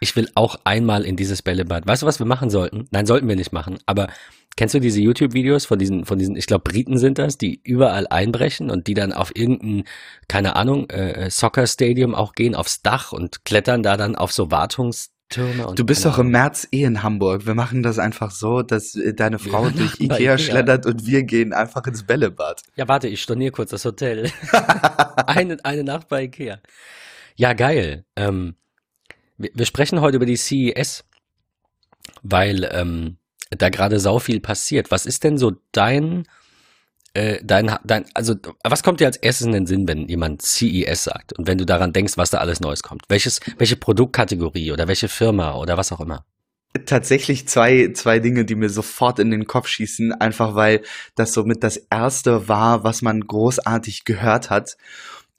Ich 0.00 0.14
will 0.16 0.28
auch 0.34 0.60
einmal 0.64 1.04
in 1.04 1.16
dieses 1.16 1.42
Bällebad. 1.42 1.86
Weißt 1.86 2.02
du, 2.02 2.06
was 2.06 2.18
wir 2.18 2.26
machen 2.26 2.50
sollten? 2.50 2.86
Nein, 2.90 3.06
sollten 3.06 3.28
wir 3.28 3.36
nicht 3.36 3.52
machen. 3.52 3.78
Aber 3.86 4.08
kennst 4.56 4.74
du 4.74 4.80
diese 4.80 5.00
YouTube-Videos 5.00 5.66
von 5.66 5.78
diesen, 5.78 6.04
von 6.04 6.18
diesen, 6.18 6.36
ich 6.36 6.46
glaube, 6.46 6.70
Briten 6.70 6.98
sind 6.98 7.18
das, 7.18 7.38
die 7.38 7.60
überall 7.64 8.06
einbrechen 8.08 8.70
und 8.70 8.86
die 8.86 8.94
dann 8.94 9.12
auf 9.12 9.34
irgendein, 9.34 9.84
keine 10.28 10.56
Ahnung, 10.56 10.88
äh, 10.90 11.30
Soccer-Stadium 11.30 12.14
auch 12.14 12.32
gehen, 12.32 12.54
aufs 12.54 12.82
Dach 12.82 13.12
und 13.12 13.44
klettern 13.44 13.82
da 13.82 13.96
dann 13.96 14.16
auf 14.16 14.32
so 14.32 14.50
Wartungs 14.50 15.10
du 15.36 15.84
bist 15.84 16.04
doch 16.04 16.18
im 16.18 16.30
März 16.30 16.68
eh 16.72 16.84
in 16.84 17.02
Hamburg. 17.02 17.46
Wir 17.46 17.54
machen 17.54 17.82
das 17.82 17.98
einfach 17.98 18.30
so, 18.30 18.62
dass 18.62 18.94
äh, 18.94 19.14
deine 19.14 19.38
Frau 19.38 19.68
durch 19.76 20.00
Ikea, 20.00 20.16
Ikea 20.16 20.38
schleddert 20.38 20.86
und 20.86 21.06
wir 21.06 21.22
gehen 21.24 21.52
einfach 21.52 21.86
ins 21.86 22.04
Bällebad. 22.04 22.62
Ja, 22.76 22.88
warte, 22.88 23.08
ich 23.08 23.22
storniere 23.22 23.52
kurz 23.52 23.70
das 23.70 23.84
Hotel. 23.84 24.30
eine, 25.26 25.58
eine 25.64 25.84
Nacht 25.84 26.08
bei 26.08 26.24
Ikea. 26.24 26.60
Ja, 27.36 27.52
geil. 27.52 28.04
Ähm, 28.16 28.54
wir, 29.38 29.66
sprechen 29.66 30.00
heute 30.00 30.16
über 30.16 30.26
die 30.26 30.36
CES, 30.36 31.04
weil 32.22 32.68
ähm, 32.72 33.18
da 33.50 33.68
gerade 33.70 34.00
sau 34.00 34.18
viel 34.18 34.40
passiert. 34.40 34.90
Was 34.90 35.06
ist 35.06 35.24
denn 35.24 35.38
so 35.38 35.52
dein 35.72 36.24
äh, 37.14 37.40
dein, 37.42 37.74
dein, 37.84 38.04
also 38.14 38.34
was 38.62 38.82
kommt 38.82 39.00
dir 39.00 39.06
als 39.06 39.16
erstes 39.16 39.46
in 39.46 39.52
den 39.52 39.66
Sinn, 39.66 39.88
wenn 39.88 40.08
jemand 40.08 40.42
CES 40.42 41.04
sagt 41.04 41.32
und 41.32 41.46
wenn 41.46 41.58
du 41.58 41.64
daran 41.64 41.92
denkst, 41.92 42.16
was 42.16 42.30
da 42.30 42.38
alles 42.38 42.60
Neues 42.60 42.82
kommt? 42.82 43.02
Welches, 43.08 43.40
welche 43.56 43.76
Produktkategorie 43.76 44.72
oder 44.72 44.88
welche 44.88 45.08
Firma 45.08 45.54
oder 45.54 45.76
was 45.76 45.90
auch 45.90 46.00
immer? 46.00 46.24
Tatsächlich 46.84 47.48
zwei, 47.48 47.92
zwei 47.94 48.18
Dinge, 48.18 48.44
die 48.44 48.54
mir 48.54 48.68
sofort 48.68 49.18
in 49.18 49.30
den 49.30 49.46
Kopf 49.46 49.68
schießen, 49.68 50.12
einfach 50.12 50.54
weil 50.54 50.82
das 51.14 51.32
somit 51.32 51.64
das 51.64 51.78
erste 51.78 52.46
war, 52.46 52.84
was 52.84 53.00
man 53.00 53.22
großartig 53.22 54.04
gehört 54.04 54.50
hat. 54.50 54.76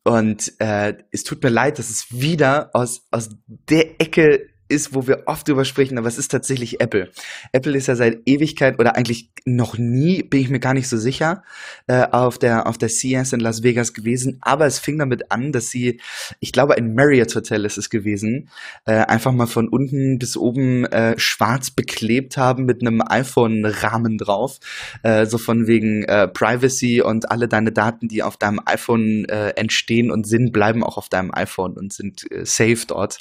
Und 0.03 0.53
äh, 0.59 0.95
es 1.12 1.23
tut 1.23 1.44
mir 1.44 1.49
leid, 1.49 1.77
dass 1.80 1.89
es 1.89 2.08
wieder 2.09 2.71
aus, 2.73 3.08
aus 3.12 3.30
der 3.48 4.02
Ecke 4.02 4.49
ist, 4.70 4.94
wo 4.94 5.08
wir 5.08 5.23
oft 5.26 5.48
drüber 5.48 5.66
sprechen, 5.66 5.98
aber 5.98 6.08
es 6.08 6.18
ist 6.18 6.30
tatsächlich 6.30 6.80
Apple. 6.80 7.09
Apple 7.52 7.76
ist 7.76 7.88
ja 7.88 7.96
seit 7.96 8.20
Ewigkeit 8.25 8.80
oder 8.80 8.95
eigentlich 8.95 9.30
noch 9.45 9.78
nie, 9.78 10.23
bin 10.23 10.42
ich 10.42 10.50
mir 10.50 10.59
gar 10.59 10.73
nicht 10.73 10.88
so 10.88 10.98
sicher, 10.98 11.44
äh, 11.88 12.06
auf 12.12 12.38
der 12.38 12.67
auf 12.67 12.78
der 12.78 12.90
CES 12.90 13.34
in 13.34 13.40
Las 13.40 13.64
Vegas 13.64 13.94
gewesen. 13.94 14.38
Aber 14.42 14.66
es 14.66 14.80
fing 14.80 15.00
damit 15.00 15.31
an, 15.31 15.52
dass 15.52 15.70
sie, 15.70 16.00
ich 16.40 16.52
glaube, 16.52 16.78
ein 16.78 16.94
Marriott 16.94 17.36
Hotel 17.36 17.66
ist 17.66 17.78
es 17.78 17.90
gewesen, 17.90 18.50
äh, 18.86 18.94
einfach 18.94 19.31
mal 19.31 19.47
von 19.47 19.67
unten 19.67 20.20
bis 20.20 20.38
oben 20.38 20.86
äh, 20.86 21.17
schwarz 21.17 21.72
beklebt 21.72 22.38
haben 22.38 22.66
mit 22.66 22.81
einem 22.81 23.02
iPhone-Rahmen 23.02 24.17
drauf, 24.17 24.59
äh, 25.03 25.25
so 25.25 25.38
von 25.38 25.67
wegen 25.67 26.03
äh, 26.03 26.28
Privacy 26.28 27.02
und 27.02 27.31
alle 27.31 27.47
deine 27.47 27.72
Daten, 27.72 28.08
die 28.08 28.23
auf 28.23 28.38
deinem 28.38 28.62
iPhone 28.66 29.25
äh, 29.25 29.50
entstehen 29.52 30.12
und 30.12 30.28
sind, 30.28 30.53
bleiben 30.53 30.84
auch 30.84 30.97
auf 30.97 31.09
deinem 31.09 31.34
iPhone 31.34 31.73
und 31.73 31.92
sind 31.92 32.25
safe 32.44 32.86
dort. 32.88 33.20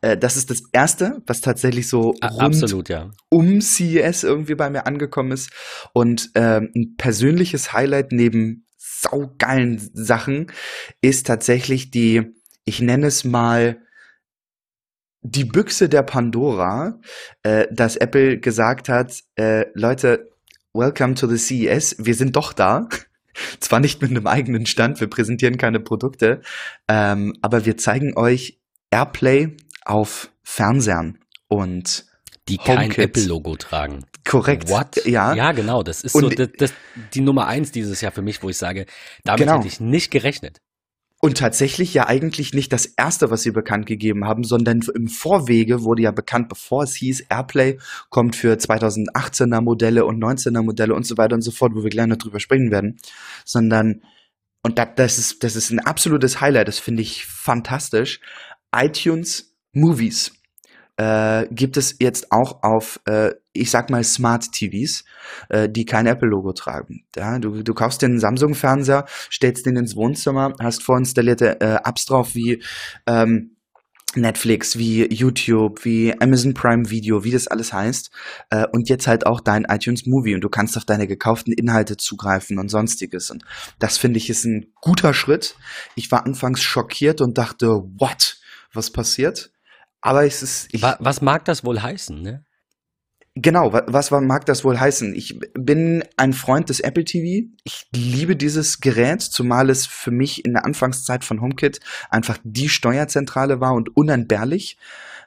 Das 0.00 0.36
ist 0.36 0.50
das 0.50 0.62
erste 0.72 0.83
erste, 0.84 1.22
was 1.26 1.40
tatsächlich 1.40 1.88
so 1.88 2.10
rund 2.10 2.40
Absolut, 2.40 2.90
ja. 2.90 3.10
um 3.30 3.62
CES 3.62 4.22
irgendwie 4.22 4.54
bei 4.54 4.68
mir 4.68 4.86
angekommen 4.86 5.32
ist. 5.32 5.50
Und 5.94 6.30
ähm, 6.34 6.70
ein 6.76 6.96
persönliches 6.98 7.72
Highlight 7.72 8.12
neben 8.12 8.66
saugeilen 8.76 9.80
Sachen 9.94 10.52
ist 11.00 11.26
tatsächlich 11.26 11.90
die, 11.90 12.34
ich 12.66 12.82
nenne 12.82 13.06
es 13.06 13.24
mal, 13.24 13.78
die 15.22 15.46
Büchse 15.46 15.88
der 15.88 16.02
Pandora, 16.02 17.00
äh, 17.42 17.66
dass 17.70 17.96
Apple 17.96 18.38
gesagt 18.38 18.90
hat, 18.90 19.22
äh, 19.36 19.64
Leute, 19.72 20.28
welcome 20.74 21.14
to 21.14 21.26
the 21.26 21.38
CES, 21.38 21.96
wir 21.98 22.14
sind 22.14 22.36
doch 22.36 22.52
da. 22.52 22.90
Zwar 23.58 23.80
nicht 23.80 24.02
mit 24.02 24.10
einem 24.10 24.26
eigenen 24.26 24.66
Stand, 24.66 25.00
wir 25.00 25.08
präsentieren 25.08 25.56
keine 25.56 25.80
Produkte, 25.80 26.42
ähm, 26.88 27.32
aber 27.40 27.64
wir 27.64 27.78
zeigen 27.78 28.16
euch 28.18 28.60
Airplay 28.90 29.56
auf 29.84 30.30
Fernsehern 30.42 31.18
und 31.48 32.06
die 32.48 32.58
kein 32.58 32.90
Apple-Logo 32.90 33.56
tragen. 33.56 34.04
Korrekt. 34.26 34.68
What? 34.68 35.04
Ja. 35.06 35.34
Ja, 35.34 35.52
genau. 35.52 35.82
Das 35.82 36.02
ist 36.02 36.14
und 36.14 36.24
so 36.24 36.30
das, 36.30 36.48
das, 36.58 36.72
die 37.14 37.20
Nummer 37.20 37.46
eins 37.46 37.72
dieses 37.72 38.00
Jahr 38.00 38.12
für 38.12 38.22
mich, 38.22 38.42
wo 38.42 38.48
ich 38.48 38.56
sage, 38.56 38.86
damit 39.24 39.40
genau. 39.40 39.58
hätte 39.58 39.68
ich 39.68 39.80
nicht 39.80 40.10
gerechnet. 40.10 40.60
Und 41.20 41.38
tatsächlich 41.38 41.94
ja 41.94 42.06
eigentlich 42.06 42.52
nicht 42.52 42.70
das 42.70 42.84
erste, 42.84 43.30
was 43.30 43.42
sie 43.42 43.50
bekannt 43.50 43.86
gegeben 43.86 44.26
haben, 44.26 44.44
sondern 44.44 44.82
im 44.94 45.08
Vorwege 45.08 45.82
wurde 45.82 46.02
ja 46.02 46.10
bekannt, 46.10 46.50
bevor 46.50 46.82
es 46.82 46.94
hieß, 46.96 47.20
Airplay 47.30 47.78
kommt 48.10 48.36
für 48.36 48.56
2018er 48.56 49.62
Modelle 49.62 50.04
und 50.04 50.22
19er 50.22 50.60
Modelle 50.60 50.94
und 50.94 51.06
so 51.06 51.16
weiter 51.16 51.34
und 51.34 51.40
so 51.40 51.50
fort, 51.50 51.74
wo 51.74 51.82
wir 51.82 51.88
gleich 51.88 52.08
noch 52.08 52.18
drüber 52.18 52.40
sprechen 52.40 52.70
werden, 52.70 52.98
sondern 53.46 54.02
und 54.62 54.78
das 54.78 55.18
ist 55.18 55.42
das 55.42 55.56
ist 55.56 55.70
ein 55.70 55.78
absolutes 55.78 56.42
Highlight, 56.42 56.68
das 56.68 56.78
finde 56.78 57.00
ich 57.00 57.24
fantastisch. 57.24 58.20
iTunes 58.74 59.53
Movies 59.74 60.32
äh, 60.96 61.46
gibt 61.50 61.76
es 61.76 61.96
jetzt 61.98 62.30
auch 62.30 62.62
auf, 62.62 63.00
äh, 63.06 63.32
ich 63.52 63.70
sag 63.70 63.90
mal, 63.90 64.04
Smart 64.04 64.52
TVs, 64.52 65.04
äh, 65.48 65.68
die 65.68 65.86
kein 65.86 66.06
Apple-Logo 66.06 66.52
tragen. 66.52 67.04
Ja, 67.16 67.38
du, 67.38 67.62
du 67.62 67.74
kaufst 67.74 68.02
den 68.02 68.18
Samsung-Fernseher, 68.18 69.06
stellst 69.30 69.66
den 69.66 69.76
ins 69.76 69.96
Wohnzimmer, 69.96 70.54
hast 70.60 70.82
vorinstallierte 70.82 71.60
äh, 71.60 71.78
Apps 71.84 72.06
drauf 72.06 72.34
wie 72.34 72.62
ähm, 73.06 73.56
Netflix, 74.16 74.78
wie 74.78 75.12
YouTube, 75.12 75.84
wie 75.84 76.14
Amazon 76.20 76.54
Prime 76.54 76.88
Video, 76.90 77.24
wie 77.24 77.32
das 77.32 77.48
alles 77.48 77.72
heißt. 77.72 78.12
Äh, 78.50 78.66
und 78.72 78.88
jetzt 78.88 79.08
halt 79.08 79.26
auch 79.26 79.40
dein 79.40 79.64
iTunes 79.64 80.06
Movie 80.06 80.36
und 80.36 80.42
du 80.42 80.48
kannst 80.48 80.76
auf 80.76 80.84
deine 80.84 81.08
gekauften 81.08 81.52
Inhalte 81.52 81.96
zugreifen 81.96 82.60
und 82.60 82.68
sonstiges. 82.68 83.30
Und 83.30 83.44
das 83.80 83.98
finde 83.98 84.18
ich 84.18 84.30
ist 84.30 84.44
ein 84.44 84.72
guter 84.80 85.14
Schritt. 85.14 85.56
Ich 85.96 86.12
war 86.12 86.24
anfangs 86.24 86.62
schockiert 86.62 87.20
und 87.20 87.38
dachte, 87.38 87.66
what? 87.98 88.38
Was 88.72 88.90
passiert? 88.90 89.53
Aber 90.04 90.26
es 90.26 90.42
ist. 90.42 90.68
Ich, 90.70 90.82
was 90.82 91.22
mag 91.22 91.46
das 91.46 91.64
wohl 91.64 91.80
heißen, 91.80 92.20
ne? 92.20 92.44
Genau, 93.36 93.72
was, 93.72 94.12
was 94.12 94.22
mag 94.22 94.44
das 94.44 94.62
wohl 94.62 94.78
heißen? 94.78 95.14
Ich 95.14 95.40
bin 95.54 96.04
ein 96.18 96.34
Freund 96.34 96.68
des 96.68 96.80
Apple 96.80 97.04
TV. 97.04 97.48
Ich 97.64 97.86
liebe 97.92 98.36
dieses 98.36 98.80
Gerät, 98.80 99.22
zumal 99.22 99.70
es 99.70 99.86
für 99.86 100.10
mich 100.10 100.44
in 100.44 100.52
der 100.52 100.66
Anfangszeit 100.66 101.24
von 101.24 101.40
HomeKit 101.40 101.80
einfach 102.10 102.38
die 102.44 102.68
Steuerzentrale 102.68 103.60
war 103.60 103.72
und 103.72 103.96
unentbehrlich. 103.96 104.76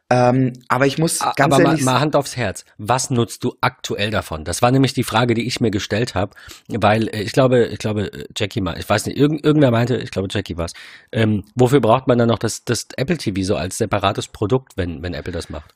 Ähm, 0.09 0.53
aber 0.69 0.87
ich 0.87 0.97
muss 0.97 1.19
ganz 1.19 1.53
aber 1.53 1.63
ehrlich 1.63 1.83
mal, 1.83 1.93
mal 1.93 1.99
Hand 1.99 2.15
aufs 2.15 2.37
Herz. 2.37 2.63
Was 2.77 3.09
nutzt 3.09 3.43
du 3.43 3.55
aktuell 3.59 4.09
davon? 4.09 4.45
Das 4.45 4.61
war 4.61 4.71
nämlich 4.71 4.93
die 4.93 5.03
Frage, 5.03 5.33
die 5.33 5.45
ich 5.45 5.59
mir 5.59 5.71
gestellt 5.71 6.15
habe, 6.15 6.33
weil 6.69 7.09
äh, 7.09 7.21
ich 7.21 7.33
glaube, 7.33 7.65
ich 7.65 7.79
glaube 7.79 8.13
äh, 8.13 8.25
Jackie 8.35 8.61
mal, 8.61 8.79
ich 8.79 8.87
weiß 8.87 9.05
nicht, 9.05 9.17
irgend, 9.17 9.43
irgendwer 9.43 9.71
meinte, 9.71 9.97
ich 9.97 10.11
glaube 10.11 10.29
Jackie 10.31 10.57
war 10.57 10.65
es. 10.65 10.73
Ähm, 11.11 11.43
wofür 11.55 11.81
braucht 11.81 12.07
man 12.07 12.17
dann 12.17 12.29
noch 12.29 12.39
das, 12.39 12.63
das 12.63 12.87
Apple 12.95 13.17
TV 13.17 13.41
so 13.43 13.57
als 13.57 13.77
separates 13.77 14.27
Produkt, 14.27 14.77
wenn 14.77 15.03
wenn 15.03 15.13
Apple 15.13 15.33
das 15.33 15.49
macht? 15.49 15.73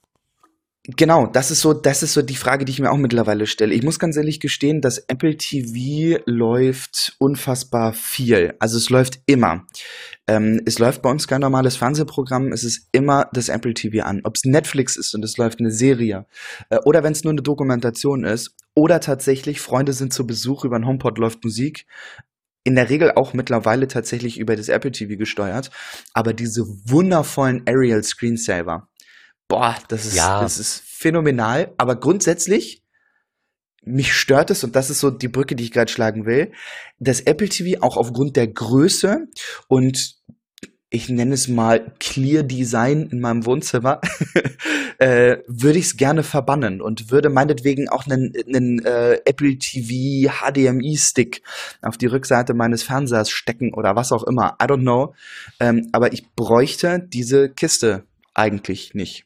Genau, 0.87 1.27
das 1.27 1.51
ist 1.51 1.61
so, 1.61 1.73
das 1.73 2.01
ist 2.01 2.13
so 2.13 2.23
die 2.23 2.35
Frage, 2.35 2.65
die 2.65 2.71
ich 2.71 2.79
mir 2.79 2.89
auch 2.91 2.97
mittlerweile 2.97 3.45
stelle. 3.45 3.75
Ich 3.75 3.83
muss 3.83 3.99
ganz 3.99 4.17
ehrlich 4.17 4.39
gestehen, 4.39 4.81
dass 4.81 4.97
Apple 4.97 5.37
TV 5.37 6.19
läuft 6.25 7.15
unfassbar 7.19 7.93
viel. 7.93 8.55
Also 8.57 8.77
es 8.77 8.89
läuft 8.89 9.21
immer. 9.27 9.67
Ähm, 10.25 10.59
es 10.65 10.79
läuft 10.79 11.03
bei 11.03 11.11
uns 11.11 11.27
kein 11.27 11.41
normales 11.41 11.75
Fernsehprogramm, 11.75 12.51
es 12.51 12.63
ist 12.63 12.87
immer 12.93 13.29
das 13.31 13.49
Apple 13.49 13.75
TV 13.75 14.03
an. 14.03 14.21
Ob 14.23 14.35
es 14.35 14.43
Netflix 14.43 14.95
ist 14.95 15.13
und 15.13 15.23
es 15.23 15.37
läuft 15.37 15.59
eine 15.59 15.69
Serie 15.69 16.25
äh, 16.71 16.79
oder 16.83 17.03
wenn 17.03 17.11
es 17.11 17.23
nur 17.23 17.31
eine 17.31 17.43
Dokumentation 17.43 18.23
ist 18.23 18.55
oder 18.73 18.99
tatsächlich 18.99 19.61
Freunde 19.61 19.93
sind 19.93 20.13
zu 20.13 20.25
Besuch 20.25 20.65
über 20.65 20.77
ein 20.77 20.87
HomePod 20.87 21.19
läuft 21.19 21.43
Musik. 21.43 21.85
In 22.63 22.73
der 22.73 22.89
Regel 22.89 23.11
auch 23.11 23.33
mittlerweile 23.33 23.87
tatsächlich 23.87 24.39
über 24.39 24.55
das 24.55 24.69
Apple 24.69 24.91
TV 24.91 25.15
gesteuert. 25.15 25.69
Aber 26.13 26.33
diese 26.33 26.65
wundervollen 26.85 27.63
Aerial 27.67 28.03
Screensaver, 28.03 28.87
boah, 29.51 29.77
das 29.89 30.05
ist, 30.05 30.15
ja. 30.15 30.41
das 30.41 30.57
ist 30.57 30.81
phänomenal. 30.85 31.73
Aber 31.77 31.97
grundsätzlich, 31.97 32.83
mich 33.83 34.13
stört 34.13 34.49
es, 34.49 34.63
und 34.63 34.75
das 34.75 34.89
ist 34.89 35.01
so 35.01 35.11
die 35.11 35.27
Brücke, 35.27 35.55
die 35.55 35.65
ich 35.65 35.71
gerade 35.71 35.91
schlagen 35.91 36.25
will, 36.25 36.53
dass 36.99 37.19
Apple 37.19 37.49
TV 37.49 37.81
auch 37.81 37.97
aufgrund 37.97 38.37
der 38.37 38.47
Größe 38.47 39.27
und 39.67 40.15
ich 40.93 41.09
nenne 41.09 41.33
es 41.33 41.47
mal 41.47 41.93
Clear 41.99 42.43
Design 42.43 43.07
in 43.11 43.21
meinem 43.21 43.45
Wohnzimmer, 43.45 44.01
äh, 44.99 45.37
würde 45.47 45.79
ich 45.79 45.85
es 45.85 45.97
gerne 45.97 46.21
verbannen 46.21 46.81
und 46.81 47.11
würde 47.11 47.29
meinetwegen 47.29 47.87
auch 47.87 48.05
einen, 48.05 48.33
einen 48.45 48.85
äh, 48.85 49.19
Apple 49.25 49.57
TV 49.57 50.29
HDMI-Stick 50.29 51.43
auf 51.81 51.97
die 51.97 52.07
Rückseite 52.07 52.53
meines 52.53 52.83
Fernsehers 52.83 53.29
stecken 53.29 53.73
oder 53.73 53.95
was 53.95 54.11
auch 54.11 54.23
immer. 54.23 54.57
I 54.61 54.65
don't 54.65 54.81
know. 54.81 55.13
Ähm, 55.61 55.87
aber 55.93 56.11
ich 56.11 56.29
bräuchte 56.35 56.99
diese 56.99 57.49
Kiste 57.49 58.03
eigentlich 58.33 58.93
nicht. 58.93 59.25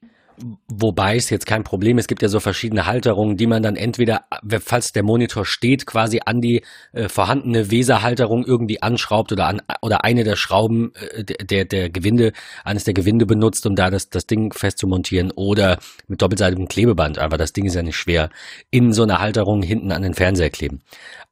Wobei 0.68 1.16
es 1.16 1.30
jetzt 1.30 1.46
kein 1.46 1.64
Problem, 1.64 1.98
es 1.98 2.08
gibt 2.08 2.22
ja 2.22 2.28
so 2.28 2.40
verschiedene 2.40 2.86
Halterungen, 2.86 3.38
die 3.38 3.48
man 3.48 3.64
dann 3.64 3.76
entweder, 3.76 4.26
falls 4.60 4.92
der 4.92 5.04
Monitor 5.04 5.46
steht, 5.46 5.86
quasi 5.86 6.20
an 6.26 6.42
die 6.42 6.64
äh, 6.92 7.08
vorhandene 7.08 7.72
Weserhalterung 7.72 8.46
irgendwie 8.46 8.82
anschraubt 8.82 9.32
oder 9.32 9.48
an 9.48 9.62
oder 9.82 10.04
eine 10.04 10.24
der 10.24 10.36
Schrauben 10.36 10.94
äh, 10.96 11.24
der, 11.24 11.66
der 11.66 11.90
Gewinde, 11.90 12.34
eines 12.64 12.84
der 12.84 12.94
Gewinde 12.94 13.26
benutzt, 13.26 13.66
um 13.66 13.76
da 13.76 13.90
das, 13.90 14.10
das 14.10 14.28
Ding 14.28 14.52
festzumontieren 14.54 15.32
oder 15.32 15.80
mit 16.08 16.22
doppelseitigem 16.22 16.68
Klebeband, 16.68 17.18
aber 17.18 17.38
das 17.38 17.54
Ding 17.54 17.66
ist 17.66 17.76
ja 17.76 17.84
nicht 17.84 17.98
schwer, 17.98 18.30
in 18.72 18.92
so 18.92 19.04
einer 19.04 19.20
Halterung 19.20 19.62
hinten 19.62 19.92
an 19.92 20.02
den 20.02 20.14
Fernseher 20.14 20.50
kleben. 20.50 20.82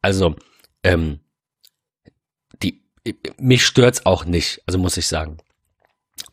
Also, 0.01 0.35
ähm, 0.83 1.19
die, 2.61 2.81
mich 3.38 3.65
stört's 3.65 4.06
auch 4.06 4.23
nicht, 4.25 4.61
also 4.65 4.79
muss 4.79 4.97
ich 4.97 5.07
sagen. 5.07 5.38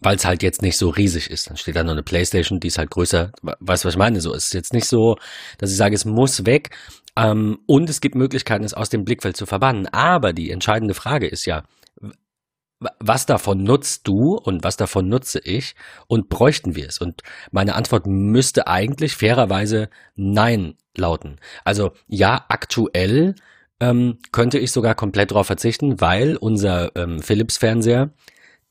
Weil 0.01 0.17
es 0.17 0.25
halt 0.25 0.43
jetzt 0.43 0.63
nicht 0.63 0.77
so 0.77 0.89
riesig 0.89 1.31
ist. 1.31 1.49
Dann 1.49 1.57
steht 1.57 1.77
da 1.77 1.85
nur 1.85 1.93
eine 1.93 2.03
Playstation, 2.03 2.61
die 2.61 2.69
ist 2.69 2.79
halt 2.79 2.91
größer. 2.91 3.33
Weißt 3.43 3.85
du, 3.85 3.87
was 3.87 3.95
ich 3.95 3.99
meine? 3.99 4.21
So, 4.21 4.35
es 4.35 4.47
ist 4.47 4.55
jetzt 4.55 4.73
nicht 4.73 4.87
so, 4.87 5.17
dass 5.59 5.71
ich 5.71 5.77
sage, 5.77 5.95
es 5.95 6.05
muss 6.05 6.47
weg. 6.47 6.71
Ähm, 7.17 7.59
und 7.67 7.91
es 7.91 8.01
gibt 8.01 8.15
Möglichkeiten, 8.15 8.65
es 8.65 8.75
aus 8.75 8.89
dem 8.89 9.05
Blickfeld 9.05 9.37
zu 9.37 9.47
verbannen. 9.47 9.87
Aber 9.89 10.33
die 10.33 10.51
entscheidende 10.51 10.95
Frage 10.95 11.27
ist 11.27 11.45
ja, 11.45 11.65
was 12.99 13.27
davon 13.27 13.63
nutzt 13.63 14.09
du 14.09 14.37
und 14.37 14.65
was 14.65 14.79
davon 14.79 15.09
nutze 15.09 15.39
ich 15.39 15.75
und 16.07 16.31
bräuchten 16.31 16.77
wir 16.77 16.89
es? 16.89 16.99
Und 16.99 17.23
meine 17.51 17.75
Antwort 17.75 18.07
müsste 18.07 18.67
eigentlich 18.69 19.17
fairerweise 19.17 19.91
Nein 20.17 20.77
lauten. 20.97 21.37
Also 21.65 21.93
ja, 22.07 22.47
aktuell 22.49 23.35
ähm, 23.81 24.19
könnte 24.33 24.59
ich 24.59 24.73
sogar 24.73 24.95
komplett 24.95 25.31
darauf 25.31 25.47
verzichten, 25.47 26.01
weil 26.01 26.37
unser 26.37 26.97
ähm, 26.97 27.21
Philips-Fernseher 27.21 28.13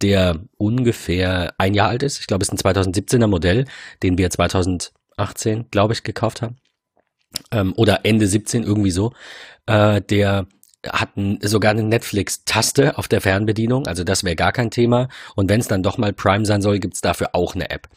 der 0.01 0.39
ungefähr 0.57 1.53
ein 1.57 1.73
Jahr 1.73 1.89
alt 1.89 2.03
ist. 2.03 2.19
Ich 2.19 2.27
glaube, 2.27 2.43
es 2.43 2.49
ist 2.49 2.65
ein 2.65 2.75
2017er 2.75 3.27
Modell, 3.27 3.65
den 4.03 4.17
wir 4.17 4.29
2018, 4.29 5.69
glaube 5.71 5.93
ich, 5.93 6.03
gekauft 6.03 6.41
haben. 6.41 6.57
Ähm, 7.51 7.73
oder 7.75 8.01
Ende 8.05 8.27
17, 8.27 8.63
irgendwie 8.63 8.91
so. 8.91 9.13
Äh, 9.65 10.01
der 10.01 10.47
hat 10.87 11.09
sogar 11.41 11.71
eine 11.71 11.83
Netflix-Taste 11.83 12.97
auf 12.97 13.07
der 13.09 13.19
Fernbedienung, 13.19 13.87
also 13.87 14.05
das 14.05 14.23
wäre 14.23 14.37
gar 14.37 14.53
kein 14.53 14.71
Thema. 14.71 15.09
Und 15.35 15.49
wenn 15.49 15.59
es 15.59 15.67
dann 15.67 15.83
doch 15.83 15.97
mal 15.97 16.13
Prime 16.13 16.45
sein 16.45 16.61
soll, 16.61 16.79
gibt 16.79 16.93
es 16.93 17.01
dafür 17.01 17.29
auch 17.33 17.53
eine 17.53 17.69
App. 17.69 17.89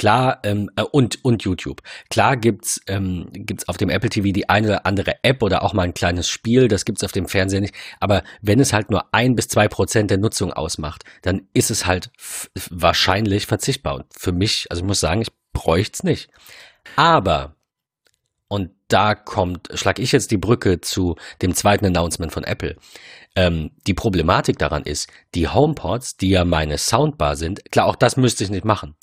Klar, 0.00 0.40
ähm, 0.44 0.70
äh, 0.76 0.82
und, 0.82 1.22
und 1.26 1.42
YouTube. 1.42 1.82
Klar 2.08 2.38
gibt's 2.38 2.80
ähm, 2.86 3.28
gibt's 3.34 3.68
auf 3.68 3.76
dem 3.76 3.90
Apple 3.90 4.08
TV 4.08 4.32
die 4.32 4.48
eine 4.48 4.68
oder 4.68 4.86
andere 4.86 5.22
App 5.22 5.42
oder 5.42 5.62
auch 5.62 5.74
mal 5.74 5.82
ein 5.82 5.92
kleines 5.92 6.26
Spiel, 6.26 6.68
das 6.68 6.86
gibt's 6.86 7.04
auf 7.04 7.12
dem 7.12 7.28
Fernseher 7.28 7.60
nicht. 7.60 7.74
Aber 8.00 8.22
wenn 8.40 8.60
es 8.60 8.72
halt 8.72 8.90
nur 8.90 9.12
ein 9.12 9.36
bis 9.36 9.48
zwei 9.48 9.68
Prozent 9.68 10.10
der 10.10 10.16
Nutzung 10.16 10.54
ausmacht, 10.54 11.04
dann 11.20 11.42
ist 11.52 11.70
es 11.70 11.84
halt 11.84 12.10
wahrscheinlich 12.70 13.44
verzichtbar. 13.44 13.96
Und 13.96 14.06
für 14.10 14.32
mich, 14.32 14.68
also 14.70 14.80
ich 14.80 14.86
muss 14.86 15.00
sagen, 15.00 15.20
ich 15.20 15.32
bräuchte 15.52 15.92
es 15.92 16.02
nicht. 16.02 16.30
Aber, 16.96 17.56
und 18.48 18.70
da 18.88 19.14
kommt, 19.14 19.68
schlag 19.74 19.98
ich 19.98 20.12
jetzt 20.12 20.30
die 20.30 20.38
Brücke 20.38 20.80
zu 20.80 21.16
dem 21.42 21.54
zweiten 21.54 21.84
Announcement 21.84 22.32
von 22.32 22.44
Apple. 22.44 22.76
Ähm, 23.36 23.72
die 23.86 23.92
Problematik 23.92 24.58
daran 24.58 24.84
ist, 24.84 25.10
die 25.34 25.46
HomePods, 25.46 26.16
die 26.16 26.30
ja 26.30 26.46
meine 26.46 26.78
Soundbar 26.78 27.36
sind, 27.36 27.70
klar, 27.70 27.84
auch 27.84 27.96
das 27.96 28.16
müsste 28.16 28.44
ich 28.44 28.50
nicht 28.50 28.64
machen. 28.64 28.96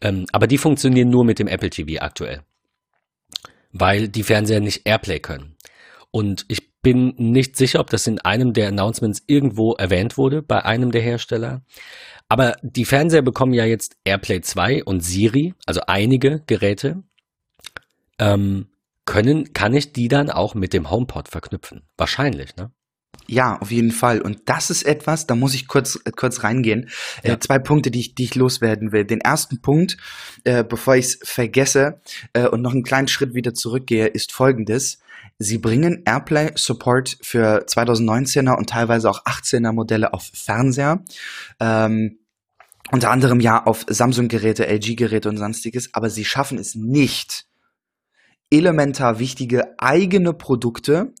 Ähm, 0.00 0.26
aber 0.32 0.46
die 0.46 0.58
funktionieren 0.58 1.10
nur 1.10 1.24
mit 1.24 1.38
dem 1.38 1.48
Apple 1.48 1.70
TV 1.70 2.02
aktuell. 2.02 2.42
Weil 3.72 4.08
die 4.08 4.22
Fernseher 4.22 4.60
nicht 4.60 4.82
Airplay 4.86 5.20
können. 5.20 5.56
Und 6.10 6.44
ich 6.48 6.74
bin 6.82 7.14
nicht 7.16 7.56
sicher, 7.56 7.80
ob 7.80 7.90
das 7.90 8.06
in 8.06 8.20
einem 8.20 8.52
der 8.52 8.68
Announcements 8.68 9.22
irgendwo 9.26 9.72
erwähnt 9.72 10.16
wurde, 10.16 10.42
bei 10.42 10.64
einem 10.64 10.92
der 10.92 11.02
Hersteller. 11.02 11.62
Aber 12.28 12.56
die 12.62 12.84
Fernseher 12.84 13.22
bekommen 13.22 13.54
ja 13.54 13.64
jetzt 13.64 13.96
AirPlay 14.04 14.40
2 14.40 14.84
und 14.84 15.00
Siri, 15.00 15.54
also 15.66 15.80
einige 15.86 16.42
Geräte. 16.46 17.02
Ähm, 18.18 18.68
können, 19.04 19.52
kann 19.52 19.74
ich 19.74 19.92
die 19.92 20.08
dann 20.08 20.30
auch 20.30 20.54
mit 20.54 20.72
dem 20.72 20.90
HomePod 20.90 21.28
verknüpfen? 21.28 21.82
Wahrscheinlich, 21.96 22.56
ne? 22.56 22.70
Ja, 23.26 23.58
auf 23.60 23.70
jeden 23.70 23.90
Fall. 23.90 24.20
Und 24.20 24.42
das 24.46 24.70
ist 24.70 24.84
etwas, 24.84 25.26
da 25.26 25.34
muss 25.34 25.54
ich 25.54 25.66
kurz, 25.66 25.98
äh, 26.04 26.10
kurz 26.10 26.42
reingehen. 26.42 26.88
Äh, 27.22 27.28
ja. 27.28 27.34
Äh, 27.34 27.38
zwei 27.38 27.58
Punkte, 27.58 27.90
die 27.90 28.00
ich, 28.00 28.14
die 28.14 28.24
ich 28.24 28.34
loswerden 28.34 28.92
will. 28.92 29.04
Den 29.04 29.20
ersten 29.20 29.60
Punkt, 29.60 29.96
äh, 30.44 30.62
bevor 30.62 30.96
ich 30.96 31.06
es 31.06 31.18
vergesse 31.22 32.00
äh, 32.32 32.46
und 32.46 32.62
noch 32.62 32.72
einen 32.72 32.82
kleinen 32.82 33.08
Schritt 33.08 33.34
wieder 33.34 33.54
zurückgehe, 33.54 34.06
ist 34.06 34.32
folgendes. 34.32 34.98
Sie 35.38 35.58
bringen 35.58 36.02
Airplay 36.04 36.52
Support 36.54 37.16
für 37.22 37.64
2019er 37.66 38.56
und 38.56 38.68
teilweise 38.68 39.08
auch 39.08 39.24
18er 39.24 39.72
Modelle 39.72 40.12
auf 40.12 40.30
Fernseher. 40.32 41.02
Ähm, 41.60 42.18
unter 42.90 43.10
anderem 43.10 43.40
ja 43.40 43.64
auf 43.64 43.86
Samsung-Geräte, 43.88 44.66
LG-Geräte 44.66 45.28
und 45.28 45.38
sonstiges, 45.38 45.90
aber 45.94 46.10
sie 46.10 46.24
schaffen 46.24 46.58
es 46.58 46.74
nicht, 46.74 47.46
elementar 48.50 49.18
wichtige 49.18 49.74
eigene 49.78 50.34
Produkte 50.34 51.14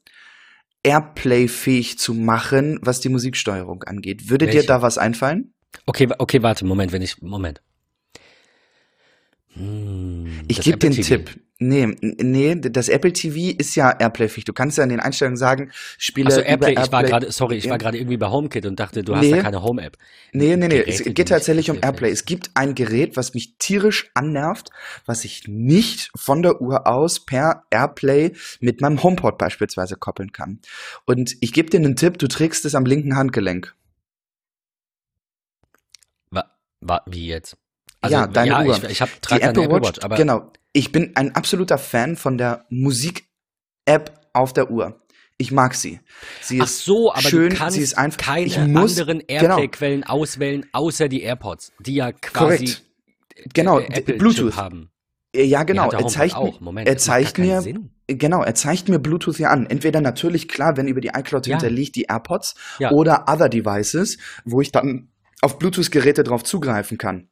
Airplay-fähig 0.84 1.98
zu 1.98 2.14
machen, 2.14 2.78
was 2.82 3.00
die 3.00 3.08
Musiksteuerung 3.08 3.82
angeht. 3.84 4.30
Würde 4.30 4.46
Welche? 4.46 4.60
dir 4.60 4.66
da 4.66 4.82
was 4.82 4.98
einfallen? 4.98 5.54
Okay, 5.86 6.08
okay, 6.18 6.42
warte, 6.42 6.64
Moment, 6.64 6.92
wenn 6.92 7.02
ich, 7.02 7.20
Moment. 7.20 7.60
Hm, 9.54 10.26
ich 10.48 10.60
gebe 10.60 10.78
den 10.78 10.92
TV. 10.92 11.16
Tipp. 11.16 11.40
Nee, 11.60 11.86
nee, 12.00 12.56
das 12.56 12.88
Apple 12.88 13.12
TV 13.12 13.56
ist 13.56 13.76
ja 13.76 13.92
Airplay-fähig. 13.92 14.44
Du 14.44 14.52
kannst 14.52 14.76
ja 14.76 14.82
in 14.82 14.90
den 14.90 14.98
Einstellungen 14.98 15.36
sagen, 15.36 15.70
spiele 15.98 16.26
also 16.26 16.40
Airplay, 16.40 16.70
Airplay. 16.70 16.84
Ich 16.84 16.92
war 16.92 17.04
gerade, 17.04 17.30
sorry, 17.30 17.56
ich 17.56 17.70
war 17.70 17.78
gerade 17.78 17.96
irgendwie 17.96 18.16
bei 18.16 18.26
HomeKit 18.26 18.66
und 18.66 18.80
dachte, 18.80 19.04
du 19.04 19.14
hast 19.14 19.22
nee. 19.22 19.30
ja 19.30 19.42
keine 19.42 19.62
Home-App. 19.62 19.96
Nee, 20.32 20.56
nee, 20.56 20.66
nee, 20.66 20.78
Geräte, 20.78 20.90
es 20.90 21.14
geht 21.14 21.28
tatsächlich 21.28 21.70
um 21.70 21.78
Airplay. 21.80 22.10
Es 22.10 22.24
gibt 22.24 22.50
ein 22.54 22.74
Gerät, 22.74 23.16
was 23.16 23.34
mich 23.34 23.56
tierisch 23.58 24.10
annervt, 24.14 24.70
was 25.06 25.24
ich 25.24 25.46
nicht 25.46 26.10
von 26.16 26.42
der 26.42 26.60
Uhr 26.60 26.88
aus 26.88 27.24
per 27.24 27.62
Airplay 27.70 28.32
mit 28.58 28.80
meinem 28.80 29.00
HomePod 29.00 29.38
beispielsweise 29.38 29.94
koppeln 29.94 30.32
kann. 30.32 30.58
Und 31.06 31.36
ich 31.40 31.52
gebe 31.52 31.70
dir 31.70 31.78
einen 31.78 31.94
Tipp, 31.94 32.18
du 32.18 32.26
trägst 32.26 32.64
es 32.64 32.74
am 32.74 32.84
linken 32.84 33.16
Handgelenk. 33.16 33.74
Wa 36.86 37.00
wie 37.06 37.28
jetzt? 37.28 37.56
Also, 38.04 38.16
ja, 38.16 38.26
deine 38.26 38.50
ja, 38.50 38.64
Uhr. 38.64 38.76
Ich, 38.76 38.84
ich 38.84 39.00
habe 39.00 39.10
die 39.30 39.34
Apple, 39.40 39.64
Apple 39.64 39.70
Watch, 39.70 39.88
Watch, 39.88 40.04
aber 40.04 40.16
genau. 40.16 40.52
Ich 40.72 40.92
bin 40.92 41.12
ein 41.14 41.34
absoluter 41.34 41.78
Fan 41.78 42.16
von 42.16 42.36
der 42.36 42.66
Musik-App 42.68 44.20
auf 44.32 44.52
der 44.52 44.70
Uhr. 44.70 45.00
Ich 45.38 45.50
mag 45.50 45.74
sie. 45.74 46.00
Sie 46.40 46.60
Ach 46.60 46.68
so, 46.68 47.12
aber 47.12 47.22
schön, 47.22 47.50
du 47.50 47.56
kannst 47.56 47.76
sie 47.76 47.82
ist 47.82 47.96
einfach, 47.96 48.18
keine 48.18 48.46
ich 48.46 48.58
muss, 48.58 48.98
anderen 48.98 49.20
genau. 49.20 49.42
Airplay-Quellen 49.42 50.00
genau. 50.02 50.12
auswählen, 50.12 50.66
außer 50.72 51.08
die 51.08 51.22
AirPods, 51.22 51.72
die 51.80 51.94
ja 51.94 52.12
quasi 52.12 52.66
Korrekt. 52.66 52.82
Genau, 53.52 53.80
Bluetooth 54.18 54.56
haben. 54.56 54.90
Ja, 55.34 55.64
genau. 55.64 55.90
Er 55.90 56.06
zeigt, 56.06 56.36
auch. 56.36 56.60
Moment, 56.60 56.86
er 56.86 56.96
zeigt 56.98 57.38
mir, 57.38 57.62
Sinn. 57.62 57.90
genau, 58.06 58.42
er 58.42 58.54
zeigt 58.54 58.88
mir 58.88 59.00
Bluetooth 59.00 59.38
ja 59.38 59.50
an. 59.50 59.66
Entweder 59.66 60.00
natürlich 60.00 60.48
klar, 60.48 60.76
wenn 60.76 60.86
über 60.86 61.00
die 61.00 61.08
iCloud 61.08 61.46
ja. 61.46 61.56
hinterlegt 61.56 61.96
die 61.96 62.04
AirPods 62.04 62.54
ja. 62.78 62.92
oder 62.92 63.24
Other 63.28 63.48
Devices, 63.48 64.18
wo 64.44 64.60
ich 64.60 64.70
dann 64.70 65.08
auf 65.40 65.58
Bluetooth-Geräte 65.58 66.22
drauf 66.22 66.44
zugreifen 66.44 66.98
kann. 66.98 67.28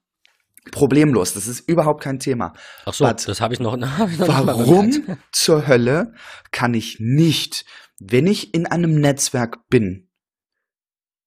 Problemlos, 0.71 1.35
das 1.35 1.49
ist 1.49 1.69
überhaupt 1.69 2.03
kein 2.03 2.19
Thema. 2.19 2.53
Ach 2.85 2.95
so, 2.95 3.05
But 3.05 3.27
das 3.27 3.41
habe 3.41 3.53
ich 3.55 3.61
noch. 3.61 3.77
Hab 3.81 4.11
ich 4.11 4.19
noch 4.19 4.29
warum 4.47 5.19
zur 5.33 5.67
Hölle 5.67 6.15
kann 6.53 6.75
ich 6.75 6.99
nicht, 7.01 7.65
wenn 7.99 8.27
ich 8.27 8.55
in 8.55 8.67
einem 8.67 9.01
Netzwerk 9.01 9.69
bin, 9.69 10.09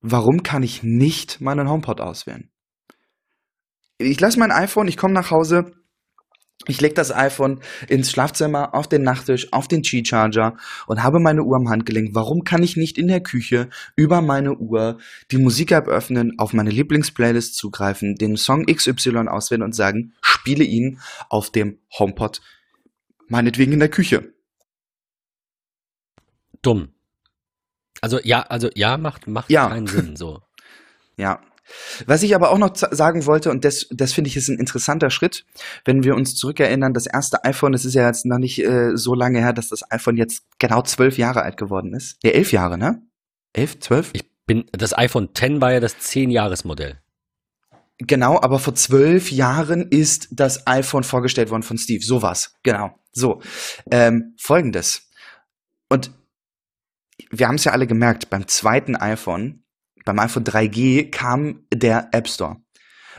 warum 0.02 0.44
kann 0.44 0.64
ich 0.64 0.84
nicht 0.84 1.42
meinen 1.42 1.70
HomePod 1.70 2.00
auswählen? 2.00 2.52
Ich 3.98 4.20
lasse 4.20 4.40
mein 4.40 4.52
iPhone, 4.52 4.88
ich 4.88 4.98
komme 4.98 5.14
nach 5.14 5.32
Hause, 5.32 5.72
ich 6.68 6.81
lege 6.81 6.94
das 6.94 7.12
iPhone 7.12 7.60
ins 7.88 8.10
Schlafzimmer, 8.10 8.74
auf 8.74 8.88
den 8.88 9.03
Nachttisch, 9.03 9.51
auf 9.51 9.68
den 9.68 9.82
Qi-Charger 9.82 10.58
und 10.88 11.03
habe 11.03 11.20
meine 11.20 11.44
Uhr 11.44 11.56
am 11.58 11.70
Handgelenk. 11.70 12.15
Warum 12.15 12.44
kann 12.44 12.63
ich 12.63 12.77
nicht 12.77 12.98
in 12.98 13.08
der 13.08 13.22
Küche 13.22 13.70
über 13.96 14.22
meine 14.22 14.56
Uhr 14.56 14.98
die 15.32 15.38
Musik-App 15.38 15.88
öffnen, 15.88 16.39
auf 16.39 16.53
meine 16.53 16.70
Lieblingsplaylist 16.70 17.56
zugreifen, 17.56 18.15
den 18.15 18.38
Song 18.38 18.65
XY 18.65 19.27
auswählen 19.27 19.63
und 19.63 19.75
sagen, 19.75 20.13
spiele 20.22 20.63
ihn 20.63 21.00
auf 21.30 21.51
dem 21.51 21.80
HomePod, 21.98 22.41
meinetwegen 23.27 23.74
in 23.74 23.80
der 23.80 23.89
Küche? 23.89 24.34
Dumm. 26.62 26.89
Also 28.01 28.20
ja, 28.24 28.41
also 28.41 28.70
ja, 28.75 28.98
macht, 28.98 29.27
macht 29.27 29.51
ja. 29.51 29.70
keinen 29.70 29.88
Sinn 29.88 30.15
so. 30.15 30.41
Ja, 31.18 31.39
was 32.05 32.24
ich 32.24 32.36
aber 32.36 32.51
auch 32.51 32.57
noch 32.57 32.75
sagen 32.75 33.25
wollte, 33.25 33.50
und 33.50 33.65
das, 33.65 33.88
das 33.91 34.13
finde 34.13 34.29
ich 34.29 34.38
ist 34.38 34.48
ein 34.48 34.60
interessanter 34.60 35.10
Schritt, 35.10 35.45
wenn 35.84 36.03
wir 36.03 36.15
uns 36.15 36.36
zurückerinnern, 36.36 36.93
das 36.93 37.07
erste 37.07 37.43
iPhone, 37.43 37.74
es 37.74 37.86
ist 37.86 37.93
ja 37.93 38.05
jetzt 38.07 38.25
noch 38.25 38.38
nicht 38.38 38.63
äh, 38.63 38.95
so 38.95 39.13
lange 39.13 39.39
her, 39.39 39.53
dass 39.53 39.69
das 39.69 39.89
iPhone 39.91 40.17
jetzt 40.17 40.43
genau 40.60 40.81
zwölf 40.81 41.17
Jahre 41.17 41.43
alt 41.43 41.57
geworden 41.57 41.93
ist. 41.93 42.17
Ja, 42.24 42.31
elf 42.31 42.51
Jahre, 42.51 42.77
ne? 42.77 43.01
Elf, 43.53 43.79
zwölf? 43.79 44.12
Ich 44.13 44.29
bin, 44.45 44.65
das 44.72 44.98
iPhone 44.98 45.29
10 45.34 45.62
war 45.62 45.74
ja 45.74 45.79
das 45.79 45.98
zehn 46.00 46.29
jahres 46.29 46.65
modell 46.65 47.00
Genau, 47.98 48.41
aber 48.41 48.60
vor 48.60 48.75
zwölf 48.75 49.31
Jahren 49.31 49.88
ist 49.89 50.27
das 50.31 50.67
iPhone 50.67 51.03
vorgestellt 51.03 51.50
worden 51.50 51.63
von 51.63 51.77
Steve. 51.77 52.03
So 52.03 52.22
war's. 52.22 52.53
Genau. 52.63 52.91
So. 53.13 53.41
Ähm, 53.89 54.36
Folgendes. 54.38 55.10
Und 55.88 56.12
wir 57.29 57.48
haben 57.48 57.55
es 57.55 57.63
ja 57.63 57.72
alle 57.72 57.88
gemerkt, 57.88 58.29
beim 58.29 58.48
zweiten 58.48 58.98
iPhone 58.98 59.63
beim 60.06 60.20
iPhone 60.20 60.46
3G 60.46 61.12
kam 61.12 61.66
der 61.74 62.10
App 62.12 62.28
Store, 62.28 62.58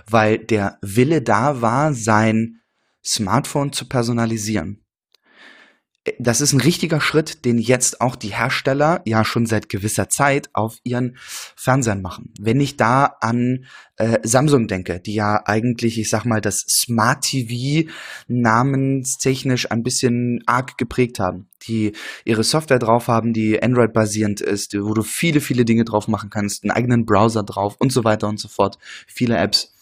weil 0.08 0.38
der 0.38 0.78
Wille 0.80 1.20
da 1.20 1.60
war, 1.60 1.92
sein 1.92 2.60
Smartphone 3.04 3.72
zu 3.72 3.88
personalisieren. 3.88 4.85
Das 6.18 6.40
ist 6.40 6.52
ein 6.52 6.60
richtiger 6.60 7.00
Schritt, 7.00 7.44
den 7.44 7.58
jetzt 7.58 8.00
auch 8.00 8.16
die 8.16 8.34
Hersteller 8.34 9.02
ja 9.04 9.24
schon 9.24 9.46
seit 9.46 9.68
gewisser 9.68 10.08
Zeit 10.08 10.48
auf 10.52 10.76
ihren 10.84 11.16
Fernsehern 11.56 12.02
machen. 12.02 12.32
Wenn 12.40 12.60
ich 12.60 12.76
da 12.76 13.16
an 13.20 13.64
äh, 13.96 14.18
Samsung 14.22 14.68
denke, 14.68 15.00
die 15.00 15.14
ja 15.14 15.42
eigentlich, 15.46 15.98
ich 15.98 16.08
sag 16.08 16.24
mal, 16.24 16.40
das 16.40 16.64
Smart 16.68 17.22
TV 17.22 17.88
namenstechnisch 18.28 19.70
ein 19.70 19.82
bisschen 19.82 20.42
arg 20.46 20.78
geprägt 20.78 21.18
haben, 21.18 21.48
die 21.66 21.92
ihre 22.24 22.44
Software 22.44 22.78
drauf 22.78 23.08
haben, 23.08 23.32
die 23.32 23.62
Android-basierend 23.62 24.40
ist, 24.40 24.74
wo 24.74 24.94
du 24.94 25.02
viele, 25.02 25.40
viele 25.40 25.64
Dinge 25.64 25.84
drauf 25.84 26.08
machen 26.08 26.30
kannst, 26.30 26.64
einen 26.64 26.70
eigenen 26.70 27.06
Browser 27.06 27.42
drauf 27.42 27.76
und 27.78 27.92
so 27.92 28.04
weiter 28.04 28.28
und 28.28 28.38
so 28.38 28.48
fort, 28.48 28.78
viele 29.06 29.36
Apps. 29.36 29.75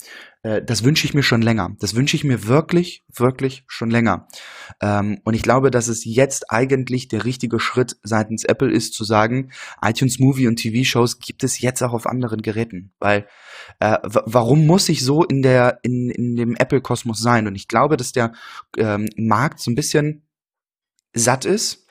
Äh, 0.45 0.63
das 0.63 0.85
wünsche 0.85 1.07
ich 1.07 1.15
mir 1.15 1.25
schon 1.25 1.43
länger. 1.43 1.75
Das 1.81 1.97
wünsche 1.97 2.17
ich 2.17 2.23
mir 2.23 2.47
wirklich, 2.47 3.05
wirklich 3.13 3.65
schon 3.67 3.91
länger. 3.91 4.29
Ähm, 4.81 5.21
und 5.25 5.35
ich 5.35 5.43
glaube, 5.43 5.71
dass 5.73 5.89
es 5.89 6.05
jetzt 6.05 6.53
eigentlich 6.53 7.09
der 7.09 7.25
richtige 7.25 7.59
Schritt 7.59 7.97
seitens 8.03 8.45
Apple 8.45 8.71
ist, 8.71 8.95
zu 8.95 9.03
sagen, 9.03 9.51
iTunes 9.83 10.21
Movie 10.21 10.47
und 10.47 10.57
TV-Shows 10.57 11.19
gibt 11.19 11.43
es 11.43 11.61
jetzt 11.61 11.83
auch 11.83 11.93
auf 11.93 12.07
anderen 12.07 12.43
Geräten. 12.43 12.93
Weil 13.01 13.27
äh, 13.81 13.99
warum 14.05 14.67
muss 14.67 14.89
ich 14.89 15.03
so 15.03 15.25
in 15.25 15.43
der 15.43 15.81
in, 15.83 16.11
in 16.11 16.37
dem 16.37 16.55
Apple-Kosmos 16.55 17.21
sein? 17.21 17.47
Und 17.47 17.57
ich 17.57 17.67
glaube, 17.67 17.97
dass 17.97 18.13
der 18.13 18.33
ähm, 18.77 19.09
Markt 19.17 19.61
so 19.61 19.71
ein 19.71 19.75
bisschen 19.75 20.29
satt 21.15 21.45
ist 21.45 21.84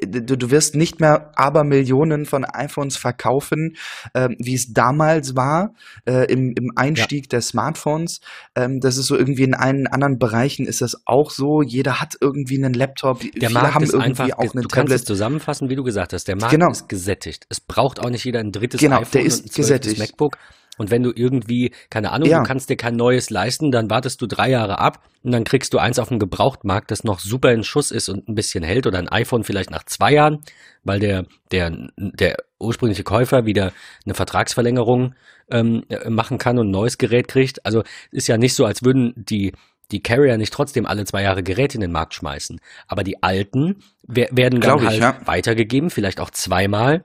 du, 0.00 0.36
du 0.36 0.50
wirst 0.50 0.74
nicht 0.74 1.00
mehr 1.00 1.32
Abermillionen 1.36 2.26
von 2.26 2.44
iPhones 2.44 2.96
verkaufen, 2.96 3.76
ähm, 4.14 4.36
wie 4.38 4.54
es 4.54 4.72
damals 4.72 5.36
war, 5.36 5.74
äh, 6.06 6.30
im, 6.32 6.52
im 6.56 6.72
Einstieg 6.76 7.24
ja. 7.24 7.28
der 7.30 7.40
Smartphones. 7.42 8.20
Ähm, 8.54 8.80
das 8.80 8.96
ist 8.96 9.06
so 9.06 9.16
irgendwie 9.16 9.44
in 9.44 9.54
allen 9.54 9.86
anderen 9.86 10.18
Bereichen 10.18 10.66
ist 10.66 10.80
das 10.80 11.00
auch 11.06 11.30
so. 11.30 11.62
Jeder 11.62 12.00
hat 12.00 12.16
irgendwie 12.20 12.62
einen 12.62 12.74
Laptop. 12.74 13.20
Der 13.20 13.30
Viele 13.32 13.50
Markt 13.50 13.74
haben 13.74 13.84
ist 13.84 13.92
irgendwie 13.92 14.22
einfach, 14.22 14.38
auch 14.38 14.54
einen 14.54 14.62
du 14.62 14.68
Tablet. 14.68 14.72
kannst 14.72 14.94
es 14.94 15.04
zusammenfassen, 15.04 15.68
wie 15.68 15.76
du 15.76 15.84
gesagt 15.84 16.12
hast. 16.12 16.28
Der 16.28 16.36
Markt 16.36 16.52
genau. 16.52 16.70
ist 16.70 16.88
gesättigt. 16.88 17.46
Es 17.48 17.60
braucht 17.60 18.00
auch 18.00 18.10
nicht 18.10 18.24
jeder 18.24 18.40
ein 18.40 18.52
drittes 18.52 18.80
genau, 18.80 19.00
iPhone 19.00 19.12
der 19.12 19.24
ist 19.24 19.40
und 19.40 19.50
ein 19.50 19.54
gesättigt. 19.54 19.98
MacBook. 19.98 20.36
Und 20.78 20.90
wenn 20.90 21.02
du 21.02 21.12
irgendwie, 21.14 21.72
keine 21.90 22.12
Ahnung, 22.12 22.28
ja. 22.28 22.38
du 22.38 22.44
kannst 22.44 22.70
dir 22.70 22.76
kein 22.76 22.96
neues 22.96 23.30
leisten, 23.30 23.70
dann 23.70 23.90
wartest 23.90 24.22
du 24.22 24.26
drei 24.26 24.50
Jahre 24.50 24.78
ab 24.78 25.04
und 25.22 25.32
dann 25.32 25.44
kriegst 25.44 25.74
du 25.74 25.78
eins 25.78 25.98
auf 25.98 26.08
dem 26.08 26.18
Gebrauchtmarkt, 26.18 26.90
das 26.90 27.04
noch 27.04 27.20
super 27.20 27.52
in 27.52 27.64
Schuss 27.64 27.90
ist 27.90 28.08
und 28.08 28.28
ein 28.28 28.34
bisschen 28.34 28.64
hält 28.64 28.86
oder 28.86 28.98
ein 28.98 29.08
iPhone 29.08 29.44
vielleicht 29.44 29.70
nach 29.70 29.84
zwei 29.84 30.12
Jahren, 30.12 30.40
weil 30.84 31.00
der, 31.00 31.26
der, 31.52 31.72
der 31.96 32.36
ursprüngliche 32.58 33.04
Käufer 33.04 33.44
wieder 33.44 33.72
eine 34.04 34.14
Vertragsverlängerung 34.14 35.14
ähm, 35.50 35.84
machen 36.08 36.38
kann 36.38 36.58
und 36.58 36.68
ein 36.68 36.72
neues 36.72 36.98
Gerät 36.98 37.28
kriegt. 37.28 37.64
Also 37.66 37.82
ist 38.10 38.28
ja 38.28 38.38
nicht 38.38 38.54
so, 38.54 38.64
als 38.64 38.82
würden 38.82 39.12
die 39.16 39.52
die 39.90 40.02
Carrier 40.02 40.36
nicht 40.36 40.52
trotzdem 40.52 40.86
alle 40.86 41.04
zwei 41.04 41.22
Jahre 41.22 41.42
Geräte 41.42 41.76
in 41.76 41.80
den 41.80 41.92
Markt 41.92 42.14
schmeißen. 42.14 42.60
Aber 42.86 43.04
die 43.04 43.22
alten 43.22 43.76
werden 44.06 44.60
dann 44.60 44.78
ich, 44.80 44.86
halt 44.86 45.00
ja. 45.00 45.16
weitergegeben, 45.24 45.90
vielleicht 45.90 46.20
auch 46.20 46.30
zweimal. 46.30 47.04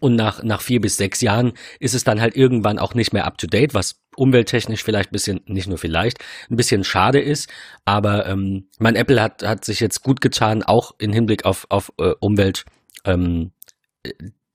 Und 0.00 0.16
nach, 0.16 0.42
nach 0.42 0.60
vier 0.60 0.80
bis 0.80 0.96
sechs 0.96 1.20
Jahren 1.22 1.52
ist 1.80 1.94
es 1.94 2.04
dann 2.04 2.20
halt 2.20 2.36
irgendwann 2.36 2.78
auch 2.78 2.94
nicht 2.94 3.12
mehr 3.12 3.24
up 3.24 3.38
to 3.38 3.46
date, 3.46 3.72
was 3.72 4.00
umwelttechnisch 4.16 4.84
vielleicht 4.84 5.10
ein 5.10 5.12
bisschen, 5.12 5.40
nicht 5.46 5.66
nur 5.66 5.78
vielleicht, 5.78 6.18
ein 6.50 6.56
bisschen 6.56 6.84
schade 6.84 7.20
ist. 7.20 7.48
Aber 7.84 8.26
ähm, 8.26 8.68
mein 8.78 8.96
Apple 8.96 9.22
hat, 9.22 9.42
hat 9.42 9.64
sich 9.64 9.80
jetzt 9.80 10.02
gut 10.02 10.20
getan, 10.20 10.62
auch 10.62 10.94
im 10.98 11.12
Hinblick 11.12 11.44
auf, 11.46 11.66
auf 11.70 11.92
äh, 11.98 12.12
Umwelt, 12.20 12.66
ähm, 13.04 13.52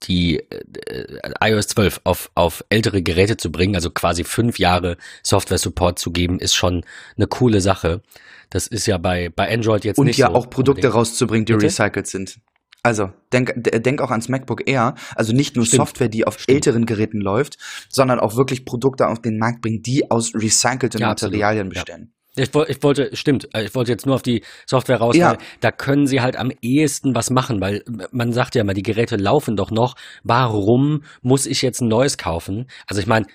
die 0.03 0.37
äh, 0.37 1.31
iOS 1.41 1.67
12 1.67 2.01
auf, 2.03 2.29
auf 2.35 2.63
ältere 2.69 3.01
Geräte 3.01 3.37
zu 3.37 3.51
bringen, 3.51 3.75
also 3.75 3.89
quasi 3.89 4.23
fünf 4.23 4.59
Jahre 4.59 4.97
Software-Support 5.23 5.97
zu 5.97 6.11
geben, 6.11 6.39
ist 6.39 6.53
schon 6.53 6.85
eine 7.17 7.27
coole 7.27 7.61
Sache. 7.61 8.01
Das 8.49 8.67
ist 8.67 8.85
ja 8.85 8.97
bei, 8.97 9.29
bei 9.29 9.51
Android 9.51 9.83
jetzt 9.85 9.97
Und 9.97 10.07
nicht 10.07 10.17
ja 10.17 10.27
so 10.27 10.35
auch 10.35 10.49
Produkte 10.49 10.87
unbedingt. 10.87 10.93
rauszubringen, 10.93 11.45
die 11.45 11.53
Bitte? 11.53 11.65
recycelt 11.65 12.07
sind. 12.07 12.39
Also, 12.83 13.11
denk, 13.31 13.53
denk 13.55 14.01
auch 14.01 14.11
ans 14.11 14.27
MacBook 14.27 14.67
Air. 14.67 14.95
Also 15.15 15.33
nicht 15.33 15.55
nur 15.55 15.65
Stimmt. 15.65 15.79
Software, 15.79 16.09
die 16.09 16.27
auf 16.27 16.37
Stimmt. 16.37 16.55
älteren 16.55 16.85
Geräten 16.85 17.21
läuft, 17.21 17.57
sondern 17.89 18.19
auch 18.19 18.35
wirklich 18.35 18.65
Produkte 18.65 19.07
auf 19.07 19.21
den 19.21 19.37
Markt 19.37 19.61
bringen, 19.61 19.81
die 19.81 20.11
aus 20.11 20.35
recycelten 20.35 20.99
ja, 20.99 21.07
Materialien 21.07 21.69
bestehen. 21.69 22.11
Ja. 22.35 22.43
Ich, 22.43 22.49
ich, 22.53 22.83
wollte, 22.83 23.15
stimmt, 23.15 23.47
äh, 23.53 23.63
ich 23.63 23.75
wollte 23.75 23.91
jetzt 23.91 24.05
nur 24.05 24.15
auf 24.15 24.23
die 24.23 24.43
Software 24.65 24.97
raus, 24.97 25.15
ja. 25.15 25.37
da 25.59 25.71
können 25.71 26.07
sie 26.07 26.19
halt 26.19 26.35
am 26.35 26.51
ehesten 26.61 27.13
was 27.13 27.29
machen, 27.29 27.61
weil 27.61 27.83
man 28.11 28.33
sagt 28.33 28.55
ja 28.55 28.61
immer, 28.61 28.73
die 28.73 28.81
Geräte 28.81 29.17
laufen 29.17 29.55
doch 29.55 29.69
noch. 29.69 29.95
Warum 30.23 31.03
muss 31.21 31.45
ich 31.45 31.61
jetzt 31.61 31.81
ein 31.81 31.87
neues 31.87 32.17
kaufen? 32.17 32.65
Also 32.87 32.99
ich 33.01 33.07
meine, 33.07 33.27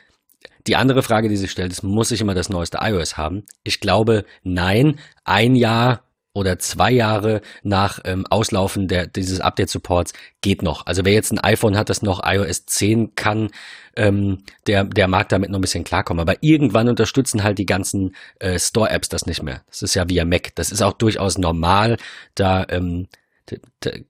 die 0.66 0.74
andere 0.76 1.02
Frage, 1.02 1.28
die 1.28 1.36
sich 1.36 1.52
stellt, 1.52 1.72
ist, 1.72 1.84
muss 1.84 2.10
ich 2.10 2.20
immer 2.20 2.34
das 2.34 2.48
neueste 2.48 2.78
iOS 2.82 3.16
haben? 3.16 3.44
Ich 3.62 3.80
glaube, 3.80 4.24
nein. 4.42 4.98
Ein 5.24 5.54
Jahr 5.54 6.02
oder 6.38 6.59
zwei 6.59 6.90
Jahre 6.90 7.42
nach 7.62 8.00
ähm, 8.04 8.26
Auslaufen 8.28 8.88
der, 8.88 9.07
dieses 9.07 9.40
Update-Supports 9.40 10.12
geht 10.40 10.62
noch. 10.62 10.87
Also 10.87 11.04
wer 11.04 11.12
jetzt 11.12 11.33
ein 11.33 11.38
iPhone 11.38 11.76
hat, 11.76 11.90
das 11.90 12.02
noch 12.02 12.23
iOS 12.25 12.66
10 12.66 13.14
kann, 13.14 13.50
ähm, 13.97 14.45
der, 14.66 14.85
der 14.85 15.09
mag 15.09 15.28
damit 15.28 15.50
noch 15.50 15.59
ein 15.59 15.62
bisschen 15.62 15.85
klarkommen. 15.85 16.21
Aber 16.21 16.37
irgendwann 16.40 16.88
unterstützen 16.88 17.42
halt 17.42 17.59
die 17.59 17.66
ganzen 17.66 18.14
äh, 18.38 18.59
Store-Apps 18.59 19.09
das 19.09 19.26
nicht 19.26 19.42
mehr. 19.42 19.62
Das 19.66 19.83
ist 19.83 19.95
ja 19.95 20.09
via 20.09 20.25
Mac. 20.25 20.54
Das 20.54 20.71
ist 20.71 20.83
auch 20.83 20.92
durchaus 20.92 21.37
normal, 21.37 21.97
da 22.35 22.64
ähm, 22.71 23.09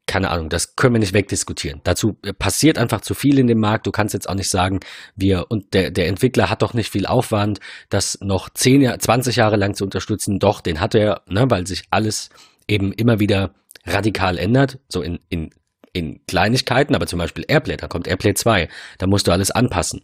keine 0.06 0.30
Ahnung, 0.30 0.48
das 0.48 0.76
können 0.76 0.94
wir 0.94 1.00
nicht 1.00 1.14
wegdiskutieren. 1.14 1.80
Dazu 1.84 2.14
passiert 2.38 2.78
einfach 2.78 3.00
zu 3.00 3.14
viel 3.14 3.38
in 3.38 3.46
dem 3.46 3.58
Markt. 3.58 3.86
Du 3.86 3.90
kannst 3.90 4.14
jetzt 4.14 4.28
auch 4.28 4.34
nicht 4.34 4.50
sagen, 4.50 4.80
wir 5.16 5.46
und 5.48 5.74
der, 5.74 5.90
der 5.90 6.08
Entwickler 6.08 6.50
hat 6.50 6.62
doch 6.62 6.74
nicht 6.74 6.90
viel 6.90 7.06
Aufwand, 7.06 7.60
das 7.88 8.18
noch 8.20 8.48
10, 8.48 9.00
20 9.00 9.36
Jahre 9.36 9.56
lang 9.56 9.74
zu 9.74 9.84
unterstützen. 9.84 10.38
Doch, 10.38 10.60
den 10.60 10.80
hat 10.80 10.94
er, 10.94 11.22
ne, 11.26 11.46
weil 11.48 11.66
sich 11.66 11.84
alles 11.90 12.30
eben 12.66 12.92
immer 12.92 13.20
wieder 13.20 13.54
radikal 13.86 14.38
ändert, 14.38 14.78
so 14.88 15.02
in, 15.02 15.18
in 15.28 15.50
in 15.92 16.20
Kleinigkeiten, 16.26 16.94
aber 16.94 17.06
zum 17.06 17.18
Beispiel 17.18 17.44
Airplay, 17.48 17.76
da 17.76 17.88
kommt 17.88 18.06
Airplay 18.06 18.34
2, 18.34 18.68
da 18.98 19.06
musst 19.06 19.26
du 19.26 19.32
alles 19.32 19.50
anpassen. 19.50 20.02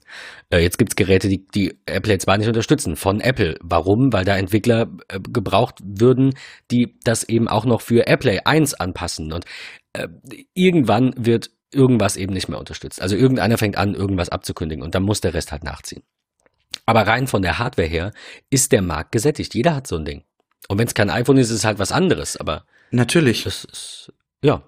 Äh, 0.51 0.59
jetzt 0.59 0.79
gibt's 0.79 0.97
Geräte, 0.97 1.29
die, 1.29 1.47
die 1.55 1.79
Airplay 1.87 2.19
2 2.19 2.39
nicht 2.39 2.49
unterstützen, 2.49 2.97
von 2.97 3.21
Apple. 3.21 3.57
Warum? 3.63 4.13
Weil 4.13 4.25
da 4.25 4.37
Entwickler 4.37 4.89
äh, 5.09 5.21
gebraucht 5.21 5.79
würden, 5.83 6.35
die 6.71 6.97
das 7.05 7.25
eben 7.25 7.49
auch 7.49 7.65
noch 7.65 7.81
für 7.81 8.07
Airplay 8.07 8.41
1 8.45 8.75
anpassen. 8.75 9.33
Und 9.33 9.45
äh, 9.93 10.09
irgendwann 10.55 11.15
wird 11.17 11.51
irgendwas 11.73 12.17
eben 12.17 12.33
nicht 12.33 12.49
mehr 12.49 12.59
unterstützt. 12.59 13.03
Also 13.03 13.17
irgendeiner 13.17 13.59
fängt 13.59 13.77
an, 13.77 13.95
irgendwas 13.95 14.29
abzukündigen 14.29 14.85
und 14.85 14.95
dann 14.95 15.03
muss 15.03 15.21
der 15.21 15.35
Rest 15.35 15.53
halt 15.53 15.65
nachziehen. 15.65 16.03
Aber 16.87 17.07
rein 17.07 17.27
von 17.27 17.43
der 17.43 17.59
Hardware 17.59 17.89
her 17.89 18.13
ist 18.51 18.73
der 18.73 18.83
Markt 18.83 19.13
gesättigt. 19.13 19.55
Jeder 19.55 19.75
hat 19.75 19.87
so 19.87 19.97
ein 19.97 20.05
Ding. 20.05 20.25
Und 20.69 20.79
wenn 20.79 20.87
es 20.87 20.95
kein 20.95 21.11
iPhone 21.11 21.37
ist, 21.39 21.51
ist 21.51 21.59
es 21.59 21.65
halt 21.65 21.79
was 21.79 21.93
anderes. 21.93 22.37
Aber 22.37 22.65
natürlich. 22.91 23.45
Das 23.45 23.65
ist, 23.65 24.13
ja, 24.43 24.63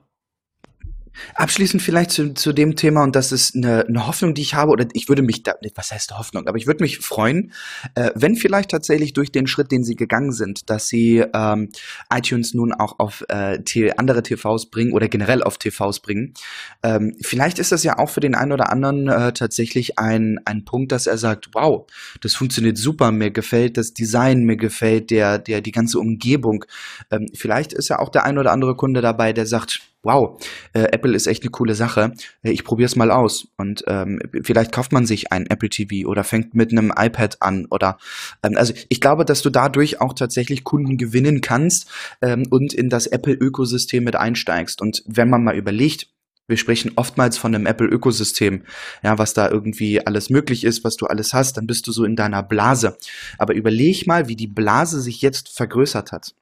Abschließend 1.34 1.82
vielleicht 1.82 2.10
zu, 2.10 2.34
zu 2.34 2.52
dem 2.52 2.76
Thema, 2.76 3.02
und 3.02 3.16
das 3.16 3.32
ist 3.32 3.54
eine, 3.54 3.86
eine 3.86 4.06
Hoffnung, 4.06 4.34
die 4.34 4.42
ich 4.42 4.54
habe, 4.54 4.72
oder 4.72 4.86
ich 4.92 5.08
würde 5.08 5.22
mich 5.22 5.42
da, 5.42 5.54
was 5.74 5.92
heißt 5.92 6.16
Hoffnung, 6.16 6.46
aber 6.46 6.58
ich 6.58 6.66
würde 6.66 6.82
mich 6.82 6.98
freuen, 6.98 7.52
äh, 7.94 8.10
wenn 8.14 8.36
vielleicht 8.36 8.70
tatsächlich 8.70 9.12
durch 9.12 9.32
den 9.32 9.46
Schritt, 9.46 9.72
den 9.72 9.84
sie 9.84 9.96
gegangen 9.96 10.32
sind, 10.32 10.70
dass 10.70 10.88
sie 10.88 11.24
ähm, 11.34 11.70
iTunes 12.12 12.54
nun 12.54 12.72
auch 12.72 12.98
auf 12.98 13.24
äh, 13.28 13.58
andere 13.96 14.22
TVs 14.22 14.66
bringen 14.66 14.92
oder 14.92 15.08
generell 15.08 15.42
auf 15.42 15.58
TVs 15.58 16.00
bringen. 16.00 16.34
Ähm, 16.82 17.16
vielleicht 17.20 17.58
ist 17.58 17.72
das 17.72 17.82
ja 17.82 17.98
auch 17.98 18.10
für 18.10 18.20
den 18.20 18.34
einen 18.34 18.52
oder 18.52 18.70
anderen 18.70 19.08
äh, 19.08 19.32
tatsächlich 19.32 19.98
ein, 19.98 20.38
ein 20.44 20.64
Punkt, 20.64 20.92
dass 20.92 21.06
er 21.06 21.18
sagt, 21.18 21.50
wow, 21.52 21.86
das 22.20 22.34
funktioniert 22.34 22.78
super, 22.78 23.12
mir 23.12 23.30
gefällt 23.30 23.76
das 23.76 23.94
Design, 23.94 24.44
mir 24.44 24.56
gefällt 24.56 25.10
der, 25.10 25.38
der, 25.38 25.60
die 25.60 25.72
ganze 25.72 25.98
Umgebung. 25.98 26.64
Ähm, 27.10 27.28
vielleicht 27.34 27.72
ist 27.72 27.88
ja 27.88 27.98
auch 27.98 28.08
der 28.08 28.24
ein 28.24 28.38
oder 28.38 28.52
andere 28.52 28.76
Kunde 28.76 29.00
dabei, 29.00 29.32
der 29.32 29.46
sagt, 29.46 29.82
wow, 30.06 30.40
äh, 30.72 30.84
Apple 30.92 31.14
ist 31.14 31.26
echt 31.26 31.42
eine 31.42 31.50
coole 31.50 31.74
Sache. 31.74 32.12
Äh, 32.42 32.50
ich 32.52 32.64
probiere 32.64 32.86
es 32.86 32.96
mal 32.96 33.10
aus. 33.10 33.48
Und 33.56 33.84
ähm, 33.86 34.20
vielleicht 34.42 34.72
kauft 34.72 34.92
man 34.92 35.04
sich 35.04 35.32
ein 35.32 35.46
Apple 35.46 35.68
TV 35.68 36.08
oder 36.08 36.24
fängt 36.24 36.54
mit 36.54 36.72
einem 36.72 36.92
iPad 36.96 37.42
an. 37.42 37.66
Oder 37.66 37.98
ähm, 38.42 38.56
also 38.56 38.72
ich 38.88 39.00
glaube, 39.00 39.24
dass 39.24 39.42
du 39.42 39.50
dadurch 39.50 40.00
auch 40.00 40.14
tatsächlich 40.14 40.64
Kunden 40.64 40.96
gewinnen 40.96 41.40
kannst 41.40 41.90
ähm, 42.22 42.44
und 42.50 42.72
in 42.72 42.88
das 42.88 43.06
Apple-Ökosystem 43.06 44.04
mit 44.04 44.16
einsteigst. 44.16 44.80
Und 44.80 45.02
wenn 45.06 45.28
man 45.28 45.44
mal 45.44 45.56
überlegt, 45.56 46.08
wir 46.48 46.56
sprechen 46.56 46.92
oftmals 46.94 47.38
von 47.38 47.54
einem 47.54 47.66
Apple-Ökosystem, 47.66 48.62
ja, 49.02 49.18
was 49.18 49.34
da 49.34 49.50
irgendwie 49.50 50.06
alles 50.06 50.30
möglich 50.30 50.62
ist, 50.62 50.84
was 50.84 50.96
du 50.96 51.06
alles 51.06 51.34
hast, 51.34 51.56
dann 51.56 51.66
bist 51.66 51.88
du 51.88 51.92
so 51.92 52.04
in 52.04 52.14
deiner 52.14 52.44
Blase. 52.44 52.96
Aber 53.36 53.54
überleg 53.54 54.06
mal, 54.06 54.28
wie 54.28 54.36
die 54.36 54.46
Blase 54.46 55.00
sich 55.00 55.22
jetzt 55.22 55.48
vergrößert 55.48 56.12
hat. 56.12 56.34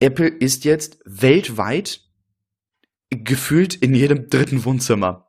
Apple 0.00 0.28
ist 0.28 0.64
jetzt 0.64 0.98
weltweit 1.04 2.00
gefühlt 3.10 3.74
in 3.74 3.94
jedem 3.94 4.28
dritten 4.28 4.64
Wohnzimmer. 4.64 5.28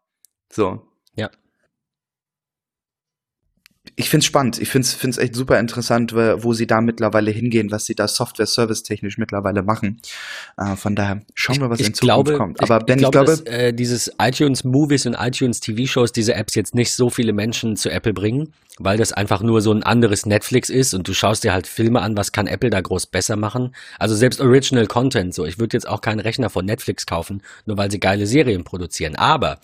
So. 0.51 0.87
Ja. 1.15 1.29
Ich 3.95 4.09
find's 4.09 4.25
spannend. 4.25 4.59
Ich 4.59 4.69
find's, 4.69 4.93
find's 4.93 5.17
echt 5.17 5.35
super 5.35 5.59
interessant, 5.59 6.13
wo 6.13 6.53
sie 6.53 6.67
da 6.67 6.81
mittlerweile 6.81 7.31
hingehen, 7.31 7.71
was 7.71 7.85
sie 7.85 7.95
da 7.95 8.07
Software-Service-technisch 8.07 9.17
mittlerweile 9.17 9.63
machen. 9.63 10.01
Äh, 10.57 10.75
von 10.75 10.95
daher 10.95 11.21
schauen 11.33 11.61
wir, 11.61 11.69
was 11.69 11.79
ich 11.79 11.87
in 11.87 11.93
Zukunft 11.93 12.25
glaube, 12.25 12.37
kommt. 12.37 12.61
Aber 12.61 12.79
ich, 12.79 12.85
Ben, 12.85 12.99
ich 12.99 13.09
glaube, 13.09 13.31
ich 13.33 13.43
glaube 13.43 13.49
dass, 13.49 13.59
äh, 13.59 13.73
dieses 13.73 14.11
iTunes 14.19 14.63
Movies 14.63 15.05
und 15.05 15.15
iTunes 15.15 15.61
TV-Shows, 15.61 16.11
diese 16.11 16.35
Apps 16.35 16.55
jetzt 16.55 16.75
nicht 16.75 16.93
so 16.93 17.09
viele 17.09 17.33
Menschen 17.33 17.75
zu 17.75 17.89
Apple 17.89 18.13
bringen. 18.13 18.53
Weil 18.79 18.97
das 18.97 19.13
einfach 19.13 19.41
nur 19.41 19.61
so 19.61 19.71
ein 19.71 19.83
anderes 19.83 20.25
Netflix 20.25 20.69
ist 20.69 20.93
und 20.93 21.07
du 21.07 21.13
schaust 21.13 21.43
dir 21.43 21.53
halt 21.53 21.67
Filme 21.67 22.01
an, 22.01 22.15
was 22.17 22.31
kann 22.31 22.47
Apple 22.47 22.69
da 22.69 22.81
groß 22.81 23.07
besser 23.07 23.35
machen. 23.35 23.75
Also 23.99 24.15
selbst 24.15 24.41
Original 24.41 24.87
Content, 24.87 25.33
so. 25.33 25.45
Ich 25.45 25.59
würde 25.59 25.75
jetzt 25.75 25.87
auch 25.87 26.01
keinen 26.01 26.19
Rechner 26.19 26.49
von 26.49 26.65
Netflix 26.65 27.05
kaufen, 27.05 27.41
nur 27.65 27.77
weil 27.77 27.91
sie 27.91 27.99
geile 27.99 28.27
Serien 28.27 28.63
produzieren. 28.63 29.15
Aber 29.15 29.59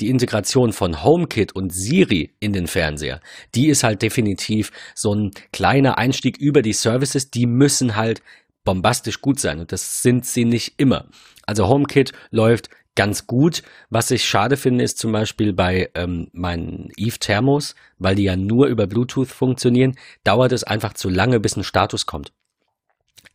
die 0.00 0.08
Integration 0.08 0.72
von 0.72 1.02
HomeKit 1.02 1.52
und 1.52 1.72
Siri 1.72 2.34
in 2.40 2.52
den 2.52 2.66
Fernseher, 2.66 3.20
die 3.54 3.68
ist 3.68 3.84
halt 3.84 4.02
definitiv 4.02 4.72
so 4.94 5.14
ein 5.14 5.30
kleiner 5.52 5.98
Einstieg 5.98 6.36
über 6.38 6.62
die 6.62 6.72
Services, 6.72 7.30
die 7.30 7.46
müssen 7.46 7.96
halt 7.96 8.22
bombastisch 8.64 9.20
gut 9.20 9.40
sein 9.40 9.60
und 9.60 9.72
das 9.72 10.02
sind 10.02 10.26
sie 10.26 10.44
nicht 10.44 10.74
immer. 10.76 11.06
Also 11.46 11.68
HomeKit 11.68 12.12
läuft 12.30 12.68
ganz 12.96 13.28
gut. 13.28 13.62
Was 13.90 14.10
ich 14.10 14.24
schade 14.24 14.56
finde, 14.56 14.82
ist 14.82 14.98
zum 14.98 15.12
Beispiel 15.12 15.52
bei 15.52 15.90
ähm, 15.94 16.28
meinen 16.32 16.90
Eve 16.96 17.18
Thermos, 17.18 17.76
weil 17.98 18.16
die 18.16 18.24
ja 18.24 18.34
nur 18.34 18.66
über 18.66 18.88
Bluetooth 18.88 19.28
funktionieren, 19.28 19.96
dauert 20.24 20.50
es 20.50 20.64
einfach 20.64 20.94
zu 20.94 21.08
lange, 21.08 21.38
bis 21.38 21.56
ein 21.56 21.64
Status 21.64 22.06
kommt. 22.06 22.32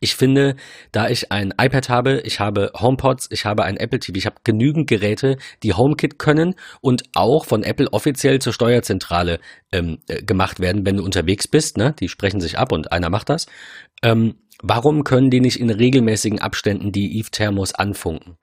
Ich 0.02 0.16
finde, 0.16 0.56
da 0.90 1.08
ich 1.08 1.30
ein 1.30 1.54
iPad 1.56 1.88
habe, 1.88 2.20
ich 2.24 2.40
habe 2.40 2.72
HomePods, 2.74 3.28
ich 3.30 3.44
habe 3.44 3.62
ein 3.62 3.76
Apple 3.76 4.00
TV, 4.00 4.16
ich 4.16 4.26
habe 4.26 4.36
genügend 4.42 4.88
Geräte, 4.88 5.36
die 5.62 5.74
HomeKit 5.74 6.18
können 6.18 6.56
und 6.80 7.04
auch 7.14 7.44
von 7.44 7.62
Apple 7.62 7.92
offiziell 7.92 8.40
zur 8.40 8.52
Steuerzentrale 8.52 9.38
ähm, 9.70 9.98
äh, 10.08 10.20
gemacht 10.24 10.58
werden, 10.58 10.84
wenn 10.84 10.96
du 10.96 11.04
unterwegs 11.04 11.46
bist. 11.46 11.76
Ne? 11.76 11.94
Die 12.00 12.08
sprechen 12.08 12.40
sich 12.40 12.58
ab 12.58 12.72
und 12.72 12.90
einer 12.90 13.10
macht 13.10 13.28
das. 13.28 13.46
Ähm, 14.02 14.34
warum 14.60 15.04
können 15.04 15.30
die 15.30 15.40
nicht 15.40 15.60
in 15.60 15.70
regelmäßigen 15.70 16.40
Abständen 16.40 16.90
die 16.90 17.16
Eve 17.18 17.30
Thermos 17.30 17.72
anfunken? 17.72 18.38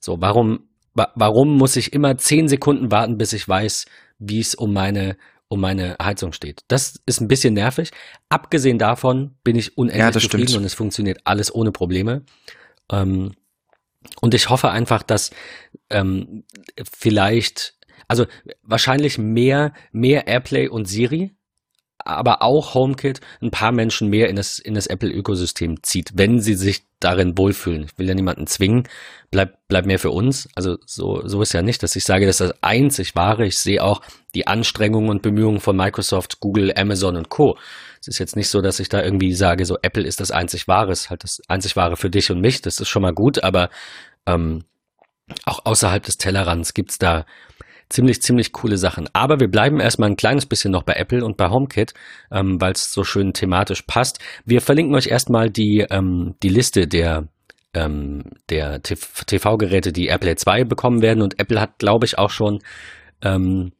So, 0.00 0.20
warum, 0.20 0.68
wa 0.94 1.12
warum 1.14 1.56
muss 1.56 1.76
ich 1.76 1.92
immer 1.92 2.16
zehn 2.18 2.48
Sekunden 2.48 2.90
warten, 2.90 3.18
bis 3.18 3.32
ich 3.32 3.46
weiß, 3.46 3.86
wie 4.18 4.40
es 4.40 4.54
um 4.54 4.72
meine, 4.72 5.16
um 5.48 5.60
meine 5.60 5.96
Heizung 6.02 6.32
steht? 6.32 6.62
Das 6.68 7.00
ist 7.06 7.20
ein 7.20 7.28
bisschen 7.28 7.54
nervig. 7.54 7.90
Abgesehen 8.28 8.78
davon 8.78 9.36
bin 9.44 9.56
ich 9.56 9.76
unendlich 9.76 10.02
ja, 10.02 10.12
zufrieden 10.12 10.48
stimmt. 10.48 10.60
und 10.60 10.64
es 10.64 10.74
funktioniert 10.74 11.20
alles 11.24 11.54
ohne 11.54 11.70
Probleme. 11.70 12.24
Ähm, 12.90 13.32
und 14.20 14.34
ich 14.34 14.48
hoffe 14.48 14.70
einfach, 14.70 15.02
dass 15.02 15.30
ähm, 15.90 16.44
vielleicht, 16.90 17.74
also 18.08 18.26
wahrscheinlich 18.62 19.18
mehr, 19.18 19.74
mehr 19.92 20.26
Airplay 20.26 20.68
und 20.68 20.86
Siri, 20.86 21.36
aber 22.16 22.42
auch 22.42 22.74
HomeKit 22.74 23.20
ein 23.40 23.50
paar 23.50 23.72
Menschen 23.72 24.08
mehr 24.08 24.28
in 24.28 24.36
das, 24.36 24.58
in 24.58 24.74
das 24.74 24.86
Apple-Ökosystem 24.86 25.82
zieht, 25.82 26.12
wenn 26.14 26.40
sie 26.40 26.54
sich 26.54 26.82
darin 27.00 27.36
wohlfühlen. 27.36 27.84
Ich 27.84 27.98
will 27.98 28.08
ja 28.08 28.14
niemanden 28.14 28.46
zwingen, 28.46 28.88
bleib, 29.30 29.58
bleib 29.68 29.86
mehr 29.86 29.98
für 29.98 30.10
uns. 30.10 30.48
Also 30.54 30.76
so, 30.86 31.26
so 31.26 31.42
ist 31.42 31.52
ja 31.52 31.62
nicht, 31.62 31.82
dass 31.82 31.96
ich 31.96 32.04
sage, 32.04 32.26
das 32.26 32.40
ist 32.40 32.50
das 32.50 32.62
einzig 32.62 33.16
wahre. 33.16 33.46
Ich 33.46 33.58
sehe 33.58 33.82
auch 33.82 34.02
die 34.34 34.46
Anstrengungen 34.46 35.10
und 35.10 35.22
Bemühungen 35.22 35.60
von 35.60 35.76
Microsoft, 35.76 36.40
Google, 36.40 36.72
Amazon 36.76 37.16
und 37.16 37.30
Co. 37.30 37.56
Es 38.00 38.08
ist 38.08 38.18
jetzt 38.18 38.36
nicht 38.36 38.48
so, 38.48 38.60
dass 38.60 38.80
ich 38.80 38.88
da 38.88 39.02
irgendwie 39.02 39.34
sage, 39.34 39.64
so 39.66 39.78
Apple 39.82 40.04
ist 40.04 40.20
das 40.20 40.30
einzig 40.30 40.68
wahre, 40.68 40.92
ist 40.92 41.10
halt 41.10 41.24
das 41.24 41.40
einzig 41.48 41.76
wahre 41.76 41.96
für 41.96 42.10
dich 42.10 42.30
und 42.30 42.40
mich. 42.40 42.62
Das 42.62 42.78
ist 42.78 42.88
schon 42.88 43.02
mal 43.02 43.14
gut, 43.14 43.42
aber 43.42 43.70
ähm, 44.26 44.64
auch 45.44 45.64
außerhalb 45.64 46.02
des 46.02 46.18
Tellerrands 46.18 46.74
gibt's 46.74 46.98
da 46.98 47.24
ziemlich, 47.90 48.22
ziemlich 48.22 48.52
coole 48.52 48.78
Sachen. 48.78 49.08
Aber 49.12 49.40
wir 49.40 49.48
bleiben 49.48 49.80
erstmal 49.80 50.08
ein 50.08 50.16
kleines 50.16 50.46
bisschen 50.46 50.70
noch 50.72 50.84
bei 50.84 50.94
Apple 50.94 51.24
und 51.24 51.36
bei 51.36 51.50
HomeKit, 51.50 51.92
ähm, 52.30 52.60
weil 52.60 52.72
es 52.72 52.92
so 52.92 53.04
schön 53.04 53.34
thematisch 53.34 53.82
passt. 53.82 54.20
Wir 54.44 54.62
verlinken 54.62 54.94
euch 54.94 55.08
erstmal 55.08 55.50
die, 55.50 55.80
ähm, 55.90 56.36
die 56.42 56.48
Liste 56.48 56.86
der 56.86 57.28
ähm, 57.72 58.24
der 58.48 58.82
TV-Geräte, 58.82 59.92
die 59.92 60.06
AirPlay 60.06 60.34
2 60.34 60.64
bekommen 60.64 61.02
werden. 61.02 61.22
Und 61.22 61.38
Apple 61.38 61.60
hat, 61.60 61.78
glaube 61.78 62.04
ich, 62.04 62.18
auch 62.18 62.30
schon 62.30 62.60
ähm, 63.22 63.72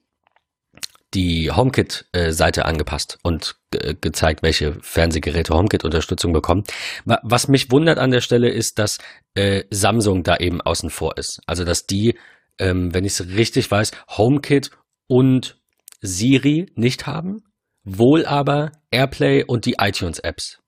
die 1.15 1.51
HomeKit-Seite 1.51 2.65
angepasst 2.67 3.19
und 3.23 3.57
ge 3.73 3.97
gezeigt, 4.01 4.43
welche 4.43 4.75
Fernsehgeräte 4.81 5.55
HomeKit-Unterstützung 5.55 6.33
bekommen. 6.33 6.65
Was 7.05 7.49
mich 7.49 7.71
wundert 7.73 7.99
an 7.99 8.13
der 8.13 8.21
Stelle 8.21 8.49
ist, 8.49 8.79
dass 8.79 8.99
äh, 9.35 9.65
Samsung 9.71 10.23
da 10.23 10.37
eben 10.37 10.61
außen 10.61 10.91
vor 10.91 11.19
ist. 11.19 11.41
Also 11.47 11.65
dass 11.65 11.87
die 11.87 12.17
ähm, 12.61 12.95
wenn 12.95 13.05
ich 13.05 13.19
es 13.19 13.27
richtig 13.29 13.71
weiß, 13.71 13.91
HomeKit 14.17 14.71
und 15.09 15.59
Siri 16.01 16.67
nicht 16.77 17.07
haben, 17.07 17.43
wohl 17.83 18.25
aber 18.27 18.73
AirPlay 18.91 19.45
und 19.45 19.67
die 19.67 19.77
iTunes-Apps. 19.79 20.59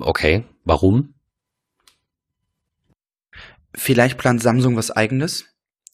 Okay, 0.00 0.44
warum? 0.64 1.14
Vielleicht 3.74 4.18
plant 4.18 4.42
Samsung 4.42 4.76
was 4.76 4.90
eigenes. 4.90 5.46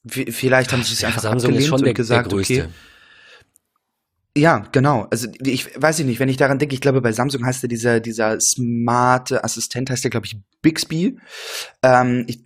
Vielleicht 0.06 0.72
haben 0.72 0.82
sie 0.82 0.94
es 0.94 1.04
einfach 1.04 1.22
Samsung 1.22 1.50
abgelehnt 1.50 1.62
ist 1.62 1.68
schon 1.68 1.80
der, 1.80 1.88
und 1.88 1.94
gesagt, 1.94 2.32
der 2.32 2.36
größte. 2.36 2.62
okay, 2.64 2.72
ja, 4.36 4.64
genau. 4.72 5.06
Also 5.12 5.28
ich 5.44 5.80
weiß 5.80 6.00
nicht, 6.00 6.18
wenn 6.18 6.28
ich 6.28 6.36
daran 6.36 6.58
denke, 6.58 6.74
ich 6.74 6.80
glaube, 6.80 7.00
bei 7.00 7.12
Samsung 7.12 7.46
heißt 7.46 7.62
ja 7.62 7.68
dieser, 7.68 8.00
dieser 8.00 8.40
smarte 8.40 9.44
Assistent, 9.44 9.90
heißt 9.90 10.02
der, 10.02 10.10
glaube 10.10 10.26
ich, 10.26 10.36
Bixby. 10.60 11.16
Ähm, 11.84 12.26
ich, 12.26 12.40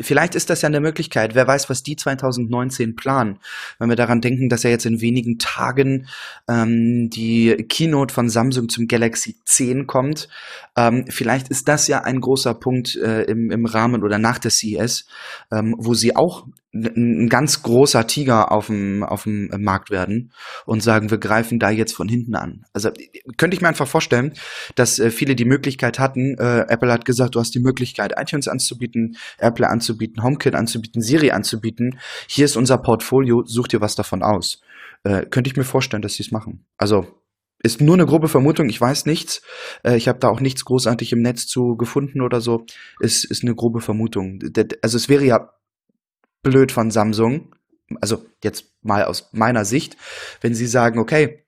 vielleicht 0.00 0.34
ist 0.34 0.50
das 0.50 0.62
ja 0.62 0.66
eine 0.66 0.80
Möglichkeit. 0.80 1.36
Wer 1.36 1.46
weiß, 1.46 1.70
was 1.70 1.84
die 1.84 1.94
2019 1.94 2.96
planen. 2.96 3.38
Wenn 3.78 3.88
wir 3.88 3.94
daran 3.94 4.20
denken, 4.20 4.48
dass 4.48 4.64
ja 4.64 4.70
jetzt 4.70 4.84
in 4.84 5.00
wenigen 5.00 5.38
Tagen 5.38 6.08
ähm, 6.48 7.08
die 7.08 7.54
Keynote 7.68 8.12
von 8.12 8.28
Samsung 8.28 8.68
zum 8.68 8.88
Galaxy 8.88 9.36
10 9.44 9.86
kommt. 9.86 10.28
Ähm, 10.76 11.04
vielleicht 11.08 11.50
ist 11.50 11.68
das 11.68 11.86
ja 11.86 12.02
ein 12.02 12.20
großer 12.20 12.54
Punkt 12.54 12.96
äh, 12.96 13.22
im, 13.24 13.52
im 13.52 13.64
Rahmen 13.66 14.02
oder 14.02 14.18
nach 14.18 14.40
der 14.40 14.50
CES, 14.50 15.06
ähm, 15.52 15.76
wo 15.78 15.94
sie 15.94 16.16
auch 16.16 16.48
ein 16.74 17.28
ganz 17.28 17.62
großer 17.62 18.06
Tiger 18.06 18.50
auf 18.50 18.66
dem, 18.66 19.02
auf 19.02 19.24
dem 19.24 19.50
Markt 19.58 19.90
werden 19.90 20.32
und 20.64 20.82
sagen, 20.82 21.10
wir 21.10 21.18
greifen 21.18 21.58
da 21.58 21.70
jetzt 21.70 21.92
von 21.92 22.08
hinten 22.08 22.34
an. 22.34 22.64
Also 22.72 22.90
könnte 23.36 23.54
ich 23.54 23.60
mir 23.60 23.68
einfach 23.68 23.86
vorstellen, 23.86 24.32
dass 24.74 24.98
äh, 24.98 25.10
viele 25.10 25.34
die 25.34 25.44
Möglichkeit 25.44 25.98
hatten, 25.98 26.36
äh, 26.38 26.64
Apple 26.68 26.90
hat 26.90 27.04
gesagt, 27.04 27.34
du 27.34 27.40
hast 27.40 27.54
die 27.54 27.60
Möglichkeit, 27.60 28.14
iTunes 28.16 28.48
anzubieten, 28.48 29.16
AirPlay 29.38 29.66
anzubieten, 29.66 30.22
HomeKit 30.22 30.54
anzubieten, 30.54 31.02
Siri 31.02 31.30
anzubieten. 31.30 31.98
Hier 32.26 32.46
ist 32.46 32.56
unser 32.56 32.78
Portfolio, 32.78 33.44
such 33.44 33.68
dir 33.68 33.82
was 33.82 33.94
davon 33.94 34.22
aus. 34.22 34.62
Äh, 35.04 35.26
könnte 35.26 35.50
ich 35.50 35.56
mir 35.56 35.64
vorstellen, 35.64 36.02
dass 36.02 36.14
sie 36.14 36.22
es 36.22 36.30
machen. 36.30 36.64
Also 36.78 37.06
ist 37.62 37.80
nur 37.80 37.94
eine 37.94 38.06
grobe 38.06 38.28
Vermutung, 38.28 38.68
ich 38.68 38.80
weiß 38.80 39.06
nichts. 39.06 39.42
Äh, 39.84 39.96
ich 39.96 40.08
habe 40.08 40.18
da 40.18 40.28
auch 40.28 40.40
nichts 40.40 40.64
großartig 40.64 41.12
im 41.12 41.20
Netz 41.20 41.46
zu 41.46 41.76
gefunden 41.76 42.22
oder 42.22 42.40
so. 42.40 42.64
Es 43.00 43.24
ist 43.24 43.44
eine 43.44 43.54
grobe 43.54 43.80
Vermutung. 43.80 44.40
Also 44.82 44.96
es 44.96 45.08
wäre 45.08 45.24
ja 45.24 45.50
blöd 46.42 46.72
von 46.72 46.90
Samsung, 46.90 47.54
also 48.00 48.24
jetzt 48.42 48.66
mal 48.82 49.04
aus 49.04 49.30
meiner 49.32 49.64
Sicht, 49.64 49.96
wenn 50.40 50.54
sie 50.54 50.66
sagen, 50.66 50.98
okay, 50.98 51.44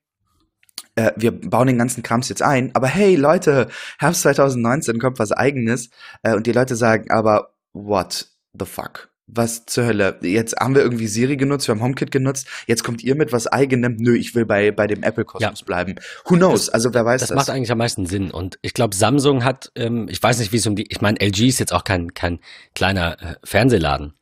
äh, 0.94 1.12
wir 1.16 1.33
bauen 1.33 1.66
den 1.66 1.78
ganzen 1.78 2.02
Krams 2.02 2.28
jetzt 2.28 2.42
ein, 2.42 2.74
aber 2.74 2.87
hey 2.87 3.16
Leute, 3.16 3.68
Herbst 3.98 4.22
2019 4.22 4.98
kommt 4.98 5.18
was 5.18 5.33
eigenes 5.33 5.90
äh, 6.22 6.35
und 6.35 6.46
die 6.46 6.52
Leute 6.52 6.76
sagen 6.76 7.11
aber, 7.11 7.54
what 7.72 8.28
the 8.59 8.64
fuck? 8.64 9.11
Was 9.26 9.64
zur 9.64 9.87
Hölle? 9.87 10.18
Jetzt 10.20 10.57
haben 10.61 10.74
wir 10.74 10.83
irgendwie 10.83 11.07
Siri 11.07 11.38
genutzt, 11.38 11.66
wir 11.66 11.74
haben 11.74 11.83
HomeKit 11.83 12.11
genutzt, 12.11 12.46
jetzt 12.66 12.85
kommt 12.85 13.02
ihr 13.02 13.14
mit 13.14 13.33
was 13.33 13.46
eigenem. 13.46 13.96
Nö, 13.96 14.14
ich 14.14 14.35
will 14.35 14.44
bei, 14.44 14.70
bei 14.70 14.87
dem 14.87 15.02
Apple-Kosmos 15.02 15.61
ja. 15.61 15.64
bleiben. 15.64 15.94
Who 16.26 16.37
knows? 16.37 16.66
Das, 16.66 16.74
also 16.74 16.92
wer 16.92 17.07
weiß 17.07 17.22
das. 17.22 17.30
Das 17.30 17.37
macht 17.37 17.48
eigentlich 17.48 17.72
am 17.72 17.78
meisten 17.78 18.04
Sinn. 18.04 18.30
Und 18.30 18.59
ich 18.61 18.74
glaube, 18.74 18.94
Samsung 18.94 19.42
hat, 19.42 19.72
ähm, 19.76 20.09
ich 20.11 20.22
weiß 20.22 20.40
nicht, 20.40 20.52
wie 20.52 20.59
es 20.59 20.66
um 20.66 20.76
die, 20.76 20.87
ich 20.90 21.00
meine, 21.00 21.18
LG 21.20 21.48
ist 21.48 21.59
jetzt 21.59 21.72
auch 21.72 21.85
kein, 21.85 22.12
kein 22.12 22.38
kleiner 22.74 23.16
äh, 23.22 23.35
Fernsehladen. 23.42 24.12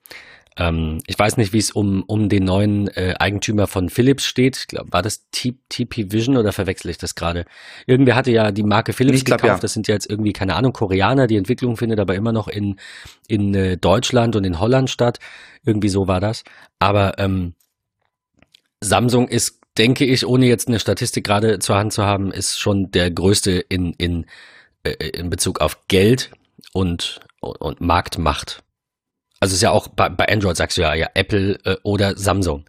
Ähm, 0.56 0.98
ich 1.06 1.18
weiß 1.18 1.36
nicht, 1.38 1.52
wie 1.52 1.58
es 1.58 1.70
um, 1.70 2.02
um 2.02 2.28
den 2.28 2.44
neuen 2.44 2.88
äh, 2.88 3.14
Eigentümer 3.18 3.66
von 3.66 3.88
Philips 3.88 4.24
steht. 4.24 4.56
Ich 4.58 4.66
glaube, 4.68 4.92
war 4.92 5.02
das 5.02 5.28
T 5.30 5.54
TP 5.68 6.12
Vision 6.12 6.36
oder 6.36 6.52
verwechsel 6.52 6.90
ich 6.90 6.98
das 6.98 7.14
gerade? 7.14 7.46
Irgendwer 7.86 8.16
hatte 8.16 8.30
ja 8.30 8.52
die 8.52 8.62
Marke 8.62 8.92
Philips 8.92 9.24
glaub, 9.24 9.40
gekauft. 9.40 9.58
Ja. 9.58 9.62
Das 9.62 9.72
sind 9.72 9.88
ja 9.88 9.94
jetzt 9.94 10.10
irgendwie, 10.10 10.32
keine 10.32 10.54
Ahnung, 10.54 10.72
Koreaner. 10.72 11.26
Die 11.26 11.36
Entwicklung 11.36 11.76
findet 11.76 12.00
aber 12.00 12.14
immer 12.14 12.32
noch 12.32 12.48
in, 12.48 12.76
in 13.28 13.54
äh, 13.54 13.76
Deutschland 13.78 14.36
und 14.36 14.44
in 14.44 14.60
Holland 14.60 14.90
statt. 14.90 15.18
Irgendwie 15.64 15.88
so 15.88 16.06
war 16.06 16.20
das. 16.20 16.44
Aber 16.78 17.18
ähm, 17.18 17.54
Samsung 18.80 19.28
ist, 19.28 19.60
denke 19.78 20.04
ich, 20.04 20.26
ohne 20.26 20.46
jetzt 20.46 20.68
eine 20.68 20.80
Statistik 20.80 21.24
gerade 21.24 21.60
zur 21.60 21.76
Hand 21.76 21.94
zu 21.94 22.04
haben, 22.04 22.30
ist 22.30 22.58
schon 22.58 22.90
der 22.90 23.10
größte 23.10 23.52
in, 23.52 23.94
in, 23.94 24.26
äh, 24.82 24.90
in 24.90 25.30
Bezug 25.30 25.60
auf 25.62 25.88
Geld 25.88 26.30
und, 26.74 27.20
und 27.40 27.80
Marktmacht. 27.80 28.62
Also 29.42 29.54
ist 29.56 29.62
ja 29.62 29.72
auch 29.72 29.88
bei, 29.88 30.08
bei 30.08 30.28
Android 30.28 30.56
sagst 30.56 30.78
du 30.78 30.82
ja, 30.82 30.94
ja 30.94 31.08
Apple 31.14 31.58
äh, 31.64 31.74
oder 31.82 32.16
Samsung. 32.16 32.64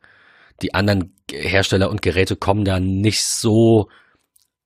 Die 0.64 0.74
anderen 0.74 1.14
Hersteller 1.32 1.92
und 1.92 2.02
Geräte 2.02 2.36
kommen 2.36 2.66
da 2.66 2.80
nicht 2.80 3.24
so 3.24 3.90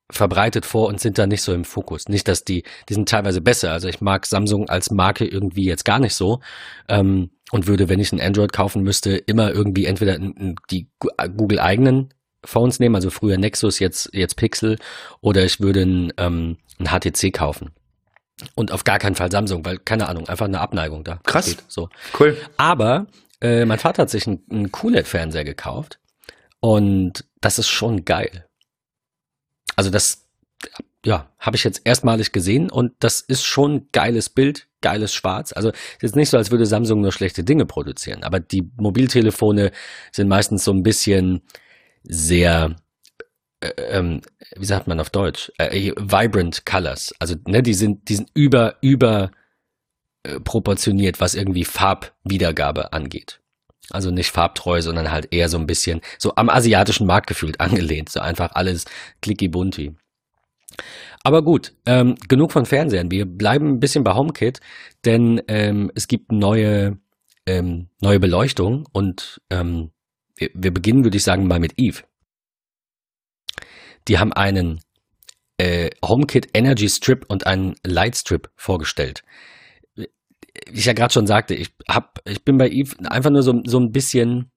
verbreitet 0.10 0.66
vor 0.66 0.88
und 0.88 1.02
sind 1.02 1.18
da 1.18 1.28
nicht 1.28 1.42
so 1.42 1.54
im 1.54 1.66
Fokus. 1.66 2.08
Nicht, 2.08 2.30
dass 2.30 2.46
die, 2.46 2.64
die 2.88 2.94
sind 2.94 3.10
teilweise 3.10 3.42
besser. 3.42 3.74
Also 3.74 3.90
ich 3.90 4.00
mag 4.00 4.26
Samsung 4.26 4.70
als 4.70 4.90
Marke 4.90 5.26
irgendwie 5.26 5.66
jetzt 5.66 5.84
gar 5.84 6.00
nicht 6.00 6.16
so 6.16 6.40
ähm, 6.88 7.30
und 7.52 7.68
würde, 7.68 7.90
wenn 7.90 8.00
ich 8.00 8.14
ein 8.14 8.22
Android 8.22 8.54
kaufen 8.54 8.84
müsste, 8.84 9.18
immer 9.18 9.52
irgendwie 9.52 9.84
entweder 9.84 10.18
die 10.72 10.88
Google 11.36 11.60
eigenen 11.60 12.14
Phones 12.46 12.80
nehmen, 12.80 12.96
also 12.96 13.10
früher 13.10 13.38
Nexus, 13.38 13.80
jetzt 13.80 14.12
jetzt 14.14 14.38
Pixel, 14.38 14.78
oder 15.20 15.44
ich 15.44 15.60
würde 15.60 15.82
ein, 15.82 16.14
ähm, 16.18 16.56
ein 16.80 16.88
HTC 16.88 17.34
kaufen. 17.34 17.72
Und 18.56 18.72
auf 18.72 18.84
gar 18.84 19.00
keinen 19.00 19.16
Fall 19.16 19.32
Samsung, 19.32 19.66
weil, 19.66 19.80
keine 19.80 20.08
Ahnung, 20.08 20.30
einfach 20.30 20.46
eine 20.46 20.60
Abneigung 20.60 21.04
da. 21.04 21.20
Krass. 21.26 21.52
Steht, 21.52 21.64
so. 21.68 21.90
Cool. 22.20 22.38
Aber 22.58 23.08
äh, 23.42 23.66
mein 23.66 23.80
Vater 23.80 24.04
hat 24.04 24.10
sich 24.10 24.28
einen, 24.28 24.44
einen 24.50 24.72
QLED-Fernseher 24.72 25.44
gekauft. 25.44 26.00
Und 26.60 27.26
das 27.42 27.60
ist 27.60 27.70
schon 27.70 28.06
geil. 28.06 28.48
Also 29.76 29.90
das, 29.90 30.28
ja, 31.06 31.30
habe 31.40 31.56
ich 31.56 31.64
jetzt 31.64 31.82
erstmalig 31.86 32.32
gesehen 32.32 32.70
und 32.70 32.94
das 33.00 33.22
ist 33.22 33.46
schon 33.46 33.88
geiles 33.92 34.30
Bild, 34.30 34.68
geiles 34.82 35.14
Schwarz. 35.14 35.54
Also 35.54 35.70
es 35.70 36.04
ist 36.04 36.16
nicht 36.16 36.30
so, 36.30 36.38
als 36.38 36.52
würde 36.52 36.66
Samsung 36.66 37.02
nur 37.02 37.12
schlechte 37.12 37.44
Dinge 37.44 37.66
produzieren, 37.66 38.24
aber 38.24 38.40
die 38.40 38.70
Mobiltelefone 38.78 39.72
sind 40.12 40.28
meistens 40.28 40.64
so 40.64 40.72
ein 40.72 40.84
bisschen 40.84 41.42
sehr, 42.04 42.76
äh, 43.60 43.70
ähm, 43.90 44.22
wie 44.56 44.66
sagt 44.66 44.88
man 44.88 45.00
auf 45.00 45.10
Deutsch, 45.10 45.52
äh, 45.58 45.92
vibrant 45.98 46.66
colors. 46.66 47.14
Also 47.20 47.36
ne, 47.48 47.64
die 47.64 47.74
sind, 47.74 48.08
die 48.10 48.16
sind 48.16 48.30
über, 48.34 48.76
über 48.82 49.32
äh, 50.24 50.40
proportioniert, 50.40 51.20
was 51.20 51.36
irgendwie 51.36 51.66
Farbwiedergabe 51.66 52.94
angeht. 52.94 53.40
Also 53.90 54.12
nicht 54.12 54.32
farbtreu, 54.32 54.82
sondern 54.82 55.12
halt 55.12 55.34
eher 55.34 55.50
so 55.50 55.58
ein 55.58 55.66
bisschen 55.66 56.02
so 56.20 56.36
am 56.36 56.50
asiatischen 56.50 57.08
Markt 57.08 57.28
gefühlt 57.28 57.60
angelehnt. 57.62 58.10
So 58.10 58.20
einfach 58.20 58.52
alles 58.54 58.86
clicky 59.22 59.48
bunti. 59.48 59.96
Aber 61.24 61.42
gut, 61.42 61.74
ähm, 61.86 62.16
genug 62.28 62.52
von 62.52 62.66
Fernsehern. 62.66 63.12
Wir 63.12 63.26
bleiben 63.26 63.74
ein 63.74 63.80
bisschen 63.80 64.04
bei 64.04 64.14
HomeKit, 64.14 64.60
denn 65.06 65.42
ähm, 65.48 65.92
es 65.96 66.08
gibt 66.08 66.32
neue, 66.32 67.00
ähm, 67.46 67.90
neue 68.02 68.20
Beleuchtung 68.20 68.88
und 68.92 69.42
ähm, 69.50 69.92
wir, 70.36 70.50
wir 70.54 70.74
beginnen, 70.74 71.04
würde 71.04 71.18
ich 71.18 71.24
sagen, 71.24 71.48
mal 71.48 71.60
mit 71.60 71.74
Eve. 71.78 72.04
Die 74.08 74.20
haben 74.20 74.34
einen 74.34 74.82
äh, 75.58 75.90
HomeKit 76.04 76.50
Energy 76.54 76.90
Strip 76.90 77.26
und 77.28 77.48
einen 77.48 77.76
Light 77.84 78.16
Strip 78.16 78.50
vorgestellt 78.56 79.24
wie 80.70 80.80
ich 80.80 80.86
ja 80.86 80.94
gerade 80.94 81.14
schon 81.14 81.28
sagte, 81.28 81.54
ich 81.54 81.74
hab, 81.88 82.20
ich 82.26 82.44
bin 82.44 82.58
bei 82.58 82.70
Eve 82.70 82.96
einfach 83.10 83.30
nur 83.30 83.44
so, 83.44 83.62
so 83.66 83.80
ein 83.80 83.92
bisschen 83.92 84.52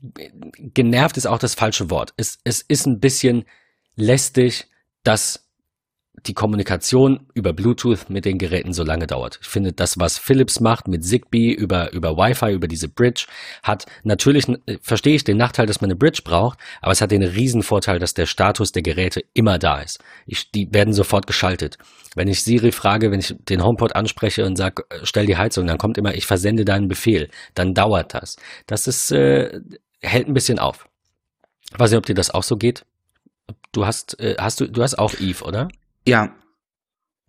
genervt 0.00 1.16
ist 1.16 1.26
auch 1.26 1.38
das 1.38 1.54
falsche 1.54 1.90
Wort. 1.90 2.14
Es, 2.16 2.38
es 2.44 2.62
ist 2.62 2.86
ein 2.86 3.00
bisschen 3.00 3.44
lästig, 3.96 4.68
dass 5.02 5.47
die 6.26 6.34
Kommunikation 6.34 7.20
über 7.34 7.52
Bluetooth 7.52 8.10
mit 8.10 8.24
den 8.24 8.38
Geräten 8.38 8.72
so 8.72 8.84
lange 8.84 9.06
dauert. 9.06 9.38
Ich 9.40 9.48
finde, 9.48 9.72
das, 9.72 9.98
was 9.98 10.18
Philips 10.18 10.60
macht 10.60 10.88
mit 10.88 11.04
Zigbee 11.04 11.52
über, 11.52 11.92
über 11.92 12.16
Wi-Fi, 12.16 12.52
über 12.52 12.68
diese 12.68 12.88
Bridge, 12.88 13.26
hat 13.62 13.86
natürlich, 14.04 14.48
äh, 14.48 14.78
verstehe 14.80 15.14
ich 15.14 15.24
den 15.24 15.36
Nachteil, 15.36 15.66
dass 15.66 15.80
man 15.80 15.90
eine 15.90 15.98
Bridge 15.98 16.22
braucht, 16.24 16.58
aber 16.80 16.92
es 16.92 17.00
hat 17.00 17.10
den 17.10 17.22
riesen 17.22 17.62
Vorteil, 17.62 17.98
dass 17.98 18.14
der 18.14 18.26
Status 18.26 18.72
der 18.72 18.82
Geräte 18.82 19.22
immer 19.34 19.58
da 19.58 19.80
ist. 19.80 20.02
Ich, 20.26 20.50
die 20.50 20.72
werden 20.72 20.92
sofort 20.92 21.26
geschaltet. 21.26 21.78
Wenn 22.14 22.28
ich 22.28 22.42
Siri 22.42 22.72
frage, 22.72 23.10
wenn 23.10 23.20
ich 23.20 23.34
den 23.48 23.62
HomePod 23.62 23.94
anspreche 23.94 24.44
und 24.44 24.56
sage, 24.56 24.84
äh, 24.90 25.00
stell 25.02 25.26
die 25.26 25.36
Heizung, 25.36 25.66
dann 25.66 25.78
kommt 25.78 25.98
immer, 25.98 26.14
ich 26.14 26.26
versende 26.26 26.64
deinen 26.64 26.88
Befehl. 26.88 27.28
Dann 27.54 27.74
dauert 27.74 28.14
das. 28.14 28.36
Das 28.66 28.86
ist, 28.86 29.12
äh, 29.12 29.60
hält 30.00 30.28
ein 30.28 30.34
bisschen 30.34 30.58
auf. 30.58 30.88
Ich 31.72 31.78
weiß 31.78 31.90
nicht, 31.90 31.98
ob 31.98 32.06
dir 32.06 32.14
das 32.14 32.30
auch 32.30 32.42
so 32.42 32.56
geht. 32.56 32.84
Du 33.72 33.86
hast, 33.86 34.18
äh, 34.20 34.36
hast 34.38 34.60
du, 34.60 34.66
du 34.66 34.82
hast 34.82 34.98
auch 34.98 35.14
Eve, 35.20 35.44
oder? 35.44 35.68
Ja, 36.08 36.34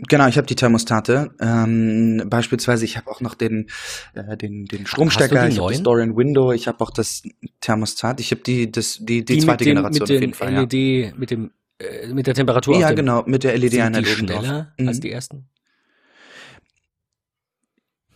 Genau, 0.07 0.27
ich 0.27 0.37
habe 0.37 0.47
die 0.47 0.55
Thermostate. 0.55 1.31
Ähm, 1.41 2.23
beispielsweise, 2.27 2.85
ich 2.85 2.95
habe 2.95 3.11
auch 3.11 3.19
noch 3.19 3.35
den, 3.35 3.69
äh, 4.13 4.37
den, 4.37 4.65
den 4.65 4.85
Stromstecker, 4.85 5.47
ich 5.47 5.59
habe 5.59 5.73
das 5.73 5.83
Dorian 5.83 6.15
Window, 6.15 6.53
ich 6.53 6.69
habe 6.69 6.79
auch 6.81 6.89
das 6.89 7.23
Thermostat, 7.59 8.21
ich 8.21 8.31
habe 8.31 8.41
die, 8.41 8.71
das, 8.71 8.99
die, 9.01 9.25
die, 9.25 9.35
die 9.35 9.39
zweite 9.39 9.65
dem, 9.65 9.75
Generation 9.75 10.07
mit 10.07 10.15
auf 10.15 10.21
jeden 10.21 10.33
Fall. 10.33 10.53
LED, 10.53 10.73
ja. 10.73 11.11
mit 11.17 11.31
dem, 11.31 11.51
äh, 11.79 12.07
mit 12.13 12.27
der 12.27 12.33
Temperatur. 12.33 12.79
Ja, 12.79 12.93
genau, 12.93 13.23
mit 13.25 13.43
der 13.43 13.57
LED-Einheit 13.57 14.05
oben 14.05 14.15
schneller 14.15 14.41
drauf. 14.77 14.87
als 14.87 14.97
mhm. 14.97 15.01
die 15.01 15.11
ersten? 15.11 15.49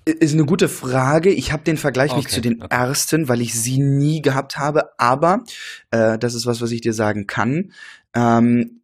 Ist 0.06 0.34
eine 0.34 0.46
gute 0.46 0.70
Frage. 0.70 1.32
Ich 1.32 1.52
habe 1.52 1.64
den 1.64 1.78
Vergleich 1.78 2.12
okay, 2.12 2.20
nicht 2.20 2.30
zu 2.30 2.42
den 2.42 2.62
okay. 2.62 2.76
ersten, 2.76 3.30
weil 3.30 3.42
ich 3.42 3.54
sie 3.54 3.78
nie 3.78 4.22
gehabt 4.22 4.58
habe. 4.58 4.98
Aber 4.98 5.44
äh, 5.92 6.18
das 6.18 6.34
ist 6.34 6.46
was, 6.46 6.62
was 6.62 6.72
ich 6.72 6.82
dir 6.82 6.94
sagen 6.94 7.26
kann. 7.26 7.72
Ähm, 8.14 8.83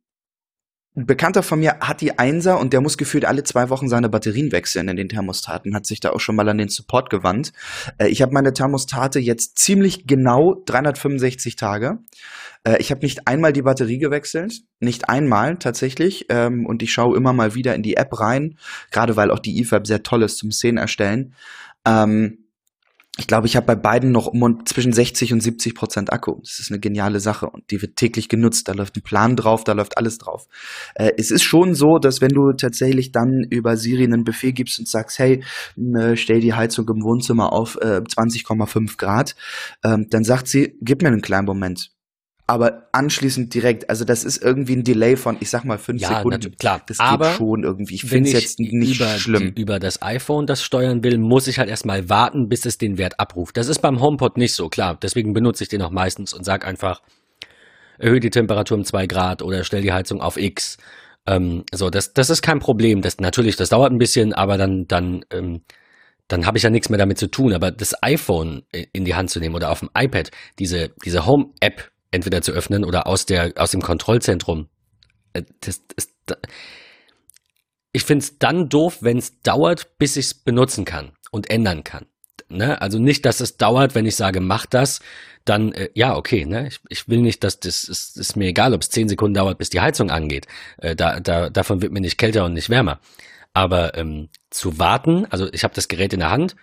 ein 0.96 1.06
Bekannter 1.06 1.44
von 1.44 1.60
mir 1.60 1.78
hat 1.80 2.02
die 2.02 2.18
Einser 2.18 2.60
und 2.60 2.74
der 2.74 2.82
muss 2.82 2.98
gefühlt 2.98 3.24
alle 3.24 3.44
zwei 3.44 3.70
Wochen 3.70 3.88
seine 3.88 4.10
Batterien 4.10 4.52
wechseln 4.52 4.88
in 4.88 4.98
den 4.98 5.08
Thermostaten, 5.08 5.76
hat 5.76 5.86
sich 5.86 6.00
da 6.00 6.10
auch 6.10 6.20
schon 6.20 6.36
mal 6.36 6.50
an 6.50 6.58
den 6.58 6.70
Support 6.70 7.10
gewandt. 7.10 7.54
Äh, 8.00 8.08
ich 8.08 8.22
habe 8.22 8.34
meine 8.34 8.54
Thermostate 8.54 9.20
jetzt 9.20 9.60
ziemlich 9.60 10.08
genau 10.08 10.62
365 10.66 11.56
Tage. 11.56 12.00
Äh, 12.64 12.78
ich 12.80 12.92
habe 12.92 13.02
nicht 13.02 13.28
einmal 13.28 13.54
die 13.54 13.62
Batterie 13.62 14.00
gewechselt, 14.00 14.62
nicht 14.80 15.10
einmal 15.10 15.58
tatsächlich. 15.58 16.26
Ähm, 16.30 16.66
und 16.66 16.82
ich 16.82 16.92
schaue 16.92 17.16
immer 17.16 17.34
mal 17.34 17.54
wieder 17.54 17.76
in 17.76 17.84
die 17.84 17.96
App 17.96 18.20
rein, 18.20 18.58
gerade 18.92 19.16
weil 19.16 19.32
auch 19.32 19.40
die 19.40 19.62
EFAB 19.62 19.86
sehr 19.86 20.04
toll 20.04 20.24
ist 20.24 20.38
zum 20.38 20.52
Szenen 20.52 20.78
erstellen. 20.80 21.36
Ähm, 21.86 22.39
ich 23.20 23.28
glaube, 23.28 23.48
ich 23.48 23.56
habe 23.58 23.68
bei 23.68 23.76
beiden 23.76 24.12
noch 24.12 24.28
um 24.28 24.66
zwischen 24.66 24.94
60 24.94 25.34
und 25.34 25.42
70 25.42 25.76
Prozent 25.76 26.14
Akku. 26.14 26.40
Das 26.42 26.60
ist 26.60 26.72
eine 26.72 26.80
geniale 26.80 27.20
Sache 27.20 27.50
und 27.50 27.70
die 27.70 27.82
wird 27.82 27.98
täglich 27.98 28.30
genutzt. 28.30 28.70
Da 28.70 28.74
läuft 28.74 28.96
ein 28.96 29.02
Plan 29.02 29.36
drauf, 29.36 29.66
da 29.66 29.74
läuft 29.74 29.98
alles 29.98 30.18
drauf. 30.18 30.48
Äh, 30.96 31.12
es 31.18 31.30
ist 31.30 31.44
schon 31.44 31.76
so, 31.76 32.00
dass 32.00 32.22
wenn 32.22 32.30
du 32.30 32.54
tatsächlich 32.54 33.12
dann 33.12 33.44
über 33.50 33.76
Siri 33.76 34.06
einen 34.06 34.24
Befehl 34.24 34.54
gibst 34.54 34.80
und 34.80 34.88
sagst, 34.88 35.20
hey, 35.20 35.44
äh, 35.96 36.16
stell 36.16 36.40
die 36.40 36.54
Heizung 36.54 36.88
im 36.88 37.04
Wohnzimmer 37.04 37.52
auf 37.52 37.76
äh, 37.82 38.02
20,5 38.02 38.98
Grad, 38.98 39.36
ähm, 39.84 40.08
dann 40.10 40.24
sagt 40.24 40.48
sie, 40.48 40.78
gib 40.82 41.02
mir 41.02 41.10
einen 41.10 41.22
kleinen 41.22 41.46
Moment 41.46 41.92
aber 42.50 42.88
anschließend 42.94 43.54
direkt. 43.54 43.92
Also 43.92 44.06
das 44.06 44.24
ist 44.24 44.42
irgendwie 44.42 44.76
ein 44.76 44.84
Delay 44.84 45.16
von, 45.18 45.38
ich 45.40 45.52
sag 45.52 45.66
mal, 45.66 45.78
fünf 45.78 46.02
ja, 46.02 46.18
Sekunden. 46.18 46.58
klar. 46.58 46.82
Das 46.88 47.00
aber 47.00 47.28
geht 47.28 47.38
schon 47.38 47.64
irgendwie. 47.64 47.94
Ich 47.94 48.06
finde 48.06 48.28
es 48.28 48.34
jetzt 48.34 48.60
nicht 48.60 49.00
über, 49.00 49.20
schlimm. 49.20 49.54
über 49.56 49.78
das 49.78 50.02
iPhone 50.02 50.48
das 50.48 50.64
steuern 50.64 51.04
will, 51.04 51.20
muss 51.20 51.46
ich 51.46 51.60
halt 51.60 51.70
erstmal 51.70 52.10
warten, 52.10 52.50
bis 52.50 52.66
es 52.66 52.80
den 52.80 52.98
Wert 52.98 53.20
abruft. 53.20 53.56
Das 53.56 53.68
ist 53.68 53.84
beim 53.84 54.02
HomePod 54.02 54.38
nicht 54.38 54.56
so, 54.56 54.68
klar. 54.68 54.98
Deswegen 55.00 55.34
benutze 55.34 55.64
ich 55.64 55.70
den 55.70 55.84
auch 55.84 55.92
meistens 55.92 56.34
und 56.34 56.44
sag 56.44 56.66
einfach, 56.66 57.04
erhöhe 58.00 58.20
die 58.20 58.32
Temperatur 58.32 58.80
um 58.80 58.84
zwei 58.84 59.06
Grad 59.06 59.44
oder 59.44 59.64
stell 59.64 59.84
die 59.84 59.94
Heizung 59.94 60.20
auf 60.20 60.36
X. 60.36 60.78
Ähm, 61.28 61.66
so, 61.72 61.92
das, 61.92 62.16
das 62.16 62.32
ist 62.32 62.42
kein 62.42 62.58
Problem. 62.58 63.04
Das, 63.04 63.20
natürlich, 63.20 63.58
das 63.58 63.70
dauert 63.70 63.92
ein 63.92 64.00
bisschen, 64.00 64.34
aber 64.34 64.58
dann, 64.58 64.88
dann, 64.88 65.24
ähm, 65.30 65.62
dann 66.28 66.48
habe 66.48 66.58
ich 66.58 66.64
ja 66.64 66.72
nichts 66.72 66.90
mehr 66.90 66.98
damit 66.98 67.20
zu 67.20 67.28
tun. 67.28 67.54
Aber 67.54 67.70
das 67.70 68.02
iPhone 68.02 68.64
in 68.72 69.06
die 69.06 69.14
Hand 69.14 69.30
zu 69.30 69.40
nehmen 69.40 69.54
oder 69.54 69.70
auf 69.70 69.82
dem 69.82 69.92
iPad, 69.96 70.32
diese, 70.58 70.90
diese 71.06 71.28
Home-App 71.28 71.92
entweder 72.12 72.42
zu 72.42 72.52
öffnen 72.52 72.84
oder 72.84 73.08
aus 73.08 73.26
der 73.26 73.54
aus 73.56 73.72
dem 73.72 73.82
Kontrollzentrum. 73.82 74.70
Äh, 75.34 75.44
das, 75.62 75.82
das, 75.88 76.10
das, 76.26 76.38
ich 77.92 78.04
finde 78.04 78.24
es 78.24 78.38
dann 78.38 78.70
doof, 78.70 79.00
wenn 79.02 79.18
es 79.18 79.42
dauert, 79.42 79.98
bis 79.98 80.16
ich 80.16 80.26
es 80.28 80.34
benutzen 80.34 80.86
kann 80.86 81.12
und 81.32 81.50
ändern 81.50 81.84
kann. 81.84 82.06
Ne? 82.50 82.82
Also 82.82 83.00
nicht, 83.00 83.26
dass 83.26 83.42
es 83.42 83.58
dauert, 83.58 83.96
wenn 83.96 84.06
ich 84.06 84.16
sage, 84.16 84.42
mach 84.42 84.66
das, 84.66 85.02
dann 85.46 85.72
äh, 85.74 85.90
ja, 85.94 86.16
okay. 86.16 86.46
Ne? 86.46 86.68
Ich, 86.68 86.80
ich 86.90 87.08
will 87.08 87.22
nicht, 87.22 87.44
dass 87.44 87.60
das 87.60 87.84
ist, 87.84 88.18
ist 88.18 88.36
mir 88.36 88.48
egal, 88.48 88.74
ob 88.74 88.82
es 88.82 88.90
zehn 88.90 89.08
Sekunden 89.10 89.36
dauert, 89.36 89.58
bis 89.58 89.70
die 89.70 89.82
Heizung 89.82 90.10
angeht. 90.12 90.48
Äh, 90.78 90.96
da, 90.96 91.20
da, 91.20 91.50
davon 91.50 91.82
wird 91.82 91.92
mir 91.92 92.02
nicht 92.02 92.18
kälter 92.18 92.46
und 92.46 92.54
nicht 92.54 92.70
wärmer. 92.70 93.00
Aber 93.54 93.96
ähm, 93.98 94.30
zu 94.50 94.80
warten, 94.80 95.26
also 95.30 95.52
ich 95.52 95.64
habe 95.64 95.74
das 95.74 95.88
Gerät 95.88 96.14
in 96.14 96.20
der 96.20 96.32
Hand, 96.32 96.56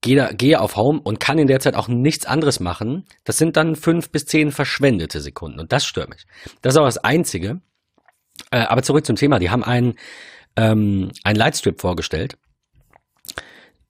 gehe, 0.00 0.34
gehe 0.34 0.60
auf 0.60 0.76
Home 0.76 1.00
und 1.00 1.20
kann 1.20 1.38
in 1.38 1.46
der 1.46 1.60
Zeit 1.60 1.74
auch 1.74 1.88
nichts 1.88 2.26
anderes 2.26 2.60
machen, 2.60 3.04
das 3.24 3.38
sind 3.38 3.56
dann 3.56 3.76
fünf 3.76 4.10
bis 4.10 4.26
zehn 4.26 4.50
verschwendete 4.52 5.20
Sekunden 5.20 5.60
und 5.60 5.72
das 5.72 5.84
stört 5.84 6.10
mich. 6.10 6.26
Das 6.62 6.74
ist 6.74 6.78
auch 6.78 6.84
das 6.84 6.98
Einzige. 6.98 7.60
Äh, 8.50 8.60
aber 8.60 8.82
zurück 8.82 9.04
zum 9.04 9.16
Thema. 9.16 9.38
Die 9.38 9.50
haben 9.50 9.64
einen, 9.64 9.94
ähm, 10.56 11.10
einen 11.24 11.38
Lightstrip 11.38 11.80
vorgestellt. 11.80 12.38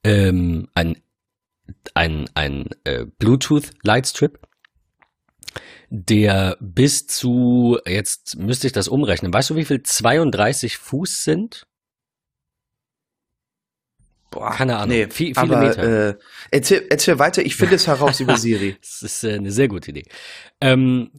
Ähm, 0.04 0.68
ein 0.74 0.96
ein, 1.94 2.28
ein 2.34 2.70
äh, 2.84 3.04
Bluetooth 3.18 3.70
Lightstrip, 3.82 4.38
der 5.90 6.56
bis 6.60 7.06
zu, 7.06 7.78
jetzt 7.86 8.36
müsste 8.38 8.66
ich 8.66 8.72
das 8.72 8.88
umrechnen, 8.88 9.32
weißt 9.32 9.50
du, 9.50 9.56
wie 9.56 9.64
viel 9.64 9.82
32 9.82 10.76
Fuß 10.78 11.24
sind? 11.24 11.66
Boah, 14.30 14.50
keine 14.50 14.76
Ahnung. 14.76 14.88
Nee, 14.88 15.08
viel, 15.08 15.34
viele 15.34 15.56
aber, 15.56 15.60
Meter. 15.60 16.08
Äh, 16.08 16.14
erzähl, 16.50 16.86
erzähl 16.90 17.18
weiter, 17.18 17.44
ich 17.44 17.56
finde 17.56 17.76
es 17.76 17.86
heraus 17.86 18.20
über 18.20 18.36
Siri. 18.38 18.76
das 18.80 19.02
ist 19.02 19.24
äh, 19.24 19.34
eine 19.34 19.50
sehr 19.50 19.68
gute 19.68 19.90
Idee. 19.90 20.04
Ähm, 20.60 21.10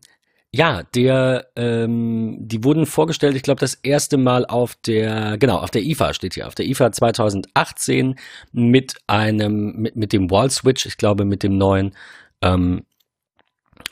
ja, 0.51 0.81
der, 0.95 1.47
ähm, 1.55 2.37
die 2.39 2.63
wurden 2.63 2.87
vorgestellt, 2.87 3.35
ich 3.35 3.43
glaube, 3.43 3.59
das 3.59 3.75
erste 3.75 4.17
Mal 4.17 4.45
auf 4.45 4.75
der, 4.75 5.37
genau, 5.37 5.57
auf 5.57 5.69
der 5.69 5.83
IFA 5.83 6.13
steht 6.13 6.33
hier, 6.33 6.47
auf 6.47 6.55
der 6.55 6.65
IFA 6.65 6.91
2018 6.91 8.15
mit 8.51 8.95
einem, 9.05 9.73
mit, 9.75 9.95
mit 9.95 10.11
dem 10.11 10.31
Wall 10.31 10.49
Switch, 10.49 10.87
ich 10.87 10.97
glaube, 10.97 11.25
mit 11.25 11.43
dem 11.43 11.57
neuen. 11.57 11.95
Ähm, 12.41 12.83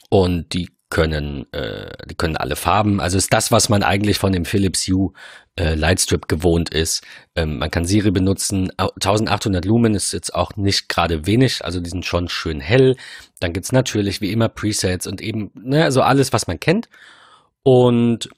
und 0.10 0.54
die 0.54 0.70
können, 0.90 1.52
äh, 1.52 1.92
die 2.10 2.16
können 2.16 2.38
alle 2.38 2.56
Farben. 2.56 3.00
Also 3.00 3.18
ist 3.18 3.34
das, 3.34 3.52
was 3.52 3.70
man 3.70 3.84
eigentlich 3.84 4.18
von 4.18 4.32
dem 4.32 4.46
Philips 4.46 4.88
Hue 4.88 5.12
äh, 5.58 5.76
Lightstrip 5.76 6.28
gewohnt 6.28 6.70
ist. 6.70 7.04
Ähm, 7.36 7.58
man 7.58 7.72
kann 7.72 7.86
Siri 7.86 8.12
benutzen. 8.12 8.72
1800 8.78 9.66
Lumen 9.66 9.96
ist 9.96 10.14
jetzt 10.14 10.34
auch 10.34 10.56
nicht 10.56 10.88
gerade 10.88 11.26
wenig, 11.26 11.66
also 11.66 11.80
die 11.80 11.90
sind 11.90 12.06
schon 12.06 12.30
schön 12.30 12.62
hell. 12.62 12.96
Dann 13.40 13.54
gibt's 13.54 13.72
natürlich 13.72 14.22
wie 14.22 14.32
immer 14.32 14.50
Presets 14.50 15.08
und 15.08 15.22
eben, 15.22 15.52
ne, 15.56 15.84
also 15.84 16.02
alles, 16.02 16.32
was 16.32 16.48
man 16.48 16.60
kennt. 16.60 16.90
Und 17.64 18.30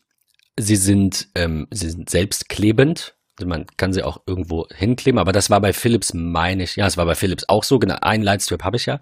sie 0.57 0.75
sind, 0.75 1.27
ähm, 1.35 1.67
sie 1.71 1.89
sind 1.89 2.09
selbstklebend. 2.09 3.15
Also 3.37 3.47
man 3.47 3.67
kann 3.77 3.93
sie 3.93 4.03
auch 4.03 4.21
irgendwo 4.25 4.67
hinkleben, 4.73 5.19
aber 5.19 5.31
das 5.31 5.49
war 5.49 5.61
bei 5.61 5.71
Philips, 5.71 6.13
meine 6.13 6.63
ich, 6.63 6.75
ja, 6.75 6.87
es 6.87 6.97
war 6.97 7.05
bei 7.05 7.15
Philips 7.15 7.45
auch 7.47 7.63
so, 7.63 7.79
genau, 7.79 7.95
einen 8.01 8.23
Lightstrip 8.23 8.65
habe 8.65 8.75
ich 8.75 8.85
ja, 8.85 8.99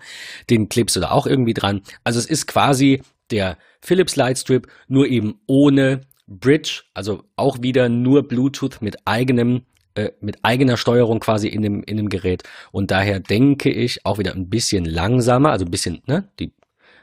den 0.51 0.69
klebst 0.69 0.95
du 0.95 0.99
da 0.99 1.09
auch 1.09 1.25
irgendwie 1.25 1.55
dran. 1.55 1.81
Also 2.03 2.19
es 2.19 2.27
ist 2.27 2.45
quasi 2.45 3.01
der 3.31 3.57
Philips 3.81 4.15
Lightstrip, 4.15 4.67
nur 4.87 5.07
eben 5.07 5.39
ohne 5.47 6.01
Bridge, 6.27 6.83
also 6.93 7.23
auch 7.35 7.61
wieder 7.61 7.89
nur 7.89 8.27
Bluetooth 8.27 8.81
mit 8.81 8.97
eigenem 9.05 9.63
äh, 9.97 10.11
mit 10.21 10.37
eigener 10.43 10.77
Steuerung 10.77 11.19
quasi 11.19 11.47
in 11.47 11.63
dem, 11.63 11.81
in 11.83 11.97
dem 11.97 12.09
Gerät. 12.09 12.43
Und 12.71 12.91
daher 12.91 13.19
denke 13.19 13.71
ich 13.71 14.05
auch 14.05 14.19
wieder 14.19 14.35
ein 14.35 14.47
bisschen 14.47 14.85
langsamer, 14.85 15.51
also 15.51 15.65
ein 15.65 15.71
bisschen, 15.71 16.03
ne, 16.05 16.29
die 16.39 16.53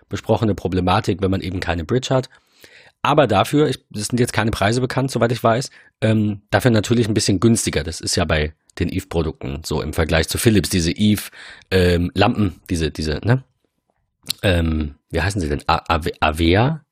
besprochene 0.09 0.55
Problematik, 0.55 1.21
wenn 1.21 1.31
man 1.31 1.41
eben 1.41 1.59
keine 1.59 1.85
Bridge 1.85 2.15
hat. 2.15 2.29
Aber 3.03 3.27
dafür, 3.27 3.69
es 3.69 3.81
sind 3.93 4.21
jetzt 4.21 4.33
keine 4.33 4.53
Preise 4.53 4.81
bekannt, 4.81 5.11
soweit 5.11 5.33
ich 5.33 5.43
weiß, 5.43 5.71
ähm, 6.03 6.43
dafür 6.51 6.71
natürlich 6.71 7.09
ein 7.09 7.15
bisschen 7.15 7.41
günstiger. 7.41 7.83
Das 7.83 8.01
ist 8.01 8.15
ja 8.15 8.25
bei 8.25 8.55
den 8.79 8.89
Eve-Produkten 8.89 9.63
so 9.65 9.83
im 9.83 9.93
Vergleich 9.93 10.29
zu 10.29 10.39
Philips, 10.39 10.71
diese 10.71 10.93
Eve-Lampen, 10.93 12.45
ähm, 12.45 12.61
diese, 12.71 12.93
diese, 12.93 13.21
ne? 13.25 13.43
Ähm, 14.43 14.97
wie 15.11 15.21
heißen 15.21 15.41
sie 15.41 15.49
denn? 15.49 15.63
Avea? 15.67 16.85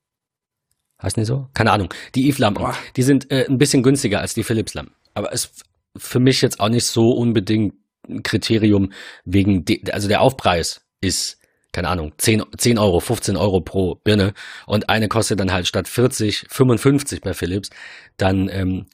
Heißen 1.03 1.21
die 1.21 1.27
so? 1.27 1.49
Keine 1.55 1.73
Ahnung. 1.73 1.92
Die 2.14 2.29
Eve-Lampen, 2.29 2.66
die 2.97 3.03
sind 3.03 3.31
äh, 3.31 3.47
ein 3.49 3.59
bisschen 3.59 3.83
günstiger 3.83 4.21
als 4.21 4.35
die 4.35 4.45
Philips-Lampen. 4.45 4.95
Aber 5.14 5.33
es 5.33 5.53
für 5.97 6.21
mich 6.21 6.40
jetzt 6.40 6.61
auch 6.61 6.68
nicht 6.68 6.87
so 6.87 7.11
unbedingt 7.11 7.75
ein 8.09 8.23
Kriterium 8.23 8.92
wegen, 9.25 9.64
also 9.92 10.09
der 10.09 10.21
Aufpreis 10.21 10.83
ist, 11.01 11.38
keine 11.73 11.88
Ahnung, 11.88 12.12
10, 12.18 12.45
10 12.57 12.79
Euro, 12.79 13.01
15 13.01 13.37
Euro 13.37 13.61
pro 13.61 13.97
Birne 13.97 14.35
und 14.66 14.88
eine 14.88 15.09
kostet 15.09 15.40
dann 15.40 15.53
halt 15.53 15.66
statt 15.66 15.88
40, 15.88 16.47
55 16.49 17.21
bei 17.21 17.35
Philips, 17.35 17.71
dann, 18.16 18.49
ähm, 18.49 18.87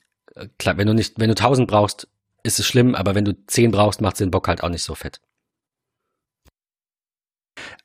klar, 0.58 0.76
wenn 0.76 0.86
du 0.86 0.94
nicht, 0.94 1.18
wenn 1.18 1.28
du 1.28 1.34
1000 1.34 1.68
brauchst, 1.68 2.08
ist 2.42 2.58
es 2.58 2.66
schlimm, 2.66 2.94
aber 2.94 3.14
wenn 3.14 3.24
du 3.24 3.34
10 3.46 3.70
brauchst, 3.70 4.00
macht 4.00 4.20
den 4.20 4.30
Bock 4.30 4.48
halt 4.48 4.62
auch 4.62 4.68
nicht 4.68 4.84
so 4.84 4.94
fett. 4.94 5.20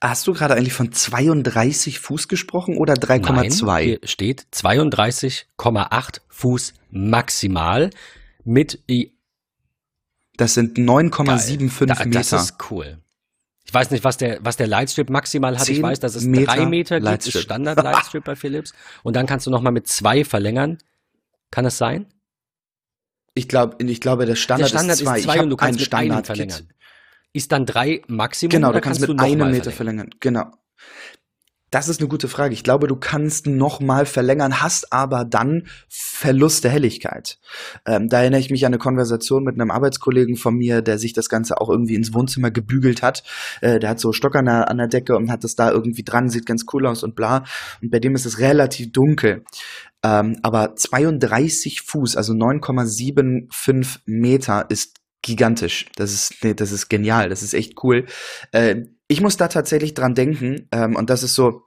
Hast 0.02 0.28
du 0.28 0.34
gerade 0.34 0.56
eigentlich 0.56 0.74
von 0.74 0.92
32 0.92 2.00
Fuß 2.00 2.28
gesprochen 2.28 2.78
oder 2.78 2.94
3,2? 2.94 3.80
Hier 3.80 4.00
steht 4.04 4.48
32,8 4.54 6.22
Fuß 6.28 6.74
maximal 6.92 7.90
mit. 8.44 8.80
Das 10.36 10.54
sind 10.54 10.78
9,75 10.78 11.86
da, 11.86 12.06
Meter. 12.06 12.20
Das 12.20 12.34
ist 12.34 12.56
cool. 12.72 12.98
Ich 13.66 13.74
weiß 13.74 13.92
nicht, 13.92 14.04
was 14.04 14.18
der, 14.18 14.40
was 14.42 14.58
der 14.58 14.68
Lightstrip 14.68 15.10
maximal 15.10 15.58
hat. 15.58 15.70
Ich 15.70 15.82
weiß, 15.82 16.00
dass 16.00 16.16
es 16.16 16.26
Meter 16.26 16.56
drei 16.56 16.66
Meter 16.66 17.00
gibt, 17.00 17.28
ist 17.28 17.40
Standard 17.40 17.82
Lightstrip 17.82 18.24
bei 18.24 18.36
Philips. 18.36 18.74
Und 19.04 19.16
dann 19.16 19.26
kannst 19.26 19.48
du 19.48 19.52
nochmal 19.52 19.72
mit 19.72 19.88
zwei 19.88 20.26
verlängern. 20.26 20.80
Kann 21.50 21.64
das 21.64 21.78
sein? 21.78 22.08
Ich 23.36 23.48
glaube, 23.48 23.84
ich 23.84 24.02
glaube, 24.02 24.26
der 24.26 24.36
Standard, 24.36 24.72
der 24.72 24.78
Standard 24.78 25.00
ist 25.00 25.06
zwei, 25.06 25.18
ist 25.18 25.24
zwei 25.24 25.42
und 25.42 25.50
du 25.50 25.56
kannst 25.56 25.80
mit 25.80 25.88
Standard 25.88 26.26
verlängern. 26.26 26.70
Ist 27.34 27.52
dann 27.52 27.66
drei 27.66 28.02
Maximum? 28.08 28.52
Genau, 28.52 28.72
du 28.72 28.80
kannst, 28.80 29.02
kannst 29.02 29.10
mit 29.10 29.20
einem 29.20 29.52
Meter 29.52 29.72
verlängern. 29.72 30.12
Genau. 30.20 30.52
Das 31.74 31.90
ist 31.90 32.00
eine 32.00 32.08
gute 32.08 32.28
Frage. 32.28 32.54
Ich 32.54 32.64
glaube, 32.64 32.86
du 32.86 32.96
kannst 32.96 33.48
noch 33.48 33.80
mal 33.80 34.06
verlängern, 34.06 34.62
hast 34.62 34.94
aber 34.94 35.26
dann 35.26 35.64
Verlust 35.90 36.64
der 36.64 36.70
Helligkeit. 36.70 37.40
Ähm, 37.88 38.10
da 38.10 38.22
erinnere 38.22 38.42
ich 38.42 38.52
mich 38.52 38.64
an 38.68 38.74
eine 38.74 38.78
Konversation 38.78 39.44
mit 39.44 39.60
einem 39.60 39.72
Arbeitskollegen 39.72 40.36
von 40.36 40.54
mir, 40.54 40.84
der 40.84 41.00
sich 41.00 41.14
das 41.14 41.30
Ganze 41.30 41.60
auch 41.60 41.70
irgendwie 41.70 41.96
ins 41.96 42.14
Wohnzimmer 42.14 42.52
gebügelt 42.52 43.02
hat. 43.02 43.24
Äh, 43.62 43.80
der 43.80 43.90
hat 43.90 44.00
so 44.00 44.14
Stock 44.14 44.36
an 44.36 44.46
der, 44.46 44.70
an 44.70 44.78
der 44.78 44.88
Decke 44.88 45.18
und 45.18 45.32
hat 45.32 45.44
das 45.44 45.56
da 45.56 45.72
irgendwie 45.72 46.04
dran, 46.04 46.30
sieht 46.30 46.46
ganz 46.46 46.66
cool 46.74 46.86
aus 46.86 47.02
und 47.02 47.16
bla. 47.16 47.44
Und 47.82 47.90
bei 47.90 47.98
dem 47.98 48.14
ist 48.14 48.28
es 48.28 48.38
relativ 48.38 48.92
dunkel. 48.92 49.44
Ähm, 50.04 50.38
aber 50.44 50.76
32 50.76 51.82
Fuß, 51.82 52.16
also 52.18 52.34
9,75 52.34 54.02
Meter 54.06 54.68
ist 54.70 55.03
gigantisch. 55.24 55.88
Das 55.96 56.14
ist, 56.14 56.44
nee, 56.44 56.54
das 56.54 56.72
ist 56.72 56.90
genial. 56.90 57.30
Das 57.30 57.42
ist 57.42 57.56
echt 57.56 57.84
cool. 57.84 58.06
Äh, 58.52 58.84
ich 59.08 59.22
muss 59.22 59.38
da 59.38 59.48
tatsächlich 59.48 59.96
dran 59.96 60.14
denken, 60.14 60.68
ähm, 60.72 60.96
und 60.96 61.10
das 61.10 61.24
ist 61.24 61.34
so 61.34 61.64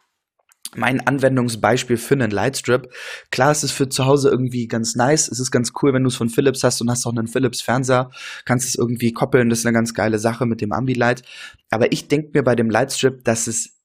mein 0.74 1.06
Anwendungsbeispiel 1.06 1.96
für 1.96 2.14
einen 2.14 2.30
Lightstrip. 2.30 2.92
Klar, 3.30 3.52
es 3.52 3.64
ist 3.64 3.72
für 3.72 3.88
zu 3.88 4.04
Hause 4.04 4.28
irgendwie 4.28 4.68
ganz 4.68 4.94
nice. 4.94 5.28
Es 5.28 5.40
ist 5.40 5.50
ganz 5.50 5.72
cool, 5.80 5.92
wenn 5.94 6.02
du 6.02 6.08
es 6.08 6.16
von 6.16 6.28
Philips 6.28 6.62
hast 6.64 6.80
und 6.80 6.90
hast 6.90 7.06
auch 7.06 7.12
einen 7.16 7.28
Philips 7.28 7.62
Fernseher, 7.62 8.10
kannst 8.44 8.68
es 8.68 8.74
irgendwie 8.74 9.12
koppeln. 9.12 9.48
Das 9.48 9.60
ist 9.60 9.66
eine 9.66 9.74
ganz 9.74 9.94
geile 9.94 10.18
Sache 10.18 10.44
mit 10.44 10.60
dem 10.60 10.72
Ambilight. 10.72 11.22
Aber 11.70 11.92
ich 11.92 12.08
denke 12.08 12.30
mir 12.34 12.42
bei 12.42 12.54
dem 12.54 12.68
Lightstrip, 12.68 13.24
dass 13.24 13.46
es 13.46 13.78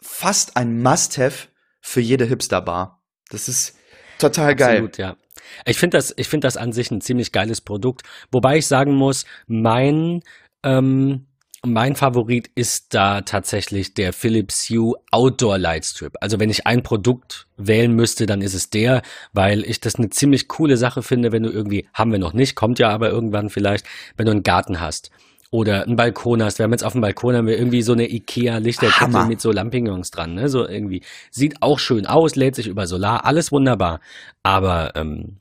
fast 0.00 0.56
ein 0.56 0.80
Must-have 0.80 1.48
für 1.80 2.00
jede 2.00 2.24
Hipster-Bar. 2.24 3.02
Das 3.28 3.48
ist 3.48 3.76
total 4.18 4.56
geil. 4.56 4.76
Absolut, 4.76 4.98
ja. 4.98 5.16
Ich 5.64 5.78
finde 5.78 5.96
das, 5.96 6.14
ich 6.16 6.28
finde 6.28 6.46
das 6.46 6.56
an 6.56 6.72
sich 6.72 6.90
ein 6.90 7.00
ziemlich 7.00 7.32
geiles 7.32 7.60
Produkt. 7.60 8.02
Wobei 8.30 8.58
ich 8.58 8.66
sagen 8.66 8.94
muss, 8.94 9.24
mein, 9.46 10.22
ähm, 10.62 11.26
mein 11.62 11.94
Favorit 11.94 12.50
ist 12.54 12.94
da 12.94 13.20
tatsächlich 13.20 13.94
der 13.94 14.12
Philips 14.12 14.68
Hue 14.70 14.94
Outdoor 15.10 15.58
Lightstrip. 15.58 16.16
Also 16.20 16.40
wenn 16.40 16.50
ich 16.50 16.66
ein 16.66 16.82
Produkt 16.82 17.46
wählen 17.56 17.92
müsste, 17.92 18.26
dann 18.26 18.40
ist 18.40 18.54
es 18.54 18.70
der, 18.70 19.02
weil 19.32 19.64
ich 19.64 19.80
das 19.80 19.96
eine 19.96 20.10
ziemlich 20.10 20.48
coole 20.48 20.76
Sache 20.76 21.02
finde, 21.02 21.32
wenn 21.32 21.42
du 21.42 21.50
irgendwie, 21.50 21.86
haben 21.92 22.12
wir 22.12 22.18
noch 22.18 22.32
nicht, 22.32 22.54
kommt 22.54 22.78
ja 22.78 22.88
aber 22.88 23.10
irgendwann 23.10 23.50
vielleicht, 23.50 23.86
wenn 24.16 24.26
du 24.26 24.32
einen 24.32 24.42
Garten 24.42 24.80
hast 24.80 25.10
oder 25.50 25.82
einen 25.82 25.96
Balkon 25.96 26.42
hast. 26.42 26.58
Wir 26.58 26.64
haben 26.64 26.72
jetzt 26.72 26.84
auf 26.84 26.92
dem 26.92 27.00
Balkon 27.00 27.34
haben 27.34 27.46
wir 27.46 27.58
irgendwie 27.58 27.82
so 27.82 27.92
eine 27.92 28.08
Ikea 28.08 28.58
Lichterkette 28.58 29.24
mit 29.26 29.40
so 29.40 29.50
Lampignons 29.50 30.10
dran, 30.10 30.34
ne? 30.34 30.48
So 30.48 30.66
irgendwie 30.66 31.02
sieht 31.30 31.62
auch 31.62 31.78
schön 31.78 32.06
aus, 32.06 32.36
lädt 32.36 32.54
sich 32.54 32.68
über 32.68 32.86
Solar, 32.86 33.24
alles 33.24 33.50
wunderbar. 33.50 34.00
Aber 34.42 34.94
ähm, 34.94 35.40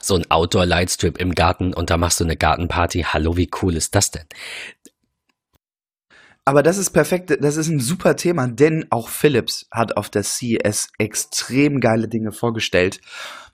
so 0.00 0.16
ein 0.16 0.30
Outdoor 0.30 0.66
Lightstrip 0.66 1.18
im 1.18 1.34
Garten 1.34 1.72
und 1.72 1.90
da 1.90 1.96
machst 1.96 2.20
du 2.20 2.24
eine 2.24 2.36
Gartenparty. 2.36 3.06
Hallo, 3.08 3.36
wie 3.36 3.50
cool 3.62 3.76
ist 3.76 3.94
das 3.94 4.10
denn? 4.10 4.26
Aber 6.44 6.64
das 6.64 6.76
ist 6.76 6.90
perfekt, 6.90 7.36
das 7.40 7.56
ist 7.56 7.68
ein 7.68 7.78
super 7.78 8.16
Thema, 8.16 8.48
denn 8.48 8.86
auch 8.90 9.08
Philips 9.08 9.68
hat 9.70 9.96
auf 9.96 10.10
der 10.10 10.24
CES 10.24 10.88
extrem 10.98 11.78
geile 11.78 12.08
Dinge 12.08 12.32
vorgestellt. 12.32 13.00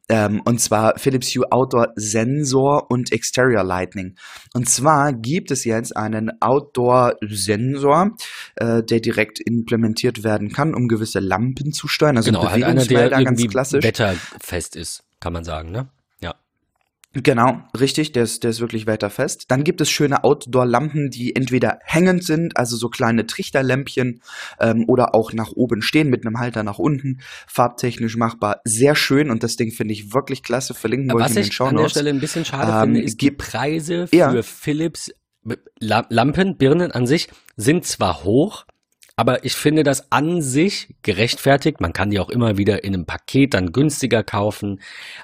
Ähm, 0.08 0.40
und 0.44 0.60
zwar 0.60 0.98
Philips 0.98 1.34
Hue 1.34 1.50
Outdoor 1.50 1.92
Sensor 1.96 2.90
und 2.90 3.12
Exterior 3.12 3.62
Lightning. 3.62 4.16
Und 4.54 4.68
zwar 4.68 5.12
gibt 5.12 5.50
es 5.50 5.64
jetzt 5.64 5.96
einen 5.96 6.40
Outdoor 6.40 7.16
Sensor, 7.28 8.12
äh, 8.56 8.82
der 8.82 9.00
direkt 9.00 9.38
implementiert 9.40 10.24
werden 10.24 10.50
kann, 10.50 10.74
um 10.74 10.88
gewisse 10.88 11.20
Lampen 11.20 11.72
zu 11.72 11.88
steuern. 11.88 12.16
Also 12.16 12.30
genau, 12.30 12.50
halt 12.50 12.64
einer, 12.64 12.84
der 12.84 13.10
ganz 13.10 13.46
klassisch. 13.48 13.84
wetterfest 13.84 14.76
ist, 14.76 15.04
kann 15.20 15.32
man 15.32 15.44
sagen, 15.44 15.70
ne? 15.70 15.88
Genau, 17.22 17.62
richtig, 17.78 18.12
der 18.12 18.24
ist, 18.24 18.44
der 18.44 18.50
ist 18.50 18.61
wirklich 18.61 18.87
wetterfest. 18.87 19.50
Dann 19.50 19.64
gibt 19.64 19.81
es 19.81 19.90
schöne 19.90 20.24
Outdoor-Lampen, 20.24 21.11
die 21.11 21.35
entweder 21.35 21.78
hängend 21.85 22.24
sind, 22.24 22.57
also 22.57 22.76
so 22.76 22.88
kleine 22.88 23.26
Trichterlämpchen, 23.26 24.20
ähm, 24.61 24.85
oder 24.88 25.14
auch 25.14 25.33
nach 25.33 25.52
oben 25.52 25.83
stehen 25.83 26.11
mit 26.11 26.26
einem 26.26 26.38
Halter 26.38 26.62
nach 26.62 26.78
unten. 26.78 27.20
Farbtechnisch 27.46 28.16
machbar, 28.16 28.61
sehr 28.64 28.94
schön 28.94 29.31
und 29.31 29.42
das 29.42 29.57
Ding 29.57 29.72
finde 29.72 29.94
ich 29.94 30.12
wirklich 30.12 30.42
klasse. 30.42 30.74
Verlinken 30.74 31.12
wollte 31.12 31.31
ich 31.31 31.37
in 31.37 31.42
den 31.44 31.52
Show 31.52 31.64
Was 31.64 31.72
ich 31.72 31.76
an 31.76 31.83
der 31.83 31.88
Stelle 31.88 32.11
ein 32.11 32.20
bisschen 32.20 32.44
schade 32.44 32.72
ähm, 32.72 32.94
finde, 32.94 33.00
ist 33.00 33.20
die 33.20 33.31
Preise 33.31 34.07
für 34.07 34.16
ja. 34.16 34.42
Philips 34.42 35.11
Lampen, 35.81 36.59
Birnen 36.59 36.92
an 36.92 37.07
sich 37.07 37.28
sind 37.57 37.87
zwar 37.87 38.24
hoch, 38.24 38.66
aber 39.16 39.44
ich 39.44 39.54
finde 39.54 39.83
das 39.83 40.12
an 40.12 40.42
sich 40.42 40.94
gerechtfertigt. 41.02 41.81
Man 41.81 41.92
kann 41.92 42.11
die 42.11 42.20
auch 42.20 42.28
immer 42.28 42.59
wieder 42.59 42.85
in 42.85 42.94
einem 42.94 43.07
Paket 43.07 43.54
dann 43.54 43.72
günstiger 43.72 44.22
kaufen. 44.22 44.81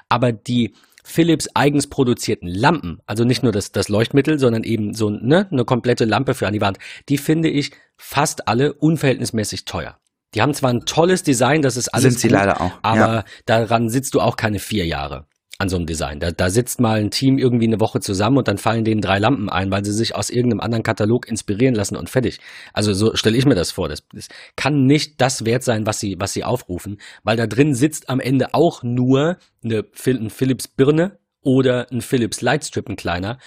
Aber 0.09 0.33
die 0.33 0.73
Philips 1.07 1.47
eigens 1.53 1.87
produzierten 1.87 2.47
Lampen, 2.47 2.99
also 3.05 3.23
nicht 3.23 3.43
nur 3.43 3.51
das, 3.51 3.71
das 3.71 3.89
Leuchtmittel, 3.89 4.39
sondern 4.39 4.63
eben 4.63 4.95
so 4.95 5.11
ne, 5.11 5.47
eine 5.51 5.63
komplette 5.63 6.03
Lampe 6.03 6.33
für 6.33 6.47
an 6.47 6.53
die 6.53 6.61
Wand, 6.61 6.79
die 7.09 7.19
finde 7.19 7.47
ich 7.49 7.71
fast 7.95 8.47
alle 8.47 8.73
unverhältnismäßig 8.73 9.65
teuer. 9.65 9.99
Die 10.33 10.41
haben 10.41 10.55
zwar 10.55 10.71
ein 10.71 10.85
tolles 10.85 11.21
Design, 11.21 11.61
das 11.61 11.77
ist 11.77 11.89
alles 11.89 12.15
Sind 12.15 12.19
sie 12.19 12.27
gut, 12.29 12.37
leider 12.37 12.59
auch. 12.59 12.71
aber 12.81 13.13
ja. 13.13 13.23
daran 13.45 13.89
sitzt 13.89 14.15
du 14.15 14.19
auch 14.19 14.35
keine 14.35 14.59
vier 14.59 14.85
Jahre 14.85 15.27
an 15.57 15.69
so 15.69 15.77
einem 15.77 15.85
Design. 15.85 16.19
Da, 16.19 16.31
da 16.31 16.49
sitzt 16.49 16.81
mal 16.81 16.99
ein 16.99 17.11
Team 17.11 17.37
irgendwie 17.37 17.67
eine 17.67 17.79
Woche 17.79 18.01
zusammen 18.01 18.37
und 18.37 18.47
dann 18.47 18.57
fallen 18.57 18.83
denen 18.83 19.01
drei 19.01 19.19
Lampen 19.19 19.49
ein, 19.49 19.71
weil 19.71 19.85
sie 19.85 19.93
sich 19.93 20.15
aus 20.15 20.29
irgendeinem 20.29 20.59
anderen 20.59 20.83
Katalog 20.83 21.27
inspirieren 21.27 21.75
lassen 21.75 21.95
und 21.95 22.09
fertig. 22.09 22.39
Also 22.73 22.93
so 22.93 23.15
stelle 23.15 23.37
ich 23.37 23.45
mir 23.45 23.55
das 23.55 23.71
vor. 23.71 23.87
Das, 23.87 24.03
das 24.13 24.27
kann 24.55 24.85
nicht 24.85 25.21
das 25.21 25.45
wert 25.45 25.63
sein, 25.63 25.85
was 25.85 25.99
sie, 25.99 26.17
was 26.19 26.33
sie 26.33 26.43
aufrufen, 26.43 26.99
weil 27.23 27.37
da 27.37 27.47
drin 27.47 27.73
sitzt 27.73 28.09
am 28.09 28.19
Ende 28.19 28.53
auch 28.53 28.83
nur 28.83 29.37
eine, 29.63 29.85
ein 30.05 30.29
Philips 30.29 30.67
Birne 30.67 31.19
oder 31.41 31.87
ein 31.91 32.01
Philips 32.01 32.41
Lightstrip, 32.41 32.89
ein 32.89 32.97
kleiner. 32.97 33.37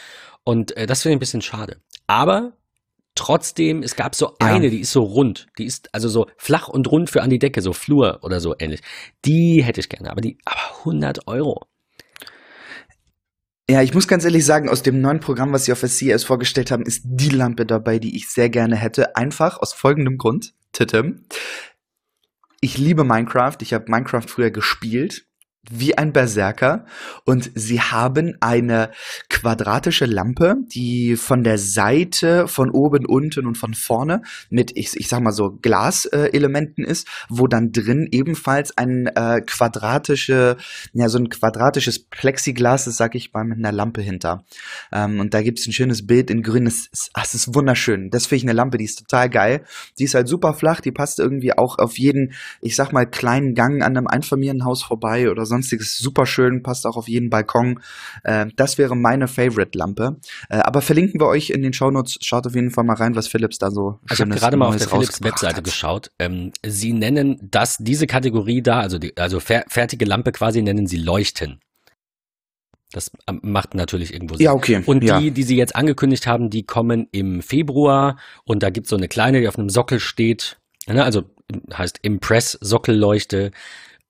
Und 0.45 0.77
äh, 0.77 0.87
das 0.87 1.03
finde 1.03 1.15
ich 1.15 1.17
ein 1.17 1.21
bisschen 1.21 1.43
schade. 1.43 1.77
Aber 2.07 2.55
trotzdem, 3.15 3.83
es 3.83 3.97
gab 3.97 4.15
so 4.15 4.37
eine, 4.39 4.67
ja. 4.67 4.71
die 4.71 4.81
ist 4.81 4.93
so 4.93 5.03
rund, 5.03 5.49
die 5.59 5.67
ist 5.67 5.93
also 5.95 6.09
so 6.09 6.27
flach 6.39 6.69
und 6.69 6.91
rund 6.91 7.11
für 7.11 7.21
an 7.21 7.29
die 7.29 7.39
Decke, 7.39 7.61
so 7.61 7.73
Flur 7.75 8.21
oder 8.23 8.41
so 8.41 8.55
ähnlich. 8.59 8.81
Die 9.27 9.63
hätte 9.63 9.81
ich 9.81 9.91
gerne, 9.91 10.11
aber 10.11 10.23
die, 10.23 10.39
aber 10.47 10.79
100 10.79 11.27
Euro. 11.27 11.67
Ja, 13.71 13.83
ich 13.83 13.93
muss 13.93 14.09
ganz 14.09 14.25
ehrlich 14.25 14.47
sagen, 14.47 14.71
aus 14.71 14.83
dem 14.83 15.03
neuen 15.03 15.21
Programm, 15.21 15.53
was 15.53 15.67
sie 15.67 15.73
auf 15.73 15.81
der 15.81 15.91
CES 15.91 16.25
vorgestellt 16.25 16.71
haben, 16.71 16.85
ist 16.85 17.03
die 17.05 17.29
Lampe 17.29 17.67
dabei, 17.67 17.99
die 17.99 18.17
ich 18.17 18.31
sehr 18.31 18.49
gerne 18.49 18.77
hätte. 18.77 19.15
Einfach 19.15 19.59
aus 19.59 19.75
folgendem 19.75 20.17
Grund. 20.17 20.55
Titem. 20.73 21.27
Ich 22.61 22.79
liebe 22.79 23.05
Minecraft. 23.05 23.59
Ich 23.61 23.75
habe 23.75 23.91
Minecraft 23.91 24.27
früher 24.27 24.51
gespielt. 24.51 25.28
Wie 25.71 25.97
ein 25.97 26.13
Berserker 26.13 26.85
und 27.25 27.51
sie 27.55 27.81
haben 27.81 28.37
eine 28.41 28.91
quadratische 29.29 30.07
Lampe, 30.07 30.57
die 30.73 31.17
von 31.17 31.45
der 31.45 31.59
Seite, 31.59 32.49
von 32.49 32.71
oben, 32.71 33.07
unten 33.07 33.47
und 33.47 33.57
von 33.57 33.75
vorne 33.75 34.23
mit, 34.51 34.77
ich, 34.77 34.97
ich 34.97 35.09
sag 35.09 35.21
mal 35.21 35.33
so, 35.33 35.59
Glaselementen 35.63 36.85
ist, 36.85 37.07
wo 37.29 37.47
dann 37.47 37.73
drin 37.73 38.09
ebenfalls 38.11 38.77
ein 38.77 39.07
äh, 39.07 39.41
quadratische, 39.47 40.57
ja, 40.93 41.09
so 41.09 41.19
ein 41.19 41.29
quadratisches 41.29 41.99
Plexiglas 41.99 42.87
ist, 42.87 42.97
sag 42.97 43.15
ich 43.15 43.33
mal, 43.33 43.45
mit 43.45 43.59
einer 43.59 43.73
Lampe 43.73 44.01
hinter. 44.01 44.45
Ähm, 44.93 45.21
und 45.21 45.35
da 45.35 45.43
gibt 45.43 45.59
es 45.59 45.67
ein 45.67 45.73
schönes 45.73 46.07
Bild 46.07 46.31
in 46.31 46.43
grün, 46.43 46.65
das 46.65 46.87
ist, 46.93 47.11
das 47.15 47.35
ist 47.35 47.55
wunderschön. 47.55 48.11
Das 48.11 48.27
finde 48.27 48.37
ich 48.37 48.45
eine 48.45 48.53
Lampe, 48.53 48.79
die 48.79 48.85
ist 48.85 48.99
total 48.99 49.29
geil. 49.29 49.65
Die 49.99 50.05
ist 50.05 50.15
halt 50.15 50.29
super 50.29 50.55
flach, 50.55 50.81
die 50.81 50.93
passt 50.93 51.19
irgendwie 51.19 51.57
auch 51.57 51.79
auf 51.79 51.99
jeden, 51.99 52.33
ich 52.61 52.77
sag 52.77 52.93
mal, 52.93 53.07
kleinen 53.07 53.55
Gang 53.55 53.83
an 53.83 53.97
einem 53.97 54.07
Einfamilienhaus 54.07 54.83
vorbei 54.83 55.31
oder 55.31 55.47
sonstiges. 55.59 55.99
Super 55.99 56.27
schön, 56.27 56.63
passt 56.63 56.87
auch 56.87 56.97
auf 56.97 57.09
jeden 57.09 57.31
Balkon. 57.31 57.81
Äh, 58.25 58.47
das 58.57 58.79
wäre 58.79 58.97
meine 58.97 59.29
Favorite-Lampe. 59.29 60.17
Äh, 60.49 60.59
aber 60.59 60.81
verlinken 60.81 61.21
wir 61.21 61.27
euch 61.27 61.51
in 61.51 61.63
den 61.63 61.73
Shownotes. 61.73 62.19
Schaut 62.23 62.47
auf 62.47 62.55
jeden 62.55 62.71
Fall 62.71 62.85
mal 62.85 62.97
rein, 62.97 63.15
was 63.15 63.29
Philips 63.29 63.59
da 63.59 63.71
so 63.71 63.99
Ich 64.11 64.21
habe 64.21 64.31
gerade 64.31 64.57
mal 64.57 64.69
auf 64.69 64.77
der 64.77 64.89
Philips 64.89 65.23
Webseite 65.23 65.57
hat. 65.57 65.65
geschaut. 65.65 66.11
Ähm, 66.19 66.53
sie 66.65 66.93
nennen 66.93 67.39
das, 67.43 67.77
diese 67.79 68.07
Kategorie 68.07 68.63
da, 68.63 68.81
also, 68.81 68.99
die, 68.99 69.17
also 69.17 69.41
fer 69.41 69.65
fertige 69.69 70.05
Lampe 70.05 70.33
quasi, 70.33 70.63
nennen 70.63 70.87
sie 70.87 70.99
Leuchten. 70.99 71.61
Das 72.93 73.11
ähm, 73.29 73.41
macht 73.43 73.75
natürlich 73.75 74.15
irgendwo 74.15 74.37
Sinn. 74.37 74.45
Ja, 74.45 74.53
okay. 74.53 74.83
Und 74.87 75.05
ja. 75.05 75.21
die, 75.21 75.31
die 75.31 75.43
sie 75.43 75.57
jetzt 75.57 75.77
angekündigt 75.77 76.27
haben, 76.27 76.49
die 76.49 76.63
kommen 76.63 77.07
im 77.13 77.43
Februar 77.43 78.17
und 78.45 78.63
da 78.63 78.71
gibt's 78.71 78.91
so 78.91 78.97
eine 78.97 79.09
kleine, 79.09 79.41
die 79.41 79.49
auf 79.49 79.59
einem 79.59 79.69
Sockel 79.69 80.01
steht. 80.01 80.59
Ne, 80.87 81.05
also 81.05 81.25
heißt 81.73 81.99
Impress 82.03 82.53
Sockelleuchte 82.61 83.51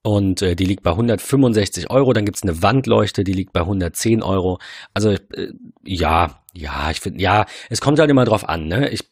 und 0.01 0.41
äh, 0.41 0.55
die 0.55 0.65
liegt 0.65 0.83
bei 0.83 0.91
165 0.91 1.89
Euro. 1.89 2.13
Dann 2.13 2.25
gibt's 2.25 2.43
eine 2.43 2.61
Wandleuchte, 2.61 3.23
die 3.23 3.33
liegt 3.33 3.53
bei 3.53 3.61
110 3.61 4.23
Euro. 4.23 4.59
Also 4.93 5.11
äh, 5.11 5.51
ja, 5.83 6.41
ja, 6.53 6.89
ich 6.91 6.99
finde, 6.99 7.21
ja, 7.21 7.45
es 7.69 7.81
kommt 7.81 7.99
halt 7.99 8.09
immer 8.09 8.25
drauf 8.25 8.47
an. 8.47 8.67
Ne? 8.67 8.89
Ich, 8.89 9.09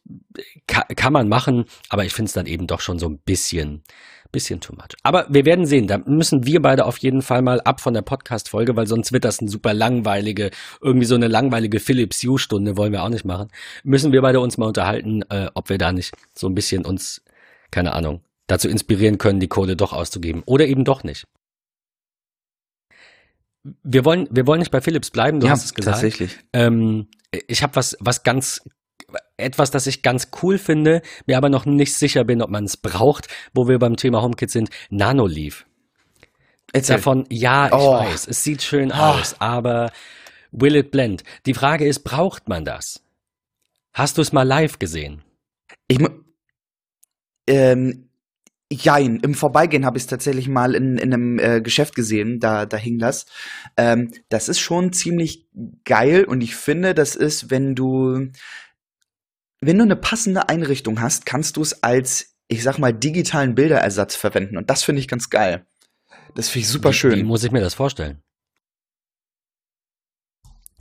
kann, 0.67 0.83
kann 0.95 1.13
man 1.13 1.27
machen, 1.27 1.65
aber 1.89 2.05
ich 2.05 2.13
finde 2.13 2.27
es 2.27 2.33
dann 2.33 2.45
eben 2.45 2.67
doch 2.67 2.79
schon 2.79 2.99
so 2.99 3.07
ein 3.07 3.19
bisschen, 3.19 3.83
bisschen 4.31 4.61
too 4.61 4.73
much. 4.73 4.95
Aber 5.03 5.25
wir 5.29 5.45
werden 5.45 5.65
sehen. 5.65 5.87
Da 5.87 5.97
müssen 5.97 6.45
wir 6.45 6.61
beide 6.61 6.85
auf 6.85 6.97
jeden 6.97 7.21
Fall 7.21 7.41
mal 7.41 7.61
ab 7.61 7.81
von 7.81 7.93
der 7.93 8.01
Podcast-Folge, 8.01 8.75
weil 8.75 8.87
sonst 8.87 9.11
wird 9.11 9.25
das 9.25 9.39
eine 9.39 9.49
super 9.49 9.73
langweilige, 9.73 10.51
irgendwie 10.81 11.05
so 11.05 11.15
eine 11.15 11.27
langweilige 11.27 11.79
Philips 11.79 12.23
Hue-Stunde 12.23 12.77
wollen 12.77 12.93
wir 12.93 13.03
auch 13.03 13.09
nicht 13.09 13.25
machen. 13.25 13.49
Müssen 13.83 14.11
wir 14.13 14.21
beide 14.21 14.39
uns 14.39 14.57
mal 14.57 14.67
unterhalten, 14.67 15.23
äh, 15.29 15.49
ob 15.53 15.69
wir 15.69 15.77
da 15.77 15.91
nicht 15.91 16.13
so 16.33 16.47
ein 16.47 16.55
bisschen 16.55 16.85
uns, 16.85 17.23
keine 17.71 17.93
Ahnung, 17.93 18.21
dazu 18.47 18.69
inspirieren 18.69 19.17
können, 19.17 19.39
die 19.39 19.47
Kohle 19.47 19.75
doch 19.75 19.93
auszugeben. 19.93 20.43
Oder 20.45 20.65
eben 20.65 20.85
doch 20.85 21.03
nicht. 21.03 21.27
Wir 23.83 24.05
wollen, 24.05 24.27
wir 24.31 24.47
wollen 24.47 24.59
nicht 24.59 24.71
bei 24.71 24.81
Philips 24.81 25.11
bleiben, 25.11 25.41
du 25.41 25.47
ja, 25.47 25.51
hast 25.51 25.65
es 25.65 25.73
gesagt. 25.73 25.95
Tatsächlich. 25.95 26.37
Ähm, 26.53 27.07
ich 27.31 27.61
habe 27.63 27.75
was, 27.75 27.97
was 27.99 28.23
ganz, 28.23 28.61
etwas, 29.35 29.71
das 29.71 29.87
ich 29.87 30.01
ganz 30.01 30.29
cool 30.41 30.57
finde, 30.57 31.01
mir 31.25 31.37
aber 31.37 31.49
noch 31.49 31.65
nicht 31.65 31.93
sicher 31.93 32.23
bin, 32.23 32.41
ob 32.41 32.49
man 32.49 32.63
es 32.63 32.77
braucht, 32.77 33.27
wo 33.53 33.67
wir 33.67 33.77
beim 33.77 33.97
Thema 33.97 34.21
HomeKit 34.21 34.51
sind, 34.51 34.69
Nanoleaf. 34.89 35.65
Erzähl. 36.73 36.97
Davon, 36.97 37.25
ja, 37.29 37.67
ich 37.67 37.73
oh. 37.73 37.93
weiß, 37.93 38.27
es 38.27 38.43
sieht 38.43 38.61
schön 38.61 38.91
oh. 38.91 38.95
aus, 38.95 39.35
aber 39.39 39.91
will 40.51 40.75
it 40.75 40.91
blend? 40.91 41.23
Die 41.45 41.53
Frage 41.53 41.85
ist, 41.85 41.99
braucht 41.99 42.47
man 42.47 42.63
das? 42.63 43.03
Hast 43.93 44.17
du 44.17 44.21
es 44.21 44.31
mal 44.31 44.43
live 44.43 44.79
gesehen? 44.79 45.23
Ich, 45.87 45.99
ähm, 47.47 48.06
Jein, 48.71 49.21
im 49.21 49.33
Vorbeigehen 49.33 49.85
habe 49.85 49.97
ich 49.97 50.03
es 50.03 50.07
tatsächlich 50.07 50.49
mal 50.49 50.75
in, 50.75 50.97
in 50.97 51.13
einem 51.13 51.39
äh, 51.39 51.61
Geschäft 51.61 51.95
gesehen, 51.95 52.39
da, 52.39 52.65
da 52.65 52.75
hing 52.75 52.99
das. 52.99 53.25
Ähm, 53.77 54.11
das 54.27 54.49
ist 54.49 54.59
schon 54.59 54.91
ziemlich 54.91 55.47
geil 55.85 56.25
und 56.25 56.41
ich 56.41 56.55
finde, 56.55 56.93
das 56.93 57.15
ist, 57.15 57.49
wenn 57.49 57.75
du, 57.75 58.27
wenn 59.61 59.77
du 59.77 59.83
eine 59.83 59.95
passende 59.95 60.49
Einrichtung 60.49 61.01
hast, 61.01 61.25
kannst 61.25 61.55
du 61.55 61.61
es 61.61 61.81
als, 61.81 62.35
ich 62.49 62.61
sag 62.61 62.77
mal, 62.77 62.93
digitalen 62.93 63.55
Bilderersatz 63.55 64.15
verwenden 64.15 64.57
und 64.57 64.69
das 64.69 64.83
finde 64.83 64.99
ich 64.99 65.07
ganz 65.07 65.29
geil. 65.29 65.65
Das 66.35 66.49
finde 66.49 66.65
ich 66.65 66.67
super 66.67 66.91
schön. 66.91 67.13
Wie, 67.13 67.19
wie 67.19 67.23
muss 67.23 67.45
ich 67.45 67.51
mir 67.51 67.61
das 67.61 67.73
vorstellen? 67.73 68.21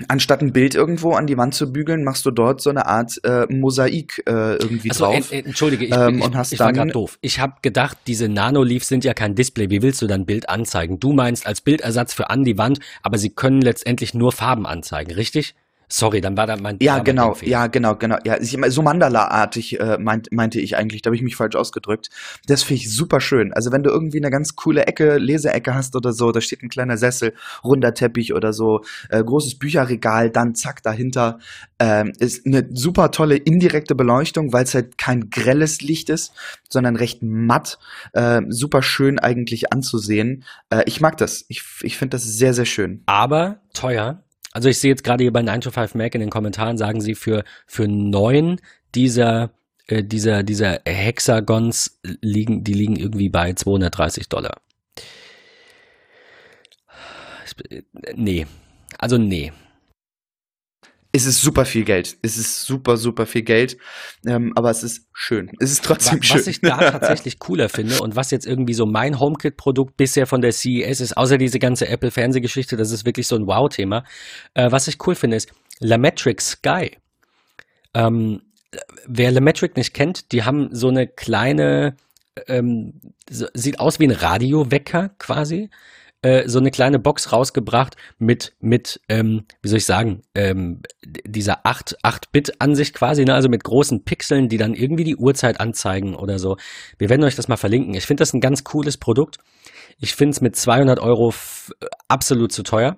Anstatt 0.09 0.43
ein 0.43 0.53
Bild 0.53 0.75
irgendwo 0.75 1.13
an 1.13 1.27
die 1.27 1.37
Wand 1.37 1.55
zu 1.55 1.73
bügeln, 1.73 2.05
machst 2.05 2.27
du 2.27 2.31
dort 2.31 2.61
so 2.61 2.71
eine 2.71 2.87
Art 2.87 3.19
äh, 3.25 3.47
Mosaik 3.49 4.23
äh, 4.27 4.57
irgendwie 4.57 4.91
Achso, 4.91 5.05
drauf. 5.05 5.33
Äh, 5.33 5.41
entschuldige, 5.41 5.87
ich, 5.87 5.95
ähm, 5.95 6.19
ich, 6.19 6.27
ich, 6.27 6.53
ich 6.53 6.59
war 6.59 6.73
gerade 6.73 6.93
doof. 6.93 7.19
Ich 7.23 7.41
habe 7.41 7.55
gedacht, 7.63 7.97
diese 8.07 8.29
Nanoleafs 8.29 8.89
sind 8.89 9.05
ja 9.05 9.15
kein 9.15 9.35
Display. 9.35 9.71
Wie 9.71 9.83
willst 9.83 10.03
du 10.03 10.07
dann 10.07 10.27
Bild 10.27 10.49
anzeigen? 10.49 11.01
Du 11.01 11.13
meinst 11.13 11.47
als 11.47 11.61
Bildersatz 11.61 12.13
für 12.13 12.31
an 12.31 12.45
die 12.45 12.59
Wand, 12.59 12.81
aber 13.03 13.19
sie 13.19 13.31
können 13.31 13.63
letztendlich 13.63 14.13
nur 14.13 14.33
Farben 14.33 14.67
anzeigen, 14.67 15.13
richtig? 15.13 15.55
Sorry, 15.89 16.21
dann 16.21 16.37
war 16.37 16.47
da 16.49 16.57
mein 16.57 16.79
Ja, 16.81 16.99
genau, 16.99 17.37
ja, 17.43 17.69
genau, 17.69 17.95
genau. 17.95 18.17
Ja, 18.25 18.39
so 18.43 18.83
Mandala-artig 18.83 19.79
äh, 19.79 19.99
meint, 19.99 20.33
meinte 20.33 20.61
ich 20.61 20.77
eigentlich, 20.77 21.03
da 21.03 21.09
habe 21.09 21.17
ich 21.17 21.23
mich 21.23 21.37
falsch 21.37 21.55
ausgedrückt. 21.55 22.11
Das 22.47 22.65
finde 22.65 22.83
ich 22.83 22.93
super 22.93 23.21
schön. 23.21 23.53
Also 23.53 23.71
wenn 23.71 23.85
du 23.85 23.91
irgendwie 23.91 24.19
eine 24.19 24.31
ganz 24.31 24.57
coole 24.57 24.87
Ecke, 24.87 25.19
Leseecke 25.19 25.75
hast 25.75 25.95
oder 25.95 26.13
so, 26.13 26.33
da 26.33 26.41
steht 26.41 26.63
ein 26.63 26.69
kleiner 26.71 26.97
Sessel, 26.97 27.35
runder 27.63 27.95
Teppich 27.95 28.35
oder 28.35 28.53
so, 28.53 28.83
äh, 29.11 29.23
großes 29.23 29.59
Bücherregal, 29.61 30.31
dann 30.31 30.57
zack 30.57 30.83
dahinter, 30.83 31.39
ähm, 31.79 32.13
ist 32.19 32.47
eine 32.47 32.69
super 32.73 33.13
tolle 33.13 33.37
indirekte 33.37 33.95
Beleuchtung, 33.95 34.53
weil 34.53 34.65
es 34.65 34.75
halt 34.75 34.99
kein 34.99 35.31
grelles 35.31 35.83
Licht 35.83 36.11
ist, 36.11 36.33
sondern 36.69 36.97
recht 36.97 37.23
matt, 37.23 37.79
äh, 38.13 38.43
super 38.49 38.83
schön 38.83 39.21
eigentlich 39.21 39.73
anzusehen. 39.73 40.43
Äh, 40.71 40.83
ich 40.87 41.01
mag 41.01 41.17
das. 41.17 41.45
Ich, 41.49 41.63
ich 41.83 41.97
finde 41.97 42.17
das 42.17 42.25
sehr, 42.25 42.55
sehr 42.55 42.67
schön. 42.67 43.03
Aber 43.07 43.61
teuer 43.73 44.23
also 44.57 44.71
ich 44.71 44.79
sehe 44.79 44.91
jetzt 44.91 45.05
gerade 45.05 45.23
hier 45.23 45.33
bei 45.35 45.43
9 45.43 45.61
to 45.61 45.71
5 45.71 45.95
Mac 45.95 46.15
in 46.15 46.23
den 46.23 46.31
Kommentaren, 46.31 46.79
sagen 46.79 47.03
sie, 47.03 47.15
für, 47.15 47.45
für 47.67 47.87
neun 47.87 48.59
dieser, 48.95 49.51
äh, 49.87 50.03
dieser, 50.03 50.43
dieser 50.43 50.81
Hexagons 50.87 52.01
liegen, 52.23 52.65
die 52.65 52.73
liegen 52.73 52.97
irgendwie 52.97 53.29
bei 53.29 53.53
230 53.53 54.31
Dollar. 54.31 54.63
Nee. 58.15 58.47
Also 58.99 59.19
nee 59.19 59.53
es 61.17 61.27
ist 61.27 61.41
super 61.41 61.65
viel 61.65 61.85
Geld. 61.85 62.19
Es 62.23 62.37
ist 62.37 62.63
super, 62.63 62.97
super 62.97 63.27
viel 63.27 63.43
Geld. 63.43 63.79
Ähm, 64.27 64.53
aber 64.55 64.71
es 64.71 64.83
ist 64.83 65.07
schön. 65.13 65.51
Es 65.59 65.73
ist 65.73 65.83
trotzdem 65.85 66.19
was, 66.19 66.27
schön. 66.27 66.39
Was 66.41 66.47
ich 66.47 66.61
da 66.61 66.77
tatsächlich 66.91 67.39
cooler 67.39 67.69
finde 67.69 68.01
und 68.01 68.17
was 68.17 68.31
jetzt 68.31 68.47
irgendwie 68.47 68.75
so 68.75 68.87
mein 68.87 69.19
HomeKit-Produkt 69.19 69.97
bisher 69.97 70.27
von 70.27 70.43
der 70.43 70.53
CES 70.53 71.01
ist, 71.01 71.17
außer 71.17 71.39
diese 71.39 71.59
ganze 71.59 71.89
Apple-Fernsehgeschichte, 71.89 72.77
das 72.77 72.91
ist 72.91 73.07
wirklich 73.07 73.27
so 73.27 73.37
ein 73.37 73.47
Wow-Thema. 73.47 74.05
Äh, 74.55 74.71
was 74.71 74.89
ich 74.89 74.99
cool 75.07 75.15
finde, 75.15 75.39
ist 75.39 75.51
Lametric 75.81 76.43
Sky. 76.43 76.97
Ähm, 77.95 78.43
wer 79.07 79.31
Lametric 79.31 79.77
nicht 79.77 79.95
kennt, 79.95 80.33
die 80.33 80.45
haben 80.45 80.69
so 80.73 80.89
eine 80.89 81.07
kleine, 81.07 81.97
ähm, 82.47 83.01
so, 83.31 83.47
sieht 83.55 83.81
aus 83.81 84.01
wie 84.01 84.05
ein 84.05 84.13
Radiowecker 84.13 85.11
quasi. 85.19 85.71
Äh, 86.27 86.49
so 86.49 86.59
eine 86.59 86.73
kleine 86.73 86.99
Box 86.99 87.33
rausgebracht 87.33 87.95
mit, 88.19 88.57
mit 88.59 89.01
ähm, 89.09 89.45
wie 89.63 89.69
soll 89.69 89.79
ich 89.79 89.85
sagen, 89.85 90.23
ähm, 90.35 90.83
dieser 91.25 91.65
8-Bit-Ansicht 91.65 92.95
quasi, 92.95 93.25
ne? 93.25 93.33
also 93.33 93.49
mit 93.49 93.63
großen 93.63 94.03
Pixeln, 94.03 94.49
die 94.49 94.57
dann 94.57 94.75
irgendwie 94.75 95.05
die 95.05 95.15
Uhrzeit 95.15 95.61
anzeigen 95.61 96.17
oder 96.17 96.41
so. 96.41 96.57
Wir 96.99 97.11
werden 97.11 97.23
euch 97.23 97.37
das 97.37 97.47
mal 97.47 97.57
verlinken. 97.57 97.95
Ich 97.95 98.07
finde 98.07 98.23
das 98.23 98.35
ein 98.35 98.41
ganz 98.41 98.65
cooles 98.65 98.97
Produkt. 98.97 99.37
Ich 100.01 100.17
finde 100.17 100.33
es 100.33 100.41
mit 100.41 100.57
200 100.57 100.99
Euro 100.99 101.33
absolut 102.09 102.51
zu 102.51 102.65
teuer. 102.65 102.97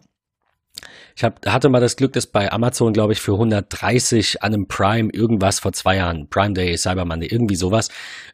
Ich 1.19 1.25
hab, 1.25 1.45
hatte 1.47 1.69
mal 1.69 1.81
das 1.81 1.97
Glück, 1.97 2.13
dass 2.13 2.29
bei 2.29 2.53
Amazon, 2.53 2.93
glaube 2.93 3.13
ich, 3.13 3.21
für 3.21 3.33
130 3.33 4.41
an 4.45 4.55
einem 4.55 4.69
Prime 4.69 5.11
irgendwas 5.13 5.59
vor 5.59 5.73
zwei 5.73 5.97
Jahren, 5.97 6.31
Prime 6.31 6.55
Day, 6.55 6.79
Cyber 6.79 7.05
Monday, 7.05 7.27
irgendwie 7.27 7.57
sowas, 7.57 7.89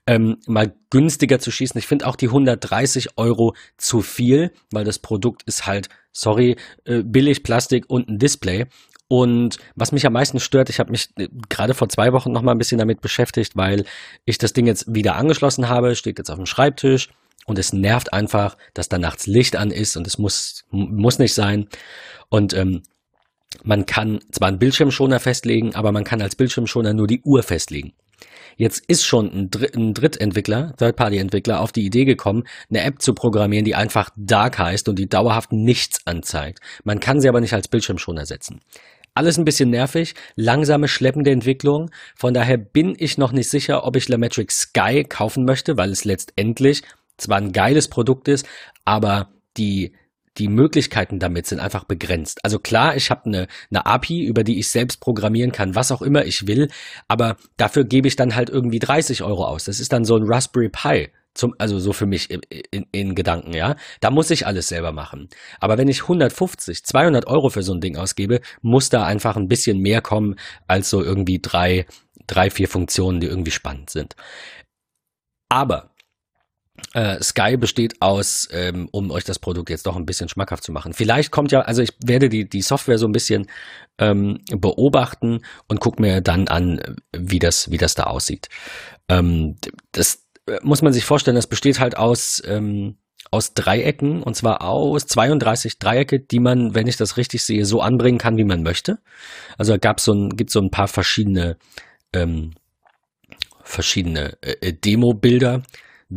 ähm, 0.07 0.37
mal 0.47 0.75
günstiger 0.91 1.39
zu 1.39 1.51
schießen. 1.51 1.79
Ich 1.79 1.87
finde 1.87 2.07
auch 2.07 2.15
die 2.15 2.27
130 2.27 3.17
Euro 3.17 3.55
zu 3.79 4.03
viel, 4.03 4.53
weil 4.71 4.85
das 4.85 4.99
Produkt 4.99 5.45
ist 5.45 5.67
halt, 5.67 5.89
sorry, 6.13 6.57
äh, 6.85 7.03
billig 7.03 7.43
Plastik 7.43 7.87
und 7.89 8.11
ein 8.11 8.19
Display. 8.19 8.67
Und 9.09 9.57
was 9.75 9.93
mich 9.93 10.05
am 10.05 10.13
meisten 10.13 10.39
stört, 10.39 10.69
ich 10.69 10.79
habe 10.79 10.91
mich 10.91 11.09
äh, 11.17 11.29
gerade 11.49 11.73
vor 11.73 11.89
zwei 11.89 12.13
Wochen 12.13 12.33
noch 12.33 12.43
mal 12.43 12.53
ein 12.53 12.59
bisschen 12.59 12.77
damit 12.77 13.01
beschäftigt, 13.01 13.57
weil 13.57 13.87
ich 14.27 14.37
das 14.37 14.53
Ding 14.53 14.67
jetzt 14.67 14.95
wieder 14.95 15.17
angeschlossen 15.17 15.71
habe, 15.71 15.97
steht 15.97 16.19
jetzt 16.19 16.29
auf 16.29 16.37
dem 16.37 16.45
Schreibtisch 16.45 17.09
und 17.47 17.59
es 17.59 17.73
nervt 17.73 18.13
einfach, 18.13 18.57
dass 18.73 18.89
da 18.89 18.99
nachts 18.99 19.27
Licht 19.27 19.57
an 19.57 19.71
ist 19.71 19.97
und 19.97 20.07
es 20.07 20.19
muss, 20.19 20.65
muss 20.71 21.19
nicht 21.19 21.35
sein. 21.35 21.69
Und 22.29 22.55
ähm, 22.55 22.83
man 23.63 23.87
kann 23.87 24.21
zwar 24.33 24.49
einen 24.49 24.59
Bildschirmschoner 24.59 25.21
festlegen, 25.21 25.75
aber 25.75 25.93
man 25.93 26.05
kann 26.05 26.23
als 26.23 26.37
Bildschirmschoner 26.37 26.95
nur 26.95 27.07
die 27.07 27.21
Uhr 27.23 27.43
festlegen. 27.43 27.93
Jetzt 28.57 28.85
ist 28.87 29.05
schon 29.05 29.33
ein, 29.33 29.51
Dr 29.51 29.69
ein 29.75 29.95
Drittentwickler, 29.95 30.75
Third-Party-Entwickler 30.79 31.61
auf 31.61 31.73
die 31.73 31.85
Idee 31.85 32.05
gekommen, 32.05 32.45
eine 32.71 32.83
App 32.83 33.03
zu 33.03 33.13
programmieren, 33.13 33.65
die 33.65 33.75
einfach 33.75 34.11
Dark 34.17 34.59
heißt 34.59 34.89
und 34.89 34.99
die 34.99 35.09
dauerhaft 35.09 35.53
nichts 35.53 36.07
anzeigt. 36.07 36.61
Man 36.85 37.01
kann 37.01 37.21
sie 37.21 37.29
aber 37.29 37.41
nicht 37.41 37.53
als 37.53 37.69
Bildschirmschoner 37.69 38.27
setzen. 38.27 38.61
Alles 39.15 39.39
ein 39.39 39.45
bisschen 39.45 39.71
nervig, 39.71 40.15
langsame, 40.35 40.89
schleppende 40.89 41.31
Entwicklung. 41.31 41.91
Von 42.17 42.35
daher 42.35 42.59
bin 42.59 42.97
ich 42.99 43.17
noch 43.17 43.33
nicht 43.33 43.49
sicher, 43.49 43.85
ob 43.85 43.97
ich 43.97 44.09
Lametric 44.09 44.51
Sky 44.51 45.05
kaufen 45.05 45.45
möchte, 45.45 45.77
weil 45.77 45.91
es 45.91 46.05
letztendlich 46.05 46.83
zwar 47.17 47.39
ein 47.39 47.53
geiles 47.53 47.89
Produkt 47.89 48.29
ist, 48.29 48.47
aber 48.85 49.31
die 49.57 49.93
die 50.39 50.49
Möglichkeiten 50.49 51.19
damit 51.19 51.47
sind 51.47 51.61
einfach 51.61 51.85
begrenzt. 51.85 52.45
Also 52.45 52.59
klar, 52.59 52.97
ich 52.97 53.11
habe 53.11 53.27
eine, 53.27 53.47
eine 53.71 53.87
API, 53.87 54.25
über 54.25 54.43
die 54.43 54.59
ich 54.59 54.69
selbst 54.69 55.01
programmieren 55.01 55.53
kann, 55.53 55.75
was 55.75 55.93
auch 55.93 56.03
immer 56.03 56.25
ich 56.25 56.47
will, 56.47 56.71
aber 57.07 57.37
dafür 57.57 57.85
gebe 57.85 58.09
ich 58.09 58.17
dann 58.17 58.35
halt 58.35 58.51
irgendwie 58.51 58.81
30 58.81 59.23
Euro 59.23 59.47
aus. 59.47 59.65
Das 59.65 59.81
ist 59.81 59.93
dann 59.93 60.05
so 60.05 60.17
ein 60.17 60.25
Raspberry 60.25 60.69
Pi. 60.69 61.09
Zum, 61.35 61.53
also 61.59 61.81
so 61.81 61.93
für 61.93 62.07
mich 62.07 62.31
in, 62.31 62.43
in, 62.71 62.87
in 62.93 63.15
Gedanken, 63.17 63.55
ja. 63.55 63.75
Da 63.99 64.13
muss 64.13 64.31
ich 64.31 64.47
alles 64.47 64.69
selber 64.69 64.93
machen. 64.93 65.29
Aber 65.59 65.79
wenn 65.79 65.89
ich 65.89 66.03
150, 66.03 66.85
200 66.85 67.27
Euro 67.27 67.51
für 67.51 67.65
so 67.65 67.75
ein 67.75 67.81
Ding 67.81 67.97
ausgebe, 67.97 68.41
muss 68.63 68.89
da 68.89 69.05
einfach 69.05 69.37
ein 69.37 69.49
bisschen 69.49 69.81
mehr 69.81 70.01
kommen 70.01 70.37
als 70.69 70.91
so 70.91 71.03
irgendwie 71.03 71.41
drei, 71.43 71.87
drei, 72.29 72.51
vier 72.51 72.69
Funktionen, 72.69 73.19
die 73.19 73.27
irgendwie 73.27 73.51
spannend 73.51 73.91
sind. 73.91 74.15
Aber 75.49 75.94
äh, 76.93 77.23
Sky 77.23 77.57
besteht 77.57 78.01
aus, 78.01 78.49
ähm, 78.51 78.89
um 78.91 79.11
euch 79.11 79.25
das 79.25 79.39
Produkt 79.39 79.71
jetzt 79.71 79.87
doch 79.87 79.97
ein 79.97 80.07
bisschen 80.07 80.29
schmackhaft 80.29 80.65
zu 80.65 80.73
machen. 80.73 80.93
Vielleicht 80.93 81.31
kommt 81.31 81.53
ja, 81.53 81.61
also 81.61 81.83
ich 81.83 81.91
werde 82.05 82.29
die, 82.29 82.49
die 82.49 82.63
Software 82.63 82.99
so 82.99 83.07
ein 83.07 83.13
bisschen 83.13 83.47
ähm, 83.99 84.41
beobachten 84.49 85.41
und 85.69 85.81
gucke 85.81 86.03
mir 86.03 86.21
dann 86.21 86.49
an, 86.49 86.81
wie 87.17 87.39
das, 87.39 87.71
wie 87.71 87.79
das 87.79 87.95
da 87.95 88.05
aussieht. 88.05 88.49
Ähm, 89.09 89.57
das 89.93 90.25
äh, 90.47 90.59
muss 90.63 90.83
man 90.83 90.93
sich 90.93 91.05
vorstellen, 91.05 91.37
das 91.37 91.47
besteht 91.47 91.79
halt 91.79 91.97
aus, 91.97 92.43
ähm, 92.47 92.97
aus 93.31 93.55
Dreiecken 93.55 94.23
und 94.23 94.35
zwar 94.35 94.63
aus 94.63 95.07
32 95.07 95.79
Dreiecke, 95.79 96.21
die 96.21 96.41
man, 96.41 96.75
wenn 96.75 96.87
ich 96.87 96.97
das 96.97 97.17
richtig 97.17 97.43
sehe, 97.45 97.65
so 97.65 97.81
anbringen 97.81 98.19
kann, 98.19 98.37
wie 98.37 98.45
man 98.45 98.63
möchte. 98.63 98.99
Also 99.59 99.77
gab 99.79 100.01
so 100.01 100.13
ein, 100.13 100.31
gibt 100.31 100.51
so 100.51 100.61
ein 100.61 100.71
paar 100.71 100.89
verschiedene 100.89 101.57
ähm, 102.13 102.53
verschiedene 103.65 104.37
äh, 104.43 104.73
Demo-Bilder, 104.73 105.63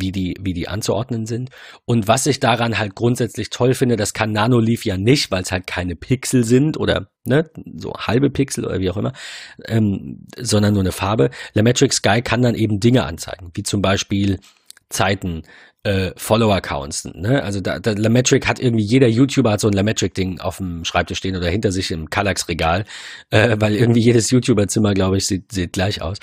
wie 0.00 0.12
die, 0.12 0.36
wie 0.40 0.54
die 0.54 0.68
anzuordnen 0.68 1.26
sind. 1.26 1.50
Und 1.84 2.08
was 2.08 2.26
ich 2.26 2.40
daran 2.40 2.78
halt 2.78 2.94
grundsätzlich 2.94 3.50
toll 3.50 3.74
finde, 3.74 3.96
das 3.96 4.12
kann 4.14 4.32
Nanoleaf 4.32 4.84
ja 4.84 4.96
nicht, 4.96 5.30
weil 5.30 5.42
es 5.42 5.52
halt 5.52 5.66
keine 5.66 5.96
Pixel 5.96 6.44
sind 6.44 6.76
oder 6.78 7.10
ne, 7.24 7.50
so 7.76 7.92
halbe 7.94 8.30
Pixel 8.30 8.64
oder 8.64 8.80
wie 8.80 8.90
auch 8.90 8.96
immer, 8.96 9.12
ähm, 9.66 10.26
sondern 10.38 10.74
nur 10.74 10.82
eine 10.82 10.92
Farbe. 10.92 11.30
Lametric 11.54 11.92
Sky 11.92 12.22
kann 12.22 12.42
dann 12.42 12.54
eben 12.54 12.80
Dinge 12.80 13.04
anzeigen, 13.04 13.50
wie 13.54 13.62
zum 13.62 13.82
Beispiel 13.82 14.38
Zeiten, 14.88 15.42
äh, 15.84 16.12
Follower-Counts. 16.16 17.06
Ne? 17.14 17.42
Also 17.42 17.60
da, 17.60 17.78
da, 17.78 17.92
Lametric 17.92 18.46
hat 18.46 18.58
irgendwie, 18.58 18.84
jeder 18.84 19.08
YouTuber 19.08 19.52
hat 19.52 19.60
so 19.60 19.68
ein 19.68 19.72
Lametric-Ding 19.72 20.40
auf 20.40 20.58
dem 20.58 20.84
Schreibtisch 20.84 21.18
stehen 21.18 21.36
oder 21.36 21.48
hinter 21.48 21.72
sich 21.72 21.90
im 21.90 22.10
Kallax-Regal, 22.10 22.84
äh, 23.30 23.56
weil 23.60 23.74
irgendwie 23.74 24.00
jedes 24.00 24.30
YouTuber-Zimmer, 24.30 24.94
glaube 24.94 25.18
ich, 25.18 25.26
sieht, 25.26 25.52
sieht 25.52 25.72
gleich 25.72 26.02
aus. 26.02 26.18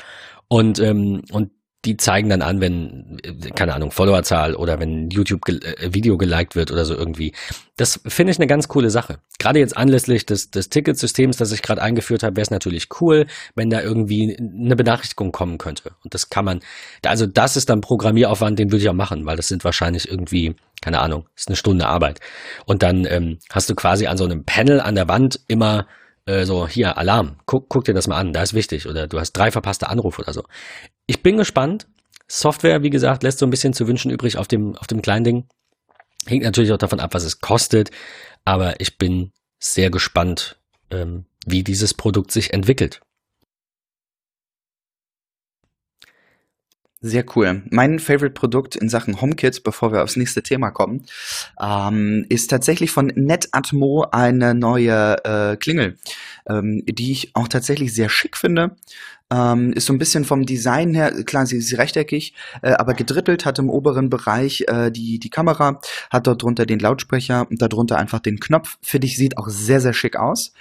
Und, 0.47 0.80
ähm, 0.80 1.23
und 1.32 1.51
die 1.86 1.98
zeigen 1.98 2.30
dann 2.30 2.42
an, 2.42 2.62
wenn, 2.62 3.20
keine 3.56 3.76
Ahnung, 3.76 3.92
Followerzahl 3.92 4.56
oder 4.56 4.80
wenn 4.80 5.10
YouTube-Video 5.10 6.18
ge 6.18 6.28
äh, 6.28 6.30
geliked 6.30 6.56
wird 6.56 6.72
oder 6.72 6.84
so 6.84 6.96
irgendwie. 6.96 7.34
Das 7.78 8.00
finde 8.08 8.32
ich 8.32 8.40
eine 8.40 8.48
ganz 8.48 8.68
coole 8.68 8.90
Sache. 8.90 9.20
Gerade 9.38 9.60
jetzt 9.60 9.78
anlässlich 9.78 10.26
des, 10.26 10.50
des 10.50 10.70
Ticketsystems, 10.70 11.38
das 11.38 11.52
ich 11.52 11.62
gerade 11.62 11.82
eingeführt 11.82 12.24
habe, 12.24 12.36
wäre 12.38 12.44
es 12.44 12.52
natürlich 12.52 12.88
cool, 13.02 13.28
wenn 13.54 13.70
da 13.70 13.82
irgendwie 13.82 14.36
eine 14.38 14.76
Benachrichtigung 14.76 15.32
kommen 15.32 15.58
könnte. 15.58 15.92
Und 16.04 16.14
das 16.14 16.30
kann 16.30 16.46
man, 16.46 16.60
also 17.06 17.28
das 17.28 17.56
ist 17.56 17.70
dann 17.70 17.82
Programmieraufwand, 17.82 18.58
den 18.58 18.72
würde 18.72 18.84
ich 18.84 18.90
auch 18.90 18.94
machen, 18.94 19.26
weil 19.26 19.38
das 19.38 19.48
sind 19.48 19.64
wahrscheinlich 19.64 20.10
irgendwie, 20.10 20.56
keine 20.82 21.00
Ahnung, 21.00 21.28
ist 21.36 21.50
eine 21.50 21.56
Stunde 21.56 21.88
Arbeit. 21.88 22.20
Und 22.66 22.82
dann 22.82 23.06
ähm, 23.06 23.38
hast 23.52 23.70
du 23.70 23.76
quasi 23.76 24.08
an 24.08 24.18
so 24.18 24.26
einem 24.26 24.44
Panel 24.44 24.82
an 24.82 24.96
der 24.96 25.08
Wand 25.08 25.40
immer 25.48 25.86
äh, 26.26 26.45
so, 26.45 26.67
hier, 26.67 26.97
Alarm, 26.97 27.38
guck, 27.45 27.69
guck 27.69 27.86
dir 27.86 27.93
das 27.93 28.07
mal 28.07 28.17
an, 28.17 28.34
da 28.34 28.41
ist 28.41 28.53
wichtig. 28.53 28.88
Oder 28.88 29.07
du 29.07 29.19
hast 29.19 29.34
drei 29.34 29.51
verpasste 29.51 29.89
Anrufe 29.89 30.21
oder 30.21 30.34
so. 30.34 30.43
Ich 31.07 31.21
bin 31.21 31.38
gespannt. 31.38 31.88
Software, 32.28 32.82
wie 32.82 32.89
gesagt, 32.89 33.21
lässt 33.21 33.38
so 33.38 33.45
ein 33.45 33.51
bisschen 33.51 33.73
zu 33.73 33.88
wünschen 33.88 34.09
übrig 34.09 34.38
auf 34.38 34.47
dem, 34.47 34.76
auf 34.78 34.88
dem 34.88 35.01
kleinen 35.01 35.23
Ding. 35.23 35.47
Hängt 36.26 36.43
natürlich 36.43 36.71
auch 36.71 36.78
davon 36.78 36.99
ab, 36.99 37.13
was 37.13 37.23
es 37.23 37.39
kostet. 37.39 37.91
Aber 38.43 38.80
ich 38.80 38.97
bin 38.97 39.32
sehr 39.59 39.91
gespannt, 39.91 40.57
ähm, 40.89 41.26
wie 41.45 41.63
dieses 41.63 41.93
Produkt 41.93 42.32
sich 42.32 42.53
entwickelt. 42.53 43.01
Sehr 47.08 47.24
cool. 47.36 47.62
Mein 47.70 47.99
Favorite-Produkt 47.99 48.76
in 48.76 48.89
Sachen 48.89 49.22
HomeKit, 49.22 49.62
bevor 49.64 49.91
wir 49.91 50.01
aufs 50.01 50.16
nächste 50.16 50.41
Thema 50.41 50.72
kommen, 50.72 51.06
ähm, 51.62 52.26
ist 52.30 52.49
tatsächlich 52.49 52.89
von 52.89 53.12
NetAtmo 53.14 54.08
eine 54.12 54.56
neue 54.56 55.24
äh, 55.24 55.56
Klingel, 55.56 55.97
ähm, 56.48 56.84
die 56.86 57.12
ich 57.12 57.36
auch 57.36 57.48
tatsächlich 57.48 57.93
sehr 57.93 58.10
schick 58.10 58.38
finde. 58.38 58.76
Ähm, 59.32 59.74
ist 59.74 59.88
so 59.88 59.93
ein 59.93 59.98
bisschen 59.98 60.24
vom 60.24 60.46
Design 60.46 60.93
her, 60.93 61.12
klar, 61.24 61.48
sie 61.48 61.58
ist 61.58 61.76
rechteckig, 61.78 62.36
äh, 62.62 62.74
aber 62.74 62.93
gedrittelt, 62.93 63.46
hat 63.46 63.58
im 63.58 63.72
oberen 63.72 64.12
Bereich 64.12 64.66
äh, 64.68 64.91
die, 64.91 65.18
die 65.18 65.32
Kamera, 65.32 65.82
hat 66.12 66.28
dort 66.28 66.43
drunter 66.43 66.68
den 66.68 66.80
Lautsprecher 66.80 67.48
und 67.50 67.60
darunter 67.60 67.98
einfach 67.98 68.20
den 68.20 68.39
Knopf. 68.39 68.78
Finde 68.84 69.08
ich, 69.08 69.18
sieht 69.18 69.39
auch 69.39 69.50
sehr, 69.50 69.82
sehr 69.82 69.93
schick 69.93 70.16
aus. 70.16 70.54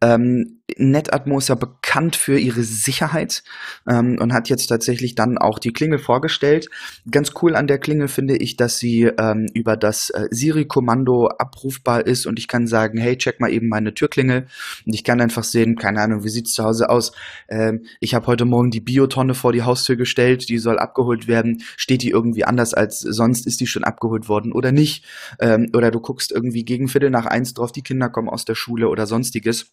Ähm, 0.00 0.60
NetAtmo 0.76 1.38
ist 1.38 1.48
ja 1.48 1.54
bekannt 1.54 2.16
für 2.16 2.38
ihre 2.38 2.62
Sicherheit 2.62 3.44
ähm, 3.88 4.18
und 4.20 4.32
hat 4.32 4.48
jetzt 4.48 4.66
tatsächlich 4.66 5.14
dann 5.14 5.38
auch 5.38 5.58
die 5.58 5.72
Klingel 5.72 5.98
vorgestellt. 5.98 6.68
Ganz 7.10 7.32
cool 7.40 7.54
an 7.54 7.66
der 7.66 7.78
Klingel 7.78 8.08
finde 8.08 8.36
ich, 8.36 8.56
dass 8.56 8.78
sie 8.78 9.04
ähm, 9.04 9.46
über 9.54 9.76
das 9.76 10.10
äh, 10.10 10.26
Siri-Kommando 10.30 11.28
abrufbar 11.28 12.06
ist 12.06 12.26
und 12.26 12.38
ich 12.38 12.48
kann 12.48 12.66
sagen, 12.66 12.98
hey, 12.98 13.16
check 13.16 13.40
mal 13.40 13.50
eben 13.50 13.68
meine 13.68 13.94
Türklingel 13.94 14.46
und 14.86 14.94
ich 14.94 15.04
kann 15.04 15.18
einfach 15.26 15.42
sehen, 15.42 15.74
keine 15.74 16.00
Ahnung, 16.00 16.22
wie 16.22 16.28
sieht's 16.28 16.52
zu 16.52 16.62
Hause 16.62 16.88
aus. 16.88 17.10
Ähm, 17.48 17.84
ich 17.98 18.14
habe 18.14 18.28
heute 18.28 18.44
Morgen 18.44 18.70
die 18.70 18.80
Biotonne 18.80 19.34
vor 19.34 19.52
die 19.52 19.64
Haustür 19.64 19.96
gestellt, 19.96 20.48
die 20.48 20.58
soll 20.58 20.78
abgeholt 20.78 21.26
werden. 21.26 21.64
Steht 21.76 22.02
die 22.02 22.10
irgendwie 22.10 22.44
anders 22.44 22.74
als 22.74 23.00
sonst? 23.00 23.44
Ist 23.44 23.60
die 23.60 23.66
schon 23.66 23.82
abgeholt 23.82 24.28
worden 24.28 24.52
oder 24.52 24.70
nicht? 24.70 25.04
Ähm, 25.40 25.70
oder 25.74 25.90
du 25.90 25.98
guckst 25.98 26.30
irgendwie 26.30 26.64
gegen 26.64 26.86
Viertel 26.86 27.10
nach 27.10 27.26
eins 27.26 27.54
drauf, 27.54 27.72
die 27.72 27.82
Kinder 27.82 28.08
kommen 28.08 28.28
aus 28.28 28.44
der 28.44 28.54
Schule 28.54 28.88
oder 28.88 29.06
sonstiges. 29.06 29.72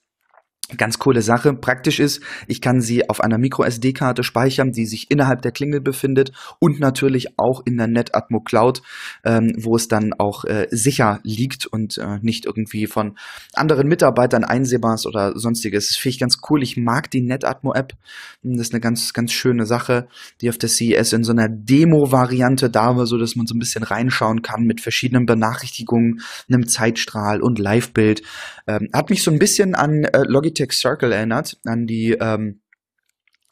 Ganz 0.77 0.97
coole 0.97 1.21
Sache. 1.21 1.53
Praktisch 1.53 1.99
ist, 1.99 2.21
ich 2.47 2.61
kann 2.61 2.79
sie 2.79 3.09
auf 3.09 3.19
einer 3.19 3.37
Micro-SD-Karte 3.37 4.23
speichern, 4.23 4.71
die 4.71 4.85
sich 4.85 5.11
innerhalb 5.11 5.41
der 5.41 5.51
Klingel 5.51 5.81
befindet 5.81 6.31
und 6.59 6.79
natürlich 6.79 7.37
auch 7.37 7.61
in 7.65 7.77
der 7.77 7.87
NetAtmo 7.87 8.39
Cloud, 8.39 8.81
ähm, 9.25 9.53
wo 9.57 9.75
es 9.75 9.89
dann 9.89 10.13
auch 10.13 10.45
äh, 10.45 10.67
sicher 10.71 11.19
liegt 11.23 11.65
und 11.65 11.97
äh, 11.97 12.19
nicht 12.21 12.45
irgendwie 12.45 12.87
von 12.87 13.17
anderen 13.53 13.89
Mitarbeitern 13.89 14.45
einsehbar 14.45 14.95
ist 14.95 15.05
oder 15.05 15.37
sonstiges. 15.37 15.89
Das 15.89 15.97
finde 15.97 16.13
ich 16.13 16.19
ganz 16.19 16.37
cool. 16.49 16.63
Ich 16.63 16.77
mag 16.77 17.11
die 17.11 17.21
NetAtmo-App. 17.21 17.93
Das 18.41 18.61
ist 18.61 18.73
eine 18.73 18.81
ganz, 18.81 19.13
ganz 19.13 19.33
schöne 19.33 19.65
Sache, 19.65 20.07
die 20.39 20.49
auf 20.49 20.57
der 20.57 20.69
CES 20.69 21.11
in 21.11 21.25
so 21.25 21.33
einer 21.33 21.49
Demo-Variante 21.49 22.69
da 22.69 22.95
war, 22.95 23.05
so 23.05 23.17
dass 23.17 23.35
man 23.35 23.47
so 23.47 23.53
ein 23.53 23.59
bisschen 23.59 23.83
reinschauen 23.83 24.41
kann 24.41 24.63
mit 24.63 24.79
verschiedenen 24.79 25.25
Benachrichtigungen, 25.25 26.21
einem 26.47 26.67
Zeitstrahl 26.67 27.41
und 27.41 27.59
Live-Bild. 27.59 28.23
Ähm, 28.65 28.87
hat 28.93 29.09
mich 29.09 29.23
so 29.23 29.29
ein 29.29 29.39
bisschen 29.39 29.75
an 29.75 30.05
äh, 30.05 30.23
Logitech 30.25 30.52
Logitech 30.53 30.73
Circle 30.73 31.11
erinnert, 31.11 31.57
an 31.65 31.87
die 31.87 32.11
ähm, 32.11 32.59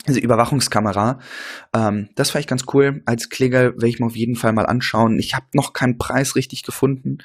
diese 0.07 0.19
Überwachungskamera. 0.19 1.19
Ähm, 1.75 2.09
das 2.15 2.31
fand 2.31 2.41
ich 2.41 2.47
ganz 2.47 2.63
cool. 2.73 3.03
Als 3.05 3.29
Kläger 3.29 3.73
werde 3.73 3.87
ich 3.87 3.99
mir 3.99 4.07
auf 4.07 4.15
jeden 4.15 4.35
Fall 4.35 4.51
mal 4.51 4.65
anschauen. 4.65 5.19
Ich 5.19 5.35
habe 5.35 5.45
noch 5.53 5.73
keinen 5.73 5.99
Preis 5.99 6.35
richtig 6.35 6.63
gefunden. 6.63 7.19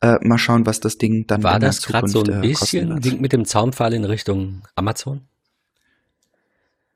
Äh, 0.00 0.16
mal 0.22 0.38
schauen, 0.38 0.64
was 0.64 0.78
das 0.78 0.96
Ding 0.96 1.26
dann 1.26 1.42
War 1.42 1.58
das 1.58 1.82
gerade 1.82 2.06
so 2.06 2.22
ein 2.22 2.44
äh, 2.44 2.46
bisschen 2.46 3.00
Ding 3.00 3.20
mit 3.20 3.32
dem 3.32 3.46
Zaunpfahl 3.46 3.92
in 3.94 4.04
Richtung 4.04 4.62
Amazon? 4.76 5.22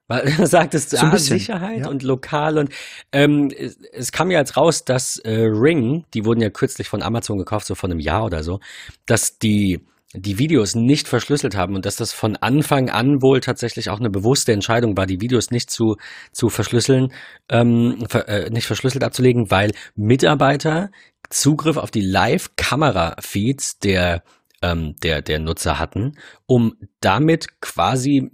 Weil 0.07 0.32
du 0.37 0.47
sagtest, 0.47 0.91
so 0.91 0.99
ah, 0.99 1.18
Sicherheit 1.18 1.80
ja. 1.80 1.89
und 1.89 2.05
lokal 2.05 2.57
und 2.57 2.70
ähm, 3.11 3.51
es, 3.51 3.76
es, 3.93 4.12
kam 4.12 4.30
ja 4.30 4.39
jetzt 4.39 4.57
raus, 4.57 4.85
dass 4.85 5.18
äh, 5.18 5.47
Ring, 5.47 6.05
die 6.14 6.24
wurden 6.24 6.43
ja 6.43 6.51
kürzlich 6.51 6.89
von 6.89 7.03
Amazon 7.03 7.39
gekauft, 7.39 7.66
so 7.66 7.74
von 7.74 7.91
einem 7.91 7.99
Jahr 7.99 8.24
oder 8.24 8.45
so, 8.45 8.61
dass 9.07 9.41
die 9.41 9.80
die 10.14 10.38
Videos 10.38 10.74
nicht 10.74 11.08
verschlüsselt 11.08 11.56
haben 11.56 11.74
und 11.74 11.84
dass 11.84 11.96
das 11.96 12.12
von 12.12 12.36
Anfang 12.36 12.88
an 12.88 13.20
wohl 13.20 13.40
tatsächlich 13.40 13.90
auch 13.90 13.98
eine 13.98 14.10
bewusste 14.10 14.52
Entscheidung 14.52 14.96
war, 14.96 15.06
die 15.06 15.20
Videos 15.20 15.50
nicht 15.50 15.70
zu, 15.70 15.96
zu 16.32 16.48
verschlüsseln, 16.48 17.12
ähm, 17.50 18.04
ver, 18.08 18.28
äh, 18.28 18.50
nicht 18.50 18.66
verschlüsselt 18.66 19.02
abzulegen, 19.02 19.50
weil 19.50 19.72
Mitarbeiter 19.96 20.90
Zugriff 21.30 21.76
auf 21.76 21.90
die 21.90 22.02
Live-Kamera-Feeds 22.02 23.78
der 23.78 24.22
ähm, 24.62 24.94
der, 25.02 25.20
der 25.20 25.40
Nutzer 25.40 25.78
hatten, 25.78 26.12
um 26.46 26.74
damit 27.00 27.60
quasi 27.60 28.30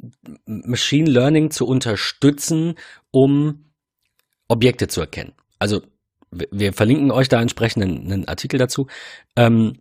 Machine 0.47 1.11
Learning 1.11 1.51
zu 1.51 1.66
unterstützen, 1.66 2.74
um 3.11 3.72
Objekte 4.47 4.87
zu 4.87 5.01
erkennen. 5.01 5.33
Also 5.59 5.83
wir 6.31 6.72
verlinken 6.72 7.11
euch 7.11 7.28
da 7.28 7.41
entsprechend 7.41 7.83
einen, 7.83 8.12
einen 8.12 8.28
Artikel 8.28 8.59
dazu. 8.59 8.87
Ähm, 9.35 9.78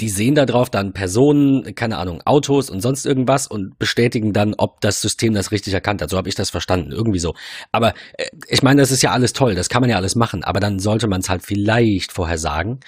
die 0.00 0.08
sehen 0.08 0.34
da 0.36 0.46
drauf 0.46 0.70
dann 0.70 0.92
Personen, 0.92 1.74
keine 1.74 1.98
Ahnung, 1.98 2.22
Autos 2.24 2.70
und 2.70 2.80
sonst 2.80 3.04
irgendwas 3.04 3.48
und 3.48 3.78
bestätigen 3.78 4.32
dann, 4.32 4.54
ob 4.56 4.80
das 4.80 5.00
System 5.00 5.34
das 5.34 5.50
richtig 5.50 5.74
erkannt 5.74 6.00
hat. 6.02 6.10
So 6.10 6.16
habe 6.16 6.28
ich 6.28 6.36
das 6.36 6.50
verstanden, 6.50 6.92
irgendwie 6.92 7.18
so. 7.18 7.34
Aber 7.72 7.94
äh, 8.16 8.26
ich 8.48 8.62
meine, 8.62 8.80
das 8.80 8.92
ist 8.92 9.02
ja 9.02 9.10
alles 9.10 9.32
toll, 9.32 9.54
das 9.54 9.68
kann 9.68 9.80
man 9.80 9.90
ja 9.90 9.96
alles 9.96 10.14
machen, 10.14 10.44
aber 10.44 10.60
dann 10.60 10.78
sollte 10.78 11.08
man 11.08 11.20
es 11.20 11.28
halt 11.28 11.42
vielleicht 11.42 12.12
vorher 12.12 12.38
sagen 12.38 12.80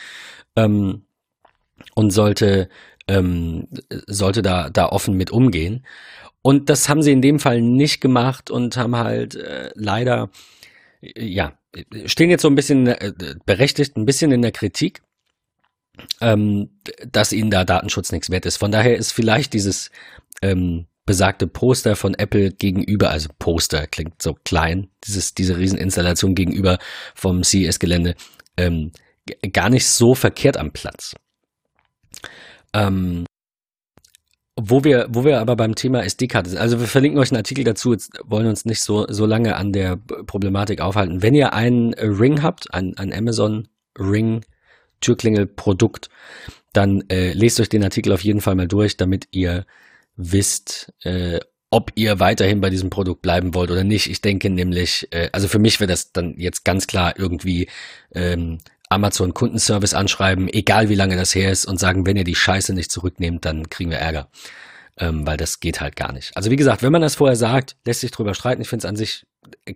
ähm, 0.54 1.02
und 1.94 2.10
sollte 2.12 2.68
ähm, 3.08 3.66
sollte 4.06 4.42
da 4.42 4.70
da 4.70 4.86
offen 4.88 5.16
mit 5.16 5.32
umgehen. 5.32 5.84
Und 6.42 6.70
das 6.70 6.88
haben 6.88 7.02
sie 7.02 7.12
in 7.12 7.22
dem 7.22 7.38
Fall 7.38 7.60
nicht 7.60 8.00
gemacht 8.00 8.50
und 8.50 8.76
haben 8.76 8.96
halt 8.96 9.34
äh, 9.34 9.70
leider 9.74 10.30
ja 11.02 11.54
stehen 12.06 12.30
jetzt 12.30 12.42
so 12.42 12.48
ein 12.48 12.54
bisschen 12.54 12.86
äh, 12.86 13.12
berechtigt, 13.46 13.96
ein 13.96 14.06
bisschen 14.06 14.32
in 14.32 14.42
der 14.42 14.52
Kritik 14.52 15.02
ähm, 16.20 16.70
dass 17.06 17.32
ihnen 17.32 17.50
da 17.50 17.64
Datenschutz 17.64 18.12
nichts 18.12 18.30
wert 18.30 18.46
ist. 18.46 18.56
Von 18.56 18.72
daher 18.72 18.96
ist 18.96 19.12
vielleicht 19.12 19.52
dieses 19.52 19.90
ähm, 20.42 20.86
besagte 21.06 21.46
Poster 21.46 21.96
von 21.96 22.14
Apple 22.14 22.52
gegenüber, 22.52 23.10
also 23.10 23.28
Poster 23.38 23.86
klingt 23.86 24.22
so 24.22 24.34
klein, 24.44 24.88
dieses, 25.04 25.34
diese 25.34 25.58
Rieseninstallation 25.58 26.34
gegenüber 26.34 26.78
vom 27.14 27.42
CES-Gelände, 27.42 28.14
ähm, 28.56 28.92
gar 29.52 29.70
nicht 29.70 29.88
so 29.88 30.14
verkehrt 30.14 30.56
am 30.56 30.72
Platz. 30.72 31.14
Ähm, 32.72 33.24
wo 34.56 34.84
wir, 34.84 35.06
wo 35.10 35.24
wir 35.24 35.40
aber 35.40 35.56
beim 35.56 35.74
Thema 35.74 36.04
SD-Karte 36.04 36.50
sind, 36.50 36.58
also 36.58 36.80
wir 36.80 36.86
verlinken 36.86 37.18
euch 37.18 37.30
einen 37.30 37.38
Artikel 37.38 37.64
dazu, 37.64 37.92
jetzt 37.92 38.12
wollen 38.24 38.46
uns 38.46 38.64
nicht 38.64 38.82
so, 38.82 39.06
so 39.08 39.26
lange 39.26 39.56
an 39.56 39.72
der 39.72 39.96
Problematik 39.96 40.80
aufhalten. 40.80 41.22
Wenn 41.22 41.34
ihr 41.34 41.54
einen 41.54 41.94
Ring 41.94 42.42
habt, 42.42 42.72
ein, 42.74 42.96
ein 42.96 43.12
Amazon 43.12 43.68
Ring 43.98 44.44
Türklingel-Produkt, 45.00 46.10
dann 46.72 47.04
äh, 47.10 47.32
lest 47.32 47.60
euch 47.60 47.68
den 47.68 47.84
Artikel 47.84 48.12
auf 48.12 48.22
jeden 48.22 48.40
Fall 48.40 48.54
mal 48.54 48.68
durch, 48.68 48.96
damit 48.96 49.28
ihr 49.32 49.66
wisst, 50.16 50.92
äh, 51.02 51.40
ob 51.70 51.92
ihr 51.94 52.18
weiterhin 52.18 52.60
bei 52.60 52.70
diesem 52.70 52.90
Produkt 52.90 53.22
bleiben 53.22 53.54
wollt 53.54 53.70
oder 53.70 53.84
nicht. 53.84 54.10
Ich 54.10 54.20
denke 54.20 54.50
nämlich, 54.50 55.08
äh, 55.12 55.30
also 55.32 55.48
für 55.48 55.58
mich 55.58 55.80
wäre 55.80 55.90
das 55.90 56.12
dann 56.12 56.34
jetzt 56.36 56.64
ganz 56.64 56.86
klar 56.86 57.14
irgendwie 57.16 57.68
ähm, 58.12 58.58
Amazon 58.88 59.34
Kundenservice 59.34 59.94
anschreiben, 59.94 60.48
egal 60.48 60.88
wie 60.88 60.96
lange 60.96 61.16
das 61.16 61.34
her 61.34 61.50
ist, 61.50 61.64
und 61.64 61.78
sagen, 61.78 62.06
wenn 62.06 62.16
ihr 62.16 62.24
die 62.24 62.34
Scheiße 62.34 62.74
nicht 62.74 62.90
zurücknehmt, 62.90 63.44
dann 63.44 63.70
kriegen 63.70 63.90
wir 63.90 63.98
Ärger. 63.98 64.28
Ähm, 64.98 65.26
weil 65.26 65.36
das 65.36 65.60
geht 65.60 65.80
halt 65.80 65.96
gar 65.96 66.12
nicht. 66.12 66.36
Also 66.36 66.50
wie 66.50 66.56
gesagt, 66.56 66.82
wenn 66.82 66.92
man 66.92 67.00
das 67.00 67.14
vorher 67.14 67.36
sagt, 67.36 67.76
lässt 67.86 68.00
sich 68.00 68.10
drüber 68.10 68.34
streiten. 68.34 68.60
Ich 68.60 68.68
finde 68.68 68.84
es 68.84 68.88
an 68.88 68.96
sich 68.96 69.24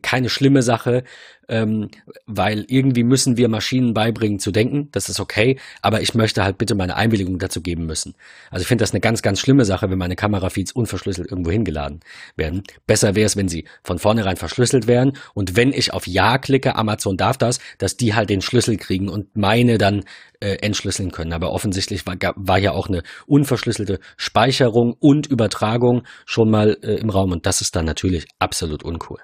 keine 0.02 0.28
schlimme 0.28 0.62
Sache, 0.62 1.04
ähm, 1.48 1.90
weil 2.26 2.64
irgendwie 2.68 3.02
müssen 3.02 3.36
wir 3.36 3.48
Maschinen 3.48 3.94
beibringen 3.94 4.38
zu 4.38 4.50
denken. 4.50 4.88
Das 4.92 5.08
ist 5.08 5.20
okay, 5.20 5.58
aber 5.82 6.00
ich 6.00 6.14
möchte 6.14 6.44
halt 6.44 6.58
bitte 6.58 6.74
meine 6.74 6.96
Einwilligung 6.96 7.38
dazu 7.38 7.60
geben 7.60 7.86
müssen. 7.86 8.14
Also 8.50 8.62
ich 8.62 8.68
finde 8.68 8.82
das 8.82 8.92
eine 8.92 9.00
ganz, 9.00 9.22
ganz 9.22 9.40
schlimme 9.40 9.64
Sache, 9.64 9.90
wenn 9.90 9.98
meine 9.98 10.16
Kamerafeeds 10.16 10.72
unverschlüsselt 10.72 11.30
irgendwo 11.30 11.50
hingeladen 11.50 12.00
werden. 12.36 12.62
Besser 12.86 13.14
wäre 13.14 13.26
es, 13.26 13.36
wenn 13.36 13.48
sie 13.48 13.66
von 13.82 13.98
vornherein 13.98 14.36
verschlüsselt 14.36 14.86
wären 14.86 15.16
und 15.34 15.56
wenn 15.56 15.72
ich 15.72 15.92
auf 15.92 16.06
Ja 16.06 16.38
klicke, 16.38 16.76
Amazon 16.76 17.16
darf 17.16 17.36
das, 17.36 17.58
dass 17.78 17.96
die 17.96 18.14
halt 18.14 18.30
den 18.30 18.40
Schlüssel 18.40 18.76
kriegen 18.76 19.08
und 19.08 19.36
meine 19.36 19.78
dann 19.78 20.04
äh, 20.40 20.56
entschlüsseln 20.56 21.10
können. 21.10 21.32
Aber 21.32 21.52
offensichtlich 21.52 22.06
war, 22.06 22.16
war 22.36 22.58
ja 22.58 22.72
auch 22.72 22.88
eine 22.88 23.02
unverschlüsselte 23.26 23.98
Speicherung 24.16 24.94
und 24.98 25.26
Übertragung 25.26 26.02
schon 26.24 26.50
mal 26.50 26.78
äh, 26.82 26.94
im 26.94 27.10
Raum 27.10 27.32
und 27.32 27.46
das 27.46 27.60
ist 27.60 27.76
dann 27.76 27.84
natürlich 27.84 28.26
absolut 28.38 28.82
uncool. 28.82 29.20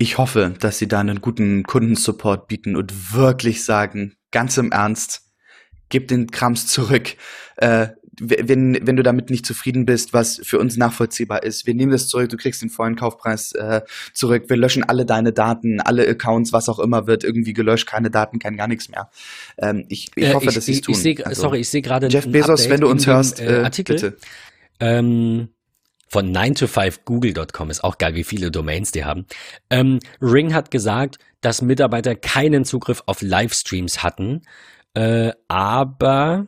Ich 0.00 0.16
hoffe, 0.16 0.54
dass 0.60 0.78
sie 0.78 0.86
da 0.86 1.00
einen 1.00 1.20
guten 1.20 1.64
Kundensupport 1.64 2.46
bieten 2.46 2.76
und 2.76 3.12
wirklich 3.12 3.64
sagen, 3.64 4.14
ganz 4.30 4.56
im 4.56 4.70
Ernst, 4.70 5.22
gib 5.88 6.06
den 6.06 6.30
Krams 6.30 6.68
zurück. 6.68 7.16
Äh, 7.56 7.88
wenn, 8.20 8.78
wenn 8.82 8.96
du 8.96 9.02
damit 9.02 9.30
nicht 9.30 9.46
zufrieden 9.46 9.86
bist, 9.86 10.12
was 10.12 10.40
für 10.42 10.58
uns 10.58 10.76
nachvollziehbar 10.76 11.42
ist, 11.42 11.66
wir 11.66 11.74
nehmen 11.74 11.92
das 11.92 12.08
zurück, 12.08 12.28
du 12.28 12.36
kriegst 12.36 12.62
den 12.62 12.70
vollen 12.70 12.96
Kaufpreis 12.96 13.52
äh, 13.52 13.82
zurück, 14.12 14.44
wir 14.48 14.56
löschen 14.56 14.84
alle 14.84 15.04
deine 15.04 15.32
Daten, 15.32 15.80
alle 15.80 16.06
Accounts, 16.08 16.52
was 16.52 16.68
auch 16.68 16.78
immer 16.78 17.06
wird 17.06 17.24
irgendwie 17.24 17.52
gelöscht, 17.52 17.86
keine 17.86 18.10
Daten, 18.10 18.38
kein 18.38 18.56
gar 18.56 18.68
nichts 18.68 18.88
mehr. 18.88 19.10
Ähm, 19.58 19.84
ich, 19.88 20.10
ich 20.14 20.24
äh, 20.24 20.34
hoffe, 20.34 20.46
ich, 20.46 20.54
dass 20.54 20.66
sie 20.66 20.72
es 20.72 20.80
tun. 20.80 20.94
Ich 20.94 21.02
seh, 21.02 21.22
also, 21.22 21.42
sorry, 21.42 21.60
ich 21.60 21.68
sehe 21.68 21.82
gerade 21.82 22.08
Jeff 22.08 22.30
Bezos, 22.30 22.68
wenn 22.68 22.80
du 22.80 22.88
uns 22.88 23.06
hörst, 23.06 23.40
äh, 23.40 23.62
Artikel. 23.64 23.94
bitte. 23.96 24.16
Ähm, 24.80 25.48
von 26.08 26.34
9to5google.com 26.34 27.70
ist 27.70 27.84
auch 27.84 27.98
geil, 27.98 28.14
wie 28.14 28.24
viele 28.24 28.50
Domains 28.50 28.92
die 28.92 29.04
haben. 29.04 29.26
Ähm, 29.70 30.00
Ring 30.20 30.54
hat 30.54 30.70
gesagt, 30.70 31.18
dass 31.40 31.62
Mitarbeiter 31.62 32.14
keinen 32.14 32.64
Zugriff 32.64 33.02
auf 33.06 33.22
Livestreams 33.22 34.02
hatten, 34.02 34.42
äh, 34.94 35.32
aber 35.48 36.46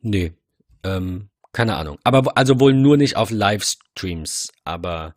nee, 0.00 0.32
ähm, 0.84 1.30
keine 1.52 1.76
Ahnung. 1.76 1.98
Aber 2.04 2.36
also 2.36 2.60
wohl 2.60 2.74
nur 2.74 2.96
nicht 2.96 3.16
auf 3.16 3.30
Livestreams, 3.30 4.52
aber 4.64 5.14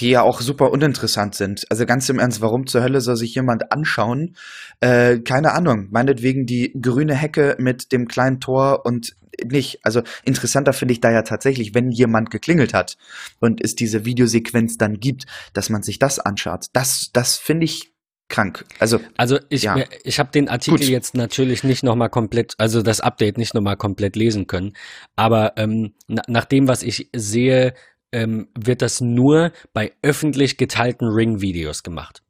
die 0.00 0.10
ja 0.10 0.22
auch 0.22 0.40
super 0.40 0.70
uninteressant 0.70 1.34
sind. 1.34 1.64
Also 1.70 1.86
ganz 1.86 2.08
im 2.08 2.18
Ernst, 2.18 2.40
warum 2.40 2.66
zur 2.66 2.82
Hölle 2.82 3.00
soll 3.00 3.16
sich 3.16 3.34
jemand 3.34 3.72
anschauen? 3.72 4.36
Äh, 4.80 5.18
keine 5.20 5.52
Ahnung. 5.52 5.88
Meinetwegen 5.90 6.46
die 6.46 6.72
grüne 6.80 7.14
Hecke 7.14 7.56
mit 7.58 7.92
dem 7.92 8.06
kleinen 8.08 8.40
Tor 8.40 8.84
und 8.84 9.16
nicht. 9.44 9.80
Also 9.84 10.02
interessanter 10.24 10.72
finde 10.72 10.92
ich 10.92 11.00
da 11.00 11.10
ja 11.10 11.22
tatsächlich, 11.22 11.74
wenn 11.74 11.90
jemand 11.90 12.30
geklingelt 12.30 12.74
hat 12.74 12.96
und 13.40 13.62
es 13.62 13.74
diese 13.74 14.04
Videosequenz 14.04 14.78
dann 14.78 15.00
gibt, 15.00 15.26
dass 15.52 15.70
man 15.70 15.82
sich 15.82 15.98
das 15.98 16.18
anschaut. 16.18 16.66
Das, 16.72 17.10
das 17.12 17.36
finde 17.36 17.64
ich 17.64 17.92
krank. 18.28 18.64
Also, 18.78 19.00
also 19.16 19.38
ich, 19.48 19.62
ja. 19.62 19.84
ich 20.04 20.18
habe 20.18 20.30
den 20.30 20.48
Artikel 20.48 20.80
Gut. 20.80 20.88
jetzt 20.88 21.14
natürlich 21.14 21.64
nicht 21.64 21.82
nochmal 21.82 22.10
komplett, 22.10 22.54
also 22.58 22.82
das 22.82 23.00
Update 23.00 23.38
nicht 23.38 23.54
nochmal 23.54 23.76
komplett 23.76 24.16
lesen 24.16 24.46
können. 24.46 24.74
Aber 25.16 25.54
ähm, 25.56 25.94
na, 26.06 26.22
nach 26.28 26.44
dem, 26.44 26.68
was 26.68 26.82
ich 26.82 27.08
sehe, 27.14 27.74
ähm, 28.12 28.48
wird 28.58 28.82
das 28.82 29.00
nur 29.00 29.52
bei 29.72 29.92
öffentlich 30.02 30.56
geteilten 30.56 31.08
Ring-Videos 31.08 31.82
gemacht. 31.82 32.22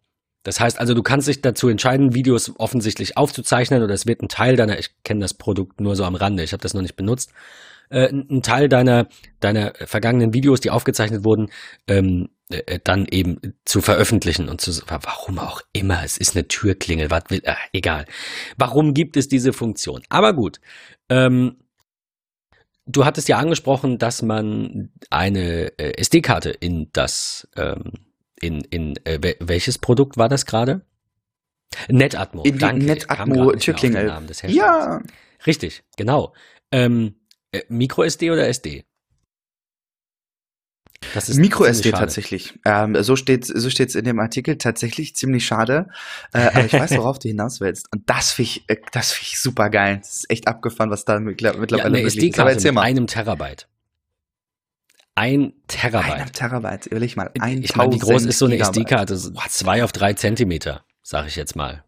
Das 0.43 0.61
heißt 0.61 0.79
also, 0.79 0.95
du 0.95 1.03
kannst 1.03 1.29
dich 1.29 1.43
dazu 1.43 1.69
entscheiden, 1.69 2.15
Videos 2.15 2.53
offensichtlich 2.59 3.17
aufzuzeichnen 3.17 3.83
oder 3.83 3.93
es 3.93 4.07
wird 4.07 4.23
ein 4.23 4.29
Teil 4.29 4.57
deiner, 4.57 4.79
ich 4.79 4.91
kenne 5.03 5.21
das 5.21 5.35
Produkt 5.35 5.81
nur 5.81 5.97
so 5.97 6.05
am 6.05 6.15
Rande, 6.15 6.43
ich 6.43 6.53
habe 6.53 6.63
das 6.63 6.75
noch 6.75 6.83
nicht 6.83 6.97
benutzt, 6.97 7.33
äh, 7.91 8.09
ein 8.09 8.43
Teil 8.43 8.69
deiner, 8.69 9.09
deiner 9.41 9.73
vergangenen 9.75 10.35
Videos, 10.35 10.61
die 10.61 10.71
aufgezeichnet 10.71 11.25
wurden, 11.25 11.51
ähm, 11.87 12.29
äh, 12.51 12.79
dann 12.83 13.07
eben 13.11 13.41
zu 13.65 13.81
veröffentlichen 13.81 14.49
und 14.49 14.61
zu, 14.61 14.73
warum 14.87 15.39
auch 15.39 15.61
immer, 15.73 16.03
es 16.05 16.17
ist 16.17 16.35
eine 16.37 16.49
Türklingel, 16.49 17.11
was 17.11 17.25
will, 17.29 17.41
äh, 17.45 17.55
egal. 17.73 18.07
Warum 18.57 18.95
gibt 18.95 19.17
es 19.17 19.29
diese 19.29 19.53
Funktion? 19.53 20.03
Aber 20.09 20.35
gut, 20.35 20.61
ähm, 21.11 21.57
du 22.89 23.05
hattest 23.05 23.29
ja 23.29 23.39
angesprochen, 23.39 23.99
dass 23.99 24.23
man 24.23 24.91
eine 25.11 25.79
äh, 25.79 26.01
SD-Karte 26.01 26.51
in 26.51 26.91
das, 26.93 27.49
ähm, 27.57 27.93
in, 28.41 28.63
in 28.63 28.97
äh, 29.05 29.37
welches 29.41 29.79
Produkt 29.79 30.17
war 30.17 30.29
das 30.29 30.47
gerade? 30.47 30.81
Netatmo. 31.89 32.43
In 32.43 32.59
Danke. 32.59 32.87
Netatmo 32.87 33.53
Türklingel. 33.53 34.13
Ja. 34.47 35.03
Richtig, 35.47 35.85
genau. 35.97 36.33
Ähm, 36.73 37.17
äh, 37.53 37.63
Micro 37.69 38.03
SD 38.03 38.31
oder 38.31 38.49
SD? 38.49 38.85
Das 41.15 41.29
ist 41.29 41.39
Micro 41.39 41.65
SD 41.65 41.93
tatsächlich. 41.93 42.59
Ähm, 42.65 43.01
so 43.03 43.15
steht 43.15 43.47
so 43.47 43.71
steht's 43.71 43.95
in 43.95 44.05
dem 44.05 44.19
Artikel 44.19 44.59
tatsächlich 44.59 45.15
ziemlich 45.15 45.47
schade. 45.47 45.89
Äh, 46.33 46.49
aber 46.49 46.65
ich 46.67 46.73
weiß, 46.73 46.91
worauf 46.99 47.19
du 47.19 47.29
hinaus 47.29 47.61
willst. 47.61 47.87
Und 47.93 48.09
das 48.11 48.33
finde 48.33 48.51
ich, 48.51 48.65
äh, 48.69 48.77
das 48.93 49.13
finde 49.13 49.29
ich 49.31 49.41
super 49.41 49.71
geil. 49.71 49.99
Das 49.99 50.17
ist 50.17 50.31
echt 50.31 50.49
abgefahren, 50.49 50.91
was 50.91 51.05
da 51.05 51.21
mittlerweile 51.21 51.79
ja, 51.79 51.85
eine 51.85 52.03
möglich 52.03 52.31
ist. 52.31 52.39
Aber 52.39 52.53
erzähl 52.53 52.73
mal. 52.73 52.83
einem 52.83 53.07
Terabyte. 53.07 53.69
Ein 55.15 55.53
Terabyte. 55.67 56.13
Ein 56.13 56.33
Terabyte, 56.33 56.87
überleg 56.87 57.17
mal. 57.17 57.31
Ich 57.35 57.75
meine, 57.75 57.93
wie 57.93 57.99
groß 57.99 58.25
ist 58.25 58.39
so 58.39 58.47
eine 58.47 58.57
SD-Karte? 58.59 59.17
Zwei 59.49 59.83
auf 59.83 59.91
drei 59.91 60.13
Zentimeter, 60.13 60.85
sage 61.03 61.29
ich 61.29 61.37
jetzt 61.37 61.57
mal. 61.57 61.85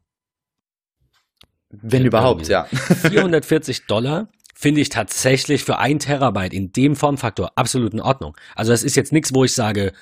Wenn 1.70 2.04
überhaupt, 2.04 2.48
ja. 2.48 2.64
440 3.10 3.86
Dollar 3.86 4.28
finde 4.60 4.82
ich 4.82 4.90
tatsächlich 4.90 5.64
für 5.64 5.78
ein 5.78 5.98
Terabyte 5.98 6.52
in 6.52 6.70
dem 6.70 6.94
Formfaktor 6.94 7.52
absolut 7.54 7.94
in 7.94 8.00
Ordnung. 8.00 8.36
Also 8.54 8.72
das 8.72 8.82
ist 8.82 8.94
jetzt 8.94 9.10
nichts, 9.10 9.34
wo 9.34 9.44
ich 9.44 9.54
sage, 9.54 9.92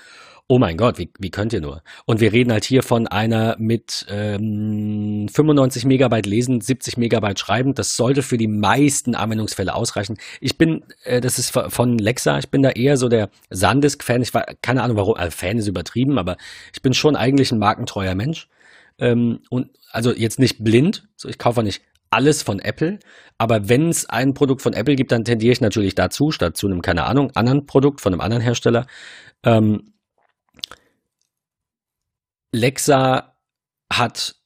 oh 0.49 0.59
mein 0.59 0.77
Gott, 0.77 0.99
wie, 0.99 1.13
wie 1.21 1.31
könnt 1.31 1.53
ihr 1.53 1.61
nur? 1.61 1.85
Und 2.07 2.21
wir 2.21 2.33
reden 2.33 2.51
halt 2.51 2.65
hier 2.65 2.83
von 2.83 3.07
einer 3.07 3.55
mit 3.61 4.05
ähm, 4.11 5.29
95 5.33 5.85
Megabyte 5.85 6.27
lesen, 6.27 6.61
70 6.61 6.97
Megabyte 6.97 7.39
schreiben. 7.39 7.75
Das 7.75 7.95
sollte 7.95 8.23
für 8.23 8.37
die 8.37 8.49
meisten 8.49 9.15
Anwendungsfälle 9.15 9.75
ausreichen. 9.75 10.17
Ich 10.41 10.59
bin, 10.59 10.83
äh, 11.05 11.21
das 11.21 11.39
ist 11.39 11.51
von 11.51 11.97
Lexa, 11.97 12.39
ich 12.39 12.49
bin 12.49 12.63
da 12.63 12.71
eher 12.71 12.97
so 12.97 13.09
der 13.09 13.31
Sandisk-Fan. 13.51 14.23
Ich 14.23 14.35
war, 14.35 14.45
keine 14.61 14.83
Ahnung 14.83 14.97
warum, 14.97 15.15
also 15.15 15.31
Fan 15.31 15.59
ist 15.59 15.69
übertrieben, 15.69 16.19
aber 16.19 16.37
ich 16.73 16.83
bin 16.83 16.95
schon 16.95 17.15
eigentlich 17.15 17.53
ein 17.53 17.61
markentreuer 17.61 18.17
Mensch. 18.17 18.49
Ähm, 18.99 19.39
und 19.51 19.71
also 19.93 20.13
jetzt 20.13 20.41
nicht 20.41 20.65
blind, 20.65 21.07
so 21.17 21.29
ich 21.29 21.39
kaufe 21.39 21.63
nicht 21.63 21.83
alles 22.11 22.43
von 22.43 22.59
Apple. 22.59 22.99
Aber 23.39 23.69
wenn 23.69 23.89
es 23.89 24.07
ein 24.07 24.35
Produkt 24.35 24.63
von 24.63 24.73
Apple 24.73 24.97
gibt, 24.97 25.13
dann 25.13 25.25
tendiere 25.25 25.53
ich 25.53 25.61
natürlich 25.61 25.95
dazu, 25.95 26.31
statt 26.31 26.57
zu 26.57 26.67
einem, 26.67 26.83
keine 26.83 27.05
Ahnung, 27.05 27.31
anderen 27.35 27.67
Produkt 27.67 28.01
von 28.01 28.13
einem 28.13 28.21
anderen 28.21 28.43
Hersteller. 28.43 28.87
Ähm, 29.45 29.93
Lexa 32.53 33.37
hat, 33.93 34.37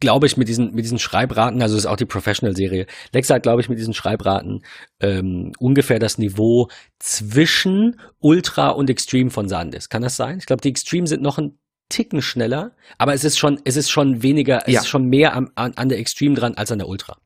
glaube 0.00 0.26
ich, 0.26 0.36
mit 0.36 0.48
diesen, 0.48 0.74
mit 0.74 0.84
diesen 0.84 0.98
Schreibraten, 0.98 1.62
also 1.62 1.76
ist 1.76 1.86
auch 1.86 1.96
die 1.96 2.04
Professional-Serie, 2.04 2.86
Lexa 3.12 3.34
hat, 3.34 3.42
glaube 3.42 3.60
ich, 3.60 3.68
mit 3.68 3.78
diesen 3.78 3.94
Schreibraten 3.94 4.64
ähm, 5.00 5.52
ungefähr 5.58 5.98
das 5.98 6.18
Niveau 6.18 6.68
zwischen 6.98 8.00
Ultra 8.20 8.68
und 8.68 8.90
Extreme 8.90 9.30
von 9.30 9.48
SanDisk. 9.48 9.90
Kann 9.90 10.02
das 10.02 10.16
sein? 10.16 10.38
Ich 10.38 10.46
glaube, 10.46 10.60
die 10.60 10.70
Extreme 10.70 11.06
sind 11.06 11.22
noch 11.22 11.38
ein 11.38 11.58
Ticken 11.88 12.22
schneller, 12.22 12.72
aber 12.98 13.14
es 13.14 13.24
ist 13.24 13.38
schon, 13.38 13.60
es 13.64 13.76
ist 13.76 13.90
schon 13.90 14.22
weniger, 14.22 14.66
es 14.66 14.74
ja. 14.74 14.80
ist 14.80 14.88
schon 14.88 15.06
mehr 15.06 15.34
am, 15.34 15.50
an, 15.54 15.72
an, 15.74 15.88
der 15.88 15.98
Extreme 15.98 16.34
dran 16.34 16.54
als 16.54 16.70
an 16.70 16.78
der 16.78 16.88
Ultra. 16.88 17.16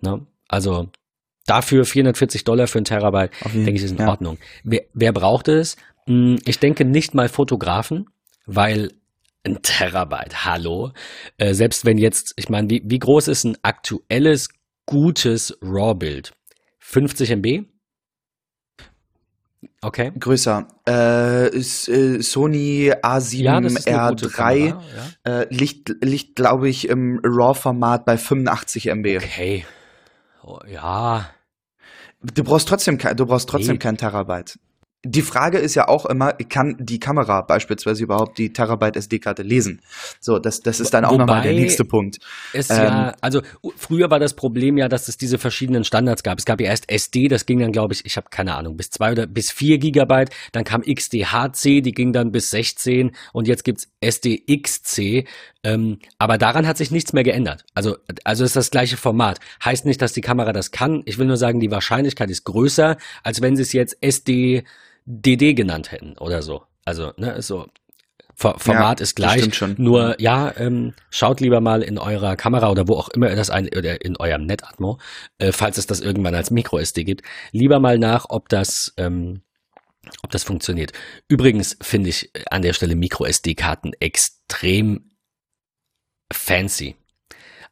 Ne? 0.00 0.26
Also 0.48 0.88
dafür 1.46 1.84
440 1.84 2.44
Dollar 2.44 2.66
für 2.66 2.78
ein 2.78 2.84
Terabyte, 2.84 3.30
denke 3.52 3.72
ich, 3.72 3.82
ist 3.82 3.92
in 3.92 3.98
ja. 3.98 4.08
Ordnung. 4.08 4.38
Wer, 4.64 4.82
wer 4.92 5.12
braucht 5.12 5.48
es? 5.48 5.76
Hm, 6.06 6.38
ich 6.44 6.58
denke 6.58 6.84
nicht 6.84 7.14
mal 7.14 7.28
Fotografen, 7.28 8.10
weil 8.46 8.90
Ein 9.44 9.60
Terabyte, 9.60 10.44
hallo. 10.44 10.92
Äh, 11.36 11.54
selbst 11.54 11.84
wenn 11.84 11.98
jetzt, 11.98 12.32
ich 12.36 12.48
meine, 12.48 12.70
wie, 12.70 12.82
wie 12.84 13.00
groß 13.00 13.26
ist 13.26 13.42
ein 13.44 13.56
aktuelles, 13.62 14.48
gutes 14.86 15.58
RAW-Bild? 15.60 16.32
50 16.78 17.30
MB? 17.30 17.64
Okay. 19.84 20.12
Größer. 20.18 20.68
Äh, 20.88 21.48
ist, 21.56 21.88
äh, 21.88 22.22
Sony 22.22 22.92
A7R3 22.92 24.54
ja, 24.54 24.82
ja. 25.26 25.40
äh, 25.40 25.46
liegt, 25.50 25.96
liegt 26.02 26.36
glaube 26.36 26.68
ich, 26.68 26.88
im 26.88 27.20
RAW-Format 27.24 28.04
bei 28.04 28.16
85 28.16 28.86
MB. 28.86 29.16
Okay. 29.16 29.66
Oh, 30.44 30.60
ja. 30.68 31.28
Du 32.20 32.44
brauchst 32.44 32.68
trotzdem, 32.68 32.98
du 32.98 33.26
brauchst 33.26 33.48
trotzdem 33.48 33.74
nee. 33.74 33.78
kein 33.78 33.96
Terabyte. 33.96 34.58
Die 35.04 35.22
Frage 35.22 35.58
ist 35.58 35.74
ja 35.74 35.88
auch 35.88 36.06
immer, 36.06 36.32
kann 36.32 36.76
die 36.78 37.00
Kamera 37.00 37.40
beispielsweise 37.40 38.04
überhaupt 38.04 38.38
die 38.38 38.52
Terabyte 38.52 38.96
SD-Karte 38.96 39.42
lesen? 39.42 39.80
So, 40.20 40.38
das, 40.38 40.60
das 40.60 40.78
ist 40.78 40.94
dann 40.94 41.04
auch 41.04 41.18
nochmal 41.18 41.42
der 41.42 41.54
nächste 41.54 41.84
Punkt. 41.84 42.18
Ähm, 42.54 42.64
ja, 42.70 43.14
also 43.20 43.42
früher 43.76 44.10
war 44.10 44.20
das 44.20 44.34
Problem 44.34 44.78
ja, 44.78 44.88
dass 44.88 45.08
es 45.08 45.16
diese 45.16 45.38
verschiedenen 45.38 45.82
Standards 45.82 46.22
gab. 46.22 46.38
Es 46.38 46.44
gab 46.44 46.60
ja 46.60 46.68
erst 46.68 46.88
SD, 46.88 47.26
das 47.26 47.46
ging 47.46 47.58
dann, 47.58 47.72
glaube 47.72 47.94
ich, 47.94 48.04
ich 48.06 48.16
habe 48.16 48.28
keine 48.30 48.54
Ahnung, 48.54 48.76
bis 48.76 48.90
zwei 48.90 49.12
oder 49.12 49.26
bis 49.26 49.50
vier 49.50 49.78
Gigabyte. 49.78 50.30
Dann 50.52 50.62
kam 50.62 50.82
XDHC, 50.82 51.82
die 51.82 51.92
ging 51.92 52.12
dann 52.12 52.30
bis 52.30 52.50
16 52.50 53.10
und 53.32 53.48
jetzt 53.48 53.64
gibt's 53.64 53.88
SDXC. 54.00 55.26
Ähm, 55.64 55.98
aber 56.18 56.38
daran 56.38 56.66
hat 56.66 56.76
sich 56.76 56.90
nichts 56.90 57.12
mehr 57.12 57.22
geändert. 57.22 57.64
Also, 57.74 57.96
also 58.24 58.44
ist 58.44 58.56
das 58.56 58.70
gleiche 58.70 58.96
Format. 58.96 59.38
Heißt 59.64 59.84
nicht, 59.84 60.02
dass 60.02 60.12
die 60.12 60.20
Kamera 60.20 60.52
das 60.52 60.70
kann. 60.70 61.02
Ich 61.06 61.18
will 61.18 61.26
nur 61.26 61.36
sagen, 61.36 61.60
die 61.60 61.70
Wahrscheinlichkeit 61.70 62.30
ist 62.30 62.44
größer, 62.44 62.96
als 63.22 63.42
wenn 63.42 63.56
sie 63.56 63.62
es 63.62 63.72
jetzt 63.72 63.96
SD 64.00 64.64
DD 65.04 65.54
genannt 65.54 65.92
hätten 65.92 66.16
oder 66.18 66.42
so. 66.42 66.62
Also, 66.84 67.12
ne, 67.16 67.40
so. 67.42 67.66
Format 68.34 68.98
ja, 68.98 69.02
ist 69.02 69.14
gleich. 69.14 69.54
Schon. 69.54 69.76
Nur, 69.78 70.20
ja, 70.20 70.52
ähm, 70.56 70.94
schaut 71.10 71.40
lieber 71.40 71.60
mal 71.60 71.82
in 71.82 71.98
eurer 71.98 72.34
Kamera 72.34 72.70
oder 72.70 72.88
wo 72.88 72.94
auch 72.94 73.08
immer 73.10 73.28
das 73.34 73.50
ein, 73.50 73.68
oder 73.68 74.04
in 74.04 74.16
eurem 74.16 74.46
NetAtmo, 74.46 74.98
äh, 75.38 75.52
falls 75.52 75.78
es 75.78 75.86
das 75.86 76.00
irgendwann 76.00 76.34
als 76.34 76.50
Micro-SD 76.50 77.04
gibt, 77.04 77.22
lieber 77.52 77.78
mal 77.78 77.98
nach, 77.98 78.26
ob 78.30 78.48
das, 78.48 78.94
ähm, 78.96 79.42
ob 80.22 80.30
das 80.30 80.44
funktioniert. 80.44 80.92
Übrigens 81.28 81.76
finde 81.82 82.08
ich 82.08 82.32
an 82.50 82.62
der 82.62 82.72
Stelle 82.72 82.96
Micro-SD-Karten 82.96 83.92
extrem 84.00 85.10
fancy. 86.32 86.96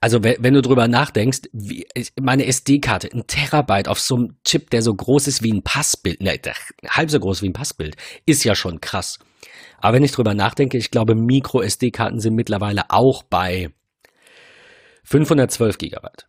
Also 0.02 0.24
wenn 0.24 0.54
du 0.54 0.62
drüber 0.62 0.88
nachdenkst, 0.88 1.42
wie, 1.52 1.86
meine 2.18 2.46
SD-Karte, 2.46 3.10
ein 3.12 3.26
Terabyte 3.26 3.86
auf 3.86 4.00
so 4.00 4.16
einem 4.16 4.36
Chip, 4.44 4.70
der 4.70 4.80
so 4.80 4.94
groß 4.94 5.26
ist 5.26 5.42
wie 5.42 5.52
ein 5.52 5.62
Passbild, 5.62 6.22
ne, 6.22 6.40
halb 6.88 7.10
so 7.10 7.20
groß 7.20 7.42
wie 7.42 7.50
ein 7.50 7.52
Passbild, 7.52 7.96
ist 8.24 8.42
ja 8.44 8.54
schon 8.54 8.80
krass. 8.80 9.18
Aber 9.78 9.94
wenn 9.94 10.04
ich 10.04 10.12
drüber 10.12 10.32
nachdenke, 10.32 10.78
ich 10.78 10.90
glaube, 10.90 11.14
Micro-SD-Karten 11.14 12.18
sind 12.18 12.34
mittlerweile 12.34 12.90
auch 12.90 13.22
bei 13.22 13.70
512 15.04 15.76
Gigabyte. 15.76 16.26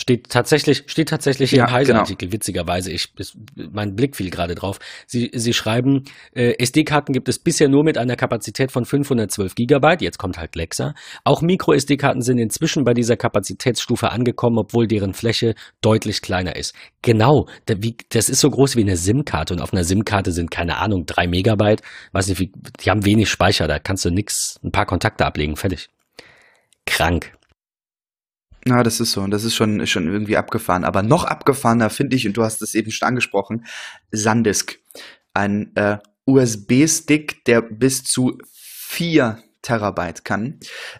Steht 0.00 0.30
tatsächlich, 0.30 0.84
steht 0.86 1.10
tatsächlich 1.10 1.52
ja, 1.52 1.66
im 1.66 1.72
Heise-Artikel, 1.72 2.28
genau. 2.28 2.32
witzigerweise. 2.32 2.90
Ich, 2.90 3.12
ist, 3.18 3.36
mein 3.54 3.96
Blick 3.96 4.16
fiel 4.16 4.30
gerade 4.30 4.54
drauf. 4.54 4.78
Sie, 5.06 5.30
Sie 5.34 5.52
schreiben, 5.52 6.04
äh, 6.34 6.54
SD-Karten 6.58 7.12
gibt 7.12 7.28
es 7.28 7.38
bisher 7.38 7.68
nur 7.68 7.84
mit 7.84 7.98
einer 7.98 8.16
Kapazität 8.16 8.72
von 8.72 8.86
512 8.86 9.54
Gigabyte. 9.54 10.00
Jetzt 10.00 10.16
kommt 10.16 10.38
halt 10.38 10.56
Lexa. 10.56 10.94
Auch 11.24 11.42
Micro-SD-Karten 11.42 12.22
sind 12.22 12.38
inzwischen 12.38 12.84
bei 12.84 12.94
dieser 12.94 13.18
Kapazitätsstufe 13.18 14.10
angekommen, 14.10 14.56
obwohl 14.56 14.88
deren 14.88 15.12
Fläche 15.12 15.54
deutlich 15.82 16.22
kleiner 16.22 16.56
ist. 16.56 16.74
Genau, 17.02 17.46
das 18.08 18.30
ist 18.30 18.40
so 18.40 18.48
groß 18.48 18.76
wie 18.76 18.80
eine 18.80 18.96
SIM-Karte 18.96 19.52
und 19.52 19.60
auf 19.60 19.74
einer 19.74 19.84
SIM-Karte 19.84 20.32
sind 20.32 20.50
keine 20.50 20.78
Ahnung 20.78 21.04
drei 21.04 21.26
Megabyte. 21.26 21.82
Weiß 22.12 22.28
nicht, 22.28 22.40
wie, 22.40 22.50
die 22.82 22.88
haben 22.88 23.04
wenig 23.04 23.28
Speicher, 23.28 23.68
da 23.68 23.78
kannst 23.78 24.06
du 24.06 24.10
nix, 24.10 24.58
ein 24.64 24.72
paar 24.72 24.86
Kontakte 24.86 25.26
ablegen, 25.26 25.56
fertig. 25.56 25.90
Krank. 26.86 27.32
Na, 28.64 28.82
das 28.82 29.00
ist 29.00 29.12
so. 29.12 29.22
Und 29.22 29.30
das 29.30 29.44
ist 29.44 29.54
schon, 29.54 29.86
schon 29.86 30.06
irgendwie 30.06 30.36
abgefahren. 30.36 30.84
Aber 30.84 31.02
noch 31.02 31.24
abgefahrener 31.24 31.90
finde 31.90 32.16
ich, 32.16 32.26
und 32.26 32.36
du 32.36 32.42
hast 32.42 32.62
es 32.62 32.74
eben 32.74 32.90
schon 32.90 33.08
angesprochen, 33.08 33.64
Sandisk. 34.10 34.78
Ein 35.32 35.74
äh, 35.76 35.98
USB-Stick, 36.26 37.44
der 37.44 37.62
bis 37.62 38.04
zu 38.04 38.38
vier 38.52 39.42
Terabyte 39.62 40.24
kann. 40.24 40.58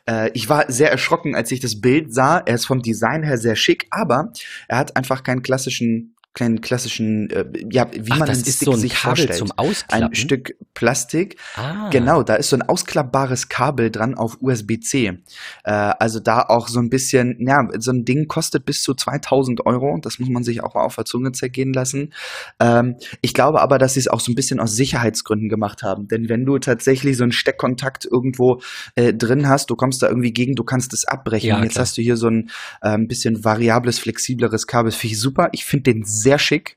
Äh, 0.09 0.31
ich 0.35 0.49
war 0.49 0.71
sehr 0.71 0.91
erschrocken, 0.91 1.35
als 1.35 1.51
ich 1.51 1.61
das 1.61 1.81
Bild 1.81 2.15
sah. 2.15 2.39
Er 2.39 2.55
ist 2.55 2.67
vom 2.67 2.83
Design 2.83 3.23
her 3.23 3.39
sehr 3.39 3.57
schick, 3.57 3.87
aber 3.91 4.33
er 4.69 4.79
hat 4.79 4.97
einfach 4.97 5.23
keinen 5.23 5.43
klassischen 5.43 6.15
kleinen 6.33 6.61
klassischen, 6.61 7.29
äh, 7.31 7.45
ja, 7.71 7.89
wie 7.93 8.13
Ach, 8.13 8.19
man 8.19 8.29
das 8.29 8.43
ist 8.43 8.61
so 8.61 8.73
ein 8.73 8.79
sich 8.79 8.95
Kabel 8.95 9.17
vorstellt. 9.17 9.39
zum 9.39 9.51
Ausklappen? 9.57 10.09
Ein 10.09 10.15
Stück 10.15 10.55
Plastik. 10.75 11.37
Ah. 11.57 11.91
Genau, 11.91 12.23
da 12.23 12.37
ist 12.37 12.51
so 12.51 12.57
ein 12.57 12.63
ausklappbares 12.63 13.49
Kabel 13.49 13.91
dran 13.91 14.15
auf 14.15 14.39
USB-C. 14.41 15.19
Äh, 15.65 15.71
also 15.71 16.21
da 16.21 16.43
auch 16.43 16.69
so 16.69 16.79
ein 16.79 16.89
bisschen, 16.89 17.37
ja, 17.41 17.69
so 17.79 17.91
ein 17.91 18.05
Ding 18.05 18.29
kostet 18.29 18.65
bis 18.65 18.83
zu 18.83 18.95
2000 18.95 19.67
Euro. 19.67 19.99
Das 20.01 20.19
muss 20.19 20.29
man 20.29 20.45
sich 20.45 20.63
auch 20.63 20.77
auf 20.77 20.95
der 20.95 21.05
Zunge 21.05 21.33
zergehen 21.33 21.73
lassen. 21.73 22.13
Ähm, 22.61 22.97
ich 23.23 23.35
glaube 23.35 23.61
aber, 23.61 23.79
dass 23.79 23.95
sie 23.95 24.01
es 24.01 24.09
auch 24.09 24.21
so 24.21 24.31
ein 24.31 24.37
bisschen 24.37 24.61
aus 24.61 24.77
Sicherheitsgründen 24.77 25.49
gemacht 25.49 25.83
haben. 25.83 26.07
Denn 26.07 26.29
wenn 26.29 26.45
du 26.47 26.59
tatsächlich 26.59 27.17
so 27.17 27.25
einen 27.25 27.33
Steckkontakt 27.33 28.05
irgendwo 28.05 28.61
äh, 28.95 29.13
drin 29.13 29.49
hast, 29.49 29.71
du 29.71 29.77
kommst 29.77 30.03
da 30.03 30.09
irgendwie 30.09 30.33
gegen, 30.33 30.55
du 30.55 30.65
kannst 30.65 30.93
es 30.93 31.05
abbrechen. 31.05 31.49
Ja, 31.49 31.63
Jetzt 31.63 31.79
hast 31.79 31.99
du 31.99 32.03
hier 32.03 32.17
so 32.17 32.29
ein 32.29 32.51
äh, 32.83 32.97
bisschen 32.99 33.45
variables, 33.45 33.99
flexibleres 33.99 34.67
Kabel. 34.67 34.93
Finde 34.93 35.15
ich 35.15 35.21
super. 35.21 35.49
Ich 35.53 35.65
finde 35.65 35.93
den 35.93 36.05
sehr 36.21 36.39
schick. 36.39 36.77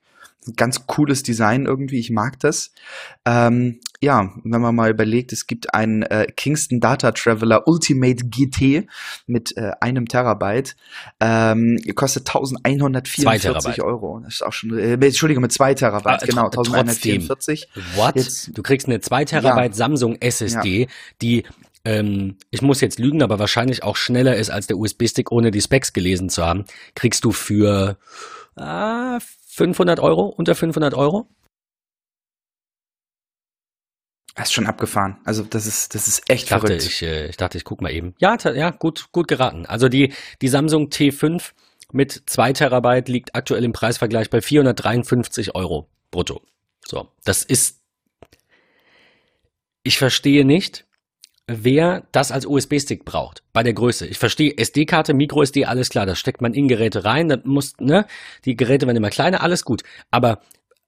Ganz 0.57 0.87
cooles 0.87 1.23
Design 1.23 1.65
irgendwie, 1.65 1.99
ich 1.99 2.09
mag 2.09 2.39
das. 2.39 2.73
Ähm, 3.25 3.79
ja, 4.03 4.33
wenn 4.43 4.59
man 4.59 4.75
mal 4.75 4.89
überlegt, 4.89 5.31
es 5.31 5.47
gibt 5.47 5.73
einen 5.73 6.01
äh, 6.03 6.27
Kingston 6.35 6.81
Data 6.81 7.13
Traveler 7.13 7.65
Ultimate 7.65 8.25
GT 8.25 8.85
mit 9.27 9.55
äh, 9.55 9.71
einem 9.79 10.09
Terabyte. 10.09 10.75
Ähm, 11.21 11.79
kostet 11.95 12.27
1144 12.27 13.81
Euro. 13.81 14.19
Das 14.19 14.35
ist 14.35 14.41
auch 14.41 14.51
schon, 14.51 14.77
äh, 14.77 14.93
Entschuldigung, 14.95 15.41
mit 15.41 15.53
zwei 15.53 15.73
Terabyte, 15.73 16.23
ah, 16.23 16.25
genau, 16.25 16.45
1144. 16.47 17.69
What? 17.95 18.17
Jetzt, 18.17 18.57
du 18.57 18.61
kriegst 18.61 18.87
eine 18.87 18.99
2 18.99 19.23
Terabyte 19.23 19.71
ja. 19.71 19.77
Samsung 19.77 20.17
SSD, 20.19 20.81
ja. 20.81 20.87
die 21.21 21.43
ähm, 21.85 22.37
ich 22.49 22.61
muss 22.61 22.81
jetzt 22.81 22.99
lügen, 22.99 23.21
aber 23.21 23.39
wahrscheinlich 23.39 23.83
auch 23.83 23.95
schneller 23.95 24.35
ist 24.35 24.49
als 24.49 24.67
der 24.67 24.77
USB-Stick, 24.77 25.31
ohne 25.31 25.51
die 25.51 25.61
Specs 25.61 25.93
gelesen 25.93 26.29
zu 26.29 26.45
haben, 26.45 26.65
kriegst 26.95 27.23
du 27.25 27.31
für 27.31 27.97
ah, 28.55 29.19
500 29.47 29.99
Euro, 29.99 30.27
unter 30.27 30.55
500 30.55 30.93
Euro. 30.93 31.27
Das 34.35 34.47
ist 34.47 34.53
schon 34.53 34.65
abgefahren. 34.65 35.17
Also 35.25 35.43
das 35.43 35.67
ist, 35.67 35.93
das 35.93 36.07
ist 36.07 36.27
echt 36.29 36.45
ich 36.45 36.49
dachte, 36.49 36.67
verrückt. 36.67 36.85
Ich, 36.85 37.01
äh, 37.03 37.27
ich 37.27 37.37
dachte, 37.37 37.57
ich 37.57 37.63
guck 37.63 37.81
mal 37.81 37.91
eben. 37.91 38.15
Ja, 38.17 38.35
ja, 38.35 38.71
gut, 38.71 39.11
gut 39.11 39.27
geraten. 39.27 39.65
Also 39.67 39.89
die, 39.89 40.13
die 40.41 40.47
Samsung 40.47 40.87
T5 40.87 41.51
mit 41.91 42.23
2 42.25 42.53
Terabyte 42.53 43.09
liegt 43.09 43.35
aktuell 43.35 43.63
im 43.63 43.73
Preisvergleich 43.73 44.29
bei 44.31 44.41
453 44.41 45.53
Euro 45.55 45.87
brutto. 46.09 46.41
So, 46.85 47.09
das 47.23 47.43
ist, 47.43 47.81
ich 49.83 49.97
verstehe 49.97 50.45
nicht, 50.45 50.85
wer 51.47 52.07
das 52.11 52.31
als 52.31 52.45
USB-Stick 52.45 53.05
braucht, 53.05 53.43
bei 53.51 53.63
der 53.63 53.73
Größe. 53.73 54.07
Ich 54.07 54.17
verstehe 54.17 54.57
SD-Karte, 54.57 55.13
Micro-SD, 55.13 55.65
alles 55.65 55.89
klar, 55.89 56.05
das 56.05 56.19
steckt 56.19 56.41
man 56.41 56.53
in 56.53 56.67
Geräte 56.67 57.05
rein, 57.05 57.27
dann 57.27 57.41
muss, 57.45 57.73
ne, 57.79 58.05
die 58.45 58.55
Geräte 58.55 58.85
werden 58.85 58.97
immer 58.97 59.09
kleiner, 59.09 59.41
alles 59.41 59.65
gut. 59.65 59.83
Aber 60.11 60.39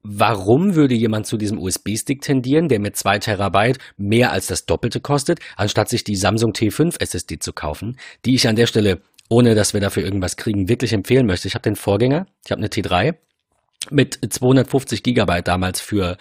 warum 0.01 0.75
würde 0.75 0.95
jemand 0.95 1.25
zu 1.25 1.37
diesem 1.37 1.59
USB-Stick 1.59 2.21
tendieren, 2.21 2.69
der 2.69 2.79
mit 2.79 2.95
2 2.95 3.19
Terabyte 3.19 3.79
mehr 3.97 4.31
als 4.31 4.47
das 4.47 4.65
Doppelte 4.65 5.01
kostet, 5.01 5.39
anstatt 5.57 5.89
sich 5.89 6.03
die 6.03 6.15
Samsung 6.15 6.51
T5 6.53 7.01
SSD 7.01 7.39
zu 7.39 7.51
kaufen, 7.51 7.97
die 8.23 8.35
ich 8.35 8.47
an 8.47 8.55
der 8.55 8.67
Stelle, 8.67 9.01
ohne 9.29 9.55
dass 9.55 9.73
wir 9.73 9.81
dafür 9.81 10.03
irgendwas 10.03 10.37
kriegen, 10.37 10.69
wirklich 10.69 10.93
empfehlen 10.93 11.25
möchte. 11.25 11.47
Ich 11.47 11.55
habe 11.55 11.63
den 11.63 11.75
Vorgänger, 11.75 12.27
ich 12.45 12.51
habe 12.51 12.59
eine 12.59 12.69
T3 12.69 13.15
mit 13.91 14.19
250 14.31 15.03
Gigabyte 15.03 15.47
damals 15.47 15.81
für 15.81 16.17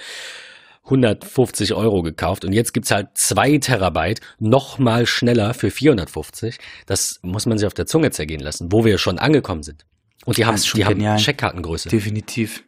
150 0.85 1.75
Euro 1.75 2.03
gekauft 2.03 2.45
und 2.45 2.53
jetzt 2.53 2.75
gibt's 2.75 2.91
halt 2.91 3.09
zwei 3.15 3.57
Terabyte 3.59 4.21
noch 4.39 4.79
mal 4.79 5.07
schneller 5.07 5.55
für 5.55 5.71
450. 5.71 6.59
Das 6.87 7.21
muss 7.23 7.47
man 7.47 7.57
sich 7.57 7.67
auf 7.67 7.75
der 7.75 7.87
Zunge 7.87 8.11
zergehen 8.11 8.41
lassen, 8.41 8.71
wo 8.71 8.85
wir 8.85 8.99
schon 8.99 9.19
angekommen 9.19 9.63
sind. 9.63 9.87
Und 10.27 10.37
die 10.37 10.45
haben, 10.45 10.61
die 10.75 10.85
haben 10.85 11.17
Checkkartengröße. 11.17 11.89
Definitiv. 11.89 12.65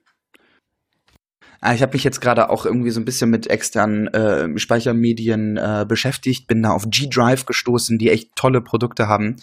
Ah, 1.61 1.75
ich 1.75 1.83
habe 1.83 1.95
mich 1.95 2.05
jetzt 2.05 2.21
gerade 2.21 2.51
auch 2.51 2.67
irgendwie 2.67 2.91
so 2.91 3.01
ein 3.01 3.05
bisschen 3.05 3.31
mit 3.31 3.49
externen 3.49 4.09
äh, 4.09 4.59
Speichermedien 4.59 5.57
äh, 5.57 5.87
beschäftigt, 5.89 6.47
bin 6.47 6.63
da 6.63 6.71
auf 6.71 6.85
G-Drive 6.89 7.47
gestoßen, 7.47 7.99
die 7.99 8.11
echt 8.11 8.37
tolle 8.37 8.61
Produkte 8.61 9.09
haben. 9.09 9.37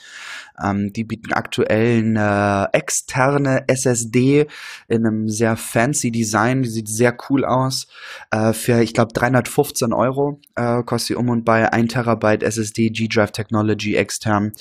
Ähm, 0.62 0.92
die 0.94 1.04
bieten 1.04 1.34
aktuell 1.34 2.00
eine 2.00 2.70
externe 2.74 3.66
SSD 3.68 4.48
in 4.88 5.06
einem 5.06 5.30
sehr 5.30 5.58
fancy 5.58 6.12
Design, 6.12 6.64
die 6.64 6.70
sieht 6.70 6.90
sehr 6.90 7.16
cool 7.30 7.46
aus. 7.46 7.88
Äh, 8.32 8.54
für, 8.54 8.82
ich 8.82 8.94
glaube, 8.94 9.14
315 9.14 9.94
Euro 9.94 10.40
äh, 10.56 10.84
kostet 10.84 11.08
sie 11.08 11.16
um 11.16 11.30
und 11.30 11.46
bei 11.46 11.72
1 11.72 11.94
Terabyte 11.94 12.44
SSD 12.44 12.90
G-Drive 12.90 13.32
Technology 13.32 13.96
extern. 13.96 14.54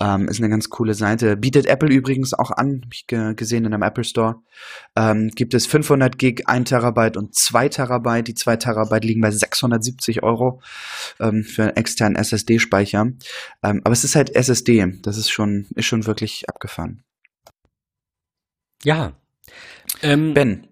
Ähm, 0.00 0.28
ist 0.28 0.40
eine 0.40 0.50
ganz 0.50 0.70
coole 0.70 0.94
Seite. 0.94 1.36
Bietet 1.36 1.66
Apple 1.66 1.90
übrigens 1.90 2.34
auch 2.34 2.50
an, 2.50 2.82
habe 2.84 2.92
ich 2.92 3.06
gesehen 3.06 3.64
in 3.64 3.74
einem 3.74 3.82
Apple 3.82 4.04
Store. 4.04 4.36
Ähm, 4.96 5.30
gibt 5.34 5.54
es 5.54 5.66
500 5.66 6.18
Gig, 6.18 6.42
1 6.46 6.68
Terabyte 6.68 6.90
Terabyte 6.90 7.16
und 7.16 7.34
2 7.34 7.68
Terabyte. 7.68 8.28
Die 8.28 8.34
2 8.34 8.56
Terabyte 8.56 9.04
liegen 9.04 9.20
bei 9.20 9.30
670 9.30 10.22
Euro 10.22 10.60
ähm, 11.18 11.44
für 11.44 11.62
einen 11.62 11.76
externen 11.76 12.16
SSD-Speicher. 12.16 13.12
Ähm, 13.62 13.80
aber 13.84 13.92
es 13.92 14.04
ist 14.04 14.16
halt 14.16 14.34
SSD. 14.34 14.98
Das 15.02 15.16
ist 15.16 15.29
schon, 15.32 15.66
ist 15.74 15.86
schon 15.86 16.06
wirklich 16.06 16.48
abgefahren. 16.48 17.04
Ja. 18.82 19.12
Ähm, 20.02 20.34
ben, 20.34 20.70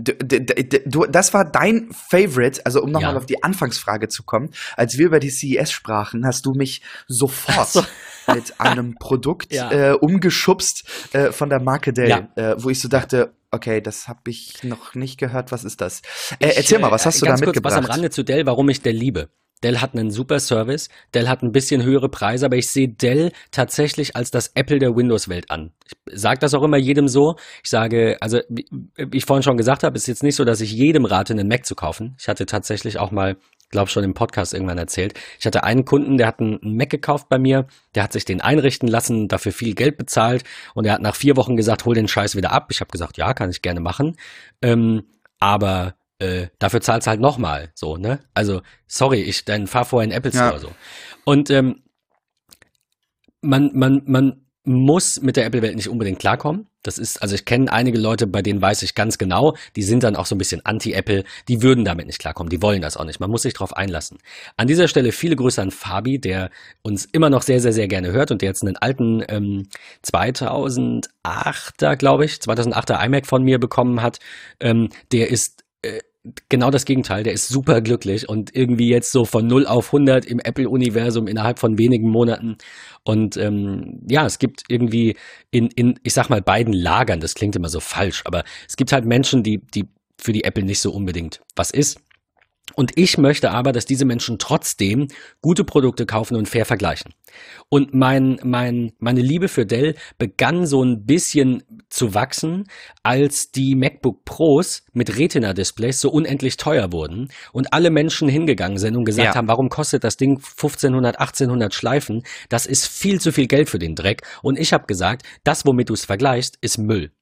Du, 0.00 1.06
das 1.06 1.34
war 1.34 1.44
dein 1.44 1.90
Favorite, 1.90 2.64
also 2.64 2.80
um 2.80 2.92
nochmal 2.92 3.14
ja. 3.14 3.16
auf 3.16 3.26
die 3.26 3.42
Anfangsfrage 3.42 4.06
zu 4.06 4.22
kommen. 4.22 4.50
Als 4.76 4.96
wir 4.96 5.06
über 5.06 5.18
die 5.18 5.30
CES 5.30 5.72
sprachen, 5.72 6.24
hast 6.24 6.46
du 6.46 6.52
mich 6.52 6.82
sofort 7.08 7.68
so. 7.68 7.84
mit 8.32 8.60
einem 8.60 8.94
Produkt 8.94 9.52
ja. 9.52 9.72
äh, 9.72 9.92
umgeschubst 9.94 10.84
äh, 11.14 11.32
von 11.32 11.48
der 11.48 11.60
Marke 11.60 11.92
Dell, 11.92 12.08
ja. 12.08 12.28
äh, 12.36 12.62
wo 12.62 12.70
ich 12.70 12.80
so 12.80 12.86
dachte, 12.86 13.34
okay, 13.50 13.80
das 13.80 14.06
habe 14.06 14.30
ich 14.30 14.62
noch 14.62 14.94
nicht 14.94 15.18
gehört, 15.18 15.50
was 15.50 15.64
ist 15.64 15.80
das? 15.80 16.02
Äh, 16.38 16.52
erzähl 16.54 16.78
mal, 16.78 16.92
was 16.92 17.04
hast 17.04 17.20
du 17.20 17.26
da 17.26 17.32
mitgebracht? 17.32 17.54
Kurz 17.54 17.64
was 17.64 17.76
am 17.76 17.84
Rande 17.86 18.10
zu 18.10 18.22
Dell, 18.22 18.46
warum 18.46 18.68
ich 18.68 18.82
Dell 18.82 18.94
liebe. 18.94 19.30
Dell 19.60 19.78
hat 19.78 19.94
einen 19.94 20.10
super 20.10 20.40
Service, 20.40 20.88
Dell 21.14 21.28
hat 21.28 21.42
ein 21.42 21.52
bisschen 21.52 21.82
höhere 21.82 22.08
Preise, 22.08 22.46
aber 22.46 22.56
ich 22.56 22.68
sehe 22.68 22.88
Dell 22.88 23.32
tatsächlich 23.50 24.16
als 24.16 24.30
das 24.30 24.52
Apple 24.54 24.78
der 24.78 24.94
Windows-Welt 24.94 25.50
an. 25.50 25.72
Ich 25.86 26.20
sage 26.20 26.38
das 26.40 26.54
auch 26.54 26.62
immer 26.62 26.76
jedem 26.76 27.08
so. 27.08 27.36
Ich 27.62 27.70
sage, 27.70 28.16
also 28.20 28.40
wie 28.48 28.66
ich 29.12 29.24
vorhin 29.24 29.42
schon 29.42 29.56
gesagt 29.56 29.82
habe, 29.82 29.96
ist 29.96 30.06
jetzt 30.06 30.22
nicht 30.22 30.36
so, 30.36 30.44
dass 30.44 30.60
ich 30.60 30.72
jedem 30.72 31.04
rate, 31.04 31.32
einen 31.32 31.48
Mac 31.48 31.66
zu 31.66 31.74
kaufen. 31.74 32.14
Ich 32.18 32.28
hatte 32.28 32.46
tatsächlich 32.46 32.98
auch 32.98 33.10
mal, 33.10 33.36
glaube 33.70 33.90
schon 33.90 34.04
im 34.04 34.14
Podcast 34.14 34.54
irgendwann 34.54 34.78
erzählt, 34.78 35.14
ich 35.38 35.46
hatte 35.46 35.64
einen 35.64 35.84
Kunden, 35.84 36.16
der 36.16 36.26
hat 36.26 36.40
einen 36.40 36.58
Mac 36.62 36.90
gekauft 36.90 37.28
bei 37.28 37.38
mir, 37.38 37.66
der 37.94 38.04
hat 38.04 38.12
sich 38.12 38.24
den 38.24 38.40
einrichten 38.40 38.88
lassen, 38.88 39.28
dafür 39.28 39.52
viel 39.52 39.74
Geld 39.74 39.98
bezahlt 39.98 40.44
und 40.74 40.86
er 40.86 40.94
hat 40.94 41.02
nach 41.02 41.16
vier 41.16 41.36
Wochen 41.36 41.56
gesagt, 41.56 41.84
hol 41.84 41.94
den 41.94 42.08
Scheiß 42.08 42.36
wieder 42.36 42.52
ab. 42.52 42.68
Ich 42.70 42.80
habe 42.80 42.90
gesagt, 42.90 43.18
ja, 43.18 43.34
kann 43.34 43.50
ich 43.50 43.62
gerne 43.62 43.80
machen. 43.80 44.16
Ähm, 44.62 45.04
aber 45.40 45.94
äh, 46.18 46.48
dafür 46.58 46.80
zahlst 46.80 47.06
du 47.06 47.10
halt 47.10 47.20
nochmal, 47.20 47.70
so, 47.74 47.96
ne? 47.96 48.20
Also, 48.34 48.62
sorry, 48.86 49.22
ich 49.22 49.44
dann 49.44 49.66
fahr 49.66 49.84
vorher 49.84 50.08
in 50.08 50.16
Apple 50.16 50.32
Store 50.32 50.52
ja. 50.52 50.58
so. 50.58 50.70
Und 51.24 51.50
ähm, 51.50 51.82
man, 53.40 53.70
man, 53.74 54.02
man 54.06 54.48
muss 54.68 55.22
mit 55.22 55.36
der 55.36 55.46
Apple-Welt 55.46 55.76
nicht 55.76 55.88
unbedingt 55.88 56.18
klarkommen. 56.18 56.66
Das 56.82 56.98
ist, 56.98 57.22
also 57.22 57.34
ich 57.34 57.46
kenne 57.46 57.72
einige 57.72 57.98
Leute, 57.98 58.26
bei 58.26 58.42
denen 58.42 58.60
weiß 58.60 58.82
ich 58.82 58.94
ganz 58.94 59.16
genau, 59.16 59.56
die 59.76 59.82
sind 59.82 60.02
dann 60.02 60.14
auch 60.14 60.26
so 60.26 60.34
ein 60.34 60.38
bisschen 60.38 60.64
anti-Apple, 60.64 61.24
die 61.48 61.62
würden 61.62 61.86
damit 61.86 62.06
nicht 62.06 62.18
klarkommen, 62.18 62.50
die 62.50 62.60
wollen 62.60 62.82
das 62.82 62.96
auch 62.96 63.04
nicht. 63.04 63.18
Man 63.18 63.30
muss 63.30 63.42
sich 63.42 63.54
darauf 63.54 63.74
einlassen. 63.76 64.18
An 64.56 64.66
dieser 64.66 64.86
Stelle 64.86 65.12
viele 65.12 65.36
Grüße 65.36 65.60
an 65.60 65.70
Fabi, 65.70 66.20
der 66.20 66.50
uns 66.82 67.06
immer 67.06 67.30
noch 67.30 67.42
sehr, 67.42 67.60
sehr, 67.60 67.72
sehr 67.72 67.88
gerne 67.88 68.12
hört 68.12 68.30
und 68.30 68.42
der 68.42 68.50
jetzt 68.50 68.62
einen 68.62 68.76
alten 68.76 69.24
ähm, 69.28 69.68
2008er, 70.04 71.96
glaube 71.96 72.26
ich, 72.26 72.32
2008er 72.34 73.04
iMac 73.04 73.26
von 73.26 73.42
mir 73.42 73.58
bekommen 73.58 74.02
hat. 74.02 74.18
Ähm, 74.60 74.90
der 75.12 75.30
ist 75.30 75.64
äh, 75.82 76.00
genau 76.48 76.70
das 76.70 76.84
Gegenteil. 76.84 77.22
Der 77.22 77.32
ist 77.32 77.48
super 77.48 77.80
glücklich 77.80 78.28
und 78.28 78.54
irgendwie 78.54 78.88
jetzt 78.88 79.12
so 79.12 79.24
von 79.24 79.46
0 79.46 79.66
auf 79.66 79.86
100 79.86 80.24
im 80.24 80.40
Apple-Universum 80.40 81.26
innerhalb 81.26 81.58
von 81.58 81.78
wenigen 81.78 82.08
Monaten. 82.08 82.56
Und 83.04 83.36
ähm, 83.36 84.00
ja, 84.08 84.26
es 84.26 84.38
gibt 84.38 84.62
irgendwie 84.68 85.16
in, 85.50 85.68
in, 85.68 85.98
ich 86.02 86.14
sag 86.14 86.28
mal, 86.30 86.42
beiden 86.42 86.72
Lagern, 86.72 87.20
das 87.20 87.34
klingt 87.34 87.56
immer 87.56 87.68
so 87.68 87.80
falsch, 87.80 88.22
aber 88.24 88.44
es 88.68 88.76
gibt 88.76 88.92
halt 88.92 89.04
Menschen, 89.04 89.42
die, 89.42 89.58
die 89.58 89.84
für 90.20 90.32
die 90.32 90.44
Apple 90.44 90.64
nicht 90.64 90.80
so 90.80 90.92
unbedingt 90.92 91.40
was 91.56 91.70
ist. 91.70 92.00
Und 92.74 92.92
ich 92.96 93.18
möchte 93.18 93.50
aber, 93.50 93.72
dass 93.72 93.86
diese 93.86 94.04
Menschen 94.04 94.38
trotzdem 94.38 95.08
gute 95.40 95.64
Produkte 95.64 96.06
kaufen 96.06 96.36
und 96.36 96.48
fair 96.48 96.64
vergleichen. 96.64 97.14
Und 97.68 97.94
mein, 97.94 98.40
mein, 98.42 98.92
meine 98.98 99.20
Liebe 99.20 99.48
für 99.48 99.66
Dell 99.66 99.94
begann 100.18 100.66
so 100.66 100.82
ein 100.82 101.04
bisschen 101.04 101.62
zu 101.90 102.14
wachsen, 102.14 102.64
als 103.02 103.50
die 103.50 103.74
MacBook 103.74 104.24
Pros 104.24 104.84
mit 104.92 105.18
Retina-Displays 105.18 106.00
so 106.00 106.10
unendlich 106.10 106.56
teuer 106.56 106.92
wurden 106.92 107.28
und 107.52 107.72
alle 107.72 107.90
Menschen 107.90 108.28
hingegangen 108.28 108.78
sind 108.78 108.96
und 108.96 109.04
gesagt 109.04 109.28
ja. 109.28 109.34
haben, 109.34 109.48
warum 109.48 109.68
kostet 109.68 110.04
das 110.04 110.16
Ding 110.16 110.38
1500, 110.38 111.18
1800 111.18 111.74
Schleifen? 111.74 112.24
Das 112.48 112.66
ist 112.66 112.86
viel 112.86 113.20
zu 113.20 113.32
viel 113.32 113.46
Geld 113.46 113.68
für 113.68 113.78
den 113.78 113.94
Dreck. 113.94 114.22
Und 114.42 114.58
ich 114.58 114.72
habe 114.72 114.86
gesagt, 114.86 115.22
das, 115.44 115.66
womit 115.66 115.90
du 115.90 115.94
es 115.94 116.04
vergleichst, 116.04 116.58
ist 116.60 116.78
Müll. 116.78 117.12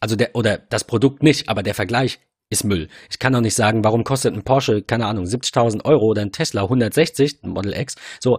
Also 0.00 0.16
der, 0.16 0.34
oder 0.34 0.58
das 0.58 0.84
Produkt 0.84 1.22
nicht, 1.22 1.48
aber 1.48 1.62
der 1.62 1.74
Vergleich 1.74 2.20
ist 2.48 2.64
Müll. 2.64 2.88
Ich 3.10 3.18
kann 3.18 3.32
doch 3.32 3.40
nicht 3.40 3.54
sagen, 3.54 3.84
warum 3.84 4.04
kostet 4.04 4.34
ein 4.34 4.44
Porsche, 4.44 4.82
keine 4.82 5.06
Ahnung, 5.06 5.24
70.000 5.24 5.84
Euro 5.84 6.06
oder 6.06 6.22
ein 6.22 6.32
Tesla 6.32 6.62
160, 6.62 7.42
ein 7.42 7.50
Model 7.50 7.74
X. 7.76 7.96
So, 8.20 8.38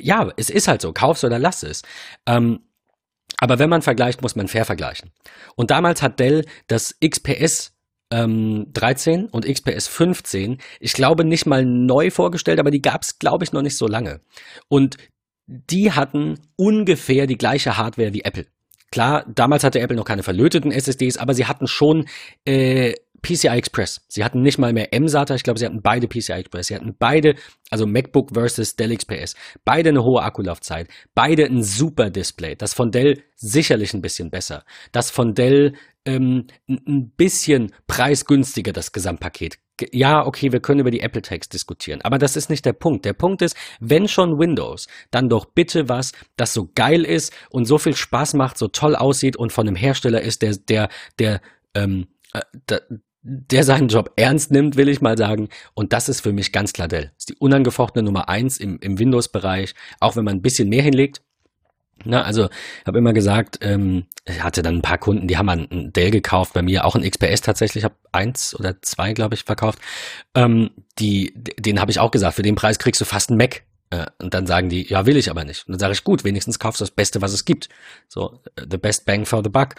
ja, 0.00 0.30
es 0.36 0.50
ist 0.50 0.68
halt 0.68 0.82
so, 0.82 0.92
kauf's 0.92 1.24
oder 1.24 1.38
lass 1.38 1.62
es. 1.62 1.82
Ähm, 2.26 2.60
aber 3.38 3.58
wenn 3.58 3.70
man 3.70 3.82
vergleicht, 3.82 4.22
muss 4.22 4.36
man 4.36 4.48
fair 4.48 4.64
vergleichen. 4.64 5.10
Und 5.56 5.70
damals 5.70 6.02
hat 6.02 6.20
Dell 6.20 6.44
das 6.66 6.96
XPS 7.04 7.72
ähm, 8.10 8.66
13 8.72 9.26
und 9.26 9.46
XPS 9.46 9.88
15, 9.88 10.58
ich 10.78 10.92
glaube 10.92 11.24
nicht 11.24 11.46
mal 11.46 11.64
neu 11.64 12.10
vorgestellt, 12.10 12.60
aber 12.60 12.70
die 12.70 12.82
gab's, 12.82 13.18
glaube 13.18 13.44
ich, 13.44 13.52
noch 13.52 13.62
nicht 13.62 13.76
so 13.76 13.86
lange. 13.86 14.20
Und 14.68 14.98
die 15.46 15.92
hatten 15.92 16.38
ungefähr 16.56 17.26
die 17.26 17.38
gleiche 17.38 17.76
Hardware 17.76 18.14
wie 18.14 18.22
Apple. 18.22 18.46
Klar, 18.90 19.24
damals 19.28 19.64
hatte 19.64 19.80
Apple 19.80 19.96
noch 19.96 20.04
keine 20.04 20.22
verlöteten 20.22 20.70
SSDs, 20.70 21.18
aber 21.18 21.34
sie 21.34 21.46
hatten 21.46 21.66
schon 21.66 22.06
äh, 22.44 22.94
PCI 23.24 23.48
Express. 23.48 24.02
Sie 24.08 24.24
hatten 24.24 24.42
nicht 24.42 24.58
mal 24.58 24.72
mehr 24.72 24.92
M-SATA, 24.92 25.34
ich 25.34 25.42
glaube, 25.42 25.58
sie 25.58 25.66
hatten 25.66 25.82
beide 25.82 26.06
PCI 26.06 26.34
Express. 26.34 26.68
Sie 26.68 26.76
hatten 26.76 26.94
beide, 26.96 27.34
also 27.70 27.86
MacBook 27.86 28.30
versus 28.34 28.76
Dell 28.76 28.96
XPS, 28.96 29.34
beide 29.64 29.88
eine 29.88 30.04
hohe 30.04 30.22
Akkulaufzeit, 30.22 30.88
beide 31.14 31.46
ein 31.46 31.62
super 31.62 32.10
Display. 32.10 32.54
Das 32.54 32.74
von 32.74 32.92
Dell 32.92 33.22
sicherlich 33.34 33.94
ein 33.94 34.02
bisschen 34.02 34.30
besser. 34.30 34.64
Das 34.92 35.10
von 35.10 35.34
Dell 35.34 35.74
ähm, 36.04 36.46
ein 36.68 37.10
bisschen 37.10 37.72
preisgünstiger, 37.86 38.72
das 38.72 38.92
Gesamtpaket. 38.92 39.58
Ja, 39.90 40.24
okay, 40.24 40.52
wir 40.52 40.60
können 40.60 40.80
über 40.80 40.92
die 40.92 41.00
Apple 41.00 41.22
Tags 41.22 41.48
diskutieren, 41.48 42.00
aber 42.02 42.18
das 42.18 42.36
ist 42.36 42.48
nicht 42.48 42.64
der 42.64 42.74
Punkt. 42.74 43.04
Der 43.04 43.12
Punkt 43.12 43.42
ist, 43.42 43.56
wenn 43.80 44.06
schon 44.06 44.38
Windows, 44.38 44.86
dann 45.10 45.28
doch 45.28 45.46
bitte 45.46 45.88
was, 45.88 46.12
das 46.36 46.54
so 46.54 46.70
geil 46.74 47.04
ist 47.04 47.32
und 47.50 47.64
so 47.64 47.78
viel 47.78 47.96
Spaß 47.96 48.34
macht, 48.34 48.56
so 48.56 48.68
toll 48.68 48.94
aussieht 48.94 49.36
und 49.36 49.52
von 49.52 49.66
einem 49.66 49.76
Hersteller 49.76 50.20
ist, 50.20 50.42
der, 50.42 50.56
der, 50.56 50.90
der, 51.18 51.40
ähm, 51.74 52.06
äh, 52.34 52.42
der 52.68 52.82
seinen 53.62 53.88
Job 53.88 54.12
ernst 54.16 54.50
nimmt, 54.50 54.76
will 54.76 54.88
ich 54.88 55.00
mal 55.00 55.16
sagen. 55.16 55.48
Und 55.74 55.92
das 55.92 56.08
ist 56.08 56.20
für 56.20 56.32
mich 56.32 56.52
ganz 56.52 56.72
klar 56.72 56.88
Dell. 56.88 57.12
Ist 57.16 57.30
die 57.30 57.36
unangefochtene 57.36 58.02
Nummer 58.02 58.28
eins 58.28 58.58
im, 58.58 58.78
im 58.80 58.98
Windows-Bereich, 58.98 59.74
auch 60.00 60.16
wenn 60.16 60.24
man 60.24 60.36
ein 60.36 60.42
bisschen 60.42 60.68
mehr 60.68 60.82
hinlegt. 60.82 61.22
Na, 62.04 62.22
also 62.22 62.46
ich 62.46 62.86
habe 62.86 62.98
immer 62.98 63.12
gesagt, 63.12 63.58
ähm, 63.62 64.06
ich 64.26 64.42
hatte 64.42 64.62
dann 64.62 64.76
ein 64.76 64.82
paar 64.82 64.98
Kunden, 64.98 65.28
die 65.28 65.38
haben 65.38 65.48
einen 65.48 65.92
Dell 65.92 66.10
gekauft, 66.10 66.52
bei 66.52 66.62
mir 66.62 66.84
auch 66.84 66.96
ein 66.96 67.08
XPS 67.08 67.40
tatsächlich, 67.40 67.84
habe 67.84 67.94
eins 68.12 68.54
oder 68.58 68.82
zwei, 68.82 69.12
glaube 69.12 69.34
ich, 69.34 69.44
verkauft. 69.44 69.78
Ähm, 70.34 70.70
die, 70.98 71.32
den 71.34 71.80
habe 71.80 71.90
ich 71.90 72.00
auch 72.00 72.10
gesagt, 72.10 72.34
für 72.34 72.42
den 72.42 72.56
Preis 72.56 72.78
kriegst 72.78 73.00
du 73.00 73.04
fast 73.04 73.30
einen 73.30 73.38
Mac. 73.38 73.62
Äh, 73.90 74.06
und 74.20 74.34
dann 74.34 74.46
sagen 74.46 74.68
die, 74.68 74.88
ja, 74.88 75.06
will 75.06 75.16
ich 75.16 75.30
aber 75.30 75.44
nicht. 75.44 75.66
Und 75.66 75.72
dann 75.72 75.80
sage 75.80 75.92
ich, 75.92 76.04
gut, 76.04 76.24
wenigstens 76.24 76.58
kaufst 76.58 76.80
du 76.80 76.84
das 76.84 76.90
Beste, 76.90 77.22
was 77.22 77.32
es 77.32 77.44
gibt. 77.44 77.68
So, 78.08 78.40
äh, 78.56 78.62
the 78.70 78.78
best 78.78 79.04
bang 79.04 79.26
for 79.26 79.42
the 79.42 79.50
buck. 79.50 79.74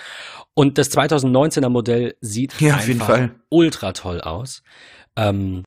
Und 0.53 0.77
das 0.77 0.91
2019er 0.91 1.69
Modell 1.69 2.15
sieht 2.21 2.59
ja, 2.61 2.75
einfach 2.75 3.29
ultra 3.49 3.91
toll 3.93 4.21
aus. 4.21 4.63
Ähm, 5.15 5.63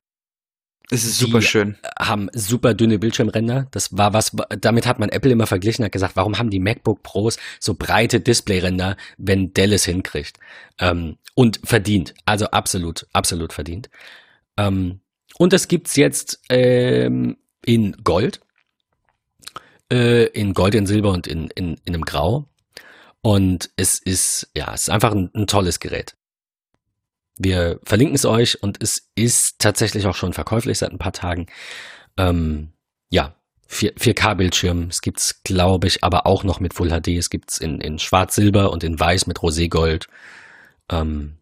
es 0.90 1.04
ist 1.04 1.18
super 1.18 1.42
schön. 1.42 1.76
Haben 1.98 2.30
super 2.32 2.72
dünne 2.72 2.98
Bildschirmränder. 2.98 3.66
Das 3.72 3.98
war 3.98 4.14
was, 4.14 4.34
damit 4.58 4.86
hat 4.86 4.98
man 4.98 5.10
Apple 5.10 5.30
immer 5.30 5.46
verglichen, 5.46 5.84
hat 5.84 5.92
gesagt, 5.92 6.16
warum 6.16 6.38
haben 6.38 6.48
die 6.48 6.60
MacBook 6.60 7.02
Pros 7.02 7.36
so 7.60 7.74
breite 7.74 8.20
Displayränder, 8.20 8.96
wenn 9.18 9.52
Dell 9.52 9.74
es 9.74 9.84
hinkriegt? 9.84 10.38
Ähm, 10.78 11.18
und 11.34 11.60
verdient. 11.62 12.14
Also 12.24 12.46
absolut, 12.46 13.06
absolut 13.12 13.52
verdient. 13.52 13.90
Ähm, 14.56 15.00
und 15.36 15.52
das 15.52 15.68
gibt's 15.68 15.94
jetzt 15.96 16.40
ähm, 16.48 17.36
in 17.64 17.92
Gold, 18.04 18.40
äh, 19.92 20.26
in 20.26 20.54
Gold, 20.54 20.74
in 20.74 20.86
Silber 20.86 21.10
und 21.10 21.26
in, 21.26 21.48
in, 21.50 21.76
in 21.84 21.94
einem 21.94 22.04
Grau. 22.04 22.46
Und 23.20 23.70
es 23.76 23.98
ist, 23.98 24.50
ja, 24.56 24.72
es 24.72 24.82
ist 24.82 24.90
einfach 24.90 25.12
ein, 25.12 25.30
ein 25.34 25.46
tolles 25.46 25.80
Gerät. 25.80 26.16
Wir 27.36 27.78
verlinken 27.84 28.14
es 28.14 28.24
euch 28.24 28.62
und 28.62 28.82
es 28.82 29.10
ist 29.14 29.58
tatsächlich 29.58 30.06
auch 30.06 30.14
schon 30.14 30.32
verkäuflich 30.32 30.78
seit 30.78 30.92
ein 30.92 30.98
paar 30.98 31.12
Tagen. 31.12 31.46
Ähm, 32.16 32.72
ja, 33.10 33.34
4, 33.68 33.94
4K-Bildschirm. 33.96 34.88
Es 34.88 35.02
gibt's, 35.02 35.42
glaube 35.42 35.86
ich, 35.86 36.02
aber 36.02 36.26
auch 36.26 36.42
noch 36.42 36.58
mit 36.58 36.74
Full 36.74 36.88
HD. 36.88 37.08
Es 37.08 37.30
gibt's 37.30 37.58
in, 37.58 37.80
in 37.80 37.98
Schwarz-Silber 37.98 38.72
und 38.72 38.82
in 38.82 38.98
Weiß 38.98 39.26
mit 39.26 39.38
Roségold. 39.38 40.08
Ähm, 40.90 41.38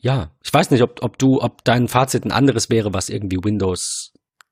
ja, 0.00 0.30
ich 0.44 0.52
weiß 0.52 0.70
nicht, 0.70 0.82
ob, 0.82 1.02
ob 1.02 1.18
du, 1.18 1.40
ob 1.40 1.64
dein 1.64 1.88
Fazit 1.88 2.24
ein 2.24 2.32
anderes 2.32 2.70
wäre, 2.70 2.92
was 2.92 3.08
irgendwie 3.08 3.36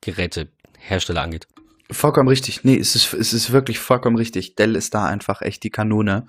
Windows-Geräte-Hersteller 0.07 1.23
angeht. 1.23 1.47
Vollkommen 1.91 2.29
richtig. 2.29 2.65
Nee, 2.65 2.79
es 2.79 2.95
ist, 2.95 3.13
es 3.13 3.35
ist 3.35 3.53
wirklich 3.53 3.79
vollkommen 3.79 4.17
richtig. 4.17 4.57
Dell 4.57 4.75
ist 4.75 4.95
da 4.95 5.05
einfach 5.05 5.43
echt 5.43 5.63
die 5.65 5.71
Kanone. 5.71 6.27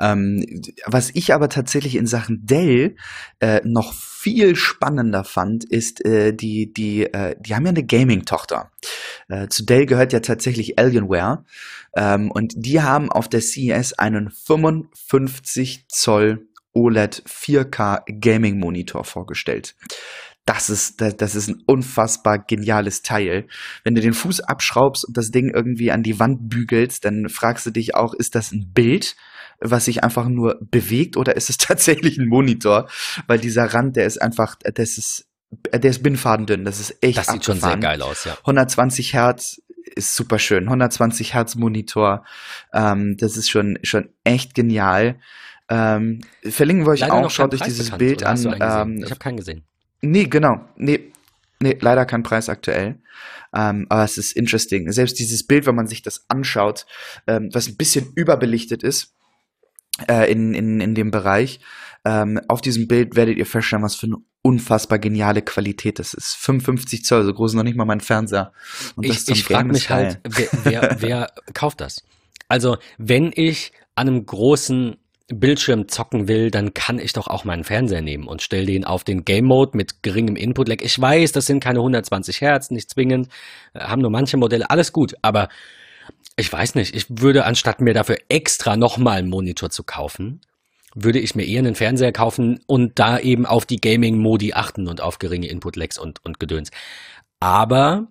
Ähm, 0.00 0.62
was 0.86 1.10
ich 1.12 1.34
aber 1.34 1.50
tatsächlich 1.50 1.96
in 1.96 2.06
Sachen 2.06 2.46
Dell 2.46 2.96
äh, 3.38 3.60
noch 3.64 3.92
viel 3.92 4.56
spannender 4.56 5.22
fand, 5.22 5.64
ist 5.64 6.02
äh, 6.06 6.32
die, 6.32 6.72
die, 6.72 7.04
äh, 7.04 7.36
die 7.38 7.54
haben 7.54 7.66
ja 7.66 7.70
eine 7.70 7.84
Gaming-Tochter. 7.84 8.70
Äh, 9.28 9.48
zu 9.48 9.66
Dell 9.66 9.84
gehört 9.84 10.14
ja 10.14 10.20
tatsächlich 10.20 10.78
Alienware. 10.78 11.44
Ähm, 11.94 12.30
und 12.30 12.54
die 12.56 12.80
haben 12.80 13.12
auf 13.12 13.28
der 13.28 13.42
CES 13.42 13.92
einen 13.92 14.30
55 14.30 15.84
Zoll 15.88 16.48
OLED 16.72 17.22
4K 17.28 18.02
Gaming 18.20 18.58
Monitor 18.58 19.04
vorgestellt. 19.04 19.76
Das 20.46 20.68
ist, 20.68 21.00
das, 21.00 21.16
das 21.16 21.34
ist 21.34 21.48
ein 21.48 21.62
unfassbar 21.66 22.38
geniales 22.38 23.02
Teil. 23.02 23.46
Wenn 23.82 23.94
du 23.94 24.02
den 24.02 24.12
Fuß 24.12 24.40
abschraubst 24.40 25.06
und 25.06 25.16
das 25.16 25.30
Ding 25.30 25.50
irgendwie 25.50 25.90
an 25.90 26.02
die 26.02 26.18
Wand 26.18 26.50
bügelst, 26.50 27.04
dann 27.04 27.28
fragst 27.30 27.64
du 27.64 27.70
dich 27.70 27.94
auch, 27.94 28.12
ist 28.12 28.34
das 28.34 28.52
ein 28.52 28.70
Bild, 28.74 29.16
was 29.60 29.86
sich 29.86 30.04
einfach 30.04 30.28
nur 30.28 30.58
bewegt 30.60 31.16
oder 31.16 31.36
ist 31.36 31.48
es 31.48 31.56
tatsächlich 31.58 32.18
ein 32.18 32.26
Monitor? 32.26 32.88
Weil 33.26 33.38
dieser 33.38 33.72
Rand, 33.72 33.96
der 33.96 34.06
ist 34.06 34.20
einfach, 34.20 34.56
das 34.62 34.98
ist, 34.98 35.26
der 35.72 35.90
ist 35.90 36.02
bindfadendünn, 36.02 36.64
das 36.64 36.80
ist 36.80 36.96
echt 37.00 37.16
Das 37.16 37.28
sieht 37.28 37.44
schon 37.44 37.60
sehr 37.60 37.78
geil 37.78 38.02
aus, 38.02 38.24
ja. 38.24 38.36
120 38.40 39.14
Hertz 39.14 39.62
ist 39.94 40.14
super 40.14 40.38
schön. 40.38 40.64
120 40.64 41.34
Hertz 41.34 41.54
Monitor, 41.54 42.24
ähm, 42.72 43.16
das 43.18 43.36
ist 43.36 43.48
schon, 43.48 43.78
schon 43.82 44.10
echt 44.24 44.54
genial. 44.54 45.20
Ähm, 45.68 46.20
verlinken 46.42 46.86
wir 46.86 46.92
euch 46.92 47.00
Leider 47.00 47.14
auch, 47.14 47.30
schaut 47.30 47.54
euch 47.54 47.62
dieses 47.62 47.90
Bild 47.92 48.24
an. 48.24 48.38
Ähm, 48.60 49.02
ich 49.02 49.10
habe 49.10 49.18
keinen 49.18 49.36
gesehen. 49.36 49.64
Nee, 50.04 50.24
genau. 50.24 50.60
Nee, 50.76 51.12
nee, 51.60 51.76
leider 51.80 52.06
kein 52.06 52.22
Preis 52.22 52.48
aktuell. 52.48 53.00
Ähm, 53.54 53.86
aber 53.88 54.04
es 54.04 54.18
ist 54.18 54.32
interesting. 54.32 54.90
Selbst 54.92 55.18
dieses 55.18 55.46
Bild, 55.46 55.66
wenn 55.66 55.74
man 55.74 55.86
sich 55.86 56.02
das 56.02 56.24
anschaut, 56.28 56.86
ähm, 57.26 57.50
was 57.52 57.68
ein 57.68 57.76
bisschen 57.76 58.12
überbelichtet 58.14 58.82
ist 58.82 59.14
äh, 60.08 60.30
in, 60.30 60.54
in, 60.54 60.80
in 60.80 60.94
dem 60.94 61.10
Bereich, 61.10 61.60
ähm, 62.04 62.40
auf 62.48 62.60
diesem 62.60 62.88
Bild 62.88 63.16
werdet 63.16 63.38
ihr 63.38 63.46
feststellen, 63.46 63.84
was 63.84 63.94
für 63.94 64.06
eine 64.06 64.16
unfassbar 64.42 64.98
geniale 64.98 65.40
Qualität 65.40 65.98
das 65.98 66.12
ist. 66.12 66.34
55 66.36 67.04
Zoll, 67.04 67.24
so 67.24 67.32
groß 67.32 67.52
ist 67.52 67.56
noch 67.56 67.62
nicht 67.62 67.76
mal 67.76 67.86
mein 67.86 68.00
Fernseher. 68.00 68.52
Und 68.94 69.08
das 69.08 69.26
ich 69.28 69.36
ich 69.36 69.44
frage 69.44 69.68
mich 69.68 69.88
halt, 69.88 70.20
wer, 70.24 70.48
wer, 70.64 70.96
wer 71.00 71.32
kauft 71.54 71.80
das? 71.80 72.02
Also, 72.48 72.76
wenn 72.98 73.32
ich 73.34 73.72
an 73.94 74.08
einem 74.08 74.26
großen 74.26 74.96
Bildschirm 75.28 75.88
zocken 75.88 76.28
will, 76.28 76.50
dann 76.50 76.74
kann 76.74 76.98
ich 76.98 77.14
doch 77.14 77.28
auch 77.28 77.44
meinen 77.44 77.64
Fernseher 77.64 78.02
nehmen 78.02 78.26
und 78.28 78.42
stell 78.42 78.66
den 78.66 78.84
auf 78.84 79.04
den 79.04 79.24
Game 79.24 79.46
Mode 79.46 79.76
mit 79.76 80.02
geringem 80.02 80.36
Input-Lag. 80.36 80.82
Ich 80.82 81.00
weiß, 81.00 81.32
das 81.32 81.46
sind 81.46 81.60
keine 81.60 81.78
120 81.78 82.42
Hertz, 82.42 82.70
nicht 82.70 82.90
zwingend, 82.90 83.28
äh, 83.72 83.80
haben 83.80 84.02
nur 84.02 84.10
manche 84.10 84.36
Modelle, 84.36 84.68
alles 84.68 84.92
gut, 84.92 85.14
aber 85.22 85.48
ich 86.36 86.52
weiß 86.52 86.74
nicht, 86.74 86.94
ich 86.94 87.06
würde 87.08 87.44
anstatt 87.46 87.80
mir 87.80 87.94
dafür 87.94 88.18
extra 88.28 88.76
nochmal 88.76 89.18
einen 89.18 89.30
Monitor 89.30 89.70
zu 89.70 89.82
kaufen, 89.82 90.42
würde 90.94 91.20
ich 91.20 91.34
mir 91.34 91.44
eher 91.44 91.60
einen 91.60 91.74
Fernseher 91.74 92.12
kaufen 92.12 92.60
und 92.66 92.98
da 92.98 93.18
eben 93.18 93.46
auf 93.46 93.64
die 93.64 93.80
Gaming-Modi 93.80 94.52
achten 94.52 94.88
und 94.88 95.00
auf 95.00 95.18
geringe 95.18 95.48
Input-Lags 95.48 95.98
und, 95.98 96.24
und 96.24 96.38
Gedöns. 96.38 96.70
Aber 97.40 98.08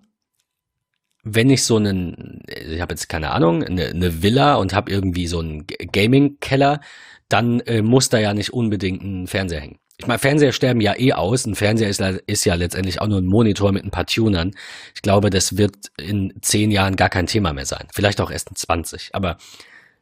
wenn 1.24 1.50
ich 1.50 1.64
so 1.64 1.76
einen, 1.76 2.42
ich 2.46 2.80
habe 2.80 2.92
jetzt 2.92 3.08
keine 3.08 3.30
Ahnung, 3.30 3.64
eine, 3.64 3.86
eine 3.86 4.22
Villa 4.22 4.56
und 4.56 4.74
habe 4.74 4.90
irgendwie 4.90 5.26
so 5.26 5.40
einen 5.40 5.66
Gaming-Keller, 5.66 6.80
dann 7.28 7.60
äh, 7.60 7.82
muss 7.82 8.10
da 8.10 8.18
ja 8.18 8.34
nicht 8.34 8.52
unbedingt 8.52 9.02
ein 9.02 9.26
Fernseher 9.26 9.60
hängen. 9.60 9.78
Ich 9.96 10.06
meine, 10.06 10.18
Fernseher 10.18 10.52
sterben 10.52 10.80
ja 10.80 10.98
eh 10.98 11.12
aus. 11.12 11.46
Ein 11.46 11.54
Fernseher 11.54 11.88
ist, 11.88 12.00
ist 12.26 12.44
ja 12.44 12.54
letztendlich 12.54 13.00
auch 13.00 13.06
nur 13.06 13.20
ein 13.20 13.26
Monitor 13.26 13.72
mit 13.72 13.84
ein 13.84 13.90
paar 13.90 14.06
Tunern. 14.06 14.50
Ich 14.94 15.02
glaube, 15.02 15.30
das 15.30 15.56
wird 15.56 15.76
in 15.96 16.34
zehn 16.42 16.70
Jahren 16.70 16.96
gar 16.96 17.08
kein 17.08 17.26
Thema 17.26 17.52
mehr 17.52 17.66
sein. 17.66 17.86
Vielleicht 17.92 18.20
auch 18.20 18.30
erst 18.30 18.50
in 18.50 18.56
20. 18.56 19.10
Aber 19.14 19.38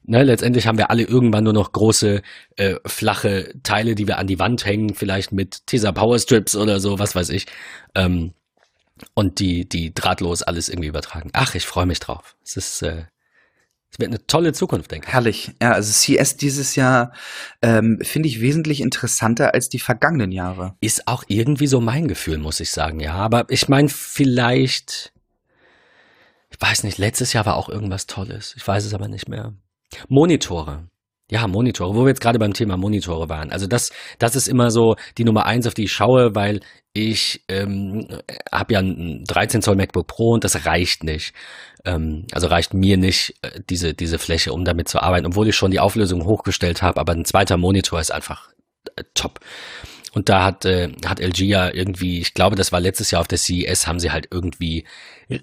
ne, 0.03 0.25
letztendlich 0.25 0.67
haben 0.67 0.79
wir 0.79 0.91
alle 0.91 1.03
irgendwann 1.03 1.45
nur 1.45 1.53
noch 1.53 1.73
große, 1.73 2.23
äh, 2.57 2.75
flache 2.87 3.53
Teile, 3.63 3.95
die 3.95 4.09
wir 4.09 4.19
an 4.19 4.27
die 4.27 4.39
Wand 4.39 4.65
hängen, 4.65 4.95
vielleicht 4.95 5.31
mit 5.31 5.67
Tesa 5.67 5.93
Power 5.93 6.19
Strips 6.19 6.57
oder 6.57 6.81
so, 6.81 6.99
was 6.99 7.15
weiß 7.15 7.29
ich. 7.29 7.47
Ähm, 7.95 8.33
und 9.15 9.39
die, 9.39 9.69
die 9.69 9.95
drahtlos 9.95 10.43
alles 10.43 10.69
irgendwie 10.69 10.89
übertragen. 10.89 11.31
Ach, 11.33 11.55
ich 11.55 11.67
freue 11.67 11.87
mich 11.87 12.01
drauf. 12.01 12.37
Es 12.45 12.57
ist, 12.57 12.83
äh, 12.83 13.05
es 13.93 13.99
wird 13.99 14.11
eine 14.11 14.27
tolle 14.27 14.55
Zukunft, 14.55 14.91
denke 14.91 15.07
ich. 15.07 15.13
Herrlich. 15.13 15.51
Ja, 15.61 15.73
also 15.73 15.93
CS 15.93 16.37
dieses 16.37 16.77
Jahr 16.77 17.13
ähm, 17.61 17.99
finde 18.03 18.29
ich 18.29 18.41
wesentlich 18.41 18.81
interessanter 18.81 19.53
als 19.53 19.69
die 19.69 19.79
vergangenen 19.79 20.33
Jahre. 20.33 20.77
Ist 20.81 21.09
auch 21.09 21.25
irgendwie 21.29 21.67
so 21.67 21.81
mein 21.81 22.09
Gefühl, 22.09 22.39
muss 22.39 22.61
ich 22.61 22.71
sagen, 22.71 23.01
ja. 23.01 23.13
Aber 23.15 23.45
ich 23.51 23.69
meine, 23.69 23.91
vielleicht, 23.91 25.13
ich 26.51 26.59
weiß 26.59 26.85
nicht, 26.85 26.97
letztes 26.97 27.35
Jahr 27.35 27.45
war 27.45 27.57
auch 27.57 27.69
irgendwas 27.69 28.07
Tolles. 28.07 28.55
Ich 28.57 28.67
weiß 28.67 28.85
es 28.87 28.95
aber 28.95 29.09
nicht 29.09 29.29
mehr. 29.29 29.53
Monitore. 30.09 30.89
Ja, 31.31 31.47
Monitore, 31.47 31.95
wo 31.95 32.05
wir 32.05 32.09
jetzt 32.09 32.21
gerade 32.21 32.39
beim 32.39 32.55
Thema 32.55 32.79
Monitore 32.79 33.29
waren. 33.29 33.53
Also 33.53 33.67
das, 33.67 33.91
das 34.19 34.37
ist 34.37 34.49
immer 34.49 34.71
so 34.71 34.97
die 35.19 35.25
Nummer 35.25 35.47
eins, 35.47 35.67
auf 35.67 35.75
die 35.75 35.85
ich 35.85 35.93
schaue, 35.93 36.35
weil 36.35 36.61
ich 36.93 37.43
ähm, 37.49 38.07
habe 38.51 38.75
ja 38.75 38.81
ein 38.81 39.25
13 39.25 39.63
Zoll 39.63 39.77
MacBook 39.77 40.07
Pro 40.07 40.33
und 40.33 40.45
das 40.45 40.67
reicht 40.67 41.05
nicht. 41.05 41.33
Ähm, 41.85 42.27
also 42.33 42.47
reicht 42.49 42.75
mir 42.75 42.97
nicht 42.97 43.35
äh, 43.43 43.61
diese 43.69 43.95
diese 43.95 44.19
Fläche, 44.19 44.53
um 44.53 44.65
damit 44.65 44.89
zu 44.89 45.01
arbeiten, 45.03 45.27
obwohl 45.27 45.49
ich 45.49 45.57
schon 45.57 45.71
die 45.71 45.81
Auflösung 45.81 46.25
hochgestellt 46.25 46.83
habe. 46.83 47.01
Aber 47.01 47.13
ein 47.13 47.25
zweiter 47.25 47.57
Monitor 47.57 48.01
ist 48.01 48.13
einfach 48.13 48.51
äh, 48.97 49.05
top. 49.15 49.41
Und 50.15 50.29
da 50.29 50.45
hat, 50.45 50.67
äh, 50.67 50.93
hat 51.07 51.21
LG 51.21 51.41
ja 51.41 51.73
irgendwie, 51.73 52.21
ich 52.21 52.35
glaube, 52.35 52.55
das 52.55 52.71
war 52.71 52.81
letztes 52.81 53.11
Jahr 53.11 53.23
auf 53.23 53.29
der 53.29 53.39
CES, 53.39 53.87
haben 53.87 53.99
sie 53.99 54.11
halt 54.11 54.29
irgendwie 54.31 54.85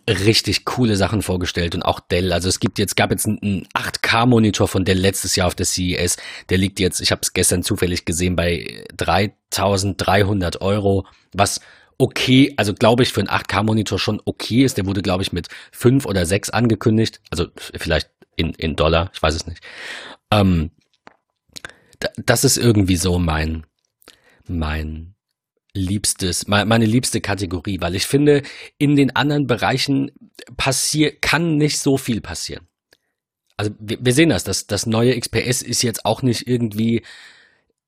richtig 0.07 0.65
coole 0.65 0.95
Sachen 0.95 1.21
vorgestellt 1.21 1.75
und 1.75 1.83
auch 1.83 1.99
Dell. 1.99 2.31
Also 2.33 2.49
es 2.49 2.59
gibt 2.59 2.79
jetzt, 2.79 2.95
gab 2.95 3.11
jetzt 3.11 3.25
einen 3.27 3.67
8K-Monitor 3.73 4.67
von 4.67 4.85
Dell 4.85 4.97
letztes 4.97 5.35
Jahr 5.35 5.47
auf 5.47 5.55
der 5.55 5.65
CES. 5.65 6.17
Der 6.49 6.57
liegt 6.57 6.79
jetzt, 6.79 7.01
ich 7.01 7.11
habe 7.11 7.21
es 7.23 7.33
gestern 7.33 7.63
zufällig 7.63 8.05
gesehen, 8.05 8.35
bei 8.35 8.83
3300 8.97 10.61
Euro, 10.61 11.05
was 11.33 11.59
okay, 11.97 12.53
also 12.57 12.73
glaube 12.73 13.03
ich 13.03 13.11
für 13.11 13.19
einen 13.21 13.29
8K-Monitor 13.29 13.99
schon 13.99 14.21
okay 14.25 14.63
ist. 14.63 14.77
Der 14.77 14.85
wurde, 14.85 15.01
glaube 15.01 15.23
ich, 15.23 15.33
mit 15.33 15.47
5 15.71 16.05
oder 16.05 16.25
6 16.25 16.49
angekündigt. 16.49 17.19
Also 17.29 17.47
vielleicht 17.55 18.09
in, 18.35 18.53
in 18.53 18.75
Dollar, 18.75 19.11
ich 19.13 19.21
weiß 19.21 19.35
es 19.35 19.47
nicht. 19.47 19.61
Ähm, 20.31 20.71
da- 21.99 22.09
das 22.17 22.43
ist 22.43 22.57
irgendwie 22.57 22.95
so 22.95 23.19
mein, 23.19 23.65
mein 24.47 25.13
liebstes, 25.73 26.47
me- 26.47 26.65
meine 26.65 26.85
liebste 26.85 27.21
Kategorie, 27.21 27.79
weil 27.81 27.95
ich 27.95 28.07
finde, 28.07 28.43
in 28.77 28.95
den 28.95 29.15
anderen 29.15 29.47
Bereichen 29.47 30.11
passier, 30.57 31.15
kann 31.15 31.57
nicht 31.57 31.79
so 31.79 31.97
viel 31.97 32.21
passieren. 32.21 32.67
Also 33.57 33.71
wir, 33.79 33.97
wir 34.01 34.13
sehen 34.13 34.29
das, 34.29 34.43
das, 34.43 34.67
das 34.67 34.85
neue 34.85 35.19
XPS 35.19 35.61
ist 35.61 35.81
jetzt 35.81 36.05
auch 36.05 36.21
nicht 36.21 36.47
irgendwie 36.47 37.03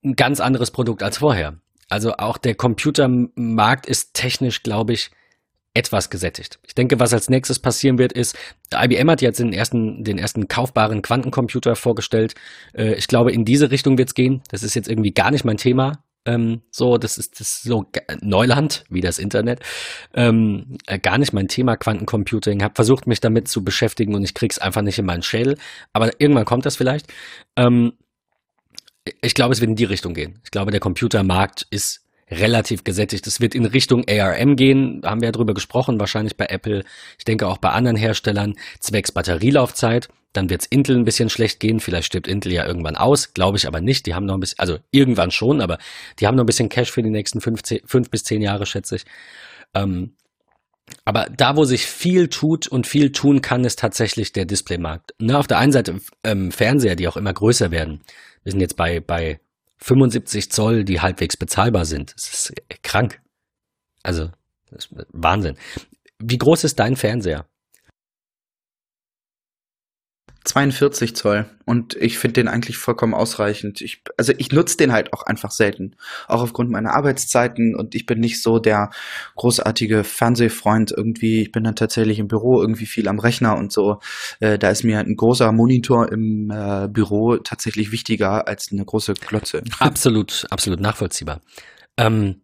ein 0.03 0.15
ganz 0.15 0.39
anderes 0.39 0.71
Produkt 0.71 1.03
als 1.03 1.17
vorher. 1.19 1.57
Also 1.89 2.13
auch 2.17 2.37
der 2.37 2.55
Computermarkt 2.55 3.85
ist 3.85 4.13
technisch, 4.13 4.63
glaube 4.63 4.93
ich, 4.93 5.11
etwas 5.73 6.09
gesättigt. 6.09 6.59
Ich 6.67 6.75
denke, 6.75 6.99
was 6.99 7.13
als 7.13 7.29
nächstes 7.29 7.59
passieren 7.59 7.97
wird, 7.97 8.11
ist, 8.11 8.37
IBM 8.73 9.09
hat 9.09 9.21
jetzt 9.21 9.39
den 9.39 9.53
ersten, 9.53 10.03
den 10.03 10.17
ersten 10.17 10.49
kaufbaren 10.49 11.01
Quantencomputer 11.01 11.77
vorgestellt. 11.77 12.35
Äh, 12.73 12.95
ich 12.95 13.07
glaube, 13.07 13.31
in 13.31 13.45
diese 13.45 13.71
Richtung 13.71 13.97
wird 13.97 14.09
es 14.09 14.15
gehen. 14.15 14.41
Das 14.49 14.63
ist 14.63 14.75
jetzt 14.75 14.89
irgendwie 14.89 15.13
gar 15.13 15.31
nicht 15.31 15.45
mein 15.45 15.55
Thema. 15.57 16.03
Ähm, 16.25 16.61
so, 16.69 16.97
das 16.97 17.17
ist, 17.17 17.39
das 17.39 17.49
ist 17.49 17.63
so 17.63 17.85
Neuland, 18.21 18.83
wie 18.89 19.01
das 19.01 19.17
Internet. 19.17 19.61
Ähm, 20.13 20.77
äh, 20.85 20.99
gar 20.99 21.17
nicht 21.17 21.33
mein 21.33 21.47
Thema 21.47 21.77
Quantencomputing. 21.77 22.63
Hab 22.63 22.75
versucht, 22.75 23.07
mich 23.07 23.19
damit 23.19 23.47
zu 23.47 23.63
beschäftigen 23.63 24.13
und 24.13 24.23
ich 24.23 24.33
krieg's 24.33 24.59
einfach 24.59 24.81
nicht 24.83 24.99
in 24.99 25.05
meinen 25.05 25.23
Schädel. 25.23 25.57
Aber 25.93 26.11
irgendwann 26.19 26.45
kommt 26.45 26.65
das 26.65 26.75
vielleicht. 26.75 27.11
Ähm, 27.55 27.93
ich 29.21 29.33
glaube, 29.33 29.53
es 29.53 29.61
wird 29.61 29.69
in 29.69 29.75
die 29.75 29.83
Richtung 29.85 30.13
gehen. 30.13 30.39
Ich 30.43 30.51
glaube, 30.51 30.71
der 30.71 30.79
Computermarkt 30.79 31.65
ist 31.71 32.05
relativ 32.31 32.83
gesättigt. 32.83 33.27
Es 33.27 33.41
wird 33.41 33.53
in 33.53 33.65
Richtung 33.65 34.05
ARM 34.07 34.55
gehen, 34.55 35.01
haben 35.03 35.21
wir 35.21 35.27
ja 35.27 35.31
drüber 35.33 35.53
gesprochen, 35.53 35.99
wahrscheinlich 35.99 36.37
bei 36.37 36.45
Apple. 36.45 36.83
Ich 37.17 37.25
denke 37.25 37.47
auch 37.47 37.57
bei 37.57 37.69
anderen 37.69 37.97
Herstellern, 37.97 38.55
zwecks 38.79 39.11
Batterielaufzeit. 39.11 40.07
Dann 40.33 40.49
wird's 40.49 40.65
Intel 40.65 40.95
ein 40.95 41.03
bisschen 41.03 41.29
schlecht 41.29 41.59
gehen. 41.59 41.81
Vielleicht 41.81 42.07
stirbt 42.07 42.27
Intel 42.27 42.53
ja 42.53 42.65
irgendwann 42.65 42.95
aus, 42.95 43.33
glaube 43.33 43.57
ich 43.57 43.67
aber 43.67 43.81
nicht. 43.81 44.05
Die 44.05 44.15
haben 44.15 44.25
noch 44.25 44.35
ein 44.35 44.39
bisschen, 44.39 44.59
also 44.59 44.77
irgendwann 44.91 45.31
schon, 45.31 45.59
aber 45.59 45.77
die 46.19 46.27
haben 46.27 46.35
noch 46.35 46.43
ein 46.43 46.47
bisschen 46.47 46.69
Cash 46.69 46.91
für 46.91 47.03
die 47.03 47.09
nächsten 47.09 47.41
fünf, 47.41 47.63
zehn, 47.63 47.81
fünf 47.85 48.09
bis 48.09 48.23
zehn 48.23 48.41
Jahre, 48.41 48.65
schätze 48.65 48.95
ich. 48.95 49.03
Ähm, 49.73 50.13
aber 51.03 51.27
da, 51.35 51.57
wo 51.57 51.65
sich 51.65 51.85
viel 51.85 52.29
tut 52.29 52.67
und 52.67 52.87
viel 52.87 53.11
tun 53.11 53.41
kann, 53.41 53.65
ist 53.65 53.79
tatsächlich 53.79 54.31
der 54.31 54.45
Displaymarkt. 54.45 55.13
Ne, 55.19 55.37
auf 55.37 55.47
der 55.47 55.57
einen 55.57 55.71
Seite 55.71 55.99
ähm, 56.23 56.51
Fernseher, 56.51 56.95
die 56.95 57.07
auch 57.07 57.17
immer 57.17 57.33
größer 57.33 57.71
werden. 57.71 58.01
Wir 58.43 58.51
sind 58.51 58.61
jetzt 58.61 58.77
bei, 58.77 58.99
bei 59.01 59.39
75 59.81 60.51
Zoll, 60.51 60.83
die 60.83 61.01
halbwegs 61.01 61.37
bezahlbar 61.37 61.85
sind. 61.85 62.13
Das 62.15 62.31
ist 62.31 62.53
krank. 62.83 63.21
Also, 64.03 64.31
Wahnsinn. 65.09 65.57
Wie 66.19 66.37
groß 66.37 66.63
ist 66.63 66.79
dein 66.79 66.95
Fernseher? 66.95 67.45
42 70.43 71.15
Zoll. 71.15 71.45
Und 71.65 71.95
ich 71.95 72.17
finde 72.17 72.33
den 72.33 72.47
eigentlich 72.47 72.77
vollkommen 72.77 73.13
ausreichend. 73.13 73.81
Ich, 73.81 74.01
also 74.17 74.33
ich 74.37 74.51
nutze 74.51 74.77
den 74.77 74.91
halt 74.91 75.13
auch 75.13 75.23
einfach 75.23 75.51
selten. 75.51 75.95
Auch 76.27 76.41
aufgrund 76.41 76.71
meiner 76.71 76.93
Arbeitszeiten. 76.93 77.75
Und 77.75 77.93
ich 77.93 78.05
bin 78.05 78.19
nicht 78.19 78.41
so 78.41 78.57
der 78.57 78.89
großartige 79.35 80.03
Fernsehfreund 80.03 80.91
irgendwie. 80.91 81.43
Ich 81.43 81.51
bin 81.51 81.63
dann 81.63 81.75
tatsächlich 81.75 82.17
im 82.19 82.27
Büro 82.27 82.59
irgendwie 82.59 82.87
viel 82.87 83.07
am 83.07 83.19
Rechner 83.19 83.55
und 83.55 83.71
so. 83.71 83.99
Äh, 84.39 84.57
da 84.57 84.69
ist 84.69 84.83
mir 84.83 84.99
ein 84.99 85.15
großer 85.15 85.51
Monitor 85.51 86.11
im 86.11 86.49
äh, 86.49 86.87
Büro 86.87 87.37
tatsächlich 87.37 87.91
wichtiger 87.91 88.47
als 88.47 88.71
eine 88.71 88.83
große 88.83 89.13
Glotze. 89.13 89.63
Absolut, 89.79 90.47
absolut 90.49 90.79
nachvollziehbar. 90.79 91.41
Ähm, 91.97 92.41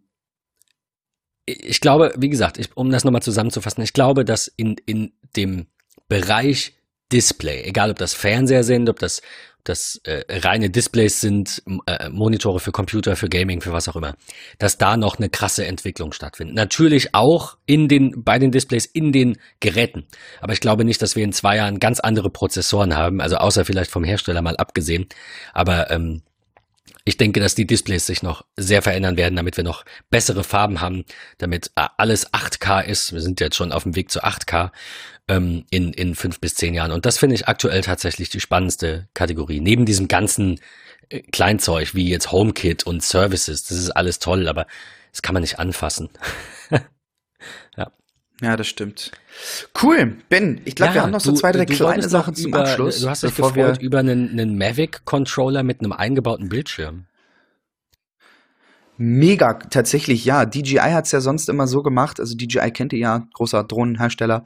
ich 1.45 1.79
glaube, 1.79 2.13
wie 2.17 2.29
gesagt, 2.29 2.57
ich, 2.57 2.75
um 2.75 2.91
das 2.91 3.05
nochmal 3.05 3.21
zusammenzufassen, 3.21 3.83
ich 3.83 3.93
glaube, 3.93 4.25
dass 4.25 4.47
in, 4.47 4.75
in 4.85 5.13
dem 5.35 5.67
Bereich 6.09 6.76
Display, 7.11 7.63
egal 7.63 7.91
ob 7.91 7.97
das 7.97 8.13
Fernseher 8.13 8.63
sind, 8.63 8.89
ob 8.89 8.99
das, 8.99 9.21
das 9.63 9.99
äh, 10.03 10.23
reine 10.29 10.69
Displays 10.69 11.21
sind, 11.21 11.63
äh, 11.85 12.09
Monitore 12.09 12.59
für 12.59 12.71
Computer, 12.71 13.15
für 13.15 13.29
Gaming, 13.29 13.61
für 13.61 13.71
was 13.71 13.87
auch 13.87 13.95
immer, 13.95 14.15
dass 14.59 14.77
da 14.77 14.97
noch 14.97 15.17
eine 15.17 15.29
krasse 15.29 15.65
Entwicklung 15.65 16.11
stattfindet. 16.11 16.55
Natürlich 16.55 17.13
auch 17.13 17.57
in 17.65 17.87
den, 17.87 18.23
bei 18.23 18.39
den 18.39 18.51
Displays 18.51 18.85
in 18.85 19.11
den 19.11 19.37
Geräten. 19.59 20.05
Aber 20.41 20.53
ich 20.53 20.59
glaube 20.59 20.85
nicht, 20.85 21.01
dass 21.01 21.15
wir 21.15 21.23
in 21.23 21.33
zwei 21.33 21.57
Jahren 21.57 21.79
ganz 21.79 21.99
andere 21.99 22.29
Prozessoren 22.29 22.95
haben, 22.95 23.21
also 23.21 23.37
außer 23.37 23.65
vielleicht 23.65 23.91
vom 23.91 24.03
Hersteller 24.03 24.41
mal 24.41 24.57
abgesehen. 24.57 25.07
Aber 25.53 25.89
ähm, 25.91 26.23
ich 27.07 27.15
denke, 27.15 27.39
dass 27.39 27.55
die 27.55 27.65
Displays 27.65 28.05
sich 28.05 28.21
noch 28.21 28.43
sehr 28.57 28.81
verändern 28.81 29.15
werden, 29.15 29.37
damit 29.37 29.55
wir 29.55 29.63
noch 29.63 29.85
bessere 30.09 30.43
Farben 30.43 30.81
haben, 30.81 31.05
damit 31.37 31.71
äh, 31.77 31.87
alles 31.95 32.33
8K 32.33 32.83
ist. 32.83 33.13
Wir 33.13 33.21
sind 33.21 33.39
jetzt 33.39 33.55
schon 33.55 33.71
auf 33.71 33.83
dem 33.83 33.95
Weg 33.95 34.11
zu 34.11 34.25
8K 34.25 34.71
ähm, 35.27 35.65
in, 35.69 35.93
in 35.93 36.15
fünf 36.15 36.39
bis 36.39 36.55
zehn 36.55 36.73
Jahren. 36.73 36.91
Und 36.91 37.05
das 37.05 37.17
finde 37.17 37.35
ich 37.35 37.47
aktuell 37.47 37.81
tatsächlich 37.81 38.29
die 38.29 38.39
spannendste 38.39 39.07
Kategorie. 39.13 39.59
Neben 39.59 39.85
diesem 39.85 40.07
ganzen 40.07 40.59
äh, 41.09 41.21
Kleinzeug 41.21 41.95
wie 41.95 42.09
jetzt 42.09 42.31
HomeKit 42.31 42.85
und 42.85 43.03
Services, 43.03 43.65
das 43.65 43.77
ist 43.77 43.91
alles 43.91 44.19
toll, 44.19 44.47
aber 44.47 44.67
das 45.11 45.21
kann 45.21 45.33
man 45.33 45.41
nicht 45.41 45.59
anfassen. 45.59 46.09
ja. 47.77 47.91
Ja, 48.39 48.55
das 48.55 48.67
stimmt. 48.67 49.11
Cool, 49.81 50.17
Ben. 50.29 50.61
Ich 50.65 50.75
glaube, 50.75 50.91
ja, 50.91 50.95
wir 50.95 51.01
haben 51.01 51.11
noch 51.11 51.21
so 51.21 51.33
zwei, 51.33 51.51
drei 51.51 51.65
kleine 51.65 52.07
Sachen 52.07 52.35
zum 52.35 52.49
über, 52.49 52.59
Abschluss. 52.59 53.01
Du 53.01 53.09
hast 53.09 53.23
dich 53.23 53.35
gefreut 53.35 53.81
über 53.81 53.99
einen, 53.99 54.29
einen 54.29 54.57
Mavic-Controller 54.57 55.63
mit 55.63 55.79
einem 55.79 55.91
eingebauten 55.91 56.47
Bildschirm. 56.47 57.07
Mega, 58.99 59.53
tatsächlich, 59.53 60.25
ja. 60.25 60.45
DJI 60.45 60.79
hat's 60.79 61.11
ja 61.11 61.21
sonst 61.21 61.49
immer 61.49 61.67
so 61.67 61.83
gemacht. 61.83 62.19
Also 62.19 62.35
DJI 62.35 62.71
kennt 62.71 62.93
ihr 62.93 62.99
ja, 62.99 63.27
großer 63.33 63.63
Drohnenhersteller. 63.63 64.43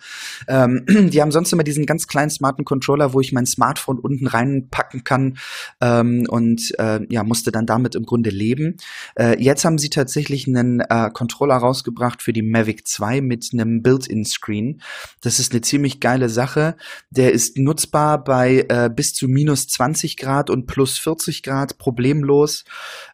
Ähm, 0.50 0.84
die 1.10 1.22
haben 1.22 1.32
sonst 1.32 1.54
immer 1.54 1.64
diesen 1.64 1.86
ganz 1.86 2.08
kleinen 2.08 2.30
smarten 2.30 2.66
Controller, 2.66 3.14
wo 3.14 3.22
ich 3.22 3.32
mein 3.32 3.46
Smartphone 3.46 3.98
unten 3.98 4.28
reinpacken 4.28 5.06
kann 5.06 5.38
ähm, 5.80 6.26
und 6.28 6.78
äh, 6.80 7.00
ja, 7.10 7.24
musste 7.24 7.54
dann 7.54 7.66
damit 7.66 7.96
im 7.96 8.04
Grunde 8.04 8.30
leben. 8.30 8.76
Äh, 9.16 9.42
jetzt 9.42 9.64
haben 9.64 9.78
sie 9.78 9.90
tatsächlich 9.90 10.48
einen 10.48 10.82
äh, 10.82 11.10
Controller 11.14 11.56
rausgebracht 11.56 12.22
für 12.22 12.34
die 12.34 12.42
Mavic 12.44 12.86
2 12.86 13.22
mit 13.22 13.52
einem 13.54 13.82
Built-in-Screen. 13.82 14.82
Das 15.22 15.40
ist 15.40 15.54
eine 15.54 15.62
ziemlich 15.62 16.02
geile 16.02 16.28
Sache. 16.28 16.76
Der 17.10 17.32
ist 17.32 17.58
nutzbar 17.58 18.22
bei 18.22 18.66
äh, 18.68 18.90
bis 18.94 19.14
zu 19.14 19.30
minus 19.30 19.68
20 19.68 20.18
Grad 20.18 20.50
und 20.50 20.68
plus 20.68 20.98
40 20.98 21.42
Grad 21.42 21.78
problemlos. 21.78 22.66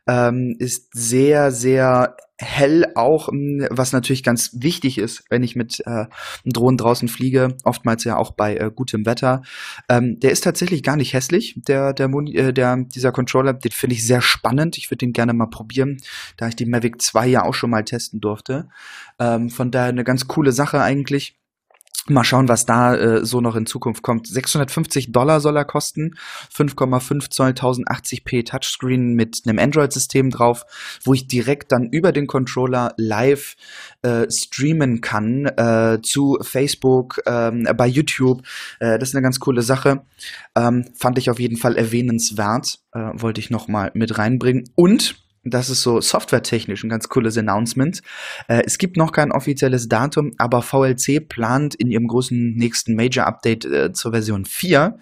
Ähm, 0.08 0.56
ist 0.58 0.88
sehr 0.94 1.26
sehr, 1.28 1.51
sehr 1.51 2.15
hell 2.39 2.86
auch, 2.95 3.30
hm, 3.30 3.67
was 3.71 3.91
natürlich 3.91 4.23
ganz 4.23 4.51
wichtig 4.53 4.97
ist, 4.99 5.23
wenn 5.30 5.43
ich 5.43 5.55
mit 5.55 5.82
äh, 5.86 6.05
Drohnen 6.45 6.78
draußen 6.78 7.07
fliege, 7.07 7.55
oftmals 7.63 8.03
ja 8.03 8.15
auch 8.17 8.32
bei 8.32 8.55
äh, 8.55 8.71
gutem 8.73 9.05
Wetter. 9.05 9.41
Ähm, 9.89 10.19
der 10.19 10.32
ist 10.32 10.43
tatsächlich 10.43 10.84
gar 10.84 10.95
nicht 10.95 11.13
hässlich, 11.13 11.55
der, 11.57 11.93
der, 11.93 12.07
äh, 12.07 12.53
der 12.53 12.78
dieser 12.78 13.11
Controller, 13.11 13.53
den 13.53 13.71
finde 13.71 13.95
ich 13.95 14.05
sehr 14.05 14.21
spannend. 14.21 14.78
Ich 14.78 14.91
würde 14.91 14.99
den 14.99 15.13
gerne 15.13 15.34
mal 15.34 15.47
probieren, 15.47 15.97
da 16.38 16.47
ich 16.47 16.55
die 16.55 16.67
Mavic 16.67 17.01
2 17.01 17.28
ja 17.28 17.43
auch 17.43 17.55
schon 17.55 17.71
mal 17.71 17.84
testen 17.84 18.21
durfte. 18.21 18.69
Ähm, 19.19 19.49
von 19.49 19.71
daher 19.71 19.89
eine 19.89 20.03
ganz 20.03 20.28
coole 20.28 20.51
Sache 20.51 20.82
eigentlich. 20.82 21.37
Mal 22.14 22.24
schauen, 22.24 22.47
was 22.47 22.66
da 22.66 22.95
äh, 22.95 23.26
so 23.26 23.41
noch 23.41 23.55
in 23.55 23.66
Zukunft 23.66 24.03
kommt. 24.03 24.28
650 24.28 25.12
Dollar 25.12 25.39
soll 25.39 25.58
er 25.58 25.66
kosten, 25.66 26.16
5,5 26.53 27.30
Zoll 27.30 27.49
1080p 27.49 28.45
Touchscreen 28.45 29.14
mit 29.14 29.41
einem 29.45 29.60
Android-System 29.60 30.30
drauf, 30.30 30.66
wo 31.03 31.14
ich 31.14 31.28
direkt 31.28 31.72
dann 31.72 31.89
über 31.89 32.12
den 32.12 32.28
Controller 32.28 32.93
live 32.97 33.55
äh, 34.01 34.26
streamen 34.32 35.01
kann 35.01 35.45
äh, 35.45 35.99
zu 36.01 36.38
Facebook, 36.41 37.22
ähm, 37.26 37.68
bei 37.76 37.88
YouTube. 37.88 38.43
Äh, 38.80 38.99
das 38.99 39.10
ist 39.10 39.16
eine 39.16 39.24
ganz 39.24 39.39
coole 39.39 39.62
Sache. 39.62 40.03
Ähm, 40.55 40.86
fand 40.95 41.18
ich 41.18 41.30
auf 41.30 41.39
jeden 41.39 41.58
Fall 41.58 41.78
erwähnenswert. 41.78 42.80
Äh, 42.93 42.99
wollte 43.14 43.39
ich 43.39 43.49
noch 43.49 43.68
mal 43.68 43.91
mit 43.93 44.18
reinbringen. 44.18 44.70
Und 44.76 45.26
das 45.50 45.70
ist 45.70 45.82
so 45.82 46.02
softwaretechnisch 46.02 46.84
ein 46.84 46.89
ganz 46.89 47.10
cooles 47.10 47.38
Announcement. 47.38 48.02
Äh, 48.48 48.64
es 48.66 48.78
gibt 48.78 48.98
noch 48.98 49.12
kein 49.12 49.32
offizielles 49.32 49.88
Datum, 49.88 50.34
aber 50.38 50.62
VLC 50.62 51.28
plant 51.28 51.76
in 51.76 51.91
ihrem 51.91 52.08
großen 52.08 52.54
nächsten 52.56 52.95
Major-Update 52.95 53.66
äh, 53.66 53.93
zur 53.93 54.12
Version 54.12 54.45
4 54.45 54.98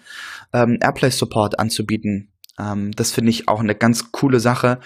ähm, 0.52 0.78
Airplay-Support 0.80 1.58
anzubieten 1.58 2.28
ähm, 2.58 2.92
das 2.92 3.12
finde 3.12 3.30
ich 3.30 3.48
auch 3.48 3.60
eine 3.60 3.74
ganz 3.74 4.12
coole 4.12 4.40
Sache, 4.40 4.78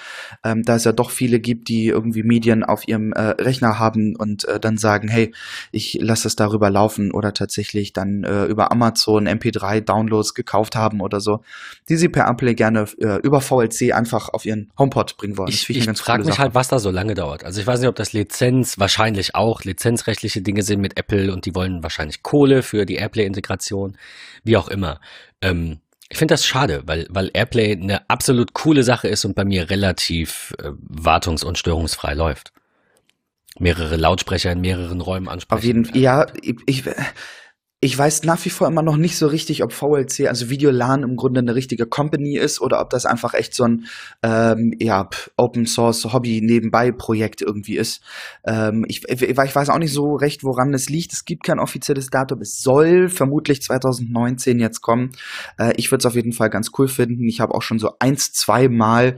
ähm, 0.45 0.63
da 0.63 0.77
es 0.77 0.85
ja 0.85 0.93
doch 0.93 1.11
viele 1.11 1.41
gibt, 1.41 1.69
die 1.69 1.87
irgendwie 1.87 2.23
Medien 2.23 2.65
auf 2.65 2.87
ihrem 2.87 3.13
äh, 3.13 3.21
Rechner 3.21 3.79
haben 3.79 4.17
und 4.17 4.45
äh, 4.47 4.59
dann 4.59 4.77
sagen, 4.77 5.09
hey, 5.09 5.33
ich 5.73 5.99
lasse 6.01 6.29
es 6.29 6.37
darüber 6.37 6.71
laufen 6.71 7.13
oder 7.13 7.33
tatsächlich 7.33 7.93
dann 7.93 8.25
äh, 8.25 8.45
über 8.45 8.73
Amazon 8.73 9.29
MP3 9.29 9.81
Downloads 9.81 10.35
gekauft 10.35 10.77
haben 10.77 11.01
oder 11.01 11.21
so, 11.21 11.43
die 11.89 11.97
sie 11.97 12.09
per 12.09 12.27
Ampel 12.27 12.55
gerne 12.55 12.87
äh, 12.99 13.17
über 13.21 13.41
VLC 13.41 13.93
einfach 13.95 14.29
auf 14.31 14.45
ihren 14.45 14.71
HomePod 14.79 15.17
bringen 15.17 15.39
wollen. 15.39 15.51
Ich, 15.51 15.69
ich 15.71 15.85
frage 15.99 16.25
mich 16.25 16.35
Sache. 16.35 16.43
halt, 16.43 16.55
was 16.55 16.69
da 16.69 16.79
so 16.79 16.91
lange 16.91 17.15
dauert. 17.15 17.45
Also 17.45 17.61
ich 17.61 17.67
weiß 17.67 17.81
nicht, 17.81 17.89
ob 17.89 17.97
das 17.97 18.13
Lizenz, 18.13 18.79
wahrscheinlich 18.79 19.35
auch 19.35 19.63
lizenzrechtliche 19.65 20.43
Dinge 20.43 20.63
sind 20.63 20.81
mit 20.81 20.99
Apple 20.99 21.33
und 21.33 21.47
die 21.47 21.55
wollen 21.55 21.83
wahrscheinlich 21.83 22.23
Kohle 22.23 22.63
für 22.63 22.87
die 22.87 22.97
Airplay-Integration, 22.97 23.97
wie 24.45 24.57
auch 24.57 24.69
immer. 24.69 25.01
Ähm, 25.43 25.79
ich 26.11 26.19
finde 26.19 26.35
das 26.35 26.45
schade, 26.45 26.83
weil, 26.87 27.07
weil 27.09 27.31
Airplay 27.33 27.73
eine 27.73 28.09
absolut 28.11 28.53
coole 28.53 28.83
Sache 28.83 29.09
ist 29.09 29.25
und 29.25 29.35
bei 29.37 29.45
mir 29.45 29.71
relativ 29.71 30.53
äh, 30.59 30.71
wartungs- 30.89 31.45
und 31.45 31.57
störungsfrei 31.57 32.15
läuft. 32.15 32.53
Mehrere 33.59 33.97
Lautsprecher 33.97 34.51
in 34.53 34.61
mehreren 34.61 35.01
Räumen 35.01 35.29
ansprechen. 35.29 35.59
Auf 35.59 35.65
jeden 35.65 35.85
Fall, 35.85 35.97
ja, 35.97 36.27
ich, 36.43 36.57
ich 36.67 36.85
ich 37.83 37.97
weiß 37.97 38.25
nach 38.25 38.45
wie 38.45 38.51
vor 38.51 38.69
immer 38.69 38.83
noch 38.83 38.99
nicht 38.99 39.17
so 39.17 39.27
richtig, 39.27 39.63
ob 39.63 39.73
VLC, 39.73 40.29
also 40.29 40.51
Videolan 40.51 41.03
im 41.03 41.17
Grunde 41.17 41.41
eine 41.41 41.55
richtige 41.55 41.87
Company 41.87 42.37
ist 42.37 42.61
oder 42.61 42.79
ob 42.79 42.91
das 42.91 43.07
einfach 43.07 43.33
echt 43.33 43.55
so 43.55 43.65
ein 43.65 43.87
ähm, 44.23 44.75
ja, 44.79 45.09
Open 45.39 45.65
Source 45.65 46.13
Hobby 46.13 46.43
nebenbei 46.43 46.93
Projekt 46.93 47.41
irgendwie 47.41 47.79
ist. 47.79 48.03
Ähm, 48.45 48.85
ich, 48.87 49.09
ich 49.09 49.37
weiß 49.37 49.71
auch 49.71 49.79
nicht 49.79 49.95
so 49.95 50.15
recht, 50.15 50.45
woran 50.45 50.75
es 50.75 50.91
liegt. 50.91 51.15
Es 51.15 51.25
gibt 51.25 51.45
kein 51.45 51.59
offizielles 51.59 52.09
Datum. 52.09 52.43
Es 52.43 52.61
soll 52.61 53.09
vermutlich 53.09 53.63
2019 53.63 54.61
jetzt 54.61 54.83
kommen. 54.83 55.13
Äh, 55.59 55.73
ich 55.77 55.91
würde 55.91 56.03
es 56.03 56.07
auf 56.07 56.17
jeden 56.17 56.33
Fall 56.33 56.51
ganz 56.51 56.73
cool 56.77 56.87
finden. 56.87 57.27
Ich 57.29 57.41
habe 57.41 57.55
auch 57.55 57.63
schon 57.63 57.79
so 57.79 57.95
eins, 57.99 58.35
zwei 58.35 58.69
Mal 58.69 59.17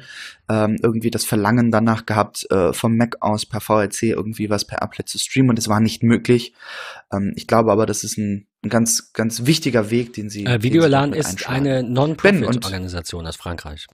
ähm, 0.52 0.76
irgendwie 0.82 1.10
das 1.10 1.24
Verlangen 1.24 1.70
danach 1.70 2.04
gehabt, 2.04 2.46
äh, 2.50 2.74
vom 2.74 2.96
Mac 2.96 3.16
aus 3.20 3.46
per 3.46 3.60
VLC 3.60 4.02
irgendwie 4.02 4.50
was 4.50 4.66
per 4.66 4.82
Applet 4.82 5.08
zu 5.08 5.18
streamen 5.18 5.50
und 5.50 5.58
es 5.58 5.68
war 5.68 5.80
nicht 5.80 6.02
möglich. 6.02 6.52
Ähm, 7.10 7.32
ich 7.36 7.46
glaube 7.46 7.72
aber, 7.72 7.86
das 7.86 8.04
ist 8.04 8.18
ein, 8.18 8.46
ein 8.62 8.68
ganz, 8.68 9.12
ganz 9.14 9.46
wichtiger 9.46 9.90
Weg, 9.90 10.12
den 10.12 10.28
sie. 10.28 10.44
Äh, 10.44 10.62
Videolan 10.62 11.14
ist 11.14 11.48
eine 11.48 11.82
Non-Profit-Organisation 11.82 13.26
aus 13.26 13.36
Frankreich. 13.36 13.86